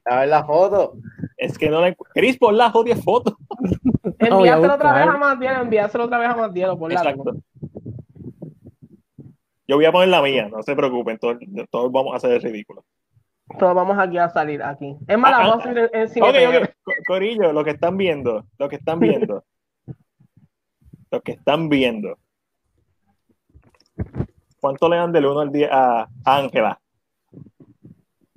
A 0.04 0.20
ver 0.20 0.28
la 0.28 0.44
foto. 0.44 0.94
Es 1.36 1.58
que 1.58 1.68
no 1.68 1.80
la 1.80 1.94
Chris, 2.14 2.38
por 2.38 2.54
la 2.54 2.70
jodida 2.70 2.96
foto. 2.96 3.36
Envíaselo 4.18 4.74
otra 4.74 4.92
vez 4.94 5.06
a 5.06 5.18
Matielo, 5.18 5.62
envíaselo 5.62 6.04
otra 6.04 6.18
vez 6.18 6.28
a 6.28 6.36
Matielo, 6.36 6.78
por 6.78 6.92
Exacto. 6.92 7.36
Yo 9.68 9.76
voy 9.76 9.84
a 9.84 9.92
poner 9.92 10.08
la 10.08 10.22
mía, 10.22 10.48
no 10.48 10.62
se 10.62 10.76
preocupen, 10.76 11.18
todos, 11.18 11.38
todos 11.70 11.90
vamos 11.90 12.14
a 12.14 12.16
hacer 12.18 12.32
el 12.32 12.42
ridículo. 12.42 12.84
Todos 13.58 13.74
vamos 13.74 13.98
aquí 13.98 14.16
a 14.16 14.28
salir 14.28 14.62
aquí. 14.62 14.96
Es 15.06 15.18
más, 15.18 15.30
la 15.30 15.38
vamos 15.38 15.58
a 15.58 15.68
salir 15.68 15.90
en, 15.92 16.08
cine. 16.08 16.74
Corillo, 17.06 17.52
lo 17.52 17.64
que 17.64 17.70
están 17.70 17.96
viendo, 17.96 18.44
lo 18.58 18.68
que 18.68 18.76
están 18.76 19.00
viendo, 19.00 19.44
lo 21.10 21.20
que 21.20 21.32
están 21.32 21.68
viendo. 21.68 22.18
¿Cuánto 24.60 24.88
le 24.88 24.96
dan 24.96 25.12
del 25.12 25.26
1 25.26 25.40
al 25.40 25.52
10 25.52 25.68
a 25.70 26.08
Ángela? 26.24 26.80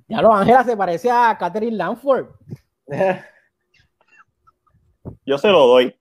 Ya 0.08 0.22
lo, 0.22 0.32
Ángela 0.32 0.64
se 0.64 0.76
parece 0.76 1.10
a 1.10 1.36
Catherine 1.38 1.76
Lanford. 1.76 2.26
Yo 5.24 5.38
se 5.38 5.48
lo 5.48 5.66
doy. 5.66 5.96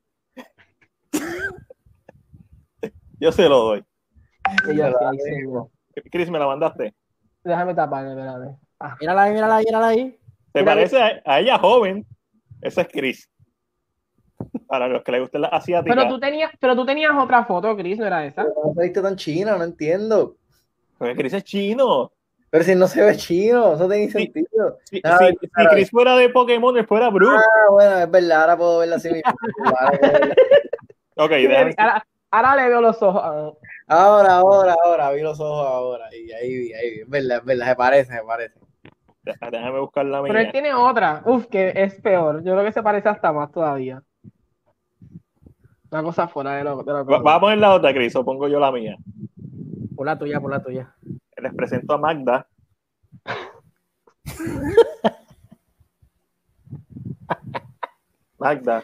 Yo 3.19 3.31
se 3.31 3.47
lo 3.47 3.59
doy. 3.59 3.85
Chris, 6.11 6.29
¿me 6.29 6.39
la 6.39 6.47
mandaste? 6.47 6.93
Déjame 7.43 7.75
taparme, 7.75 8.09
espérate. 8.11 8.57
Ah. 8.79 8.95
Mírala 8.99 9.23
ahí, 9.23 9.33
mírala 9.33 9.57
ahí, 9.57 9.65
mírala 9.65 9.87
ahí. 9.87 10.19
¿Te 10.51 10.63
parece 10.63 11.21
a, 11.25 11.39
ella 11.39 11.59
joven? 11.59 12.05
Esa 12.61 12.81
es 12.81 12.87
Chris. 12.87 13.29
Para 14.67 14.87
los 14.87 15.03
que 15.03 15.11
le 15.11 15.19
gusten 15.19 15.41
las 15.41 15.53
asiáticas. 15.53 15.95
Pero 15.95 16.09
tú 16.09 16.19
tenías, 16.19 16.51
pero 16.59 16.75
tú 16.75 16.85
tenías 16.85 17.11
otra 17.17 17.45
foto, 17.45 17.75
Chris, 17.75 17.99
¿no 17.99 18.05
era 18.05 18.25
esa? 18.25 18.43
No 18.43 18.73
viste 18.75 19.01
tan 19.01 19.15
chino, 19.15 19.57
no 19.57 19.63
entiendo. 19.63 20.37
Porque 20.97 21.15
Chris 21.15 21.33
es 21.33 21.43
chino. 21.43 22.11
Pero 22.51 22.63
si 22.63 22.75
no 22.75 22.87
se 22.87 23.03
ve 23.03 23.15
chino, 23.15 23.73
eso 23.73 23.87
tiene 23.87 24.09
sentido. 24.09 24.79
Si, 24.85 25.01
Chris 25.01 25.91
fuera 25.91 26.15
de 26.17 26.29
Pokémon, 26.29 26.75
él 26.77 26.87
fuera 26.87 27.09
Bruce. 27.09 27.37
Ah, 27.37 27.71
bueno, 27.71 27.97
es 27.99 28.11
verdad, 28.11 28.41
ahora 28.41 28.57
puedo 28.57 28.79
verla 28.79 28.95
así 28.95 29.09
mismo. 29.11 29.31
ok, 31.15 31.29
déjame. 31.29 31.75
Ahora, 32.31 32.55
le 32.55 32.69
veo 32.69 32.81
los 32.81 33.01
ojos. 33.01 33.21
Ahora, 33.87 34.35
ahora, 34.35 34.75
ahora, 34.83 35.11
vi 35.11 35.21
los 35.21 35.39
ojos 35.39 35.67
ahora. 35.67 36.05
Y 36.15 36.31
ahí 36.31 36.57
vi, 36.57 36.73
ahí 36.73 36.91
vi. 36.91 36.99
Es 37.01 37.09
verdad, 37.09 37.37
es 37.37 37.45
verdad, 37.45 37.67
se 37.67 37.75
parece, 37.75 38.13
se 38.13 38.23
parece. 38.23 38.59
Déjame 39.51 39.79
buscar 39.79 40.05
la 40.05 40.21
mía. 40.21 40.31
Pero 40.31 40.45
él 40.45 40.51
tiene 40.51 40.73
otra. 40.73 41.21
Uf, 41.25 41.47
que 41.47 41.73
es 41.75 41.95
peor. 42.01 42.43
Yo 42.43 42.53
creo 42.53 42.65
que 42.65 42.71
se 42.71 42.83
parece 42.83 43.09
hasta 43.09 43.31
más 43.31 43.51
todavía. 43.51 44.01
Una 45.91 46.03
cosa 46.03 46.27
fuera 46.27 46.55
de 46.55 46.63
lo, 46.63 46.83
de 46.83 46.93
Va, 46.93 47.35
a 47.35 47.39
poner 47.39 47.57
la 47.57 47.73
otra, 47.73 47.93
Cris, 47.93 48.15
o 48.15 48.23
pongo 48.23 48.47
yo 48.47 48.59
la 48.59 48.71
mía. 48.71 48.97
Por 49.95 50.05
la 50.05 50.17
tuya, 50.17 50.39
por 50.39 50.51
la 50.51 50.63
tuya. 50.63 50.95
Les 51.41 51.53
presento 51.53 51.93
a 51.93 51.97
Magda. 51.97 52.47
Magda. 58.37 58.83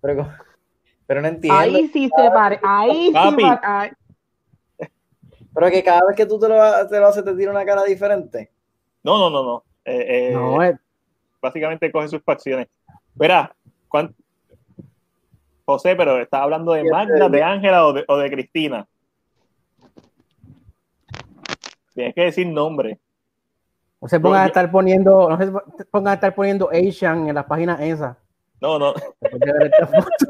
Pero, 0.00 0.32
pero 1.06 1.22
no 1.22 1.28
entiendo. 1.28 1.58
Ahí 1.58 1.88
sí 1.88 2.10
se 2.14 2.30
parece. 2.30 2.60
Ahí 2.64 3.12
sí. 3.12 3.46
Pero 5.54 5.70
que 5.70 5.84
cada 5.84 6.06
vez 6.06 6.16
que 6.16 6.26
tú 6.26 6.38
te 6.38 6.48
lo, 6.48 6.88
te 6.88 6.98
lo 6.98 7.06
haces, 7.06 7.24
te 7.24 7.34
tira 7.34 7.50
una 7.50 7.64
cara 7.64 7.84
diferente. 7.84 8.50
No, 9.02 9.18
no, 9.18 9.30
no, 9.30 9.42
no. 9.44 9.64
Eh, 9.84 10.30
eh, 10.30 10.32
no 10.32 10.58
Básicamente 11.40 11.90
coge 11.92 12.08
sus 12.08 12.22
facciones. 12.22 12.68
Verá, 13.14 13.54
José, 15.66 15.96
pero 15.96 16.20
¿estás 16.20 16.42
hablando 16.42 16.72
de 16.72 16.84
Magda, 16.84 17.28
de 17.28 17.42
Ángela 17.42 17.86
o 17.86 17.92
de, 17.92 18.04
o 18.06 18.16
de 18.18 18.30
Cristina? 18.30 18.86
Tienes 21.94 22.14
que 22.14 22.22
decir 22.22 22.46
nombre. 22.46 22.98
No 24.00 24.08
se 24.08 24.20
pongan 24.20 24.42
a 24.42 24.46
estar 24.46 24.70
poniendo, 24.70 25.30
no 25.30 25.38
se 25.38 25.84
pongan 25.86 26.10
a 26.10 26.14
estar 26.14 26.34
poniendo 26.34 26.68
Asian 26.70 27.28
en 27.28 27.34
las 27.34 27.46
páginas 27.46 27.80
esas. 27.80 28.16
No, 28.60 28.78
no. 28.78 28.94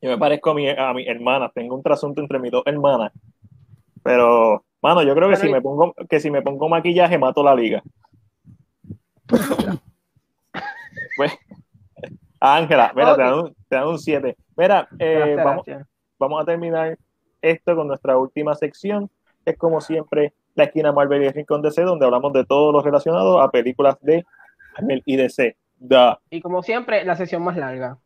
Yo 0.00 0.10
me 0.10 0.18
parezco 0.18 0.50
a 0.50 0.54
mi, 0.54 0.68
a 0.68 0.92
mi 0.92 1.08
hermana, 1.08 1.50
tengo 1.52 1.74
un 1.74 1.82
trasunto 1.82 2.20
entre 2.20 2.38
mis 2.38 2.52
dos 2.52 2.62
hermanas. 2.66 3.10
Pero, 4.04 4.64
mano, 4.80 5.02
yo 5.02 5.12
creo 5.14 5.28
que 5.28 5.34
si 5.34 5.48
me 5.48 5.60
pongo, 5.60 5.92
que 6.08 6.20
si 6.20 6.30
me 6.30 6.40
pongo 6.40 6.68
maquillaje 6.68 7.18
mato 7.18 7.42
la 7.42 7.52
liga. 7.52 7.82
pues, 11.16 11.36
Ángela, 12.38 12.92
mira, 12.94 13.16
te 13.68 13.74
dan 13.74 13.88
un 13.88 13.98
7. 13.98 14.36
Mira, 14.56 14.88
eh, 15.00 15.36
vamos, 15.44 15.66
vamos 16.16 16.42
a 16.42 16.44
terminar 16.44 16.96
esto 17.42 17.74
con 17.74 17.88
nuestra 17.88 18.16
última 18.16 18.54
sección, 18.54 19.10
es 19.44 19.56
como 19.56 19.80
siempre 19.80 20.32
la 20.58 20.64
esquina 20.64 20.92
Marvel 20.92 21.22
y 21.22 21.26
el 21.26 21.32
Rincón 21.32 21.62
DC, 21.62 21.82
donde 21.82 22.04
hablamos 22.04 22.32
de 22.32 22.44
todo 22.44 22.72
lo 22.72 22.82
relacionado 22.82 23.40
a 23.40 23.50
películas 23.50 23.96
de 24.02 24.26
Marvel 24.76 25.02
y 25.06 25.16
DC. 25.16 25.56
Y 26.30 26.40
como 26.40 26.62
siempre, 26.62 27.04
la 27.04 27.16
sesión 27.16 27.42
más 27.42 27.56
larga. 27.56 27.98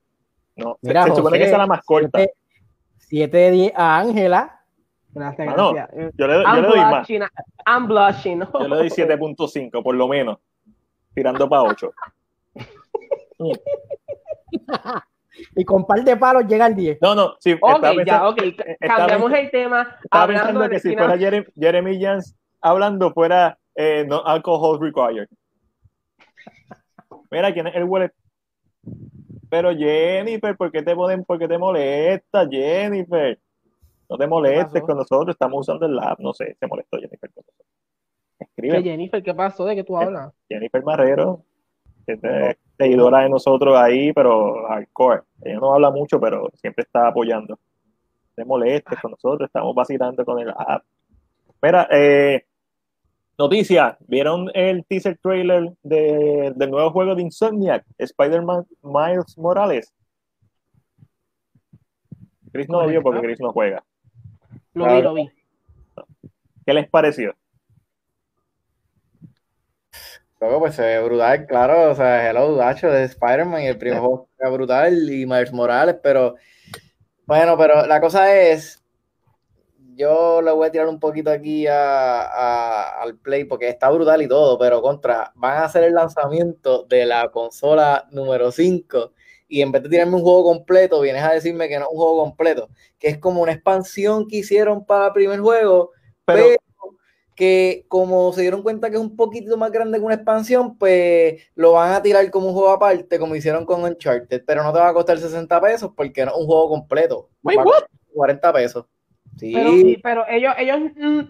No, 0.57 0.79
Mira, 0.83 1.05
se, 1.05 1.15
supone 1.15 1.39
que 1.39 1.49
sea 1.49 1.59
la 1.59 1.67
más 1.67 1.83
corta. 1.83 2.19
7 2.99 3.37
de 3.37 3.51
10 3.51 3.73
a 3.75 3.99
Ángela. 3.99 4.61
Gracias, 5.15 5.49
ah, 5.49 5.55
gracias. 5.55 5.89
yo, 6.17 6.27
le, 6.27 6.43
yo 6.43 6.61
le, 6.61 6.69
doy 6.69 6.81
más. 6.81 7.09
I'm 7.67 7.87
blushing. 7.87 8.41
Yo 8.41 8.69
le 8.69 8.77
doy 8.77 8.89
7.5, 8.89 9.83
por 9.83 9.95
lo 9.95 10.09
menos. 10.09 10.39
Tirando 11.15 11.49
para 11.49 11.63
8. 11.71 11.93
y 15.57 15.65
con 15.65 15.87
par 15.87 16.03
de 16.03 16.17
palos 16.17 16.47
llega 16.47 16.67
al 16.67 16.75
10. 16.75 16.99
No, 17.01 17.15
no, 17.15 17.35
sí. 17.41 17.57
Ok, 17.61 17.85
ya, 18.07 18.29
ok. 18.29 18.43
Cambiamos 18.81 19.33
el 19.33 19.51
tema. 19.51 19.97
Hablando 20.11 20.61
de 20.61 20.71
que 20.71 20.81
si 20.81 20.95
fuera 20.95 21.17
Jeremy, 21.19 21.47
Jeremy 21.59 22.01
Jans 22.01 22.37
hablando, 22.63 23.13
fuera 23.13 23.59
eh, 23.75 24.05
no 24.09 24.25
alcohol 24.25 24.81
required. 24.81 25.29
Mira, 27.31 27.53
¿quién 27.53 27.67
es 27.67 27.75
el 27.75 27.85
wallet? 27.85 28.13
Pero 29.49 29.75
Jennifer, 29.77 30.57
¿por 30.57 30.71
qué 30.71 30.83
te 30.83 30.95
ponen, 30.95 31.25
por 31.25 31.39
qué 31.39 31.49
te 31.49 31.59
molesta, 31.59 32.49
Jennifer? 32.49 33.39
No 34.09 34.17
te 34.17 34.27
molestes 34.27 34.83
con 34.83 34.97
nosotros, 34.97 35.35
estamos 35.35 35.61
usando 35.61 35.87
el 35.87 35.97
lab, 35.97 36.19
no 36.21 36.33
sé, 36.33 36.57
se 36.59 36.67
molestó 36.67 36.99
Jennifer 36.99 37.31
con 37.33 37.45
nosotros. 37.47 37.67
Escribe. 38.39 38.83
¿Qué 38.83 38.91
Jennifer? 38.91 39.23
¿Qué 39.23 39.35
pasó? 39.35 39.65
¿De 39.65 39.75
qué 39.75 39.85
tú 39.85 39.97
hablas? 39.97 40.33
Jennifer 40.49 40.83
Marrero, 40.85 41.43
que 42.07 42.15
es 42.15 42.57
seguidora 42.77 43.21
de 43.21 43.31
nosotros 43.31 43.77
ahí, 43.77 44.13
pero 44.13 44.67
hardcore. 44.69 45.23
Ella 45.43 45.59
no 45.59 45.75
habla 45.75 45.91
mucho, 45.91 46.21
pero 46.21 46.51
siempre 46.55 46.83
está 46.83 47.09
apoyando. 47.09 47.55
No 47.55 48.35
te 48.35 48.45
molestes 48.45 49.01
con 49.01 49.13
nosotros, 49.13 49.49
estamos 49.49 49.75
vacilando 49.75 50.25
con 50.25 50.39
el 50.39 50.51
app. 50.51 50.83
Mira, 51.63 51.89
eh, 51.91 52.45
Noticia, 53.43 53.99
¿vieron 54.07 54.53
el 54.55 54.85
teaser 54.87 55.19
trailer 55.21 55.73
de, 55.83 56.53
del 56.55 56.71
nuevo 56.71 56.93
juego 56.93 57.17
de 57.17 57.23
Insomniac, 57.23 57.85
Spider-Man 57.99 58.65
Miles 58.85 59.37
Morales? 59.37 59.93
Chris 62.53 62.69
no 62.69 62.83
lo 62.83 62.87
vio 62.87 63.03
porque 63.03 63.21
Chris 63.21 63.41
no 63.41 63.51
juega. 63.51 63.83
Lo 64.75 64.95
vi, 64.95 65.03
lo 65.03 65.15
vi. 65.15 65.31
¿Qué 66.65 66.73
les 66.73 66.89
pareció? 66.89 67.35
Luego, 70.41 70.61
pues 70.61 70.77
se 70.77 70.83
ve 70.83 71.03
brutal, 71.03 71.45
claro. 71.45 71.91
O 71.91 71.97
sea, 71.97 72.31
Hello 72.31 72.55
Dacho 72.55 72.91
de 72.91 73.03
Spider-Man 73.03 73.63
y 73.63 73.67
el 73.67 73.77
primer 73.77 73.99
juego 73.99 74.29
era 74.39 74.51
brutal 74.51 75.11
y 75.11 75.27
Miles 75.27 75.53
Morales, 75.53 75.97
pero 76.01 76.37
bueno, 77.27 77.59
pero 77.59 77.89
la 77.89 78.01
cosa 78.01 78.33
es 78.37 78.82
yo 80.03 80.43
le 80.43 80.51
voy 80.53 80.69
a 80.69 80.71
tirar 80.71 80.89
un 80.89 81.01
poquito 81.01 81.31
aquí 81.31 81.67
al 81.67 83.17
Play 83.19 83.45
porque 83.45 83.69
está 83.69 83.91
brutal 83.91 84.23
y 84.23 84.29
todo, 84.29 84.59
pero 84.59 84.83
contra, 84.83 85.33
van 85.35 85.59
a 85.59 85.65
hacer 85.65 85.85
el 85.85 85.95
lanzamiento 85.95 86.85
de 86.85 87.07
la 87.07 87.31
consola 87.31 88.07
número 88.11 88.53
5 88.53 89.13
y 89.49 89.61
en 89.61 89.71
vez 89.71 89.83
de 89.83 89.89
tirarme 89.89 90.17
un 90.17 90.23
juego 90.23 90.45
completo, 90.45 91.01
vienes 91.01 91.23
a 91.23 91.33
decirme 91.33 91.69
que 91.69 91.79
no 91.79 91.85
es 91.85 91.91
un 91.91 91.97
juego 91.97 92.25
completo, 92.25 92.69
que 92.99 93.09
es 93.09 93.19
como 93.19 93.43
una 93.43 93.53
expansión 93.53 94.27
que 94.27 94.37
hicieron 94.37 94.85
para 94.85 95.09
el 95.09 95.13
primer 95.13 95.41
juego, 95.41 95.91
pero, 96.25 96.47
que 97.35 97.85
como 97.89 98.33
se 98.33 98.43
dieron 98.43 98.63
cuenta 98.63 98.91
que 98.91 98.97
es 98.97 99.03
un 99.03 99.17
poquito 99.17 99.57
más 99.57 99.71
grande 99.71 99.99
que 99.99 100.05
una 100.05 100.15
expansión, 100.15 100.77
pues 100.79 101.43
lo 101.55 101.73
van 101.73 101.93
a 101.93 102.03
tirar 102.03 102.31
como 102.31 102.49
un 102.49 102.55
juego 102.55 102.71
aparte, 102.71 103.19
como 103.19 103.35
hicieron 103.35 103.65
con 103.65 103.83
Uncharted, 103.85 104.43
pero 104.47 104.63
no 104.63 104.73
te 104.73 104.79
va 104.79 104.89
a 104.89 104.95
costar 104.95 105.19
60 105.19 105.61
pesos 105.61 105.91
porque 105.97 106.25
no 106.25 106.33
es 106.33 106.37
un 106.39 106.47
juego 106.47 106.69
completo. 106.69 107.31
Wait, 107.43 107.59
40 108.15 108.53
pesos. 108.53 108.87
Sí. 109.39 109.99
Pero, 110.03 110.25
ellos, 110.29 110.55
ellos 110.59 110.79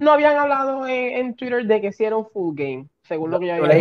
no 0.00 0.12
habían 0.12 0.36
hablado 0.36 0.86
en, 0.86 1.34
Twitter 1.34 1.64
de 1.66 1.80
que 1.80 2.12
un 2.12 2.26
full 2.26 2.54
game, 2.54 2.88
según 3.02 3.30
lo 3.30 3.38
que 3.38 3.46
yo 3.46 3.54
había 3.54 3.78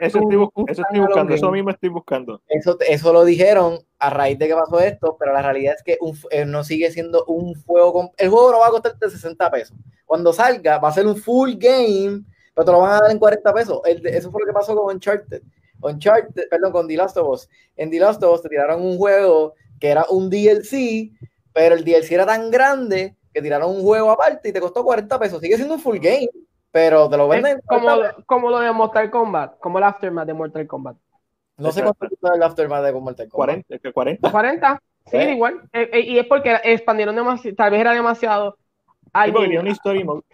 Eso, 0.00 0.18
estoy, 0.18 0.48
eso 0.68 0.82
estoy 0.82 1.00
buscando, 1.00 1.34
eso 1.34 1.50
mismo 1.50 1.70
estoy 1.70 1.88
buscando. 1.90 2.42
Eso, 2.48 2.76
eso 2.80 3.12
lo 3.12 3.24
dijeron 3.24 3.78
a 3.98 4.10
raíz 4.10 4.38
de 4.38 4.48
que 4.48 4.54
pasó 4.54 4.80
esto, 4.80 5.16
pero 5.18 5.32
la 5.32 5.42
realidad 5.42 5.74
es 5.76 5.82
que 5.82 5.98
un, 6.00 6.16
eh, 6.30 6.44
no 6.44 6.64
sigue 6.64 6.90
siendo 6.90 7.24
un 7.26 7.54
juego. 7.64 8.10
el 8.16 8.30
juego 8.30 8.52
no 8.52 8.58
va 8.60 8.68
a 8.68 8.70
costarte 8.70 9.10
60 9.10 9.50
pesos. 9.50 9.76
Cuando 10.06 10.32
salga, 10.32 10.78
va 10.78 10.88
a 10.88 10.92
ser 10.92 11.06
un 11.06 11.16
full 11.16 11.52
game, 11.56 12.22
pero 12.54 12.64
te 12.64 12.72
lo 12.72 12.80
van 12.80 12.92
a 12.92 13.00
dar 13.00 13.10
en 13.10 13.18
40 13.18 13.52
pesos. 13.52 13.80
eso 13.84 14.30
fue 14.30 14.40
lo 14.42 14.46
que 14.46 14.52
pasó 14.52 14.74
con 14.74 14.94
Uncharted. 14.94 15.42
Uncharted, 15.80 16.48
perdón, 16.48 16.72
con 16.72 16.88
The 16.88 16.96
Last 16.96 17.16
of 17.16 17.28
Us. 17.28 17.48
En 17.76 17.90
The 17.90 18.00
Last 18.00 18.22
of 18.22 18.34
Us 18.34 18.42
te 18.42 18.48
tiraron 18.48 18.82
un 18.82 18.96
juego 18.96 19.54
que 19.78 19.88
era 19.88 20.06
un 20.08 20.30
DLC, 20.30 21.12
pero 21.52 21.74
el 21.74 21.84
DLC 21.84 22.12
era 22.12 22.26
tan 22.26 22.50
grande 22.50 23.16
que 23.32 23.42
tiraron 23.42 23.70
un 23.70 23.82
juego 23.82 24.10
aparte 24.10 24.48
y 24.48 24.52
te 24.52 24.60
costó 24.60 24.84
40 24.84 25.18
pesos. 25.18 25.40
Sigue 25.40 25.56
siendo 25.56 25.74
un 25.74 25.80
full 25.80 25.98
game, 25.98 26.28
pero 26.70 27.08
te 27.08 27.16
lo 27.16 27.28
venden. 27.28 27.60
Como, 27.66 27.88
como 28.26 28.50
lo 28.50 28.60
de 28.60 28.72
Mortal 28.72 29.10
Kombat, 29.10 29.58
como 29.58 29.78
el 29.78 29.84
Aftermath 29.84 30.26
de 30.26 30.34
Mortal 30.34 30.66
Kombat. 30.66 30.96
No 31.58 31.70
sé 31.70 31.82
cuánto 31.82 32.06
es 32.06 32.12
el 32.34 32.42
Aftermath 32.42 32.84
de 32.84 32.92
Mortal 32.92 33.28
Kombat. 33.28 33.64
40, 33.66 33.92
40. 33.92 34.30
40, 34.30 34.82
sí, 35.06 35.16
igual. 35.16 35.60
Eh, 35.72 35.90
eh, 35.92 36.00
y 36.00 36.18
es 36.18 36.26
porque 36.26 36.58
expandieron 36.64 37.14
demasiado, 37.14 37.56
tal 37.56 37.70
vez 37.70 37.80
era 37.80 37.92
demasiado. 37.92 38.56
I 39.14 39.30
mean, 39.30 39.66
story 39.68 40.04
mode. 40.04 40.24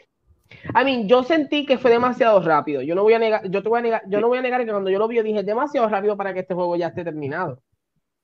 I 0.75 0.85
mean, 0.85 1.09
yo 1.09 1.23
sentí 1.25 1.67
que 1.67 1.79
fue 1.79 1.91
demasiado 1.91 2.41
rápido. 2.41 2.83
Yo 2.83 2.95
no 2.95 3.03
voy 3.03 3.15
a 3.15 3.19
negar, 3.19 3.49
yo 3.51 3.63
te 3.63 3.69
voy 3.69 3.81
a 3.81 3.83
negar, 3.83 4.03
yo 4.07 4.21
no 4.21 4.29
voy 4.29 4.39
a 4.39 4.43
negar 4.43 4.65
que 4.65 4.71
cuando 4.71 4.91
yo 4.91 4.99
lo 4.99 5.09
vi, 5.09 5.21
dije 5.23 5.43
demasiado 5.43 5.89
rápido 5.89 6.17
para 6.17 6.33
que 6.33 6.41
este 6.41 6.55
juego 6.55 6.77
ya 6.77 6.89
esté 6.89 7.05
terminado. 7.05 7.61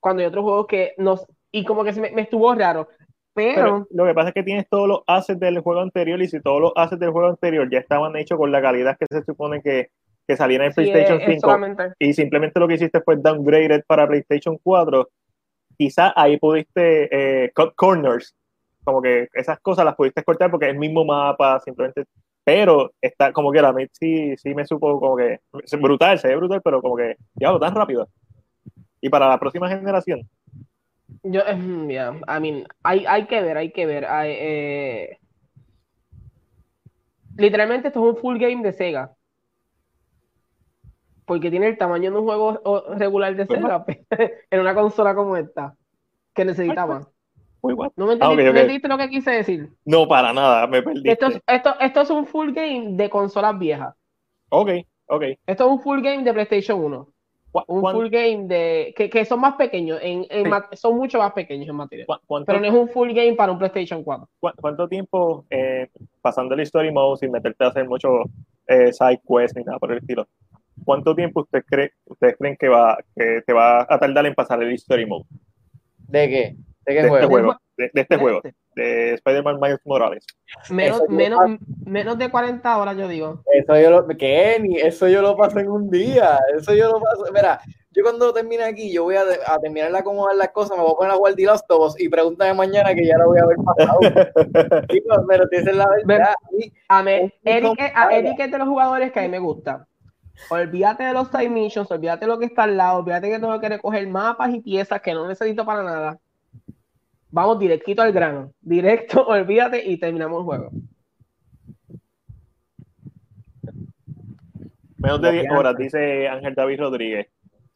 Cuando 0.00 0.20
hay 0.20 0.26
otros 0.26 0.44
juegos 0.44 0.66
que 0.66 0.94
nos, 0.98 1.26
y 1.50 1.64
como 1.64 1.84
que 1.84 1.92
se 1.92 2.00
me, 2.00 2.10
me 2.12 2.22
estuvo 2.22 2.54
raro. 2.54 2.88
Pero, 3.34 3.86
lo 3.90 4.06
que 4.06 4.14
pasa 4.14 4.28
es 4.28 4.34
que 4.34 4.42
tienes 4.44 4.68
todos 4.68 4.86
los 4.86 5.00
assets 5.06 5.40
del 5.40 5.58
juego 5.60 5.80
anterior 5.80 6.22
y 6.22 6.28
si 6.28 6.40
todos 6.40 6.60
los 6.60 6.72
assets 6.76 7.00
del 7.00 7.10
juego 7.10 7.28
anterior 7.28 7.68
ya 7.70 7.80
estaban 7.80 8.14
hechos 8.16 8.38
con 8.38 8.52
la 8.52 8.62
calidad 8.62 8.96
que 8.96 9.06
se 9.10 9.24
supone 9.24 9.60
que, 9.60 9.90
que 10.26 10.36
salían 10.36 10.62
en 10.62 10.72
PlayStation 10.72 11.20
5 11.20 11.58
y 11.98 12.12
simplemente 12.12 12.60
lo 12.60 12.68
que 12.68 12.74
hiciste 12.74 13.00
fue 13.00 13.16
downgraded 13.16 13.82
para 13.86 14.06
PlayStation 14.06 14.56
4, 14.62 15.08
quizás 15.76 16.12
ahí 16.14 16.38
pudiste 16.38 17.08
eh, 17.44 17.52
cut 17.54 17.74
corners, 17.74 18.34
como 18.84 19.02
que 19.02 19.28
esas 19.32 19.58
cosas 19.60 19.84
las 19.84 19.96
pudiste 19.96 20.22
cortar 20.22 20.50
porque 20.50 20.66
es 20.66 20.72
el 20.72 20.78
mismo 20.78 21.04
mapa, 21.04 21.58
simplemente. 21.60 22.04
Pero 22.44 22.92
está 23.00 23.32
como 23.32 23.50
que 23.50 23.62
la 23.62 23.74
sí, 23.92 24.36
sí 24.36 24.54
me 24.54 24.66
supo 24.66 25.00
como 25.00 25.16
que 25.16 25.40
es 25.64 25.80
brutal, 25.80 26.18
se 26.18 26.28
ve 26.28 26.36
brutal, 26.36 26.60
pero 26.62 26.82
como 26.82 26.96
que 26.96 27.16
ya 27.34 27.58
tan 27.58 27.74
rápido. 27.74 28.08
Y 29.00 29.08
para 29.08 29.28
la 29.28 29.40
próxima 29.40 29.68
generación, 29.68 30.28
yo, 31.22 31.42
yeah, 31.88 32.20
I 32.28 32.40
mean, 32.40 32.66
hay, 32.82 33.04
hay 33.06 33.26
que 33.26 33.40
ver, 33.40 33.56
hay 33.56 33.72
que 33.72 33.86
ver. 33.86 34.06
eh, 34.26 35.18
literalmente 37.36 37.88
esto 37.88 38.00
es 38.00 38.14
un 38.14 38.20
full 38.20 38.38
game 38.38 38.62
de 38.62 38.72
Sega. 38.72 39.14
Porque 41.26 41.50
tiene 41.50 41.68
el 41.68 41.78
tamaño 41.78 42.10
de 42.10 42.18
un 42.18 42.24
juego 42.24 42.60
regular 42.96 43.34
de 43.34 43.46
Sega 43.46 43.84
en 44.50 44.60
una 44.60 44.74
consola 44.74 45.14
como 45.14 45.36
esta. 45.36 45.74
Que 46.34 46.44
necesitaban. 46.44 47.06
¿No 47.96 48.06
me 48.06 48.18
ah, 48.20 48.32
entendiste, 48.32 48.88
lo 48.88 48.98
que 48.98 49.08
quise 49.08 49.30
decir? 49.30 49.70
No, 49.86 50.06
para 50.06 50.34
nada, 50.34 50.66
me 50.66 50.82
perdí. 50.82 51.08
Esto, 51.08 51.28
esto, 51.46 51.74
esto 51.80 52.00
es 52.02 52.10
un 52.10 52.26
full 52.26 52.52
game 52.52 52.88
de 52.90 53.08
consolas 53.08 53.58
viejas. 53.58 53.94
Ok, 54.50 54.70
ok. 55.06 55.22
Esto 55.46 55.64
es 55.64 55.70
un 55.70 55.80
full 55.80 56.02
game 56.02 56.22
de 56.24 56.34
PlayStation 56.34 56.84
1 56.84 57.13
un 57.66 57.92
full 57.92 58.08
game 58.08 58.44
de 58.46 58.92
que, 58.96 59.08
que, 59.08 59.24
son 59.24 59.40
más 59.40 59.54
pequeños, 59.54 59.98
en, 60.02 60.26
son 60.72 60.96
mucho 60.96 61.18
más 61.18 61.32
pequeños 61.32 61.68
en 61.68 61.76
materia. 61.76 62.06
Pero 62.46 62.60
no 62.60 62.66
es 62.66 62.72
un 62.72 62.88
full 62.88 63.12
game 63.12 63.34
para 63.34 63.52
un 63.52 63.58
PlayStation 63.58 64.02
4. 64.02 64.28
¿Cuánto 64.60 64.88
tiempo 64.88 65.44
eh, 65.50 65.88
pasando 66.20 66.54
el 66.54 66.60
story 66.60 66.92
mode 66.92 67.18
sin 67.18 67.30
meterte 67.30 67.64
a 67.64 67.68
hacer 67.68 67.88
mucho 67.88 68.24
eh, 68.66 68.92
side 68.92 69.20
quest 69.26 69.56
ni 69.56 69.64
nada 69.64 69.78
por 69.78 69.92
el 69.92 69.98
estilo? 69.98 70.26
¿Cuánto 70.84 71.14
tiempo 71.14 71.42
usted 71.42 71.64
cree, 71.64 71.92
ustedes 72.06 72.36
creen 72.36 72.56
que 72.56 72.68
va 72.68 72.98
que 73.14 73.42
te 73.46 73.52
va 73.52 73.86
a 73.88 73.98
tardar 73.98 74.26
en 74.26 74.34
pasar 74.34 74.62
el 74.62 74.72
story 74.72 75.06
mode? 75.06 75.24
¿De 76.08 76.28
qué? 76.28 76.56
¿De 76.86 76.94
qué 76.94 77.00
juego? 77.02 77.16
Este 77.16 77.26
juego? 77.26 77.56
De, 77.76 77.90
este 77.92 78.16
juego, 78.16 78.40
de 78.76 79.14
Spider-Man 79.14 79.58
Miles 79.60 79.80
Morales. 79.84 80.24
Menos, 80.70 81.02
menos, 81.08 81.40
menos 81.84 82.16
de 82.18 82.30
40 82.30 82.78
horas, 82.78 82.96
yo 82.96 83.08
digo. 83.08 83.42
Eso 83.52 83.80
yo 83.80 83.90
lo, 83.90 84.06
¿qué? 84.06 84.62
Eso 84.82 85.08
yo 85.08 85.20
lo 85.22 85.36
paso 85.36 85.58
en 85.58 85.68
un 85.68 85.90
día. 85.90 86.38
Eso 86.56 86.72
yo 86.72 86.92
lo 86.92 87.00
paso. 87.00 87.24
Mira, 87.32 87.60
yo 87.90 88.02
cuando 88.04 88.32
termine 88.32 88.62
aquí, 88.62 88.92
yo 88.92 89.04
voy 89.04 89.16
a, 89.16 89.22
a 89.46 89.58
terminar 89.58 89.90
de 89.90 89.98
acomodar 89.98 90.36
las 90.36 90.50
cosas, 90.50 90.76
me 90.76 90.84
voy 90.84 90.92
a 90.92 90.96
poner 90.96 91.12
a 91.12 91.16
jugar 91.16 91.34
The 91.34 91.44
Last 91.44 91.70
y 91.98 92.08
pregúntame 92.08 92.54
mañana 92.54 92.94
que 92.94 93.06
ya 93.06 93.18
lo 93.18 93.26
voy 93.26 93.38
a 93.38 93.42
haber 93.42 93.56
pasado. 93.56 93.98
pero 95.28 95.48
tienes 95.48 95.76
la 95.76 95.88
verdad. 96.04 96.34
A, 96.88 97.02
mí, 97.02 97.32
Eric, 97.44 97.92
a 97.94 98.08
Eric 98.10 98.38
es 98.38 98.50
de 98.52 98.58
los 98.58 98.68
jugadores 98.68 99.10
que 99.10 99.18
a 99.18 99.22
mí 99.22 99.28
me 99.28 99.40
gusta. 99.40 99.86
Olvídate 100.50 101.04
de 101.04 101.12
los 101.12 101.30
time 101.30 101.50
missions, 101.50 101.90
olvídate 101.90 102.24
de 102.24 102.32
lo 102.32 102.38
que 102.38 102.46
está 102.46 102.64
al 102.64 102.76
lado, 102.76 102.98
olvídate 102.98 103.30
que 103.30 103.38
tengo 103.38 103.60
que 103.60 103.68
recoger 103.68 104.06
mapas 104.08 104.52
y 104.52 104.60
piezas 104.60 105.00
que 105.00 105.14
no 105.14 105.28
necesito 105.28 105.64
para 105.64 105.82
nada 105.82 106.20
vamos 107.34 107.58
directito 107.58 108.00
al 108.00 108.12
grano, 108.12 108.52
directo, 108.60 109.26
olvídate 109.26 109.84
y 109.84 109.98
terminamos 109.98 110.38
el 110.38 110.44
juego. 110.44 110.70
Menos 114.96 115.20
de 115.20 115.32
10 115.32 115.50
horas, 115.50 115.76
dice 115.76 116.28
Ángel 116.28 116.54
David 116.54 116.80
Rodríguez. 116.80 117.26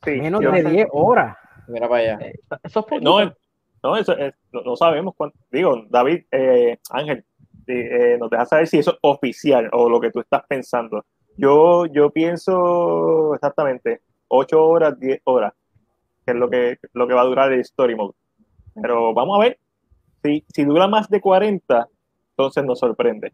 Menos 0.07 0.41
de 0.41 0.63
10 0.63 0.87
horas. 0.93 1.37
Mira 1.67 1.89
para 1.89 2.01
allá. 2.01 2.27
Eh, 2.27 2.35
eso 2.63 2.87
es 2.89 3.03
no, 3.03 3.33
no, 3.83 3.97
eso 3.97 4.17
es, 4.17 4.33
no, 4.53 4.77
sabemos 4.77 5.15
cuánto. 5.15 5.37
Digo, 5.51 5.85
David, 5.91 6.25
eh, 6.31 6.79
Ángel, 6.91 7.25
eh, 7.67 8.17
nos 8.19 8.31
deja 8.31 8.47
saber 8.47 8.67
si 8.69 8.79
eso 8.79 8.93
es 8.93 8.99
oficial 9.03 9.69
o 9.73 9.91
lo 9.91 10.01
que 10.01 10.11
tú 10.11 10.21
estás 10.21 10.43
pensando. 10.49 11.05
Yo, 11.37 11.85
yo 11.87 12.11
pienso 12.11 13.35
exactamente 13.35 14.01
8 14.29 14.65
horas, 14.65 14.99
10 14.99 15.21
horas, 15.25 15.53
que 16.25 16.33
es 16.33 16.39
lo 16.39 16.49
que, 16.49 16.79
lo 16.95 17.07
que 17.07 17.15
va 17.15 17.23
a 17.23 17.27
durar 17.27 17.53
el 17.53 17.61
Story 17.61 17.95
Mode. 17.95 18.15
Pero 18.81 19.15
vamos 19.15 19.39
a 19.39 19.43
ver. 19.43 19.59
Si, 20.23 20.45
si 20.53 20.65
dura 20.65 20.89
más 20.89 21.09
de 21.09 21.21
40, 21.21 21.89
entonces 22.31 22.65
nos 22.65 22.79
sorprende. 22.79 23.33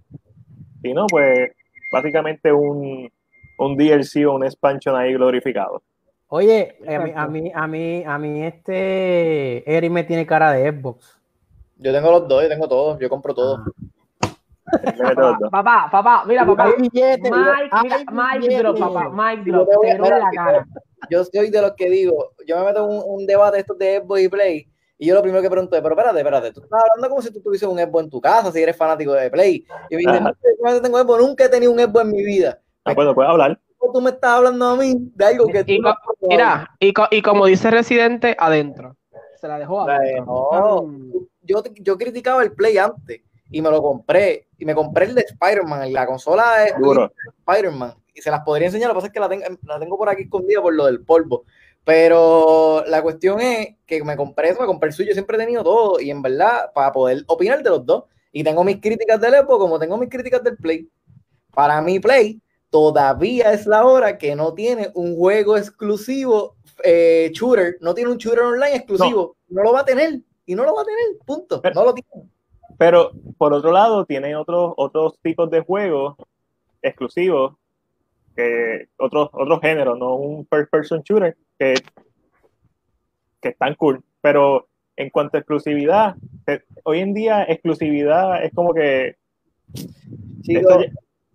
Si 0.83 0.93
no, 0.93 1.07
pues 1.07 1.53
básicamente 1.93 2.53
un, 2.53 3.11
un 3.59 3.77
DLC 3.77 4.27
o 4.27 4.35
un 4.35 4.45
expansion 4.45 4.97
ahí 4.97 5.15
glorificado. 5.15 5.83
Oye, 6.29 6.77
a 6.87 6.99
mí, 6.99 7.13
a 7.15 7.27
mí, 7.29 7.53
a 7.55 7.67
mí, 7.67 8.05
a 8.05 8.19
mí 8.19 8.43
este 8.43 9.71
Eric 9.71 9.91
me 9.91 10.05
tiene 10.05 10.27
cara 10.27 10.53
de 10.53 10.73
Xbox. 10.73 11.21
Yo 11.77 11.93
tengo 11.93 12.11
los 12.11 12.29
dos, 12.29 12.43
yo 12.43 12.49
tengo 12.49 12.69
todos, 12.69 12.99
yo 12.99 13.09
compro 13.09 13.35
todos. 13.35 13.61
papá, 15.51 15.89
papá, 15.91 16.25
mira, 16.27 16.45
papá. 16.47 16.73
Mike, 16.77 17.21
mira, 17.23 18.05
Mike 18.11 18.59
Drop, 18.59 18.79
papá, 18.79 19.11
Mike 19.11 19.51
Drop, 19.51 19.69
te 19.81 19.99
la 19.99 20.31
cara. 20.35 20.67
Yo 21.11 21.25
soy 21.25 21.51
de 21.51 21.61
los 21.61 21.73
que 21.73 21.91
digo, 21.91 22.33
yo 22.47 22.59
me 22.59 22.65
meto 22.65 22.85
en 22.85 22.97
un, 22.97 23.03
un 23.07 23.27
debate 23.27 23.61
estos 23.61 23.79
de 23.79 23.99
Xbox 23.99 24.21
y 24.23 24.29
Play, 24.29 24.69
y 24.99 25.07
yo 25.07 25.15
lo 25.15 25.23
primero 25.23 25.43
que 25.43 25.51
pregunto 25.51 25.75
es, 25.75 25.83
pero 25.83 25.95
espérate, 25.95 26.19
espérate, 26.19 26.53
tú 26.53 26.63
estás 26.63 26.81
hablando 26.81 27.09
como 27.09 27.23
si 27.23 27.33
tú 27.33 27.41
tuvieses 27.41 27.69
un 27.69 27.79
Xbox 27.79 28.05
en 28.05 28.11
tu 28.11 28.21
casa, 28.21 28.53
si 28.53 28.63
eres 28.63 28.77
fanático 28.77 29.13
de 29.13 29.31
Play. 29.31 29.67
Y 29.91 29.97
me 29.97 29.99
dice, 29.99 30.81
tengo 30.83 30.99
Xbox, 30.99 31.23
nunca 31.23 31.45
he 31.45 31.49
tenido 31.49 31.73
un 31.73 31.79
Xbox 31.79 32.05
en 32.05 32.13
mi 32.13 32.25
vida. 32.25 32.61
Ah, 32.85 32.95
bueno, 32.95 33.15
puedes 33.15 33.31
hablar. 33.31 33.59
Tú 33.93 34.01
me 34.01 34.11
estás 34.11 34.31
hablando 34.31 34.67
a 34.67 34.77
mí 34.77 34.95
de 35.15 35.25
algo 35.25 35.47
que 35.47 35.65
y, 35.67 35.79
tú 35.79 35.89
Mira, 36.23 36.71
y, 36.79 36.95
y, 37.11 37.23
como 37.23 37.47
dice 37.47 37.71
Residente, 37.71 38.35
adentro. 38.39 38.97
Se 39.39 39.47
la 39.47 39.59
dejó 39.59 39.83
adentro. 39.83 40.25
No, 40.53 40.91
yo, 41.43 41.63
yo 41.81 41.99
criticaba 41.99 42.43
el 42.43 42.53
Play 42.53 42.79
antes 42.79 43.21
y 43.51 43.61
me 43.61 43.71
lo 43.71 43.83
compré. 43.83 44.49
Y 44.57 44.65
me 44.65 44.75
compré 44.75 45.07
el 45.07 45.15
de 45.15 45.23
Spider-Man. 45.23 45.93
La 45.93 46.07
consola 46.07 46.65
es 46.65 46.75
Spider-Man. 47.47 47.95
Y 48.15 48.23
se 48.23 48.31
las 48.31 48.41
podría 48.41 48.69
enseñar, 48.69 48.89
lo 48.89 48.95
que 48.95 48.99
pasa 48.99 49.07
es 49.09 49.13
que 49.13 49.21
la 49.21 49.29
tengo, 49.29 49.45
la 49.65 49.79
tengo 49.79 49.99
por 49.99 50.09
aquí 50.09 50.23
escondida 50.23 50.63
por 50.63 50.73
lo 50.73 50.87
del 50.87 51.05
polvo. 51.05 51.45
Pero 51.85 52.83
la 52.87 53.03
cuestión 53.03 53.41
es 53.41 53.77
que 53.87 54.03
me 54.03 54.17
compré 54.17 54.49
eso, 54.49 54.61
me 54.61 54.67
compré 54.67 54.89
el 54.89 54.95
suyo, 54.95 55.13
siempre 55.13 55.37
he 55.37 55.41
tenido 55.41 55.63
todo 55.63 56.01
y 56.01 56.11
en 56.11 56.23
verdad, 56.23 56.73
para 56.75 56.93
poder 56.93 57.25
opinar 57.27 57.63
de 57.63 57.71
los 57.71 57.85
dos. 57.85 58.05
Y 58.33 58.43
tengo 58.43 58.65
mis 58.65 58.81
críticas 58.81 59.21
del 59.21 59.35
Epo 59.35 59.59
como 59.59 59.79
tengo 59.79 59.97
mis 59.99 60.09
críticas 60.09 60.43
del 60.43 60.57
Play. 60.57 60.89
Para 61.53 61.81
mi 61.83 62.01
Play, 62.01 62.41
todavía 62.71 63.53
es 63.53 63.67
la 63.67 63.85
hora 63.85 64.17
que 64.17 64.35
no 64.35 64.55
tiene 64.55 64.91
un 64.95 65.15
juego 65.17 65.57
exclusivo 65.57 66.57
eh, 66.83 67.31
shooter, 67.33 67.77
no 67.81 67.95
tiene 67.95 68.11
un 68.11 68.17
shooter 68.17 68.41
online 68.41 68.77
exclusivo. 68.77 69.37
No. 69.49 69.63
lo 69.63 69.73
va 69.73 69.81
a 69.81 69.85
tener 69.85 70.21
y 70.47 70.55
no 70.55 70.65
lo 70.65 70.75
va 70.75 70.83
a 70.83 70.85
tener, 70.85 71.19
punto. 71.25 71.61
Pero, 71.61 71.75
no 71.75 71.85
lo 71.85 71.95
tiene. 71.95 72.29
Pero 72.79 73.13
por 73.37 73.53
otro 73.53 73.71
lado, 73.71 74.07
tiene 74.07 74.35
otros, 74.35 74.73
otros 74.77 75.19
tipos 75.23 75.51
de 75.51 75.61
juegos 75.61 76.17
exclusivos 76.83 77.55
que 78.35 78.89
otros 78.99 79.31
otros 79.33 79.61
géneros, 79.61 79.99
no 79.99 80.17
un 80.17 80.47
first 80.47 80.71
person 80.71 81.03
shooter 81.03 81.37
que, 81.59 81.75
que 83.41 83.49
están 83.49 83.75
cool. 83.75 84.03
Pero 84.21 84.69
en 84.97 85.11
cuanto 85.11 85.37
a 85.37 85.41
exclusividad, 85.41 86.15
hoy 86.85 87.01
en 87.01 87.15
día 87.15 87.45
exclusividad 87.45 88.45
es 88.45 88.53
como 88.53 88.73
que... 88.73 89.17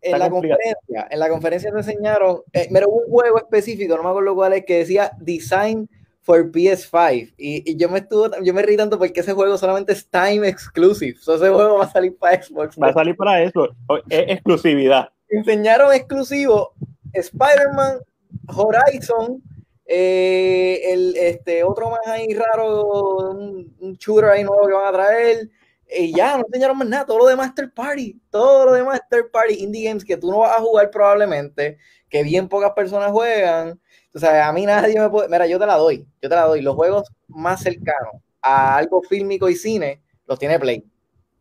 en 0.02 0.20
la 0.20 0.30
conferencia, 0.30 1.08
en 1.10 1.20
la 1.20 1.30
conferencia 1.30 1.72
te 1.72 1.78
enseñaron, 1.78 2.42
eh, 2.54 2.70
un 2.88 3.12
juego 3.12 3.38
específico, 3.38 3.98
no 3.98 4.04
me 4.04 4.10
acuerdo 4.10 4.36
cuál 4.36 4.54
es, 4.54 4.66
que 4.66 4.80
decía 4.80 5.12
Design 5.20 5.90
for 6.22 6.52
PS5 6.52 7.34
y, 7.38 7.76
yo 7.76 7.90
me 7.90 8.00
estuvo, 8.00 8.30
yo 8.42 8.54
me 8.54 8.62
reí 8.62 8.78
tanto 8.78 8.98
porque 8.98 9.20
ese 9.20 9.34
juego 9.34 9.58
solamente 9.58 9.94
es 9.94 10.08
time 10.10 10.48
exclusive, 10.48 11.18
ese 11.20 11.38
juego 11.38 11.80
va 11.80 11.86
a 11.86 11.92
salir 11.92 12.16
para 12.18 12.42
Xbox. 12.42 12.78
Va 12.82 12.88
a 12.88 12.94
salir 12.94 13.16
para 13.16 13.50
Xbox, 13.50 13.76
es 14.10 14.30
exclusividad. 14.30 15.10
Enseñaron 15.28 15.94
exclusivo 15.94 16.74
Spider-Man, 17.14 18.00
Horizon, 18.48 19.42
eh, 19.86 20.94
el, 20.94 21.16
este, 21.18 21.64
otro 21.64 21.90
más 21.90 22.06
ahí 22.06 22.34
raro, 22.34 23.32
un, 23.32 23.96
shooter 23.98 24.30
ahí 24.30 24.44
nuevo 24.44 24.68
que 24.68 24.74
van 24.74 24.88
a 24.88 24.98
traer. 24.98 25.50
Y 25.92 26.16
ya, 26.16 26.38
no 26.38 26.44
enseñaron 26.46 26.78
más 26.78 26.88
nada. 26.88 27.06
Todo 27.06 27.20
lo 27.20 27.26
demás 27.26 27.56
third 27.56 27.74
party. 27.74 28.22
Todo 28.30 28.68
lo 28.68 28.74
demás 28.74 29.02
third 29.10 29.32
party 29.32 29.56
indie 29.56 29.88
games 29.88 30.06
que 30.06 30.18
tú 30.18 30.30
no 30.30 30.40
vas 30.40 30.58
a 30.58 30.62
jugar 30.62 30.92
probablemente, 30.92 31.80
que 32.08 32.22
bien 32.22 32.48
pocas 32.48 32.72
personas 32.74 33.12
juegan. 33.12 33.80
O 34.14 34.20
sea, 34.20 34.48
a 34.48 34.54
mí 34.54 34.66
nadie 34.66 35.00
me 35.00 35.10
puede. 35.10 35.28
Mira, 35.28 35.48
yo 35.48 35.58
te 35.60 35.66
la 35.66 35.76
doy. 35.76 36.08
Yo 36.22 36.30
te 36.30 36.36
la 36.36 36.44
doy. 36.44 36.62
Los 36.62 36.76
juegos 36.76 37.10
más 37.28 37.62
cercanos 37.62 38.22
a 38.42 38.78
algo 38.78 39.02
fílmico 39.02 39.50
y 39.50 39.56
cine 39.56 40.04
los 40.28 40.38
tiene 40.38 40.60
Play. 40.60 40.86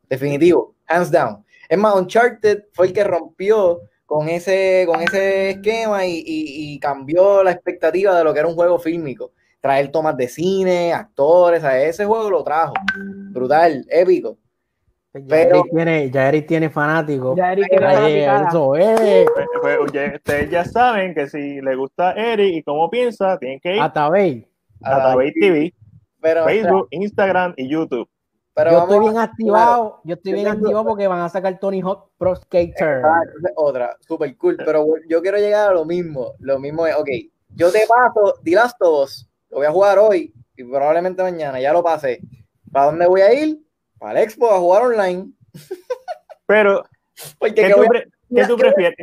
Definitivo. 0.08 0.74
Hands 0.86 1.10
down. 1.10 1.44
Es 1.68 1.76
más, 1.76 1.94
Uncharted 1.94 2.64
fue 2.72 2.86
el 2.86 2.92
que 2.94 3.04
rompió 3.04 3.82
con 4.08 4.26
ese, 4.30 4.84
con 4.86 5.02
ese 5.02 5.50
esquema 5.50 6.06
y, 6.06 6.78
cambió 6.80 7.44
la 7.44 7.52
expectativa 7.52 8.16
de 8.16 8.24
lo 8.24 8.32
que 8.32 8.38
era 8.38 8.48
un 8.48 8.54
juego 8.54 8.78
fílmico. 8.78 9.32
Traer 9.60 9.90
tomas 9.90 10.16
de 10.16 10.28
cine, 10.28 10.94
actores, 10.94 11.62
a 11.62 11.78
ese 11.78 12.06
juego 12.06 12.30
lo 12.30 12.42
trajo. 12.42 12.72
Brutal, 13.32 13.84
épico. 13.90 14.38
Ya 15.12 15.20
Pero, 15.28 15.56
Eric 15.56 15.70
tiene, 15.74 16.10
ya 16.10 16.28
Eric 16.28 16.46
tiene 16.46 16.70
fanáticos. 16.70 17.36
Ya 17.36 17.52
Eric 17.52 17.68
tiene 17.68 18.24
es. 18.24 19.26
Pues, 19.34 19.46
pues, 19.60 19.78
ustedes 20.14 20.50
ya 20.50 20.64
saben 20.64 21.14
que 21.14 21.28
si 21.28 21.60
le 21.60 21.76
gusta 21.76 22.12
Eric 22.12 22.54
y 22.56 22.62
cómo 22.62 22.88
piensa, 22.88 23.38
tienen 23.38 23.60
que 23.60 23.76
ir 23.76 23.82
a 23.82 23.92
Tabey. 23.92 24.48
A 24.84 25.02
Tabey 25.02 25.32
TV. 25.34 25.74
Facebook, 26.46 26.88
Instagram 26.92 27.52
y 27.58 27.68
YouTube 27.68 28.08
yo 28.64 28.78
estoy 28.78 28.98
bien 29.00 29.18
activado, 29.18 30.00
yo 30.04 30.14
estoy 30.14 30.32
bien 30.32 30.48
activado 30.48 30.84
porque 30.84 31.06
van 31.06 31.20
a 31.20 31.28
sacar 31.28 31.58
Tony 31.58 31.80
Hawk 31.80 32.10
Pro 32.18 32.34
Skater. 32.34 33.02
Otra, 33.56 33.96
super 34.00 34.36
cool, 34.36 34.56
pero 34.56 34.86
yo 35.08 35.22
quiero 35.22 35.38
llegar 35.38 35.70
a 35.70 35.74
lo 35.74 35.84
mismo. 35.84 36.32
Lo 36.40 36.58
mismo 36.58 36.86
es, 36.86 36.94
ok, 36.96 37.08
yo 37.54 37.70
te 37.70 37.86
paso 37.86 38.34
The 38.42 38.50
Last 38.52 38.80
of 38.82 39.04
Us, 39.04 39.30
lo 39.50 39.58
voy 39.58 39.66
a 39.66 39.70
jugar 39.70 39.98
hoy 39.98 40.32
y 40.56 40.64
probablemente 40.64 41.22
mañana, 41.22 41.60
ya 41.60 41.72
lo 41.72 41.82
pasé. 41.82 42.20
¿Para 42.72 42.86
dónde 42.86 43.06
voy 43.06 43.20
a 43.20 43.32
ir? 43.32 43.58
Para 43.98 44.20
el 44.20 44.24
Expo 44.24 44.50
a 44.50 44.58
jugar 44.58 44.82
online. 44.82 45.32
Pero, 46.46 46.84
¿qué, 47.54 47.70
tú, 47.70 48.56
prefieres? 48.56 48.96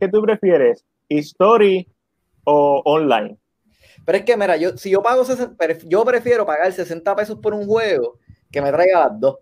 ¿Qué, 0.00 0.08
tú 0.08 0.22
prefieres? 0.22 0.84
¿Story 1.08 1.88
o 2.44 2.82
online? 2.84 3.38
Pero 4.08 4.20
es 4.20 4.24
que, 4.24 4.38
mira, 4.38 4.56
yo, 4.56 4.74
si 4.78 4.88
yo 4.88 5.02
pago, 5.02 5.22
yo 5.84 6.02
prefiero 6.02 6.46
pagar 6.46 6.72
60 6.72 7.14
pesos 7.14 7.38
por 7.40 7.52
un 7.52 7.66
juego 7.66 8.16
que 8.50 8.62
me 8.62 8.72
traiga 8.72 9.00
las 9.00 9.20
dos. 9.20 9.36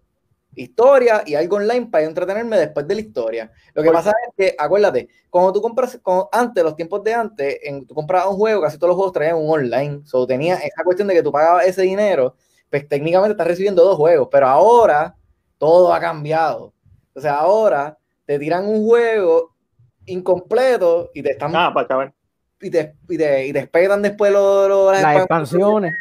Historia 0.56 1.22
y 1.24 1.36
algo 1.36 1.59
online 1.59 1.86
para 1.86 2.02
entretenerme 2.05 2.59
después 2.59 2.84
de 2.88 2.97
la 2.97 3.01
historia. 3.01 3.52
Lo 3.74 3.84
que 3.84 3.93
pasa 3.93 4.10
es 4.10 4.34
que, 4.36 4.56
acuérdate, 4.59 5.09
cuando 5.30 5.52
tú 5.52 5.62
compras, 5.62 6.01
antes, 6.32 6.64
los 6.64 6.74
tiempos 6.74 7.05
de 7.05 7.14
antes, 7.14 7.60
en, 7.62 7.86
tú 7.86 7.94
comprabas 7.94 8.26
un 8.26 8.38
juego, 8.38 8.60
casi 8.60 8.76
todos 8.76 8.88
los 8.88 8.97
juegos 8.97 9.12
traían 9.12 9.36
un 9.36 9.48
online. 9.48 10.01
So, 10.05 10.26
tenía 10.26 10.56
esa 10.56 10.82
cuestión 10.82 11.06
de 11.06 11.14
que 11.14 11.22
tú 11.22 11.30
pagabas 11.30 11.64
ese 11.64 11.82
dinero, 11.82 12.34
pues 12.68 12.88
técnicamente 12.88 13.34
estás 13.34 13.47
recibiendo 13.47 13.84
dos 13.84 13.97
juegos. 13.97 14.26
Pero 14.32 14.48
ahora 14.48 15.14
todo 15.59 15.94
ha 15.94 16.01
cambiado. 16.01 16.74
O 17.14 17.20
sea, 17.20 17.34
ahora 17.36 17.97
te 18.24 18.36
tiran 18.36 18.66
un 18.66 18.84
juego 18.84 19.55
incompleto 20.06 21.12
y 21.14 21.22
te 21.22 21.30
están. 21.30 21.55
Ah, 21.55 21.72
para 21.72 21.98
ver 21.98 22.16
y 22.61 22.70
te, 22.70 22.95
y 23.09 23.19
te, 23.19 23.47
y 23.47 23.53
después 23.53 24.33
lo, 24.33 24.93
las, 24.93 25.16
expansiones. 25.16 25.95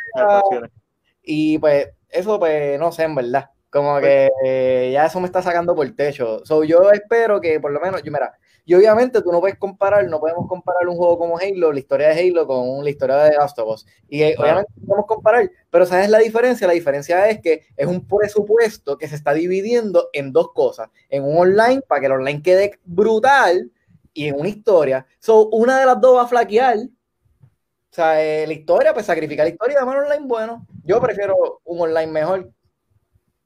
Y 1.21 1.57
pues 1.57 1.89
eso, 2.09 2.39
pues 2.39 2.79
no 2.79 2.91
sé, 2.91 3.03
en 3.03 3.15
verdad. 3.15 3.49
Como 3.69 3.99
pues 3.99 4.31
que 4.41 4.91
ya 4.93 5.05
eso 5.05 5.19
me 5.19 5.25
está 5.25 5.41
sacando 5.41 5.75
por 5.75 5.85
el 5.85 5.95
techo. 5.95 6.45
So, 6.45 6.63
yo 6.63 6.91
espero 6.91 7.41
que 7.41 7.59
por 7.59 7.71
lo 7.71 7.81
menos, 7.81 8.01
yo 8.03 8.11
mira, 8.11 8.33
y 8.67 8.73
obviamente 8.73 9.21
tú 9.21 9.31
no 9.31 9.39
puedes 9.39 9.59
comparar, 9.59 10.07
no 10.07 10.19
podemos 10.19 10.47
comparar 10.47 10.87
un 10.87 10.95
juego 10.95 11.19
como 11.19 11.37
Halo, 11.37 11.71
la 11.71 11.79
historia 11.79 12.07
de 12.07 12.19
Halo, 12.19 12.47
con 12.47 12.83
la 12.83 12.89
historia 12.89 13.17
de 13.17 13.35
Last 13.35 13.59
of 13.59 13.69
Us. 13.69 13.85
Y 14.09 14.23
eh, 14.23 14.35
obviamente 14.39 14.71
no 14.77 14.87
podemos 14.87 15.05
comparar, 15.07 15.51
pero 15.69 15.85
¿sabes 15.85 16.09
la 16.09 16.17
diferencia? 16.17 16.65
La 16.65 16.73
diferencia 16.73 17.29
es 17.29 17.41
que 17.41 17.61
es 17.77 17.85
un 17.85 18.07
presupuesto 18.07 18.97
que 18.97 19.07
se 19.07 19.15
está 19.15 19.33
dividiendo 19.33 20.09
en 20.13 20.31
dos 20.31 20.51
cosas. 20.53 20.89
En 21.09 21.23
un 21.23 21.37
online, 21.37 21.81
para 21.81 22.01
que 22.01 22.07
el 22.07 22.13
online 22.13 22.41
quede 22.41 22.79
brutal, 22.85 23.71
y 24.15 24.29
en 24.29 24.39
una 24.39 24.49
historia. 24.49 25.05
So, 25.19 25.49
una 25.49 25.77
de 25.77 25.85
las 25.85 26.01
dos 26.01 26.17
va 26.17 26.23
a 26.23 26.27
flaquear. 26.27 26.77
O 26.77 27.91
sea, 27.91 28.23
eh, 28.23 28.47
la 28.47 28.53
historia, 28.53 28.93
pues 28.93 29.05
sacrificar 29.05 29.45
la 29.45 29.51
historia 29.51 29.77
de 29.77 29.83
un 29.83 29.95
online 29.95 30.25
bueno. 30.25 30.65
Yo 30.83 30.99
prefiero 30.99 31.61
un 31.65 31.81
online 31.81 32.11
mejor. 32.11 32.49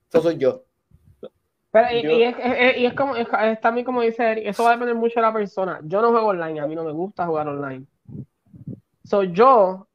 Eso 0.10 0.22
soy 0.22 0.38
yo. 0.38 0.64
Pero, 1.72 1.92
y, 1.92 2.24
es, 2.24 2.36
y, 2.78 2.86
es, 2.86 2.94
como, 2.94 3.16
es, 3.16 3.28
también 3.62 3.86
como 3.86 4.02
dice 4.02 4.32
Eric, 4.32 4.48
eso 4.48 4.64
va 4.64 4.70
a 4.70 4.74
depender 4.74 4.96
mucho 4.96 5.16
de 5.16 5.22
la 5.22 5.34
persona. 5.34 5.80
Yo 5.84 6.02
no 6.02 6.12
juego 6.12 6.28
online, 6.28 6.60
a 6.60 6.68
mí 6.68 6.76
no 6.76 6.84
me 6.84 6.92
gusta 6.92 7.26
jugar 7.26 7.48
online. 7.48 7.86
So, 9.04 9.24
yo, 9.24 9.88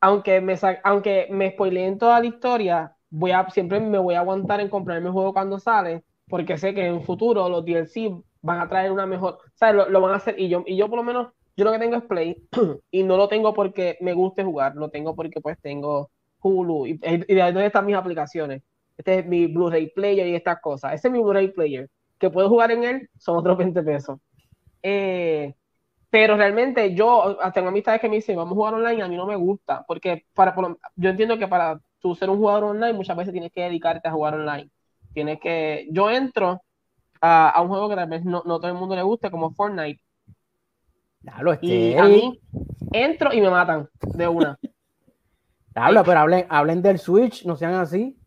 aunque 0.00 0.40
me, 0.40 0.54
aunque 0.84 1.28
me 1.30 1.50
spoileen 1.52 1.98
toda 1.98 2.20
la 2.20 2.26
historia, 2.26 2.96
voy 3.10 3.32
a, 3.32 3.48
siempre 3.50 3.80
me 3.80 3.98
voy 3.98 4.14
a 4.14 4.20
aguantar 4.20 4.60
en 4.60 4.68
comprarme 4.68 5.08
el 5.08 5.12
juego 5.12 5.32
cuando 5.32 5.58
sale, 5.58 6.04
porque 6.28 6.56
sé 6.56 6.74
que 6.74 6.86
en 6.86 7.02
futuro 7.02 7.48
los 7.48 7.64
DLC 7.64 8.22
van 8.42 8.60
a 8.60 8.68
traer 8.68 8.92
una 8.92 9.06
mejor, 9.06 9.34
o 9.34 9.56
sea, 9.56 9.72
lo, 9.72 10.00
van 10.00 10.12
a 10.12 10.16
hacer 10.16 10.38
y 10.38 10.48
yo, 10.48 10.62
y 10.66 10.76
yo 10.76 10.88
por 10.88 10.98
lo 10.98 11.02
menos, 11.02 11.28
yo 11.56 11.64
lo 11.64 11.72
que 11.72 11.78
tengo 11.78 11.96
es 11.96 12.04
Play 12.04 12.36
y 12.90 13.02
no 13.02 13.16
lo 13.16 13.28
tengo 13.28 13.54
porque 13.54 13.98
me 14.00 14.12
guste 14.12 14.44
jugar, 14.44 14.74
lo 14.76 14.88
tengo 14.88 15.14
porque 15.14 15.40
pues 15.40 15.58
tengo 15.60 16.10
Hulu 16.42 16.86
y, 16.86 17.00
y 17.02 17.34
de 17.34 17.42
ahí 17.42 17.54
están 17.58 17.86
mis 17.86 17.96
aplicaciones. 17.96 18.62
Este 19.00 19.20
es 19.20 19.26
mi 19.26 19.46
Blu-ray 19.46 19.90
player 19.94 20.26
y 20.26 20.34
estas 20.34 20.60
cosas. 20.60 20.92
Ese 20.92 21.08
es 21.08 21.12
mi 21.12 21.20
Blu-ray 21.20 21.52
player. 21.52 21.88
Que 22.18 22.28
puedo 22.28 22.50
jugar 22.50 22.70
en 22.70 22.84
él, 22.84 23.10
son 23.18 23.38
otros 23.38 23.56
20 23.58 23.82
pesos. 23.82 24.18
Eh, 24.82 25.54
pero 26.10 26.36
realmente 26.36 26.94
yo 26.94 27.38
tengo 27.54 27.68
amistades 27.68 28.00
que 28.00 28.10
me 28.10 28.16
dicen, 28.16 28.36
vamos 28.36 28.52
a 28.52 28.56
jugar 28.56 28.74
online, 28.74 29.02
a 29.02 29.08
mí 29.08 29.16
no 29.16 29.26
me 29.26 29.36
gusta, 29.36 29.84
porque 29.86 30.26
para, 30.34 30.54
yo 30.96 31.10
entiendo 31.10 31.38
que 31.38 31.48
para 31.48 31.80
tú 32.00 32.14
ser 32.14 32.28
un 32.28 32.38
jugador 32.38 32.64
online 32.64 32.92
muchas 32.92 33.16
veces 33.16 33.32
tienes 33.32 33.52
que 33.52 33.62
dedicarte 33.62 34.08
a 34.08 34.12
jugar 34.12 34.34
online. 34.34 34.70
Tienes 35.14 35.40
que, 35.40 35.88
yo 35.90 36.10
entro 36.10 36.60
a, 37.20 37.50
a 37.50 37.60
un 37.62 37.68
juego 37.68 37.88
que 37.88 37.96
tal 37.96 38.08
vez 38.08 38.24
no, 38.24 38.42
no, 38.44 38.58
todo 38.58 38.68
el 38.68 38.76
mundo 38.76 38.96
le 38.96 39.02
guste, 39.02 39.30
como 39.30 39.52
Fortnite. 39.52 40.00
y 41.60 41.94
a 41.94 42.04
mí 42.04 42.40
entro 42.92 43.32
y 43.32 43.40
me 43.40 43.50
matan 43.50 43.88
de 44.00 44.28
una. 44.28 44.58
Habla, 45.74 46.02
pero 46.02 46.18
hablen, 46.18 46.46
hablen 46.48 46.82
del 46.82 46.98
Switch, 46.98 47.46
no 47.46 47.56
sean 47.56 47.74
así. 47.74 48.18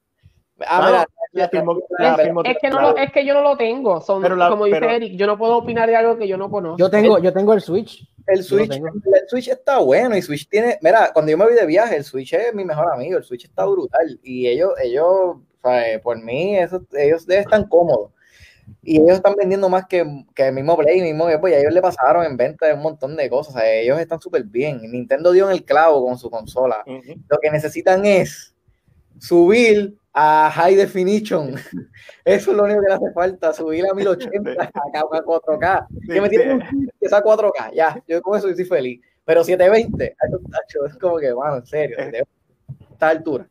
Ah, 0.65 1.05
es, 1.33 1.49
que 1.49 1.61
no 1.61 2.95
es 2.95 3.11
que 3.11 3.25
yo 3.25 3.33
no 3.33 3.41
lo 3.41 3.57
tengo. 3.57 3.99
Son, 3.99 4.23
como 4.23 4.65
dice 4.65 4.77
Eric, 4.77 5.17
yo 5.17 5.27
no 5.27 5.37
puedo 5.37 5.57
opinar 5.57 5.89
de 5.89 5.95
algo 5.95 6.17
que 6.17 6.27
yo 6.27 6.37
no 6.37 6.49
conozco. 6.49 6.77
Yo 6.77 6.89
tengo, 6.89 7.19
yo 7.19 7.33
tengo 7.33 7.53
el 7.53 7.59
Switch. 7.61 8.07
El 8.27 8.43
Switch, 8.43 8.71
el 8.71 9.27
Switch 9.27 9.49
está 9.49 9.79
bueno 9.79 10.15
y 10.15 10.21
Switch 10.21 10.47
tiene, 10.47 10.79
mira, 10.81 11.11
cuando 11.11 11.31
yo 11.31 11.37
me 11.37 11.43
voy 11.43 11.53
de 11.53 11.65
viaje, 11.65 11.97
el 11.97 12.05
Switch 12.05 12.33
es 12.33 12.55
mi 12.55 12.63
mejor 12.63 12.93
amigo, 12.93 13.17
el 13.17 13.23
Switch 13.25 13.43
está 13.43 13.65
brutal 13.65 14.17
y 14.23 14.47
ellos, 14.47 14.71
ellos, 14.81 15.35
por 16.01 16.23
mí, 16.23 16.57
eso, 16.57 16.81
ellos 16.93 17.27
están 17.27 17.67
cómodos 17.67 18.11
y 18.81 18.97
ellos 18.97 19.17
están 19.17 19.35
vendiendo 19.35 19.69
más 19.69 19.85
que, 19.87 20.05
que 20.35 20.47
el 20.47 20.53
mismo 20.53 20.77
Play, 20.77 21.01
mismo 21.01 21.27
pues 21.39 21.55
ellos 21.55 21.73
le 21.73 21.81
pasaron 21.81 22.25
en 22.25 22.35
venta 22.35 22.73
un 22.73 22.81
montón 22.81 23.15
de 23.15 23.29
cosas, 23.29 23.63
ellos 23.65 23.99
están 23.99 24.19
súper 24.19 24.43
bien. 24.43 24.81
Nintendo 24.91 25.31
dio 25.31 25.45
en 25.45 25.53
el 25.53 25.63
clavo 25.63 26.05
con 26.05 26.17
su 26.17 26.29
consola. 26.29 26.83
Lo 26.85 27.37
que 27.41 27.49
necesitan 27.49 28.05
es 28.05 28.53
subir 29.19 29.95
a 30.13 30.51
High 30.53 30.75
Definition. 30.75 31.55
Eso 32.25 32.51
es 32.51 32.57
lo 32.57 32.63
único 32.63 32.81
que 32.81 32.87
le 32.87 32.93
hace 32.93 33.11
falta, 33.13 33.53
subir 33.53 33.85
a 33.89 33.93
1080 33.93 34.51
a 34.51 35.03
4K. 35.03 35.87
Que 36.07 36.21
me 36.21 36.29
tiene 36.29 36.59
que 36.99 37.07
4K, 37.07 37.73
ya, 37.73 38.03
yo 38.07 38.21
con 38.21 38.37
eso 38.37 38.49
estoy 38.49 38.65
feliz. 38.65 39.01
Pero 39.25 39.43
720, 39.43 40.15
es 40.85 40.97
como 40.97 41.17
que, 41.17 41.31
bueno, 41.31 41.57
en 41.57 41.65
serio, 41.65 41.97
eh, 41.97 42.23
esta 42.91 43.09
altura. 43.09 43.47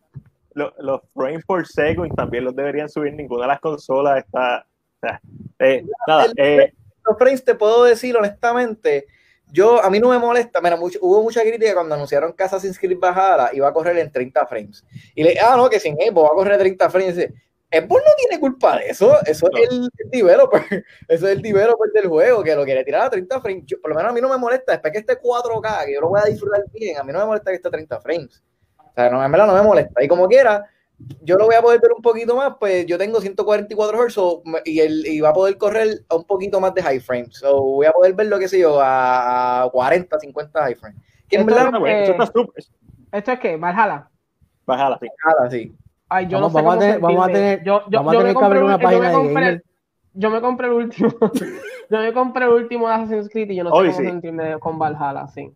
Los, 0.55 1.01
frames 1.15 1.45
por 1.47 1.67
second 1.67 2.15
también 2.15 2.45
los 2.45 2.55
deberían 2.55 2.89
subir, 2.89 3.15
ninguna 3.15 3.45
de 3.45 3.49
las 3.49 3.61
consolas 3.61 4.19
está. 4.19 4.67
Eh, 5.65 5.85
nada, 6.09 6.27
eh, 6.39 6.73
los 7.05 7.17
frames 7.17 7.45
te 7.45 7.55
puedo 7.55 7.85
decir 7.85 8.17
honestamente, 8.17 9.07
yo, 9.53 9.81
a 9.81 9.89
mí 9.91 10.01
no 10.01 10.09
me 10.09 10.19
molesta, 10.19 10.61
mira, 10.61 10.77
hubo 10.77 11.23
mucha 11.23 11.43
crítica 11.43 11.75
cuando 11.75 11.95
anunciaron 11.95 12.33
que 12.33 12.43
Assassin's 12.43 12.79
Creed 12.79 12.99
Bajara 12.99 13.51
iba 13.53 13.69
a 13.69 13.73
correr 13.73 13.97
en 13.99 14.11
30 14.11 14.45
frames. 14.47 14.85
Y 15.15 15.23
le, 15.23 15.39
ah, 15.39 15.55
no, 15.57 15.71
que 15.71 15.79
sin 15.79 15.95
Xbox 15.95 16.31
va 16.31 16.33
a 16.33 16.37
correr 16.37 16.59
30 16.59 16.91
frames. 16.91 17.15
Xbox 17.17 18.03
no 18.05 18.13
tiene 18.19 18.41
culpa 18.41 18.79
de 18.79 18.89
eso, 18.89 19.17
eso 19.25 19.49
es 19.53 19.71
el, 19.71 19.89
developer, 20.11 20.63
eso 21.09 21.29
es 21.29 21.37
el 21.37 21.43
developer 21.43 21.93
del 21.93 22.09
juego 22.09 22.43
que 22.43 22.57
lo 22.57 22.65
quiere 22.65 22.83
tirar 22.83 23.03
a 23.03 23.11
30 23.11 23.41
frames. 23.41 23.65
por 23.81 23.91
lo 23.91 23.95
menos 23.95 24.11
a 24.11 24.15
mí 24.15 24.21
no 24.21 24.31
me 24.31 24.37
molesta, 24.37 24.73
después 24.73 24.93
que 24.93 24.99
esté 24.99 25.21
4K, 25.21 25.87
que 25.87 25.95
yo 25.95 26.01
lo 26.01 26.09
voy 26.09 26.21
a 26.25 26.29
disfrutar 26.29 26.65
bien, 26.73 26.99
a 26.99 27.05
mí 27.05 27.13
no 27.13 27.21
me 27.21 27.27
molesta 27.27 27.51
que 27.51 27.57
esté 27.57 27.69
a 27.69 27.71
30 27.71 28.01
frames. 28.01 28.43
O 28.79 28.95
sea, 28.95 29.11
no, 29.11 29.25
en 29.25 29.31
verdad 29.31 29.47
no 29.47 29.55
me 29.55 29.63
molesta. 29.63 30.03
Y 30.03 30.09
como 30.09 30.27
quiera, 30.29 30.67
yo 31.23 31.37
lo 31.37 31.47
voy 31.47 31.55
a 31.55 31.63
poder 31.63 31.81
ver 31.81 31.93
un 31.93 32.03
poquito 32.03 32.37
más, 32.37 32.55
pues 32.59 32.87
yo 32.87 32.99
tengo 32.99 33.21
144 33.21 34.09
Hz 34.09 34.19
y, 34.65 34.81
el, 34.81 35.07
y 35.07 35.21
va 35.21 35.31
a 35.31 35.33
poder 35.33 35.57
correr 35.57 36.05
a 36.09 36.17
un 36.17 36.25
poquito 36.25 36.61
más 36.61 36.75
de 36.75 36.83
high 36.83 37.01
frames. 37.01 37.39
So, 37.39 37.63
voy 37.63 37.87
a 37.87 37.93
poder 37.93 38.15
ver 38.15 38.27
lo 38.27 38.39
que 38.39 38.49
sé 38.49 38.59
yo, 38.59 38.79
a 38.81 39.69
40, 39.73 40.19
50 40.19 40.63
high 40.63 40.75
frames. 40.75 41.01
esto, 41.31 42.53
es, 42.57 42.73
¿Esto 43.13 43.33
es 43.33 43.41
qué? 43.41 43.57
¿Valhalla? 43.57 44.09
Valhalla, 44.67 44.99
sí. 44.99 45.09
Valhalla, 45.25 45.51
sí. 45.51 45.77
Ay, 46.09 46.27
yo 46.27 46.39
vamos, 46.39 46.53
no 46.53 46.59
sé 46.59 46.65
vamos, 46.65 46.77
a 46.77 46.79
tener, 46.79 47.01
vamos 47.01 47.25
a 47.25 47.33
tener, 47.33 47.65
yo, 47.65 47.83
yo, 47.89 47.99
vamos 47.99 48.15
a 48.15 48.19
tener 48.19 48.37
que 48.37 48.45
abrir 48.45 48.63
una 48.63 48.79
página 48.79 49.11
de 49.11 49.17
gamer. 49.17 49.65
Yo 50.15 50.31
me 50.31 50.41
compré 50.43 50.67
el 50.67 50.73
último. 50.75 51.11
yo 51.91 51.99
me 51.99 52.13
compré 52.13 52.45
el 52.45 52.51
último 52.51 52.89
de 52.89 52.95
Assassin's 52.95 53.31
Creed 53.31 53.51
y 53.51 53.57
yo 53.57 53.65
no 53.65 53.71
sé 53.71 53.77
cómo 53.77 53.93
sí. 53.93 54.05
sentirme 54.05 54.59
con 54.59 54.79
Valhalla, 54.79 55.27
sí. 55.29 55.51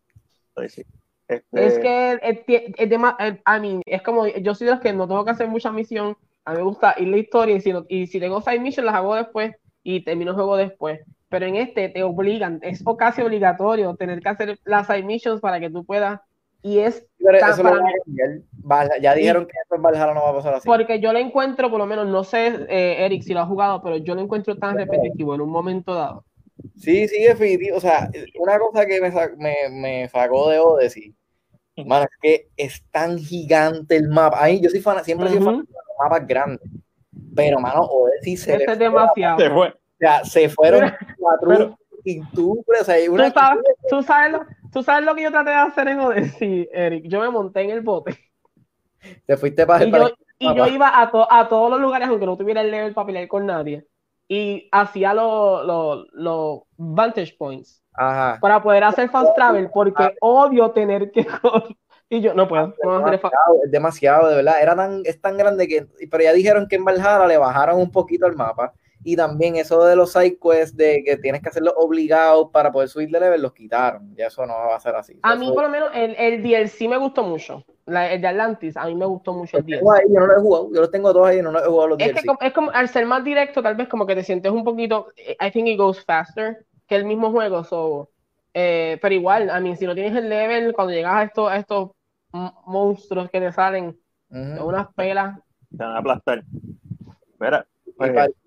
Hoy 0.54 0.68
sí. 0.70 0.82
Este... 1.28 1.66
Es 1.66 1.78
que 1.78 2.20
es, 2.22 2.88
de, 2.88 3.40
a 3.44 3.58
mí, 3.58 3.80
es 3.84 4.02
como 4.02 4.26
yo 4.26 4.54
soy 4.54 4.66
de 4.66 4.72
los 4.72 4.80
que 4.80 4.92
no 4.92 5.08
tengo 5.08 5.24
que 5.24 5.32
hacer 5.32 5.48
mucha 5.48 5.72
misión. 5.72 6.16
A 6.44 6.52
mí 6.52 6.58
me 6.58 6.64
gusta 6.64 6.94
ir 6.98 7.08
la 7.08 7.16
historia 7.16 7.56
y 7.56 7.60
si, 7.60 7.72
y 7.88 8.06
si 8.06 8.20
tengo 8.20 8.40
side 8.40 8.60
missions 8.60 8.86
las 8.86 8.94
hago 8.94 9.16
después 9.16 9.54
y 9.82 10.04
termino 10.04 10.30
el 10.30 10.36
juego 10.36 10.56
después. 10.56 11.00
Pero 11.28 11.46
en 11.46 11.56
este 11.56 11.88
te 11.88 12.02
obligan, 12.04 12.60
es 12.62 12.84
casi 12.98 13.22
obligatorio 13.22 13.94
tener 13.96 14.20
que 14.20 14.28
hacer 14.28 14.58
las 14.64 14.86
side 14.86 15.02
missions 15.02 15.40
para 15.40 15.58
que 15.58 15.70
tú 15.70 15.84
puedas. 15.84 16.20
Y 16.62 16.78
es. 16.78 17.06
ya 19.00 19.14
dijeron 19.14 19.46
que 19.46 19.52
esto 19.62 19.76
en 19.76 19.82
Valhalla 19.82 20.14
no 20.14 20.22
va 20.22 20.30
a 20.30 20.34
pasar 20.34 20.54
así. 20.54 20.66
Porque 20.66 21.00
yo 21.00 21.12
lo 21.12 21.18
encuentro, 21.18 21.70
por 21.70 21.78
lo 21.78 21.86
menos, 21.86 22.06
no 22.08 22.24
sé, 22.24 22.46
eh, 22.68 23.04
Eric, 23.04 23.22
si 23.22 23.34
lo 23.34 23.40
ha 23.40 23.46
jugado, 23.46 23.82
pero 23.82 23.96
yo 23.98 24.14
lo 24.14 24.20
encuentro 24.20 24.56
tan 24.56 24.76
repetitivo 24.76 25.34
en 25.34 25.42
un 25.42 25.50
momento 25.50 25.94
dado. 25.94 26.24
Sí, 26.76 27.08
sí, 27.08 27.22
definitivo. 27.22 27.76
O 27.76 27.80
sea, 27.80 28.10
una 28.38 28.58
cosa 28.58 28.86
que 28.86 29.00
me, 29.00 29.10
me, 29.36 29.68
me 29.70 30.08
sacó 30.08 30.50
de 30.50 30.58
Odyssey, 30.58 31.14
mano, 31.84 32.04
es 32.04 32.18
que 32.20 32.48
es 32.56 32.84
tan 32.90 33.18
gigante 33.18 33.96
el 33.96 34.08
mapa. 34.08 34.42
Ahí 34.42 34.60
yo 34.60 34.70
soy 34.70 34.80
fan, 34.80 35.02
siempre 35.04 35.28
he 35.28 35.32
sido 35.32 35.44
fan 35.44 35.58
de 35.58 35.62
los 35.62 35.96
mapas 36.02 36.26
grandes. 36.26 36.70
Pero, 37.34 37.60
mano, 37.60 37.82
Odyssey 37.82 38.36
se 38.36 38.54
este 38.56 38.72
es 38.72 38.78
demasiado. 38.78 39.38
Se 39.38 39.50
fue. 39.50 39.68
O 39.68 39.98
sea, 39.98 40.24
se 40.24 40.48
fueron 40.48 40.92
cuatro 41.18 41.78
y 42.04 42.20
tú, 42.30 42.64
o 42.80 42.84
sea, 42.84 43.10
una 43.10 43.32
¿Tú, 43.32 43.38
sabes, 43.40 43.64
¿tú, 43.90 44.02
sabes 44.02 44.32
lo, 44.32 44.46
tú 44.72 44.82
sabes 44.82 45.04
lo 45.04 45.14
que 45.14 45.22
yo 45.22 45.30
traté 45.30 45.50
de 45.50 45.56
hacer 45.56 45.88
en 45.88 46.00
Odyssey, 46.00 46.68
Eric. 46.72 47.06
Yo 47.08 47.20
me 47.20 47.30
monté 47.30 47.62
en 47.62 47.70
el 47.70 47.80
bote. 47.80 48.16
Te 49.26 49.36
fuiste 49.36 49.66
para 49.66 49.84
y, 49.84 49.90
yo, 49.90 50.10
y 50.38 50.54
yo 50.54 50.66
iba 50.68 50.88
a, 50.88 51.10
a 51.30 51.48
todos 51.48 51.70
los 51.70 51.80
lugares, 51.80 52.08
aunque 52.08 52.26
no 52.26 52.36
tuviera 52.36 52.60
el 52.60 52.70
level 52.70 52.94
para 52.94 53.06
pelear 53.06 53.28
con 53.28 53.46
nadie 53.46 53.86
y 54.28 54.68
hacía 54.72 55.14
los 55.14 56.06
los 56.12 56.62
vantage 56.76 57.34
points 57.38 57.82
para 57.92 58.62
poder 58.62 58.84
hacer 58.84 59.08
fast 59.08 59.34
travel 59.34 59.70
porque 59.72 60.14
odio 60.20 60.70
tener 60.70 61.10
que 61.10 61.26
y 62.08 62.20
yo 62.20 62.34
no 62.34 62.46
puedo, 62.46 62.72
es 63.64 63.70
demasiado, 63.72 64.28
de 64.28 64.36
verdad. 64.36 64.62
Era 64.62 64.76
tan 64.76 65.02
es 65.04 65.20
tan 65.20 65.36
grande 65.36 65.66
que 65.66 65.86
pero 66.08 66.22
ya 66.22 66.32
dijeron 66.32 66.68
que 66.68 66.76
en 66.76 66.84
Valhalla 66.84 67.26
le 67.26 67.36
bajaron 67.36 67.80
un 67.80 67.90
poquito 67.90 68.26
el 68.26 68.36
mapa 68.36 68.72
y 69.08 69.14
también 69.14 69.54
eso 69.54 69.84
de 69.84 69.94
los 69.94 70.12
side 70.12 70.36
quests 70.42 70.76
de 70.76 71.04
que 71.04 71.16
tienes 71.16 71.40
que 71.40 71.48
hacerlo 71.48 71.72
obligado 71.76 72.50
para 72.50 72.72
poder 72.72 72.88
subir 72.88 73.08
de 73.08 73.20
level 73.20 73.40
los 73.40 73.52
quitaron 73.52 74.12
ya 74.16 74.26
eso 74.26 74.44
no 74.44 74.52
va 74.52 74.74
a 74.74 74.80
ser 74.80 74.96
así 74.96 75.16
a 75.22 75.36
mí 75.36 75.52
por 75.52 75.62
lo 75.62 75.68
menos 75.68 75.90
el, 75.94 76.16
el 76.18 76.42
DLC 76.42 76.88
me 76.88 76.96
gustó 76.96 77.22
mucho 77.22 77.64
el 77.86 78.20
de 78.20 78.26
Atlantis, 78.26 78.76
a 78.76 78.86
mí 78.86 78.96
me 78.96 79.06
gustó 79.06 79.32
mucho 79.32 79.58
el 79.58 79.64
DLC. 79.64 79.80
yo 80.08 80.18
no 80.20 80.26
lo 80.26 80.36
he 80.36 80.40
jugado, 80.40 80.70
yo 80.74 80.80
los 80.80 80.90
tengo 80.90 81.12
todos 81.12 81.28
ahí 81.28 81.38
y 81.38 81.42
no 81.42 81.52
lo 81.52 81.60
he 81.60 81.66
jugado 81.68 81.88
los 81.90 82.00
es 82.00 82.12
Que 82.12 82.20
es 82.40 82.52
como, 82.52 82.70
al 82.72 82.88
ser 82.88 83.06
más 83.06 83.22
directo, 83.22 83.62
tal 83.62 83.76
vez 83.76 83.86
como 83.86 84.06
que 84.06 84.16
te 84.16 84.24
sientes 84.24 84.50
un 84.50 84.64
poquito, 84.64 85.06
I 85.16 85.52
think 85.52 85.68
it 85.68 85.78
goes 85.78 86.04
faster 86.04 86.66
que 86.88 86.96
el 86.96 87.04
mismo 87.04 87.30
juego, 87.30 87.62
so, 87.62 88.10
eh, 88.54 88.98
pero 89.00 89.14
igual, 89.14 89.50
a 89.50 89.60
mí, 89.60 89.76
si 89.76 89.86
no 89.86 89.94
tienes 89.94 90.16
el 90.16 90.28
level, 90.28 90.72
cuando 90.72 90.92
llegas 90.92 91.14
a 91.14 91.22
estos, 91.22 91.50
a 91.50 91.56
estos 91.58 91.90
monstruos 92.66 93.30
que 93.30 93.40
te 93.40 93.52
salen, 93.52 93.96
unas 94.30 94.92
pelas. 94.94 95.38
Te 95.70 95.84
van 95.84 95.92
a 95.92 95.98
aplastar. 95.98 96.42
Mira, 97.38 97.66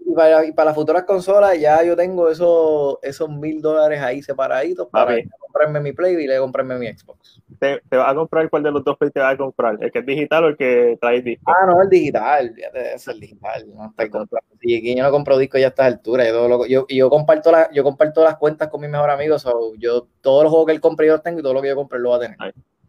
y 0.10 0.14
para, 0.16 0.46
y, 0.46 0.52
para, 0.52 0.66
las 0.68 0.76
futuras 0.76 1.04
consolas 1.04 1.60
ya 1.60 1.84
yo 1.84 1.96
tengo 1.96 2.30
esos, 2.30 2.98
esos 3.04 3.30
mil 3.30 3.62
dólares 3.62 4.02
ahí 4.02 4.24
separaditos 4.24 4.88
para 4.88 5.16
comprarme 5.40 5.80
mi 5.80 5.94
Play 5.94 6.16
y 6.16 6.26
le 6.26 6.40
comprarme 6.40 6.80
mi 6.80 6.88
Xbox. 6.88 7.40
¿Te, 7.60 7.80
¿Te, 7.88 7.96
vas 7.96 8.12
a 8.12 8.16
comprar 8.16 8.50
cuál 8.50 8.64
de 8.64 8.72
los 8.72 8.84
dos 8.84 8.98
Play 8.98 9.12
te 9.12 9.20
vas 9.20 9.36
a 9.36 9.38
comprar? 9.38 9.78
¿El 9.80 9.92
que 9.92 10.00
es 10.00 10.06
digital 10.06 10.46
o 10.46 10.48
el 10.48 10.58
que 10.58 10.98
trae 11.00 11.22
disco? 11.22 11.52
Ah, 11.52 11.68
no, 11.68 11.80
el 11.82 11.90
digital. 11.90 12.56
Es 12.74 13.08
el 13.08 13.20
digital. 13.20 13.66
No 13.72 13.86
estoy 13.86 14.10
comprando. 14.10 14.50
Sí, 14.60 14.96
yo 14.96 15.04
no 15.04 15.12
compro 15.12 15.38
disco 15.38 15.60
ya 15.60 15.68
a 15.68 15.70
estas 15.70 15.86
alturas. 15.86 16.28
Yo, 16.28 16.66
yo, 16.66 16.86
yo, 16.90 17.10
comparto 17.12 17.52
la, 17.52 17.70
yo 17.72 17.84
comparto 17.84 18.24
las 18.24 18.38
cuentas 18.38 18.70
con 18.70 18.82
mi 18.82 18.88
mejor 18.88 19.12
amigo. 19.12 19.38
So 19.38 19.76
yo 19.78 20.08
todos 20.22 20.44
los 20.44 20.50
juegos 20.50 20.66
que 20.66 20.74
él 20.74 20.82
compre 20.82 21.06
yo 21.06 21.14
los 21.14 21.24
tengo 21.24 21.40
y 21.40 21.44
todo 21.44 21.54
lo 21.54 21.62
que 21.62 21.68
yo 21.68 21.76
compre 21.76 22.00
lo 22.00 22.10
va 22.10 22.16
a 22.18 22.20
tener. 22.22 22.38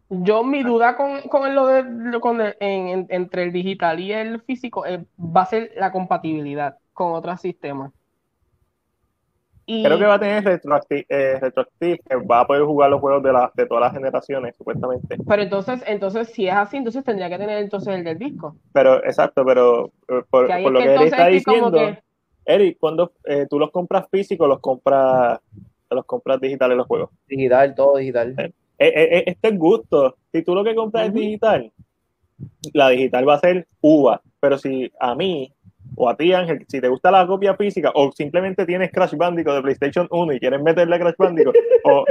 Yo, 0.09 0.43
mi 0.43 0.63
duda 0.63 0.97
con, 0.97 1.21
con 1.21 1.53
lo 1.53 1.67
de 1.67 2.19
con 2.19 2.41
en, 2.41 3.05
entre 3.09 3.43
el 3.43 3.51
digital 3.51 3.99
y 3.99 4.11
el 4.11 4.41
físico 4.41 4.85
eh, 4.85 5.05
va 5.17 5.43
a 5.43 5.45
ser 5.45 5.71
la 5.77 5.91
compatibilidad 5.91 6.77
con 7.01 7.13
otros 7.13 7.41
sistemas. 7.41 7.91
Y... 9.65 9.83
Creo 9.83 9.97
que 9.97 10.05
va 10.05 10.15
a 10.15 10.19
tener 10.19 10.43
retroactive, 10.43 11.05
eh, 11.09 11.39
que 11.79 12.15
va 12.15 12.41
a 12.41 12.47
poder 12.47 12.63
jugar 12.63 12.91
los 12.91 12.99
juegos 13.01 13.23
de, 13.23 13.33
la, 13.33 13.51
de 13.55 13.65
todas 13.65 13.85
las 13.85 13.93
generaciones, 13.93 14.55
supuestamente. 14.55 15.17
Pero 15.27 15.41
entonces, 15.41 15.83
entonces, 15.87 16.29
si 16.29 16.47
es 16.47 16.53
así, 16.53 16.77
entonces 16.77 17.03
tendría 17.03 17.27
que 17.27 17.39
tener 17.39 17.57
entonces 17.57 17.95
el 17.95 18.03
del 18.03 18.19
disco. 18.19 18.55
Pero, 18.71 19.03
exacto, 19.03 19.43
pero 19.43 19.91
eh, 20.09 20.21
por, 20.29 20.43
lo 20.43 20.79
que, 20.79 20.93
Eric 20.93 21.01
está 21.01 21.25
diciendo, 21.25 21.79
Eric, 22.45 22.77
cuando 22.79 23.13
eh, 23.25 23.47
tú 23.49 23.57
los 23.57 23.71
compras 23.71 24.05
físicos, 24.11 24.47
los 24.47 24.59
compras, 24.59 25.39
los 25.89 26.05
compras 26.05 26.39
digitales 26.39 26.77
los 26.77 26.85
juegos. 26.85 27.09
Digital, 27.27 27.73
todo 27.73 27.97
digital. 27.97 28.53
este 28.77 29.47
es 29.47 29.57
gusto. 29.57 30.17
Si 30.31 30.43
tú 30.43 30.53
lo 30.53 30.63
que 30.63 30.75
compras 30.75 31.07
es 31.07 31.13
digital, 31.15 31.71
la 32.73 32.89
digital 32.89 33.27
va 33.27 33.35
a 33.35 33.39
ser 33.39 33.67
uva. 33.81 34.21
Pero 34.39 34.59
si 34.59 34.91
a 34.99 35.15
mí 35.15 35.51
o 35.95 36.09
a 36.09 36.15
ti 36.15 36.33
Ángel, 36.33 36.65
si 36.67 36.79
te 36.79 36.87
gusta 36.87 37.11
la 37.11 37.27
copia 37.27 37.55
física 37.55 37.91
o 37.93 38.11
simplemente 38.11 38.65
tienes 38.65 38.91
Crash 38.91 39.15
Bandicoot 39.15 39.55
de 39.55 39.61
PlayStation 39.61 40.07
1 40.09 40.33
y 40.33 40.39
quieres 40.39 40.61
meterle 40.61 40.95
a 40.95 40.99
Crash 40.99 41.15
Bandicoot, 41.17 41.55
o 41.83 42.05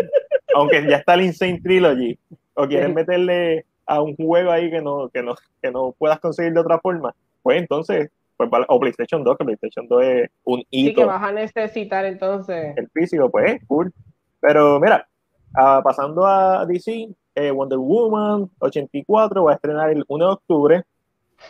aunque 0.55 0.87
ya 0.89 0.97
está 0.97 1.15
el 1.15 1.23
Insane 1.23 1.61
Trilogy, 1.61 2.19
o 2.55 2.67
quieres 2.67 2.93
meterle 2.93 3.65
a 3.87 4.03
un 4.03 4.15
juego 4.17 4.51
ahí 4.51 4.71
que 4.71 4.81
no, 4.81 5.09
que 5.09 5.23
no, 5.23 5.35
que 5.63 5.71
no 5.71 5.95
puedas 5.99 6.21
conseguir 6.21 6.53
de 6.53 6.61
otra 6.61 6.79
forma, 6.79 7.15
pues 7.43 7.61
entonces, 7.61 8.11
pues, 8.37 8.51
o 8.69 8.81
PlayStation 8.81 9.25
2, 9.25 9.37
que 9.37 9.45
PlayStation 9.45 9.89
2 9.89 10.05
es 10.05 10.31
un 10.45 10.63
hito. 10.71 10.89
Sí, 10.91 10.95
que 10.95 11.05
vas 11.05 11.23
a 11.23 11.33
necesitar 11.33 12.05
entonces. 12.05 12.75
El 12.77 12.89
físico, 12.91 13.31
pues, 13.31 13.61
cool. 13.67 13.93
Pero 14.41 14.81
mira, 14.81 15.07
uh, 15.55 15.83
pasando 15.83 16.27
a 16.27 16.65
DC, 16.67 17.09
eh, 17.35 17.51
Wonder 17.51 17.79
Woman 17.79 18.49
84 18.59 19.45
va 19.45 19.53
a 19.53 19.55
estrenar 19.55 19.91
el 19.91 20.05
1 20.07 20.25
de 20.25 20.33
octubre. 20.33 20.83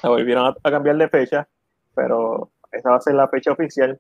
Volvieron 0.02 0.47
a, 0.47 0.57
a 0.62 0.70
cambiar 0.70 0.97
de 0.97 1.09
fecha 1.09 1.48
pero 1.94 2.50
esa 2.72 2.90
va 2.90 2.96
a 2.96 3.00
ser 3.00 3.14
la 3.14 3.28
fecha 3.28 3.52
oficial. 3.52 3.98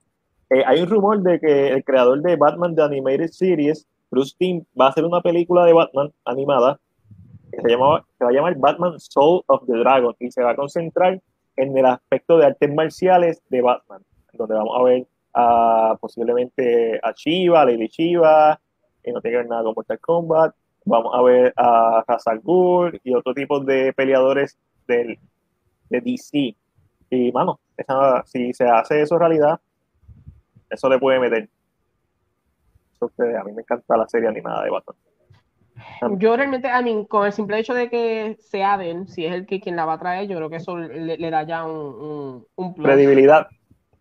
Eh, 0.50 0.62
hay 0.66 0.82
un 0.82 0.88
rumor 0.88 1.20
de 1.22 1.38
que 1.38 1.68
el 1.68 1.84
creador 1.84 2.20
de 2.22 2.36
Batman 2.36 2.74
The 2.74 2.82
Animated 2.82 3.30
Series, 3.30 3.86
Bruce 4.10 4.34
Timm, 4.38 4.64
va 4.78 4.86
a 4.86 4.88
hacer 4.90 5.04
una 5.04 5.20
película 5.20 5.64
de 5.64 5.72
Batman 5.72 6.12
animada 6.24 6.80
que 7.52 7.60
se, 7.60 7.68
llama, 7.68 8.04
se 8.18 8.24
va 8.24 8.30
a 8.30 8.32
llamar 8.32 8.56
Batman 8.58 8.98
Soul 8.98 9.42
of 9.46 9.66
the 9.66 9.76
Dragon 9.76 10.14
y 10.18 10.30
se 10.30 10.42
va 10.42 10.50
a 10.50 10.56
concentrar 10.56 11.20
en 11.56 11.76
el 11.76 11.86
aspecto 11.86 12.38
de 12.38 12.46
artes 12.46 12.72
marciales 12.72 13.42
de 13.48 13.60
Batman, 13.60 14.02
donde 14.32 14.54
vamos 14.54 14.76
a 14.78 14.82
ver 14.84 15.06
a, 15.34 15.96
posiblemente 16.00 16.98
a 17.02 17.12
Shiva, 17.12 17.64
Lady 17.64 17.88
Shiva, 17.88 18.58
que 19.02 19.12
no 19.12 19.20
tiene 19.20 19.34
que 19.34 19.42
ver 19.42 19.48
nada 19.48 19.64
con 19.64 19.74
Mortal 19.74 20.00
Kombat, 20.00 20.54
vamos 20.84 21.12
a 21.14 21.22
ver 21.22 21.52
a 21.56 22.04
Hazard 22.06 22.40
Ghul 22.42 23.00
y 23.04 23.14
otro 23.14 23.34
tipo 23.34 23.60
de 23.60 23.92
peleadores 23.92 24.58
del, 24.86 25.18
de 25.88 26.00
DC. 26.00 26.56
Y, 27.10 27.32
mano, 27.32 27.58
si 28.24 28.52
se 28.52 28.64
hace 28.64 29.02
eso 29.02 29.18
realidad, 29.18 29.60
eso 30.70 30.88
le 30.88 30.98
puede 30.98 31.18
meter. 31.18 31.48
a 33.00 33.44
mí 33.44 33.52
me 33.52 33.62
encanta 33.62 33.96
la 33.96 34.08
serie 34.08 34.28
animada 34.28 34.64
de 34.64 34.70
Batman. 34.70 34.96
Yo 36.18 36.36
realmente, 36.36 36.68
a 36.68 36.82
mí, 36.82 37.06
con 37.08 37.26
el 37.26 37.32
simple 37.32 37.58
hecho 37.58 37.74
de 37.74 37.88
que 37.88 38.36
sea 38.38 38.76
Ben, 38.76 39.08
si 39.08 39.26
es 39.26 39.32
el 39.32 39.46
que 39.46 39.60
quien 39.60 39.76
la 39.76 39.86
va 39.86 39.94
a 39.94 39.98
traer, 39.98 40.28
yo 40.28 40.36
creo 40.36 40.50
que 40.50 40.56
eso 40.56 40.76
le, 40.76 41.30
da 41.30 41.42
ya 41.42 41.64
un, 41.64 42.46
un, 42.54 42.74
credibilidad. 42.74 43.48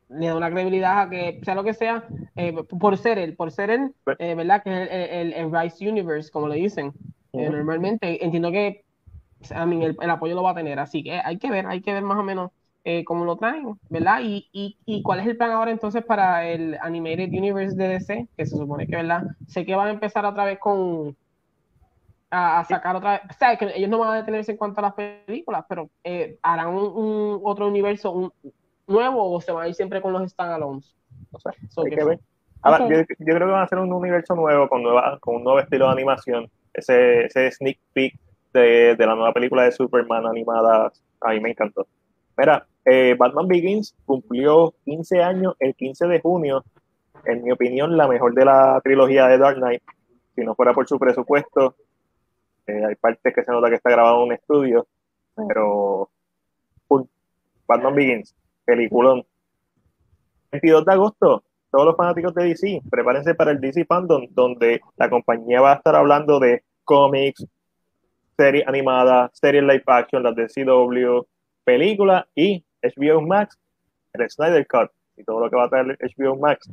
Le 0.10 0.28
da 0.28 0.36
una 0.36 0.50
credibilidad 0.50 1.02
a 1.02 1.10
que 1.10 1.40
sea 1.44 1.56
lo 1.56 1.64
que 1.64 1.74
sea, 1.74 2.04
eh, 2.36 2.54
por 2.54 2.98
ser 2.98 3.18
él, 3.18 3.36
por 3.36 3.52
ser 3.52 3.70
él, 3.70 3.94
pues 4.04 4.18
eh, 4.20 4.36
¿verdad? 4.36 4.64
Que 4.64 4.84
es 4.84 4.90
el, 4.92 5.34
el, 5.34 5.52
Rise 5.52 5.90
Universe, 5.90 6.32
como 6.32 6.48
le 6.48 6.56
dicen. 6.56 6.94
Eh, 7.34 7.50
normalmente, 7.50 8.24
entiendo 8.24 8.52
que 8.52 8.84
a 9.54 9.66
mí 9.66 9.84
el, 9.84 9.96
el, 10.02 10.10
apoyo 10.10 10.36
lo 10.36 10.44
va 10.44 10.52
a 10.52 10.56
tener, 10.56 10.80
así 10.80 11.04
que 11.04 11.22
hay 11.24 11.38
que 11.38 11.50
ver, 11.50 11.68
hay 11.68 11.82
que 11.82 11.94
ver 11.94 12.04
más 12.04 12.18
o 12.18 12.24
menos 12.24 12.52
eh, 12.92 13.04
cómo 13.06 13.24
lo 13.24 13.38
traen, 13.38 13.80
¿verdad? 13.88 14.22
Y, 14.24 14.50
y, 14.52 14.76
y, 14.84 15.04
cuál 15.04 15.20
es 15.20 15.28
el 15.28 15.38
plan 15.38 15.52
ahora 15.52 15.70
entonces 15.70 16.04
para 16.04 16.48
el 16.48 16.76
Animated 16.82 17.30
Universe 17.30 17.76
de 17.76 17.88
DC, 17.88 18.28
que 18.36 18.46
se 18.48 18.58
supone 18.58 18.88
que, 18.88 18.96
¿verdad? 18.96 19.26
Sé 19.48 19.64
que 19.64 19.76
van 19.76 19.90
a 19.90 19.92
empezar 19.92 20.26
otra 20.26 20.44
vez 20.44 20.58
con 20.58 21.16
a, 22.32 22.64
sacar 22.64 22.96
otra 22.96 23.12
vez, 23.12 23.22
o 23.30 23.34
sea, 23.34 23.56
que 23.58 23.72
ellos 23.76 23.92
no 23.92 24.00
van 24.00 24.10
a 24.10 24.18
detenerse 24.18 24.54
en 24.54 24.58
cuanto 24.58 24.80
a 24.80 24.84
las 24.86 24.94
películas, 24.94 25.66
pero 25.70 25.92
eh, 26.04 26.40
harán 26.42 26.70
un, 26.70 27.40
otro 27.44 27.68
universo 27.68 28.12
un, 28.12 28.34
nuevo 28.88 29.34
o 29.34 29.40
se 29.40 29.52
van 29.52 29.66
a 29.66 29.68
ir 29.68 29.76
siempre 29.76 30.02
con 30.02 30.12
los 30.12 30.32
standalones. 30.32 30.96
O 31.32 31.40
sea, 31.40 31.52
hay 31.86 31.96
que 31.96 32.04
ver. 32.04 32.20
Ahora, 32.64 32.90
yo, 32.90 33.02
yo, 33.02 33.06
creo 33.36 33.40
que 33.40 33.46
van 33.46 33.62
a 33.62 33.66
hacer 33.66 33.78
un 33.78 33.94
universo 33.94 34.34
nuevo 34.34 34.68
con, 34.68 34.82
nueva, 34.82 35.20
con 35.22 35.36
un 35.36 35.44
nuevo 35.44 35.60
estilo 35.60 35.86
de 35.86 35.92
animación. 35.92 36.50
Ese, 36.74 37.26
ese 37.26 37.52
sneak 37.52 37.78
peek 37.94 38.20
de, 38.52 38.96
de 38.96 39.06
la 39.06 39.14
nueva 39.14 39.32
película 39.32 39.64
de 39.64 39.72
Superman 39.72 40.26
animada, 40.26 40.92
a 41.22 41.30
mí 41.30 41.40
me 41.40 41.52
encantó. 41.52 41.86
Mira, 42.36 42.66
eh, 42.86 43.16
Batman 43.18 43.48
Begins 43.48 43.96
cumplió 44.06 44.74
15 44.86 45.22
años 45.22 45.56
el 45.60 45.76
15 45.76 46.08
de 46.08 46.20
junio. 46.22 46.64
En 47.26 47.44
mi 47.44 47.52
opinión, 47.52 47.98
la 47.98 48.08
mejor 48.08 48.34
de 48.34 48.46
la 48.46 48.80
trilogía 48.84 49.28
de 49.28 49.38
Dark 49.38 49.58
Knight. 49.58 49.84
Si 50.36 50.44
no 50.44 50.56
fuera 50.56 50.74
por 50.74 50.88
su 50.88 50.98
presupuesto, 50.98 51.76
eh, 52.66 52.86
hay 52.86 52.96
partes 52.96 53.34
que 53.34 53.44
se 53.44 53.52
nota 53.52 53.70
que 53.70 53.76
está 53.76 53.90
grabado 53.90 54.18
en 54.18 54.24
un 54.24 54.34
estudio, 54.34 54.88
pero 55.36 56.10
Batman 57.68 57.96
Begins, 57.96 58.36
peliculón. 58.66 59.26
22 60.52 60.86
de 60.86 60.92
agosto, 60.92 61.44
todos 61.70 61.86
los 61.86 61.96
fanáticos 61.96 62.34
de 62.34 62.46
DC, 62.46 62.82
prepárense 62.90 63.36
para 63.36 63.52
el 63.52 63.62
DC 63.62 63.86
Fandom, 63.86 64.26
donde 64.32 64.82
la 64.98 65.10
compañía 65.10 65.62
va 65.62 65.74
a 65.74 65.76
estar 65.76 65.96
hablando 65.96 66.40
de 66.40 66.64
cómics, 66.84 67.46
series 68.36 68.68
animadas, 68.68 69.30
series 69.34 69.64
live 69.64 69.84
action, 69.86 70.24
las 70.24 70.36
de 70.36 70.48
CW, 70.48 71.28
película 71.64 72.28
y 72.34 72.66
HBO 72.82 73.22
Max, 73.22 73.58
el 74.14 74.30
Snyder 74.30 74.68
Cut 74.68 74.92
y 75.18 75.24
todo 75.24 75.40
lo 75.40 75.50
que 75.50 75.56
va 75.56 75.66
a 75.66 75.70
traer 75.70 75.98
HBO 76.00 76.36
Max. 76.36 76.70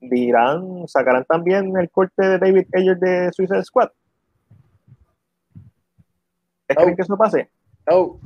Dirán, 0.00 0.88
sacarán 0.88 1.24
también 1.24 1.76
el 1.76 1.90
corte 1.90 2.26
de 2.26 2.38
David 2.38 2.66
Ayer 2.74 2.98
de 2.98 3.32
Suicide 3.32 3.62
Squad. 3.62 3.90
¿Creen 6.66 6.96
que 6.96 7.02
eso 7.02 7.16
pase? 7.16 7.50
No. 7.88 8.18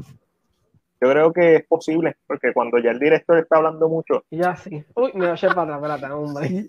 Yo 1.00 1.10
creo 1.10 1.32
que 1.32 1.56
es 1.56 1.66
posible, 1.66 2.16
porque 2.26 2.52
cuando 2.54 2.78
ya 2.78 2.90
el 2.90 2.98
director 2.98 3.38
está 3.38 3.58
hablando 3.58 3.88
mucho. 3.88 4.24
Ya 4.30 4.56
sí. 4.56 4.82
Uy, 4.94 5.12
me 5.14 5.26
voy 5.26 5.38
a 5.38 5.54
para 5.54 5.76
atrás, 5.76 5.96
espérate, 5.98 6.12
hombre. 6.12 6.68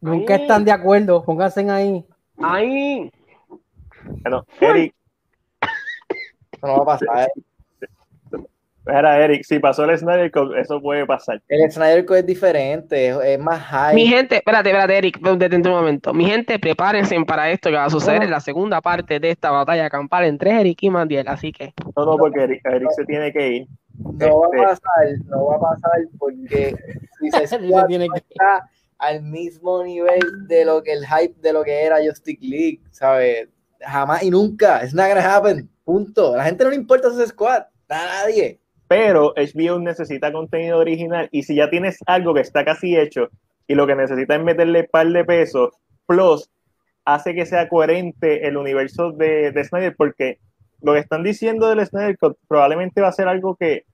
Nunca 0.00 0.34
están 0.36 0.64
de 0.64 0.72
acuerdo, 0.72 1.24
pónganse 1.24 1.68
ahí. 1.68 2.06
Ahí. 2.38 3.10
Bueno, 4.22 4.44
Eric. 4.60 4.94
no 6.62 6.76
va 6.76 6.82
a 6.82 6.98
pasar. 6.98 7.28
Mira, 8.86 9.24
Eric, 9.24 9.44
si 9.44 9.58
pasó 9.58 9.84
el 9.84 9.96
Snyder 9.96 10.30
Code, 10.30 10.60
eso 10.60 10.80
puede 10.80 11.06
pasar. 11.06 11.40
El 11.48 11.70
Snyder 11.70 12.04
Code 12.04 12.20
es 12.20 12.26
diferente, 12.26 13.32
es, 13.32 13.38
más 13.38 13.60
high. 13.62 13.94
Mi 13.94 14.06
gente, 14.06 14.36
espérate, 14.36 14.68
espérate, 14.68 14.98
Eric, 14.98 15.20
detente 15.20 15.68
un 15.70 15.74
momento. 15.74 16.12
Mi 16.12 16.26
gente, 16.26 16.58
prepárense 16.58 17.18
para 17.24 17.50
esto 17.50 17.70
que 17.70 17.76
va 17.76 17.86
a 17.86 17.90
suceder 17.90 18.22
en 18.22 18.30
la 18.30 18.40
segunda 18.40 18.82
parte 18.82 19.20
de 19.20 19.30
esta 19.30 19.50
batalla 19.50 19.88
campal 19.88 20.24
entre 20.24 20.60
Eric 20.60 20.82
y 20.82 20.90
Mandiel, 20.90 21.28
así 21.28 21.50
que. 21.50 21.72
No, 21.96 22.04
no, 22.04 22.16
porque 22.18 22.44
Eric, 22.44 22.62
se 22.94 23.04
tiene 23.06 23.32
que 23.32 23.48
ir. 23.48 23.66
No 23.98 24.40
va 24.40 24.46
a 24.46 24.72
este, 24.72 24.82
pasar, 24.82 25.18
no 25.26 25.46
va 25.46 25.56
a 25.56 25.60
pasar 25.60 26.00
porque 26.18 26.74
si 27.20 27.30
se 27.46 27.58
tiene 27.86 28.08
que 28.08 28.18
está 28.18 28.68
al 28.98 29.22
mismo 29.22 29.82
nivel 29.82 30.20
de 30.46 30.64
lo 30.64 30.82
que 30.82 30.92
el 30.92 31.06
hype 31.06 31.40
de 31.40 31.52
lo 31.52 31.64
que 31.64 31.84
era 31.84 32.04
Justice 32.04 32.38
League, 32.42 32.80
¿sabes? 32.90 33.48
Jamás 33.80 34.22
y 34.22 34.30
nunca, 34.30 34.82
it's 34.82 34.92
not 34.92 35.08
gonna 35.08 35.36
happen, 35.36 35.70
punto. 35.84 36.34
A 36.34 36.38
la 36.38 36.44
gente 36.44 36.64
no 36.64 36.70
le 36.70 36.76
importa 36.76 37.08
ese 37.08 37.28
squad, 37.28 37.62
a 37.88 38.22
nadie 38.24 38.60
pero 38.88 39.34
HBO 39.36 39.78
necesita 39.78 40.32
contenido 40.32 40.78
original 40.78 41.28
y 41.32 41.42
si 41.44 41.56
ya 41.56 41.70
tienes 41.70 41.98
algo 42.06 42.34
que 42.34 42.40
está 42.40 42.64
casi 42.64 42.96
hecho 42.96 43.28
y 43.66 43.74
lo 43.74 43.86
que 43.86 43.94
necesita 43.94 44.36
es 44.36 44.42
meterle 44.42 44.84
par 44.84 45.08
de 45.08 45.24
pesos, 45.24 45.74
plus 46.06 46.50
hace 47.04 47.34
que 47.34 47.46
sea 47.46 47.68
coherente 47.68 48.46
el 48.46 48.56
universo 48.56 49.12
de, 49.12 49.52
de 49.52 49.64
Snyder, 49.64 49.94
porque 49.96 50.38
lo 50.82 50.92
que 50.92 51.00
están 51.00 51.22
diciendo 51.22 51.68
del 51.68 51.86
Snyder 51.86 52.16
probablemente 52.46 53.00
va 53.00 53.08
a 53.08 53.12
ser 53.12 53.28
algo 53.28 53.56
que 53.56 53.84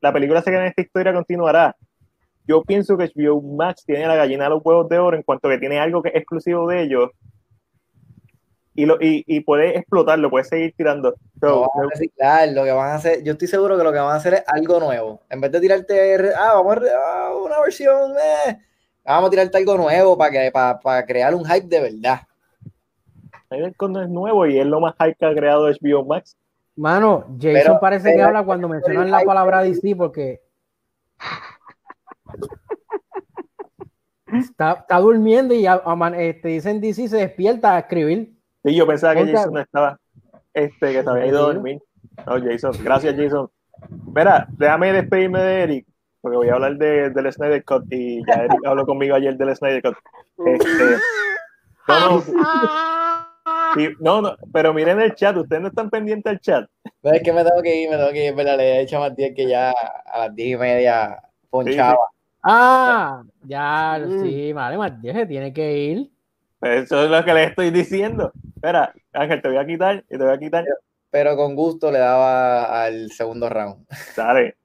la 0.00 0.12
película 0.12 0.42
se 0.42 0.50
queda 0.50 0.60
en 0.60 0.66
esta 0.66 0.82
historia 0.82 1.14
continuará. 1.14 1.76
Yo 2.46 2.62
pienso 2.62 2.98
que 2.98 3.10
HBO 3.14 3.40
Max 3.40 3.84
tiene 3.86 4.06
la 4.06 4.16
gallina 4.16 4.44
de 4.44 4.50
los 4.50 4.60
huevos 4.62 4.88
de 4.88 4.98
oro 4.98 5.16
en 5.16 5.22
cuanto 5.22 5.48
que 5.48 5.58
tiene 5.58 5.78
algo 5.78 6.02
que 6.02 6.10
es 6.10 6.16
exclusivo 6.16 6.68
de 6.68 6.82
ellos 6.82 7.10
y, 8.74 8.86
lo, 8.86 8.96
y, 9.00 9.24
y 9.26 9.40
puede 9.40 9.78
explotarlo, 9.78 10.30
puede 10.30 10.44
seguir 10.44 10.74
tirando. 10.76 11.14
lo 11.40 12.64
que 12.64 12.72
van 12.72 12.90
a 12.90 12.94
hacer, 12.94 13.22
yo 13.22 13.32
estoy 13.32 13.48
seguro 13.48 13.78
que 13.78 13.84
lo 13.84 13.92
que 13.92 13.98
van 13.98 14.12
a 14.12 14.16
hacer 14.16 14.34
es 14.34 14.44
algo 14.46 14.80
nuevo. 14.80 15.22
En 15.30 15.40
vez 15.40 15.52
de 15.52 15.60
tirarte, 15.60 16.34
ah, 16.36 16.54
vamos 16.54 16.78
a 16.78 16.80
ah, 16.98 17.34
una 17.36 17.60
versión, 17.60 18.12
eh, 18.12 18.58
vamos 19.04 19.28
a 19.28 19.30
tirarte 19.30 19.58
algo 19.58 19.76
nuevo 19.76 20.18
para 20.18 20.30
que 20.30 20.50
para, 20.50 20.80
para 20.80 21.06
crear 21.06 21.34
un 21.34 21.44
hype 21.44 21.68
de 21.68 21.80
verdad. 21.80 22.20
no 23.50 24.02
es 24.02 24.08
nuevo 24.08 24.46
y 24.46 24.58
es 24.58 24.66
lo 24.66 24.80
más 24.80 24.94
hype 24.98 25.14
que 25.14 25.26
ha 25.26 25.34
creado 25.34 25.70
HBO 25.70 26.04
Max. 26.04 26.36
Mano, 26.76 27.24
Jason 27.40 27.78
parece 27.80 28.12
que 28.12 28.22
habla 28.22 28.44
cuando 28.44 28.68
mencionan 28.68 29.08
la 29.08 29.20
palabra 29.20 29.62
DC 29.62 29.94
porque 29.94 30.40
está, 34.32 34.72
está 34.72 34.98
durmiendo 34.98 35.54
y 35.54 35.62
te 35.62 36.28
este, 36.28 36.48
dicen 36.48 36.80
DC 36.80 37.06
se 37.06 37.18
despierta 37.18 37.76
a 37.76 37.78
escribir. 37.78 38.34
Sí, 38.64 38.74
yo 38.74 38.86
pensaba 38.86 39.14
que 39.14 39.30
Jason 39.30 39.58
estaba, 39.58 39.98
este, 40.54 40.92
que 40.92 41.02
se 41.02 41.10
había 41.10 41.26
ido 41.26 41.38
a 41.38 41.52
dormir. 41.52 41.82
No, 42.26 42.40
Jason, 42.42 42.72
gracias 42.82 43.14
Jason. 43.16 43.50
Mira, 44.14 44.46
déjame 44.52 44.92
despedirme 44.92 45.40
de 45.40 45.62
Eric, 45.62 45.86
porque 46.22 46.36
voy 46.38 46.48
a 46.48 46.54
hablar 46.54 46.76
de, 46.76 47.10
del 47.10 47.32
Snyder 47.32 47.62
Cut 47.64 47.84
y 47.90 48.24
ya 48.26 48.44
Eric 48.44 48.64
habló 48.64 48.86
conmigo 48.86 49.14
ayer 49.14 49.36
del 49.36 49.54
Snyder 49.54 49.82
Cut. 49.82 49.96
Este, 50.46 50.96
no, 54.00 54.22
no, 54.22 54.36
pero 54.52 54.72
miren 54.72 55.00
el 55.00 55.14
chat, 55.14 55.36
ustedes 55.36 55.60
no 55.60 55.68
están 55.68 55.90
pendientes 55.90 56.32
del 56.32 56.40
chat. 56.40 56.66
No, 57.02 57.10
es 57.10 57.22
que 57.22 57.32
me 57.32 57.44
tengo 57.44 57.60
que 57.60 57.82
ir, 57.82 57.90
me 57.90 57.96
tengo 57.96 58.12
que 58.12 58.26
ir, 58.28 58.34
¿verdad? 58.34 58.56
Le 58.56 58.76
he 58.76 58.80
dicho 58.80 58.96
a 58.96 59.00
Matías 59.00 59.32
que 59.36 59.46
ya 59.46 59.74
a 60.06 60.18
las 60.20 60.34
diez 60.34 60.54
y 60.54 60.56
media 60.56 61.20
ponchaba. 61.50 61.98
Ah, 62.42 63.22
ya, 63.42 64.00
sí, 64.22 64.54
vale, 64.54 64.78
Matías 64.78 65.16
se 65.16 65.26
tiene 65.26 65.52
que 65.52 65.76
ir. 65.76 66.13
Eso 66.64 67.04
es 67.04 67.10
lo 67.10 67.22
que 67.24 67.34
le 67.34 67.44
estoy 67.44 67.70
diciendo. 67.70 68.32
Espera, 68.56 68.94
Ángel, 69.12 69.42
te 69.42 69.48
voy 69.48 69.58
a 69.58 69.66
quitar 69.66 70.02
y 70.08 70.16
te 70.16 70.24
voy 70.24 70.32
a 70.32 70.38
quitar. 70.38 70.64
Pero 71.10 71.36
con 71.36 71.54
gusto 71.54 71.92
le 71.92 71.98
daba 71.98 72.84
al 72.84 73.10
segundo 73.12 73.50
round. 73.50 73.86
Dale, 74.16 74.56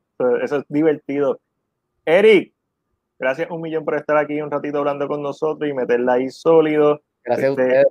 eso 0.42 0.58
es 0.58 0.64
divertido. 0.70 1.42
Eric, 2.06 2.54
gracias 3.20 3.52
un 3.52 3.60
millón 3.62 3.84
por 3.84 3.96
estar 3.96 4.16
aquí 4.16 4.42
un 4.42 4.50
ratito 4.50 4.78
hablando 4.78 5.10
con 5.10 5.22
nosotros 5.22 5.70
y 5.70 5.74
meterla 5.74 6.14
ahí 6.14 6.30
sólido. 6.30 7.02
Gracias 7.24 7.50
a 7.50 7.50
este, 7.50 7.64
ustedes. 7.64 7.86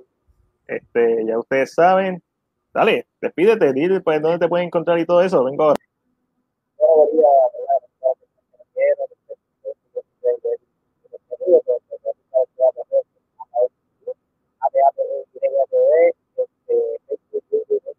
Este, 0.67 1.25
ya 1.27 1.37
ustedes 1.37 1.73
saben. 1.75 2.23
Dale, 2.73 3.05
despídete, 3.21 3.73
dile 3.73 4.01
pues, 4.01 4.21
dónde 4.21 4.39
te 4.39 4.47
pueden 4.47 4.67
encontrar 4.67 4.97
y 4.97 5.05
todo 5.05 5.21
eso. 5.21 5.43
Vengo 5.43 5.65
ahora. 5.65 5.79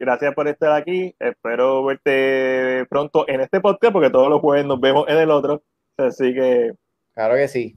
gracias 0.00 0.34
por 0.34 0.48
estar 0.48 0.72
aquí. 0.72 1.14
Espero 1.20 1.84
verte 1.84 2.86
pronto 2.88 3.28
en 3.28 3.42
este 3.42 3.60
podcast 3.60 3.92
porque 3.92 4.10
todos 4.10 4.30
los 4.30 4.40
jueves 4.40 4.64
nos 4.64 4.80
vemos 4.80 5.06
en 5.08 5.18
el 5.18 5.30
otro. 5.30 5.62
Así 5.96 6.34
que. 6.34 6.72
Claro 7.14 7.34
que 7.34 7.46
sí. 7.46 7.76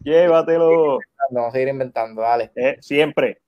Llévatelo. 0.00 0.98
Vamos 1.30 1.48
a 1.48 1.52
seguir 1.52 1.68
inventando, 1.68 2.20
dale. 2.20 2.50
Eh, 2.56 2.76
siempre. 2.80 3.40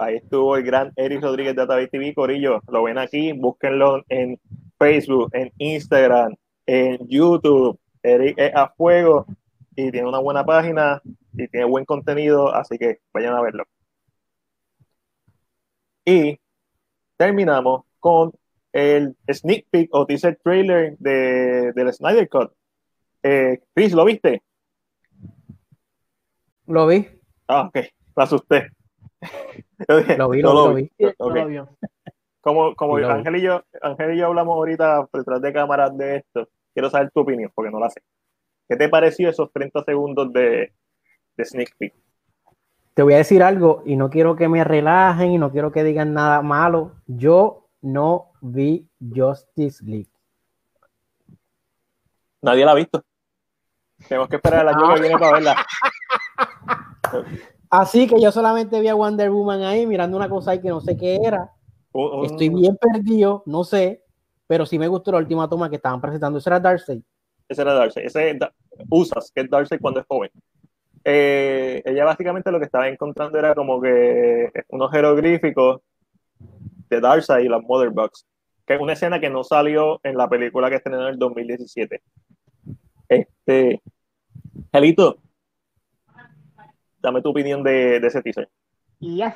ahí 0.00 0.16
estuvo 0.16 0.56
el 0.56 0.64
gran 0.64 0.92
Eric 0.96 1.22
Rodríguez 1.22 1.54
de 1.54 1.62
Ataví 1.62 1.88
TV, 1.88 2.12
Corillo. 2.14 2.60
Lo 2.68 2.82
ven 2.82 2.98
aquí, 2.98 3.32
búsquenlo 3.32 4.02
en 4.08 4.38
Facebook, 4.78 5.30
en 5.34 5.52
Instagram, 5.58 6.34
en 6.66 6.98
YouTube. 7.08 7.78
Eric 8.02 8.34
es 8.38 8.54
a 8.54 8.68
fuego 8.76 9.26
y 9.76 9.92
tiene 9.92 10.08
una 10.08 10.18
buena 10.18 10.44
página 10.44 11.00
y 11.34 11.46
tiene 11.46 11.66
buen 11.66 11.84
contenido, 11.84 12.52
así 12.52 12.76
que 12.76 12.98
vayan 13.12 13.34
a 13.34 13.40
verlo. 13.40 13.64
Y 16.04 16.38
terminamos 17.22 17.84
con 18.00 18.32
el 18.72 19.16
sneak 19.32 19.66
peek 19.70 19.94
o 19.94 20.04
teaser 20.06 20.40
trailer 20.42 20.98
de, 20.98 21.72
del 21.72 21.92
Snyder 21.92 22.28
Cut. 22.28 22.52
Eh, 23.22 23.60
Chris, 23.72 23.92
¿lo 23.92 24.04
viste? 24.04 24.42
Lo 26.66 26.88
vi. 26.88 27.06
Ah, 27.46 27.68
ok. 27.68 27.76
Me 28.16 28.22
asusté. 28.24 28.70
lo 30.18 30.30
vi, 30.30 30.42
lo, 30.42 30.74
vi. 30.74 30.90
Como, 32.40 32.74
como 32.74 32.96
Ángel, 32.96 33.36
y 33.36 33.42
yo, 33.42 33.62
Ángel 33.80 34.14
y 34.14 34.18
yo 34.18 34.26
hablamos 34.26 34.56
ahorita 34.56 35.08
detrás 35.12 35.40
de 35.40 35.52
cámaras 35.52 35.96
de 35.96 36.16
esto, 36.16 36.48
quiero 36.74 36.90
saber 36.90 37.12
tu 37.12 37.20
opinión, 37.20 37.52
porque 37.54 37.70
no 37.70 37.78
la 37.78 37.88
sé. 37.88 38.02
¿Qué 38.68 38.74
te 38.74 38.88
pareció 38.88 39.28
esos 39.28 39.52
30 39.52 39.84
segundos 39.84 40.32
de, 40.32 40.72
de 41.36 41.44
sneak 41.44 41.76
peek? 41.78 41.94
Te 42.94 43.02
voy 43.02 43.14
a 43.14 43.18
decir 43.18 43.42
algo 43.42 43.82
y 43.86 43.96
no 43.96 44.10
quiero 44.10 44.36
que 44.36 44.48
me 44.48 44.64
relajen 44.64 45.32
y 45.32 45.38
no 45.38 45.50
quiero 45.50 45.72
que 45.72 45.84
digan 45.84 46.12
nada 46.12 46.42
malo. 46.42 46.92
Yo 47.06 47.68
no 47.80 48.32
vi 48.40 48.88
Justice 49.00 49.84
League. 49.84 50.10
Nadie 52.42 52.64
la 52.64 52.72
ha 52.72 52.74
visto. 52.74 53.02
Tenemos 54.08 54.28
que 54.28 54.36
esperar 54.36 54.62
el 54.62 54.74
año 54.74 54.94
que 54.94 55.00
viene 55.00 55.18
para 55.18 55.32
verla. 55.32 55.56
Así 57.70 58.06
que 58.06 58.20
yo 58.20 58.30
solamente 58.30 58.80
vi 58.80 58.88
a 58.88 58.94
Wonder 58.94 59.30
Woman 59.30 59.62
ahí 59.62 59.86
mirando 59.86 60.16
una 60.16 60.28
cosa 60.28 60.50
ahí 60.50 60.60
que 60.60 60.68
no 60.68 60.80
sé 60.80 60.96
qué 60.96 61.16
era. 61.16 61.50
Estoy 62.24 62.48
bien 62.48 62.76
perdido, 62.76 63.42
no 63.46 63.64
sé, 63.64 64.04
pero 64.46 64.66
sí 64.66 64.78
me 64.78 64.88
gustó 64.88 65.12
la 65.12 65.18
última 65.18 65.48
toma 65.48 65.70
que 65.70 65.76
estaban 65.76 66.00
presentando. 66.00 66.38
¿Ese 66.38 66.50
era 66.50 66.60
Darcy? 66.60 67.02
Ese 67.48 67.62
era 67.62 67.74
Darcy. 67.74 68.00
Ese 68.00 68.30
es 68.30 68.38
Usas, 68.90 69.30
que 69.34 69.42
es 69.42 69.50
Darcy 69.50 69.78
cuando 69.78 70.00
es 70.00 70.06
joven. 70.06 70.30
Eh, 71.04 71.82
ella 71.84 72.04
básicamente 72.04 72.50
lo 72.52 72.58
que 72.58 72.66
estaba 72.66 72.88
encontrando 72.88 73.38
era 73.38 73.54
como 73.54 73.80
que 73.80 74.50
unos 74.68 74.90
jeroglíficos 74.90 75.80
de 76.88 77.00
Darkseid 77.00 77.44
y 77.44 77.48
las 77.48 77.62
Mother 77.62 77.90
Box, 77.90 78.26
que 78.66 78.74
es 78.74 78.80
una 78.80 78.92
escena 78.92 79.20
que 79.20 79.30
no 79.30 79.42
salió 79.42 80.00
en 80.02 80.16
la 80.16 80.28
película 80.28 80.70
que 80.70 80.76
estrenó 80.76 81.02
en 81.02 81.14
el 81.14 81.18
2017. 81.18 82.02
Este, 83.08 83.82
Gelito, 84.72 85.18
dame 87.00 87.22
tu 87.22 87.30
opinión 87.30 87.62
de, 87.62 87.96
ese 87.96 88.22
teaser. 88.22 88.48
Yes. 89.00 89.34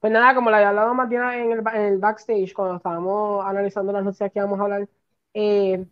Pues 0.00 0.12
nada, 0.12 0.34
como 0.34 0.50
la 0.50 0.58
había 0.58 0.68
hablado 0.70 0.92
Martina 0.92 1.38
en 1.38 1.52
el, 1.52 1.62
en 1.74 1.80
el 1.80 1.98
backstage, 1.98 2.52
cuando 2.52 2.76
estábamos 2.76 3.44
analizando 3.44 3.92
las 3.92 4.04
noticias 4.04 4.30
que 4.32 4.38
íbamos 4.38 4.60
a 4.60 4.62
hablar, 4.64 4.88
eh, 5.32 5.86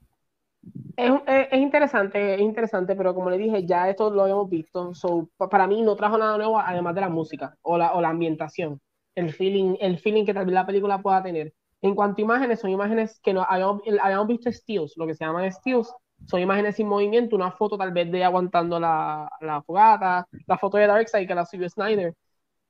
es, 0.97 1.13
es, 1.27 1.61
interesante, 1.61 2.35
es 2.35 2.41
interesante, 2.41 2.95
pero 2.95 3.15
como 3.15 3.31
le 3.31 3.39
dije, 3.39 3.65
ya 3.65 3.89
esto 3.89 4.11
lo 4.11 4.23
habíamos 4.23 4.49
visto. 4.49 4.95
So, 4.95 5.29
para 5.51 5.67
mí 5.67 5.83
no 5.83 5.97
trajo 5.97 6.19
nada 6.19 6.37
nuevo, 6.37 6.59
además 6.59 6.95
de 6.95 7.01
la 7.01 7.09
música 7.09 7.57
o 7.63 7.79
la, 7.79 7.93
o 7.93 8.01
la 8.01 8.11
ambientación, 8.11 8.81
el 9.15 9.33
feeling, 9.33 9.77
el 9.81 9.99
feeling 9.99 10.25
que 10.25 10.35
tal 10.35 10.47
vez 10.47 10.55
la 10.55 10.67
película 10.67 11.01
pueda 11.01 11.23
tener. 11.23 11.53
En 11.81 11.95
cuanto 11.95 12.21
a 12.21 12.25
imágenes, 12.25 12.61
son 12.61 12.71
imágenes 12.71 13.19
que 13.21 13.35
no 13.35 13.45
habíamos, 13.49 13.83
habíamos 14.01 14.29
visto 14.29 14.53
stills, 14.53 14.97
lo 14.97 15.07
que 15.07 15.15
se 15.15 15.25
llaman 15.25 15.51
stills, 15.51 15.93
son 16.27 16.41
imágenes 16.41 16.77
sin 16.77 16.87
movimiento, 16.87 17.35
una 17.35 17.51
foto 17.51 17.77
tal 17.77 17.93
vez 17.93 18.11
de 18.13 18.23
aguantando 18.23 18.79
la, 18.79 19.29
la 19.41 19.63
fogata, 19.63 20.27
la 20.47 20.59
foto 20.59 20.77
de 20.77 20.87
Darkseid 20.87 21.27
que 21.27 21.35
la 21.35 21.45
subió 21.45 21.69
Snyder. 21.69 22.15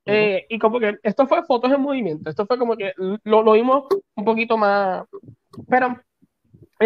Eh, 0.04 0.46
y 0.48 0.58
como 0.58 0.80
que 0.80 0.96
esto 1.02 1.26
fue 1.28 1.44
fotos 1.44 1.70
en 1.70 1.80
movimiento, 1.80 2.28
esto 2.28 2.44
fue 2.44 2.58
como 2.58 2.76
que 2.76 2.92
lo, 2.96 3.42
lo 3.42 3.52
vimos 3.52 3.84
un 4.16 4.24
poquito 4.24 4.56
más, 4.56 5.04
pero 5.68 5.96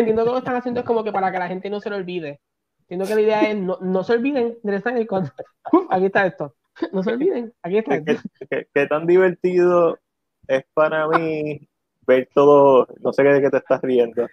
Entiendo 0.01 0.23
que 0.23 0.27
lo 0.27 0.33
que 0.35 0.39
están 0.39 0.57
haciendo 0.57 0.81
es 0.81 0.87
como 0.87 1.03
que 1.05 1.13
para 1.13 1.33
que 1.33 1.39
la 1.39 1.49
gente 1.49 1.71
no 1.71 1.81
se 1.81 1.91
lo 1.91 1.97
olvide. 1.97 2.41
Entiendo 2.81 3.07
que 3.07 3.15
la 3.15 3.21
idea 3.21 3.43
es 3.51 3.57
no, 3.57 3.79
no 3.81 4.05
se 4.05 4.13
olviden 4.13 4.59
de 4.63 4.77
estar 4.77 5.07
con... 5.07 5.25
aquí 5.91 6.07
está 6.07 6.27
esto. 6.27 6.55
No 6.93 7.03
se 7.03 7.13
olviden, 7.13 7.53
aquí 7.63 7.79
está 7.79 7.97
esto. 7.97 8.29
¿Qué, 8.49 8.87
tan 8.87 9.07
divertido 9.07 9.99
es 10.47 10.65
para 10.75 11.09
mí 11.09 11.69
ver 12.07 12.29
todo, 12.35 12.87
no 13.01 13.13
sé 13.13 13.23
de 13.23 13.41
qué 13.41 13.51
te 13.51 13.57
estás 13.57 13.81
riendo. 13.81 14.29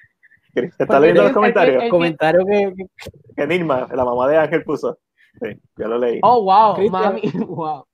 ¿Te 0.54 0.66
estás 0.66 1.02
leyendo 1.02 1.24
los 1.24 1.32
comentarios? 1.32 1.84
El, 1.84 1.90
comentario 1.90 2.46
que, 2.46 2.74
que 3.36 3.48
Nilma, 3.48 3.88
la 3.92 4.06
mamá 4.06 4.28
de 4.28 4.38
Ángel 4.38 4.64
puso. 4.64 5.00
Sí, 5.42 5.60
ya 5.78 5.88
lo 5.88 5.98
leí. 5.98 6.20
Oh, 6.22 6.44
wow, 6.44 6.90
mami, 6.90 7.22
wow. 7.48 7.86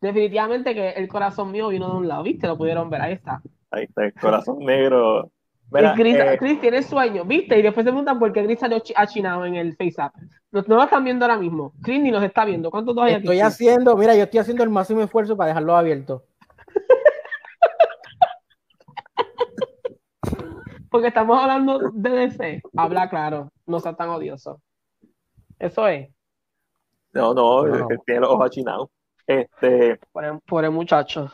Definitivamente 0.00 0.74
que 0.74 0.90
el 0.90 1.08
corazón 1.08 1.50
mío 1.50 1.68
vino 1.68 1.90
de 1.90 1.96
un 1.96 2.08
lado, 2.08 2.22
¿viste? 2.24 2.46
Lo 2.46 2.58
pudieron 2.58 2.90
ver, 2.90 3.00
ahí 3.00 3.14
está. 3.14 3.40
Ahí 3.70 3.84
está, 3.84 4.04
el 4.04 4.14
corazón 4.14 4.58
negro. 4.60 5.30
Chris, 5.94 6.16
eh, 6.16 6.36
Chris, 6.38 6.58
tiene 6.60 6.82
sueño, 6.82 7.24
¿viste? 7.24 7.58
Y 7.58 7.62
después 7.62 7.84
se 7.84 7.90
preguntan 7.90 8.18
por 8.18 8.32
qué 8.32 8.42
Chris 8.44 8.58
salió 8.58 8.82
achinado 8.96 9.44
en 9.44 9.56
el 9.56 9.76
FaceApp. 9.76 10.14
No, 10.50 10.64
no 10.66 10.76
lo 10.76 10.84
están 10.84 11.04
viendo 11.04 11.26
ahora 11.26 11.36
mismo. 11.36 11.74
Chris 11.82 12.00
ni 12.00 12.10
nos 12.10 12.22
está 12.22 12.46
viendo. 12.46 12.70
¿Cuántos 12.70 12.94
dos 12.94 13.04
hay 13.04 13.12
aquí? 13.14 13.24
Estoy 13.24 13.40
haciendo, 13.40 13.94
mira, 13.96 14.14
yo 14.14 14.22
estoy 14.22 14.40
haciendo 14.40 14.64
el 14.64 14.70
máximo 14.70 15.02
esfuerzo 15.02 15.36
para 15.36 15.48
dejarlo 15.48 15.76
abierto. 15.76 16.24
Porque 20.90 21.08
estamos 21.08 21.38
hablando 21.38 21.90
de 21.92 22.10
DC. 22.10 22.62
Habla 22.74 23.10
claro, 23.10 23.52
no 23.66 23.78
sea 23.78 23.94
tan 23.94 24.08
odioso. 24.08 24.62
Eso 25.58 25.86
es. 25.86 26.08
No, 27.12 27.34
no, 27.34 27.66
no, 27.66 27.88
tiene 28.06 28.22
los 28.22 28.30
ojos 28.30 28.46
achinados. 28.46 28.88
Este... 29.26 30.00
Por 30.46 30.64
el, 30.64 30.70
muchacho. 30.70 31.30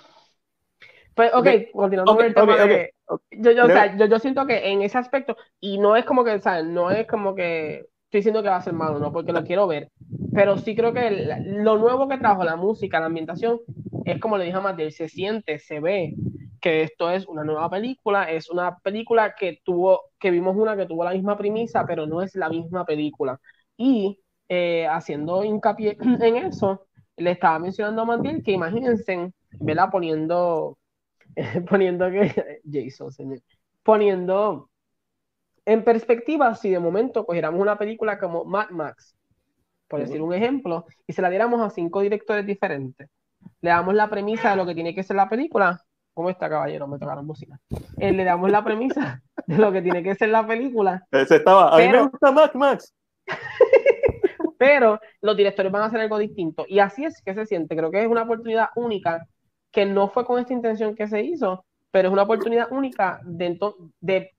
Pues, 1.14 1.32
ok, 1.32 1.48
continuando 1.72 2.16
con 2.16 2.24
el 2.24 2.34
tema 2.34 2.56
de 2.56 2.94
yo, 3.30 3.50
yo, 3.52 3.64
o 3.64 3.68
sea, 3.68 3.96
yo, 3.96 4.06
yo, 4.06 4.18
siento 4.18 4.46
que 4.46 4.70
en 4.70 4.82
ese 4.82 4.98
aspecto, 4.98 5.36
y 5.60 5.78
no 5.78 5.96
es 5.96 6.04
como 6.04 6.24
que, 6.24 6.32
o 6.32 6.40
sea, 6.40 6.62
no 6.62 6.90
es 6.90 7.06
como 7.06 7.34
que 7.34 7.86
estoy 8.04 8.20
diciendo 8.20 8.42
que 8.42 8.48
va 8.48 8.56
a 8.56 8.62
ser 8.62 8.72
malo, 8.72 8.98
no, 8.98 9.12
porque 9.12 9.32
lo 9.32 9.44
quiero 9.44 9.66
ver, 9.66 9.90
pero 10.32 10.56
sí 10.56 10.74
creo 10.74 10.92
que 10.92 11.10
lo 11.44 11.78
nuevo 11.78 12.08
que 12.08 12.18
trajo 12.18 12.44
la 12.44 12.56
música, 12.56 13.00
la 13.00 13.06
ambientación, 13.06 13.60
es 14.04 14.20
como 14.20 14.38
le 14.38 14.44
dije 14.44 14.56
a 14.56 14.60
Mateo, 14.60 14.90
se 14.90 15.08
siente, 15.08 15.58
se 15.58 15.80
ve 15.80 16.14
que 16.60 16.82
esto 16.82 17.10
es 17.10 17.26
una 17.26 17.44
nueva 17.44 17.68
película, 17.68 18.30
es 18.30 18.48
una 18.50 18.78
película 18.78 19.34
que 19.34 19.60
tuvo, 19.64 20.00
que 20.18 20.30
vimos 20.30 20.56
una 20.56 20.76
que 20.76 20.86
tuvo 20.86 21.04
la 21.04 21.12
misma 21.12 21.36
premisa, 21.36 21.84
pero 21.86 22.06
no 22.06 22.22
es 22.22 22.34
la 22.36 22.48
misma 22.48 22.86
película. 22.86 23.38
Y 23.76 24.18
eh, 24.48 24.86
haciendo 24.86 25.44
hincapié 25.44 25.98
en 26.22 26.36
eso, 26.36 26.86
le 27.16 27.32
estaba 27.32 27.58
mencionando 27.58 28.02
a 28.02 28.04
Mandiel 28.06 28.42
que 28.42 28.52
imagínense, 28.52 29.30
¿verdad? 29.60 29.90
Poniendo 29.90 30.78
poniendo 31.68 32.10
que 32.10 32.60
Jason, 32.70 33.12
señor, 33.12 33.40
poniendo 33.82 34.70
en 35.66 35.84
perspectiva, 35.84 36.54
si 36.54 36.70
de 36.70 36.78
momento 36.78 37.24
cogiéramos 37.24 37.60
una 37.60 37.78
película 37.78 38.18
como 38.18 38.44
Mad 38.44 38.70
Max, 38.70 39.16
por 39.88 40.00
decir 40.00 40.20
un 40.20 40.34
ejemplo, 40.34 40.86
y 41.06 41.12
se 41.12 41.22
la 41.22 41.30
diéramos 41.30 41.60
a 41.60 41.70
cinco 41.70 42.00
directores 42.00 42.44
diferentes, 42.46 43.08
le 43.60 43.70
damos 43.70 43.94
la 43.94 44.10
premisa 44.10 44.50
de 44.50 44.56
lo 44.56 44.66
que 44.66 44.74
tiene 44.74 44.94
que 44.94 45.02
ser 45.02 45.16
la 45.16 45.28
película, 45.28 45.80
¿cómo 46.12 46.30
está 46.30 46.48
caballero? 46.48 46.86
Me 46.86 46.98
tocaron 46.98 47.26
música. 47.26 47.58
Eh, 47.98 48.12
le 48.12 48.24
damos 48.24 48.50
la 48.50 48.64
premisa 48.64 49.22
de 49.46 49.58
lo 49.58 49.72
que 49.72 49.82
tiene 49.82 50.02
que 50.02 50.14
ser 50.14 50.30
la 50.30 50.46
película. 50.46 51.06
Ese 51.10 51.36
estaba, 51.36 51.74
a 51.74 51.78
mí 51.78 51.88
me 51.88 52.02
gusta 52.02 52.32
Max 52.32 52.54
Max. 52.54 52.94
pero 54.58 55.00
los 55.20 55.36
directores 55.36 55.70
van 55.70 55.82
a 55.82 55.86
hacer 55.86 56.00
algo 56.00 56.18
distinto. 56.18 56.64
Y 56.68 56.78
así 56.78 57.04
es 57.04 57.20
que 57.22 57.34
se 57.34 57.46
siente. 57.46 57.76
Creo 57.76 57.90
que 57.90 58.02
es 58.02 58.08
una 58.08 58.22
oportunidad 58.22 58.68
única 58.76 59.26
que 59.74 59.84
no 59.84 60.08
fue 60.08 60.24
con 60.24 60.38
esta 60.38 60.52
intención 60.52 60.94
que 60.94 61.08
se 61.08 61.22
hizo, 61.22 61.64
pero 61.90 62.08
es 62.08 62.12
una 62.12 62.22
oportunidad 62.22 62.70
única 62.70 63.20
de, 63.24 63.58
de, 64.00 64.30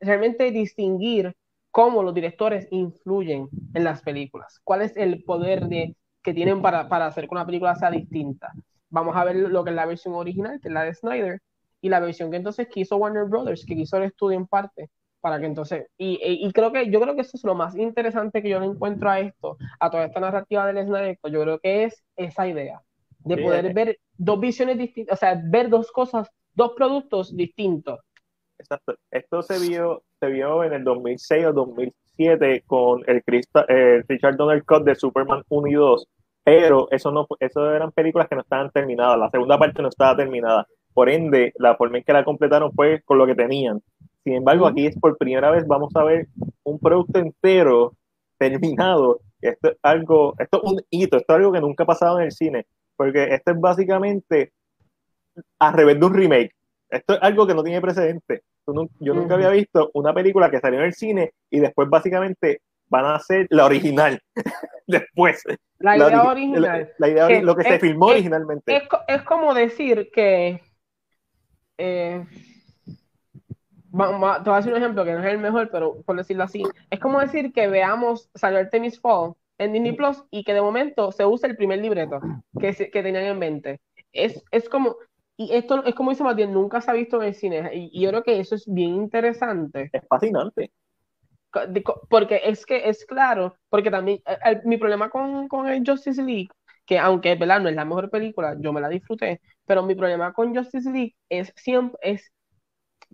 realmente 0.00 0.50
distinguir 0.50 1.36
cómo 1.70 2.02
los 2.02 2.14
directores 2.14 2.66
influyen 2.70 3.48
en 3.74 3.84
las 3.84 4.00
películas. 4.00 4.58
¿Cuál 4.64 4.82
es 4.82 4.96
el 4.96 5.22
poder 5.22 5.68
de, 5.68 5.94
que 6.22 6.32
tienen 6.32 6.62
para, 6.62 6.88
para 6.88 7.06
hacer 7.06 7.28
que 7.28 7.34
una 7.34 7.44
película 7.44 7.76
sea 7.76 7.90
distinta? 7.90 8.52
Vamos 8.88 9.14
a 9.16 9.24
ver 9.24 9.36
lo 9.36 9.62
que 9.64 9.70
es 9.70 9.76
la 9.76 9.84
versión 9.84 10.14
original, 10.14 10.58
que 10.60 10.68
es 10.68 10.74
la 10.74 10.84
de 10.84 10.94
Snyder, 10.94 11.40
y 11.82 11.90
la 11.90 12.00
versión 12.00 12.30
que 12.30 12.38
entonces 12.38 12.68
quiso 12.68 12.96
Warner 12.96 13.26
Brothers, 13.26 13.66
que 13.66 13.76
quiso 13.76 13.98
el 13.98 14.04
estudio 14.04 14.38
en 14.38 14.46
parte, 14.46 14.88
para 15.20 15.38
que 15.38 15.46
entonces, 15.46 15.86
y, 15.98 16.18
y, 16.22 16.50
creo 16.52 16.72
que 16.72 16.90
yo 16.90 17.00
creo 17.00 17.14
que 17.14 17.20
eso 17.20 17.36
es 17.36 17.44
lo 17.44 17.54
más 17.54 17.76
interesante 17.76 18.40
que 18.42 18.48
yo 18.48 18.60
le 18.60 18.66
encuentro 18.66 19.10
a 19.10 19.20
esto, 19.20 19.58
a 19.78 19.90
toda 19.90 20.06
esta 20.06 20.20
narrativa 20.20 20.66
del 20.66 20.86
Snyder, 20.86 21.18
yo 21.24 21.42
creo 21.42 21.58
que 21.58 21.84
es 21.84 22.02
esa 22.16 22.48
idea 22.48 22.80
de 23.18 23.36
poder 23.36 23.66
eh. 23.66 23.72
ver 23.72 23.98
dos 24.16 24.40
visiones 24.40 24.78
distintas, 24.78 25.16
o 25.16 25.18
sea, 25.18 25.40
ver 25.44 25.68
dos 25.68 25.90
cosas, 25.92 26.28
dos 26.54 26.72
productos 26.76 27.36
distintos. 27.36 28.00
Exacto. 28.58 28.94
Esto 29.10 29.42
se 29.42 29.58
vio, 29.60 30.02
se 30.18 30.26
vio 30.28 30.64
en 30.64 30.72
el 30.72 30.84
2006 30.84 31.46
o 31.46 31.52
2007 31.52 32.64
con 32.66 33.02
el, 33.06 33.22
el 33.68 34.04
Richard 34.08 34.36
Donner 34.36 34.64
Cut 34.64 34.84
de 34.84 34.94
Superman 34.94 35.42
1 35.48 35.68
y 35.68 35.74
2, 35.74 36.08
pero 36.42 36.88
eso 36.90 37.12
no, 37.12 37.26
eso 37.38 37.72
eran 37.72 37.92
películas 37.92 38.28
que 38.28 38.34
no 38.34 38.40
estaban 38.40 38.70
terminadas, 38.70 39.18
la 39.18 39.30
segunda 39.30 39.58
parte 39.58 39.82
no 39.82 39.88
estaba 39.88 40.16
terminada, 40.16 40.66
por 40.92 41.08
ende, 41.08 41.52
la 41.58 41.76
forma 41.76 41.98
en 41.98 42.04
que 42.04 42.12
la 42.12 42.24
completaron 42.24 42.72
fue 42.72 43.02
con 43.02 43.18
lo 43.18 43.26
que 43.26 43.36
tenían. 43.36 43.80
Sin 44.24 44.34
embargo, 44.34 44.66
aquí 44.66 44.86
es 44.86 44.98
por 44.98 45.16
primera 45.16 45.50
vez 45.50 45.66
vamos 45.66 45.94
a 45.94 46.02
ver 46.02 46.26
un 46.64 46.78
producto 46.78 47.20
entero 47.20 47.94
terminado. 48.36 49.20
Esto 49.40 49.70
es 49.70 49.76
algo, 49.82 50.34
esto 50.38 50.62
es 50.62 50.72
un 50.72 50.80
hito, 50.90 51.16
esto 51.16 51.32
es 51.32 51.36
algo 51.36 51.52
que 51.52 51.60
nunca 51.60 51.84
ha 51.84 51.86
pasado 51.86 52.18
en 52.18 52.24
el 52.24 52.32
cine, 52.32 52.66
porque 52.98 53.32
esto 53.32 53.52
es 53.52 53.60
básicamente 53.60 54.52
a 55.60 55.70
revés 55.70 56.00
de 56.00 56.06
un 56.06 56.14
remake. 56.14 56.52
Esto 56.90 57.14
es 57.14 57.22
algo 57.22 57.46
que 57.46 57.54
no 57.54 57.62
tiene 57.62 57.80
precedente. 57.80 58.42
Yo 58.98 59.14
nunca 59.14 59.34
había 59.34 59.50
visto 59.50 59.90
una 59.94 60.12
película 60.12 60.50
que 60.50 60.58
salió 60.60 60.80
en 60.80 60.86
el 60.86 60.94
cine 60.94 61.32
y 61.48 61.60
después 61.60 61.88
básicamente 61.88 62.60
van 62.88 63.04
a 63.04 63.14
hacer 63.14 63.46
la 63.50 63.64
original 63.64 64.20
después. 64.86 65.44
La 65.78 65.96
idea 65.96 66.22
original. 66.24 66.92
La, 66.98 67.08
idea, 67.08 67.40
lo 67.40 67.54
que 67.54 67.62
se 67.62 67.78
filmó 67.78 68.06
originalmente. 68.06 68.76
Es, 68.76 68.82
es, 69.06 69.22
como 69.22 69.54
decir 69.54 70.10
que 70.12 70.60
eh, 71.78 72.26
te 73.90 73.96
voy 73.96 74.28
a 74.28 74.56
decir 74.56 74.72
un 74.72 74.78
ejemplo 74.78 75.04
que 75.04 75.12
no 75.12 75.20
es 75.20 75.32
el 75.32 75.38
mejor, 75.38 75.70
pero 75.70 76.02
por 76.02 76.16
decirlo 76.16 76.42
así, 76.42 76.64
es 76.90 76.98
como 76.98 77.20
decir 77.20 77.52
que 77.52 77.68
veamos 77.68 78.28
salió 78.34 78.68
Tennis 78.68 79.00
Fall 79.00 79.34
en 79.58 79.72
Disney 79.72 79.92
Plus 79.92 80.24
y 80.30 80.44
que 80.44 80.54
de 80.54 80.62
momento 80.62 81.12
se 81.12 81.24
use 81.26 81.46
el 81.46 81.56
primer 81.56 81.80
libreto 81.80 82.20
que, 82.60 82.72
que 82.74 83.02
tenían 83.02 83.24
en 83.24 83.38
mente. 83.38 83.80
Es, 84.12 84.42
es 84.50 84.68
como, 84.68 84.96
y 85.36 85.52
esto 85.52 85.84
es 85.84 85.94
como 85.94 86.10
dice 86.10 86.24
Matías, 86.24 86.48
nunca 86.48 86.80
se 86.80 86.90
ha 86.90 86.94
visto 86.94 87.20
en 87.20 87.28
el 87.28 87.34
cine, 87.34 87.70
y, 87.74 88.00
yo 88.00 88.10
creo 88.10 88.22
que 88.22 88.40
eso 88.40 88.54
es 88.54 88.64
bien 88.66 88.94
interesante. 88.94 89.90
Es 89.92 90.06
fascinante. 90.08 90.72
Porque 92.10 92.42
es 92.44 92.66
que 92.66 92.88
es 92.88 93.04
claro, 93.06 93.56
porque 93.70 93.90
también 93.90 94.20
mi 94.64 94.76
problema 94.76 95.10
con, 95.10 95.48
con 95.48 95.68
el 95.68 95.82
Justice 95.84 96.22
League 96.22 96.48
que 96.88 96.98
aunque 96.98 97.34
¿verdad? 97.36 97.60
no 97.60 97.68
es 97.68 97.76
la 97.76 97.84
mejor 97.84 98.08
película, 98.10 98.56
yo 98.58 98.72
me 98.72 98.80
la 98.80 98.88
disfruté, 98.88 99.42
pero 99.66 99.82
mi 99.82 99.94
problema 99.94 100.32
con 100.32 100.56
Justice 100.56 100.90
League 100.90 101.14
es 101.28 101.52
siempre, 101.54 101.98
es, 102.02 102.32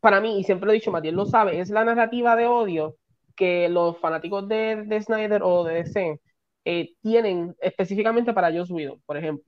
para 0.01 0.21
mí, 0.21 0.39
y 0.39 0.45
siempre 0.45 0.67
lo 0.67 0.73
he 0.73 0.77
dicho, 0.77 0.93
Matías 0.93 1.15
lo 1.15 1.27
sabe, 1.27 1.59
es 1.59 1.71
la 1.71 1.85
narrativa 1.85 2.37
de 2.37 2.47
odio 2.47 2.97
que 3.35 3.69
los 3.69 3.99
fanáticos 3.99 4.47
de, 4.49 4.85
de 4.87 5.03
Snyder 5.03 5.43
o 5.43 5.65
de 5.65 5.75
DC 5.83 6.21
eh, 6.65 6.95
tienen 7.03 7.55
específicamente 7.61 8.33
para 8.33 8.53
Joss 8.53 8.71
Whedon, 8.71 9.01
por 9.07 9.17
ejemplo. 9.17 9.45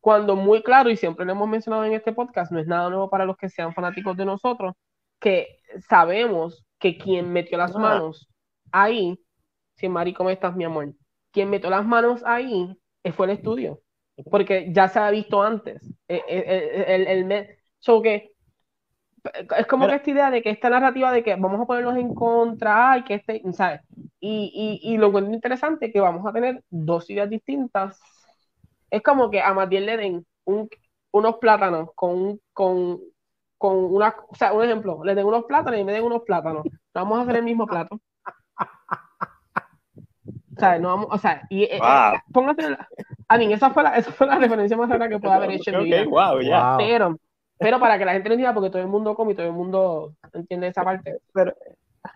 Cuando 0.00 0.36
muy 0.36 0.62
claro, 0.62 0.88
y 0.90 0.96
siempre 0.96 1.26
lo 1.26 1.32
hemos 1.32 1.48
mencionado 1.48 1.84
en 1.84 1.92
este 1.92 2.12
podcast, 2.12 2.52
no 2.52 2.60
es 2.60 2.66
nada 2.66 2.88
nuevo 2.88 3.10
para 3.10 3.24
los 3.24 3.36
que 3.36 3.48
sean 3.48 3.74
fanáticos 3.74 4.16
de 4.16 4.24
nosotros, 4.24 4.74
que 5.18 5.58
sabemos 5.88 6.64
que 6.78 6.96
quien 6.96 7.32
metió 7.32 7.58
las 7.58 7.74
manos 7.74 8.28
ahí, 8.70 9.18
si 9.74 9.88
Mari, 9.88 10.12
¿cómo 10.12 10.30
estás, 10.30 10.54
mi 10.54 10.64
amor? 10.64 10.94
Quien 11.32 11.50
metió 11.50 11.70
las 11.70 11.84
manos 11.84 12.22
ahí 12.24 12.78
fue 13.12 13.26
el 13.26 13.32
estudio, 13.32 13.80
porque 14.30 14.72
ya 14.72 14.88
se 14.88 14.98
ha 14.98 15.10
visto 15.10 15.42
antes. 15.42 15.82
Eh, 16.08 16.22
eh, 16.28 16.44
eh, 16.46 16.84
el, 16.88 17.06
el, 17.06 17.32
el, 17.32 17.56
que 18.02 18.32
es 19.58 19.66
como 19.66 19.86
que 19.86 19.94
esta 19.94 20.10
idea 20.10 20.30
de 20.30 20.42
que 20.42 20.50
esta 20.50 20.70
narrativa 20.70 21.12
de 21.12 21.22
que 21.22 21.34
vamos 21.34 21.60
a 21.60 21.66
ponernos 21.66 21.96
en 21.96 22.14
contra 22.14 22.98
y 22.98 23.04
que 23.04 23.14
este, 23.14 23.42
¿sabes? 23.52 23.80
Y, 24.20 24.80
y, 24.82 24.94
y 24.94 24.96
lo 24.96 25.08
encuentro 25.08 25.34
interesante 25.34 25.92
que 25.92 26.00
vamos 26.00 26.26
a 26.26 26.32
tener 26.32 26.62
dos 26.70 27.08
ideas 27.10 27.28
distintas. 27.30 28.00
Es 28.90 29.02
como 29.02 29.30
que 29.30 29.40
a 29.42 29.52
Matías 29.54 29.84
le 29.84 29.96
den 29.96 30.26
un, 30.44 30.68
unos 31.12 31.36
plátanos 31.36 31.90
con, 31.94 32.40
con, 32.52 33.00
con 33.58 33.76
una, 33.76 34.14
o 34.28 34.34
sea, 34.34 34.52
un 34.52 34.64
ejemplo, 34.64 35.02
le 35.04 35.14
den 35.14 35.26
unos 35.26 35.44
plátanos 35.44 35.80
y 35.80 35.84
me 35.84 35.92
den 35.92 36.04
unos 36.04 36.22
plátanos. 36.22 36.66
Vamos 36.94 37.18
a 37.18 37.22
hacer 37.22 37.36
el 37.36 37.44
mismo 37.44 37.66
plato. 37.66 38.00
O 40.56 40.58
sea, 40.58 40.78
no 40.78 40.88
vamos, 40.88 41.08
o 41.10 41.18
sea, 41.18 41.42
y 41.50 41.64
eh, 41.64 41.82
eh, 41.86 42.22
póngase, 42.32 42.76
a 43.28 43.38
mí, 43.38 43.52
esa 43.52 43.70
fue 43.70 43.82
la, 43.82 43.96
esa 43.98 44.10
fue 44.12 44.26
la 44.26 44.38
referencia 44.38 44.76
más 44.76 44.88
rara 44.88 45.08
que 45.08 45.18
pueda 45.18 45.36
haber 45.36 45.50
hecho 45.50 45.70
en 45.70 45.78
mi 45.78 45.84
vida. 45.92 46.10
Pero, 46.76 47.18
pero 47.58 47.78
para 47.80 47.98
que 47.98 48.04
la 48.06 48.12
gente 48.14 48.28
lo 48.30 48.34
entienda, 48.34 48.54
porque 48.54 48.70
todo 48.70 48.82
el 48.82 48.88
mundo 48.88 49.14
come 49.14 49.32
y 49.32 49.34
todo 49.36 49.46
el 49.46 49.52
mundo 49.52 50.14
entiende 50.32 50.68
esa 50.68 50.84
parte. 50.84 51.18
Pero 51.32 51.54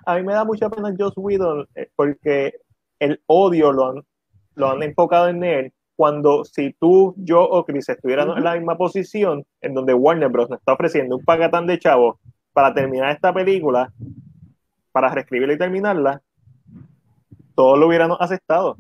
a 0.05 0.17
mí 0.17 0.23
me 0.23 0.33
da 0.33 0.45
mucha 0.45 0.69
pena 0.69 0.95
Joss 0.99 1.15
Whedon 1.17 1.67
eh, 1.75 1.89
porque 1.97 2.55
el 2.99 3.21
odio 3.27 3.73
lo 3.73 3.91
han, 3.91 4.03
lo 4.55 4.71
han 4.71 4.83
enfocado 4.83 5.29
en 5.29 5.45
él 5.45 5.73
cuando 5.97 6.45
si 6.45 6.73
tú, 6.73 7.15
yo 7.19 7.43
o 7.43 7.65
Chris 7.65 7.89
estuviéramos 7.89 8.39
en 8.39 8.45
la 8.45 8.55
misma 8.55 8.77
posición 8.79 9.45
en 9.61 9.75
donde 9.75 9.93
Warner 9.93 10.31
Bros. 10.31 10.49
nos 10.49 10.59
está 10.59 10.73
ofreciendo 10.73 11.17
un 11.17 11.25
pagatán 11.25 11.67
de 11.67 11.79
chavos 11.79 12.17
para 12.53 12.73
terminar 12.73 13.11
esta 13.11 13.35
película, 13.35 13.93
para 14.93 15.11
reescribirla 15.11 15.55
y 15.55 15.59
terminarla, 15.59 16.23
todos 17.55 17.79
lo 17.79 17.87
hubieran 17.87 18.13
aceptado. 18.19 18.77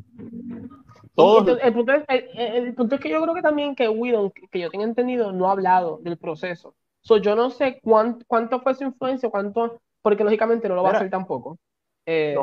El, 1.16 1.74
punto 1.74 1.92
es, 1.92 3.00
que 3.00 3.10
yo 3.10 3.20
creo 3.20 3.34
que 3.34 3.42
también 3.42 3.74
que 3.74 3.88
Whedon, 3.88 4.32
que 4.50 4.58
yo 4.58 4.70
tenga 4.70 4.84
entendido, 4.84 5.32
no 5.32 5.48
ha 5.48 5.52
hablado 5.52 5.98
del 6.02 6.16
proceso. 6.16 6.74
So, 7.02 7.18
yo 7.18 7.36
no 7.36 7.50
sé 7.50 7.80
cuánto, 7.82 8.24
cuánto 8.26 8.60
fue 8.60 8.74
su 8.74 8.84
influencia, 8.84 9.28
cuánto, 9.28 9.80
porque 10.02 10.24
lógicamente 10.24 10.68
no 10.68 10.74
lo 10.74 10.82
va 10.82 10.90
a 10.90 10.92
hacer 10.92 11.10
tampoco. 11.10 11.58
Eh, 12.06 12.36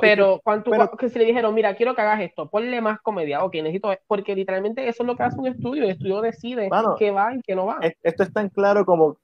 pero, 0.00 0.40
cuánto, 0.42 0.70
que 0.98 1.10
si 1.10 1.18
le 1.18 1.26
dijeron, 1.26 1.54
mira, 1.54 1.74
quiero 1.76 1.94
que 1.94 2.00
hagas 2.00 2.20
esto, 2.20 2.48
ponle 2.48 2.80
más 2.80 3.00
comedia, 3.00 3.44
ok, 3.44 3.54
necesito, 3.56 3.90
porque 4.06 4.34
literalmente 4.34 4.88
eso 4.88 5.02
es 5.02 5.06
lo 5.06 5.16
que 5.16 5.22
hace 5.22 5.38
un 5.38 5.48
estudio, 5.48 5.84
el 5.84 5.90
estudio 5.90 6.22
decide 6.22 6.70
qué 6.98 7.10
va 7.10 7.34
y 7.34 7.42
qué 7.42 7.54
no 7.54 7.66
va. 7.66 7.78
Esto 8.02 8.22
es 8.22 8.32
tan 8.32 8.48
claro 8.48 8.86
como 8.86 9.18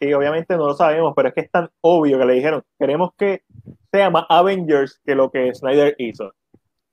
y 0.00 0.12
obviamente 0.12 0.56
no 0.56 0.66
lo 0.66 0.74
sabemos, 0.74 1.12
pero 1.14 1.28
es 1.28 1.34
que 1.34 1.40
es 1.42 1.50
tan 1.50 1.68
obvio 1.80 2.18
que 2.18 2.24
le 2.24 2.34
dijeron, 2.34 2.62
queremos 2.78 3.10
que 3.16 3.42
sea 3.90 4.10
más 4.10 4.24
Avengers 4.28 5.00
que 5.04 5.14
lo 5.14 5.30
que 5.30 5.54
Snyder 5.54 5.94
hizo. 5.98 6.32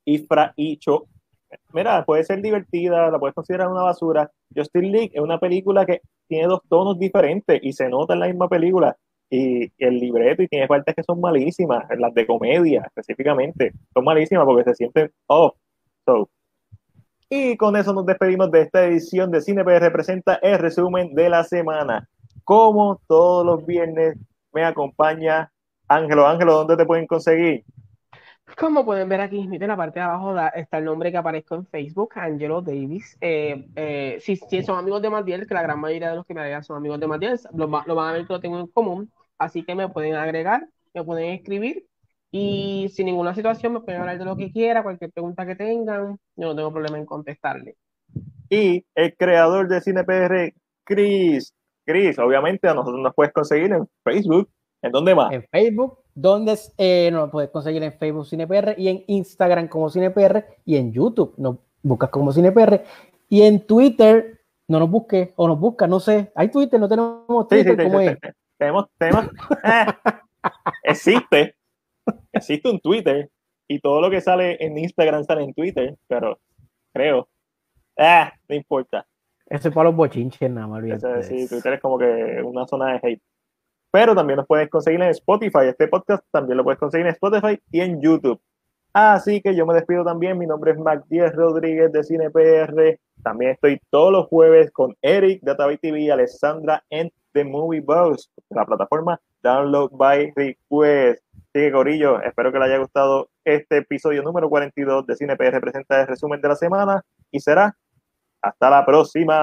Y 0.06 0.20
Fra 0.20 0.54
Cho, 0.80 1.06
mira, 1.74 2.04
puede 2.06 2.24
ser 2.24 2.42
divertida, 2.42 3.10
la 3.10 3.20
puedes 3.20 3.36
considerar 3.36 3.68
una 3.68 3.84
basura. 3.84 4.32
Justice 4.56 4.86
League 4.86 5.12
es 5.14 5.22
una 5.22 5.40
película 5.40 5.86
que 5.86 6.02
tiene 6.28 6.48
dos 6.48 6.62
tonos 6.68 6.98
diferentes 6.98 7.60
y 7.62 7.74
se 7.74 7.90
nota 7.90 8.14
en 8.14 8.20
la 8.22 8.28
misma 8.28 8.48
película. 8.48 8.96
Y, 9.30 9.72
el 9.78 10.00
libreto 10.00 10.44
y 10.44 10.48
tiene 10.48 10.68
partes 10.68 10.96
que 10.96 11.04
son 11.04 11.20
malísimas, 11.20 11.86
las 11.98 12.14
de 12.14 12.28
comedia 12.28 12.84
específicamente, 12.86 13.74
son 13.94 14.04
malísimas 14.04 14.46
porque 14.46 14.64
se 14.64 14.76
sienten 14.76 15.12
off. 15.28 15.56
Y 17.30 17.58
con 17.58 17.76
eso 17.76 17.92
nos 17.94 18.06
despedimos 18.06 18.52
de 18.52 18.62
esta 18.62 18.86
edición 18.86 19.32
de 19.32 19.42
Cine 19.42 19.64
PR 19.64 19.80
representa 19.80 20.36
el 20.36 20.60
resumen 20.60 21.16
de 21.16 21.30
la 21.30 21.44
semana 21.44 22.08
como 22.44 23.02
todos 23.08 23.44
los 23.44 23.66
viernes 23.66 24.16
me 24.54 24.64
acompaña 24.64 25.52
Ángelo. 25.88 26.28
Ángelo, 26.28 26.54
¿dónde 26.54 26.78
te 26.78 26.86
pueden 26.86 27.08
conseguir? 27.08 27.64
Como 28.58 28.86
pueden 28.86 29.10
ver 29.10 29.22
aquí, 29.22 29.40
en 29.40 29.68
la 29.68 29.76
parte 29.76 30.00
de 30.00 30.06
abajo 30.06 30.36
está 30.54 30.78
el 30.78 30.86
nombre 30.86 31.12
que 31.12 31.18
aparezco 31.18 31.56
en 31.56 31.66
Facebook, 31.66 32.12
Angelo 32.16 32.62
Davis. 32.62 33.18
Eh, 33.20 33.68
eh, 33.76 34.18
si, 34.22 34.38
son 34.64 34.78
amigos 34.78 35.02
de 35.02 35.10
Matiel, 35.10 35.48
que 35.48 35.54
la 35.54 35.64
gran 35.64 35.80
mayoría 35.80 36.12
de 36.12 36.16
los 36.16 36.26
que 36.26 36.36
me 36.36 36.42
agregan 36.42 36.64
son 36.64 36.78
amigos 36.78 37.00
de 37.00 37.08
Matiel, 37.08 37.40
lo, 37.54 37.68
van 37.68 38.10
a 38.10 38.12
ver 38.14 38.28
que 38.28 38.34
lo 38.34 38.40
tengo 38.40 38.60
en 38.60 38.68
común. 38.68 39.12
Así 39.38 39.64
que 39.64 39.76
me 39.76 39.90
pueden 39.90 40.16
agregar, 40.16 40.68
me 40.94 41.04
pueden 41.04 41.32
escribir 41.32 41.86
y 42.32 42.90
sin 42.94 43.06
ninguna 43.06 43.34
situación 43.34 43.74
me 43.74 43.82
pueden 43.82 44.02
hablar 44.02 44.18
de 44.18 44.26
lo 44.26 44.36
que 44.36 44.52
quiera, 44.52 44.84
cualquier 44.84 45.12
pregunta 45.12 45.46
que 45.46 45.56
tengan, 45.56 46.18
yo 46.36 46.48
no 46.48 46.56
tengo 46.56 46.72
problema 46.72 46.98
en 46.98 47.06
contestarle. 47.06 47.76
Y 48.50 48.86
el 48.94 49.16
creador 49.16 49.68
de 49.68 49.82
CinePR, 49.82 50.54
Chris 50.84 51.54
Cris, 51.86 52.18
obviamente 52.20 52.68
a 52.68 52.74
nosotros 52.74 53.02
nos 53.02 53.14
puedes 53.14 53.32
conseguir 53.32 53.72
en 53.72 53.88
Facebook. 54.04 54.50
¿En 54.82 54.92
dónde 54.92 55.16
más? 55.16 55.32
En 55.32 55.44
Facebook, 55.44 56.00
donde 56.14 56.58
eh, 56.78 57.10
nos 57.12 57.30
puedes 57.30 57.50
conseguir 57.50 57.82
en 57.84 57.94
Facebook 57.94 58.28
CinePR 58.28 58.76
y 58.78 58.90
en 58.90 59.04
Instagram 59.08 59.68
como 59.68 59.90
CinePR 59.90 60.46
y 60.66 60.78
en 60.78 60.92
YouTube 60.92 61.34
nos 61.38 61.58
buscas 61.82 62.10
como 62.10 62.32
CinePR 62.32 62.84
y 63.30 63.44
en 63.44 63.66
Twitter 63.66 64.42
no 64.68 64.80
nos 64.80 64.90
busques 64.90 65.30
o 65.36 65.48
nos 65.48 65.60
buscas, 65.60 65.90
no 65.90 66.00
sé. 66.00 66.32
Hay 66.36 66.50
Twitter, 66.50 66.80
no 66.80 66.90
tenemos 66.90 67.48
Twitter, 67.48 67.82
¿cómo 67.84 68.00
es? 68.00 68.18
Tenemos, 68.58 68.86
tenemos, 68.98 69.26
eh, 69.64 69.86
existe, 70.84 71.56
existe 72.32 72.70
un 72.70 72.80
Twitter 72.80 73.30
y 73.68 73.80
todo 73.80 74.02
lo 74.02 74.10
que 74.10 74.22
sale 74.22 74.58
en 74.64 74.78
Instagram 74.78 75.24
sale 75.24 75.44
en 75.44 75.54
Twitter, 75.54 75.96
pero 76.08 76.40
creo, 76.94 77.28
ah, 77.98 78.32
no 78.48 78.56
importa. 78.56 79.06
Eso 79.48 79.70
es 79.70 79.74
para 79.76 79.90
los 79.90 79.96
bochinches 79.96 80.50
nada 80.50 80.68
más. 80.68 80.84
sí, 81.28 81.48
Twitter 81.48 81.74
es 81.74 81.82
como 81.82 82.00
que 82.00 82.42
una 82.44 82.66
zona 82.66 82.94
de 82.94 83.00
hate. 83.04 83.22
Pero 83.92 84.16
también 84.16 84.38
nos 84.38 84.48
puedes 84.48 84.70
conseguir 84.70 85.02
en 85.02 85.10
Spotify. 85.10 85.68
Este 85.70 85.88
podcast 85.88 86.24
también 86.32 86.58
lo 86.58 86.64
puedes 86.64 86.80
conseguir 86.80 87.06
en 87.06 87.14
Spotify 87.14 87.60
y 87.72 87.80
en 87.80 88.02
YouTube. 88.02 88.42
Así 88.92 89.42
que 89.42 89.56
yo 89.56 89.66
me 89.66 89.74
despido 89.74 90.04
también. 90.04 90.38
Mi 90.38 90.48
nombre 90.48 90.72
es 90.72 90.78
Mac 90.78 91.06
Rodríguez 91.10 91.92
de 91.92 92.04
CinePR. 92.04 93.00
También 93.24 93.52
estoy 93.52 93.80
todos 93.90 94.12
los 94.12 94.28
jueves 94.28 94.72
con 94.72 94.96
Eric 95.02 95.42
de 95.42 95.52
Atavi 95.52 95.78
TV 95.78 96.02
y 96.02 96.10
Alessandra 96.10 96.84
en 96.90 97.12
The 97.36 97.44
Movie 97.44 97.82
Box, 97.82 98.32
la 98.50 98.66
plataforma 98.66 99.20
Download 99.44 99.90
by 99.92 100.32
Request. 100.36 101.22
Sigue 101.54 101.72
Corillo, 101.72 102.22
espero 102.22 102.52
que 102.52 102.60
le 102.60 102.66
haya 102.66 102.78
gustado 102.78 103.30
este 103.44 103.78
episodio 103.78 104.24
número 104.24 104.50
42 104.50 105.06
de 105.06 105.16
CinePR 105.16 105.60
presenta 105.60 106.02
el 106.02 106.08
resumen 106.08 106.42
de 106.42 106.48
la 106.48 106.56
semana 106.56 107.02
y 107.32 107.42
será 107.42 107.76
hasta 108.42 108.70
la 108.70 108.86
próxima. 108.86 109.34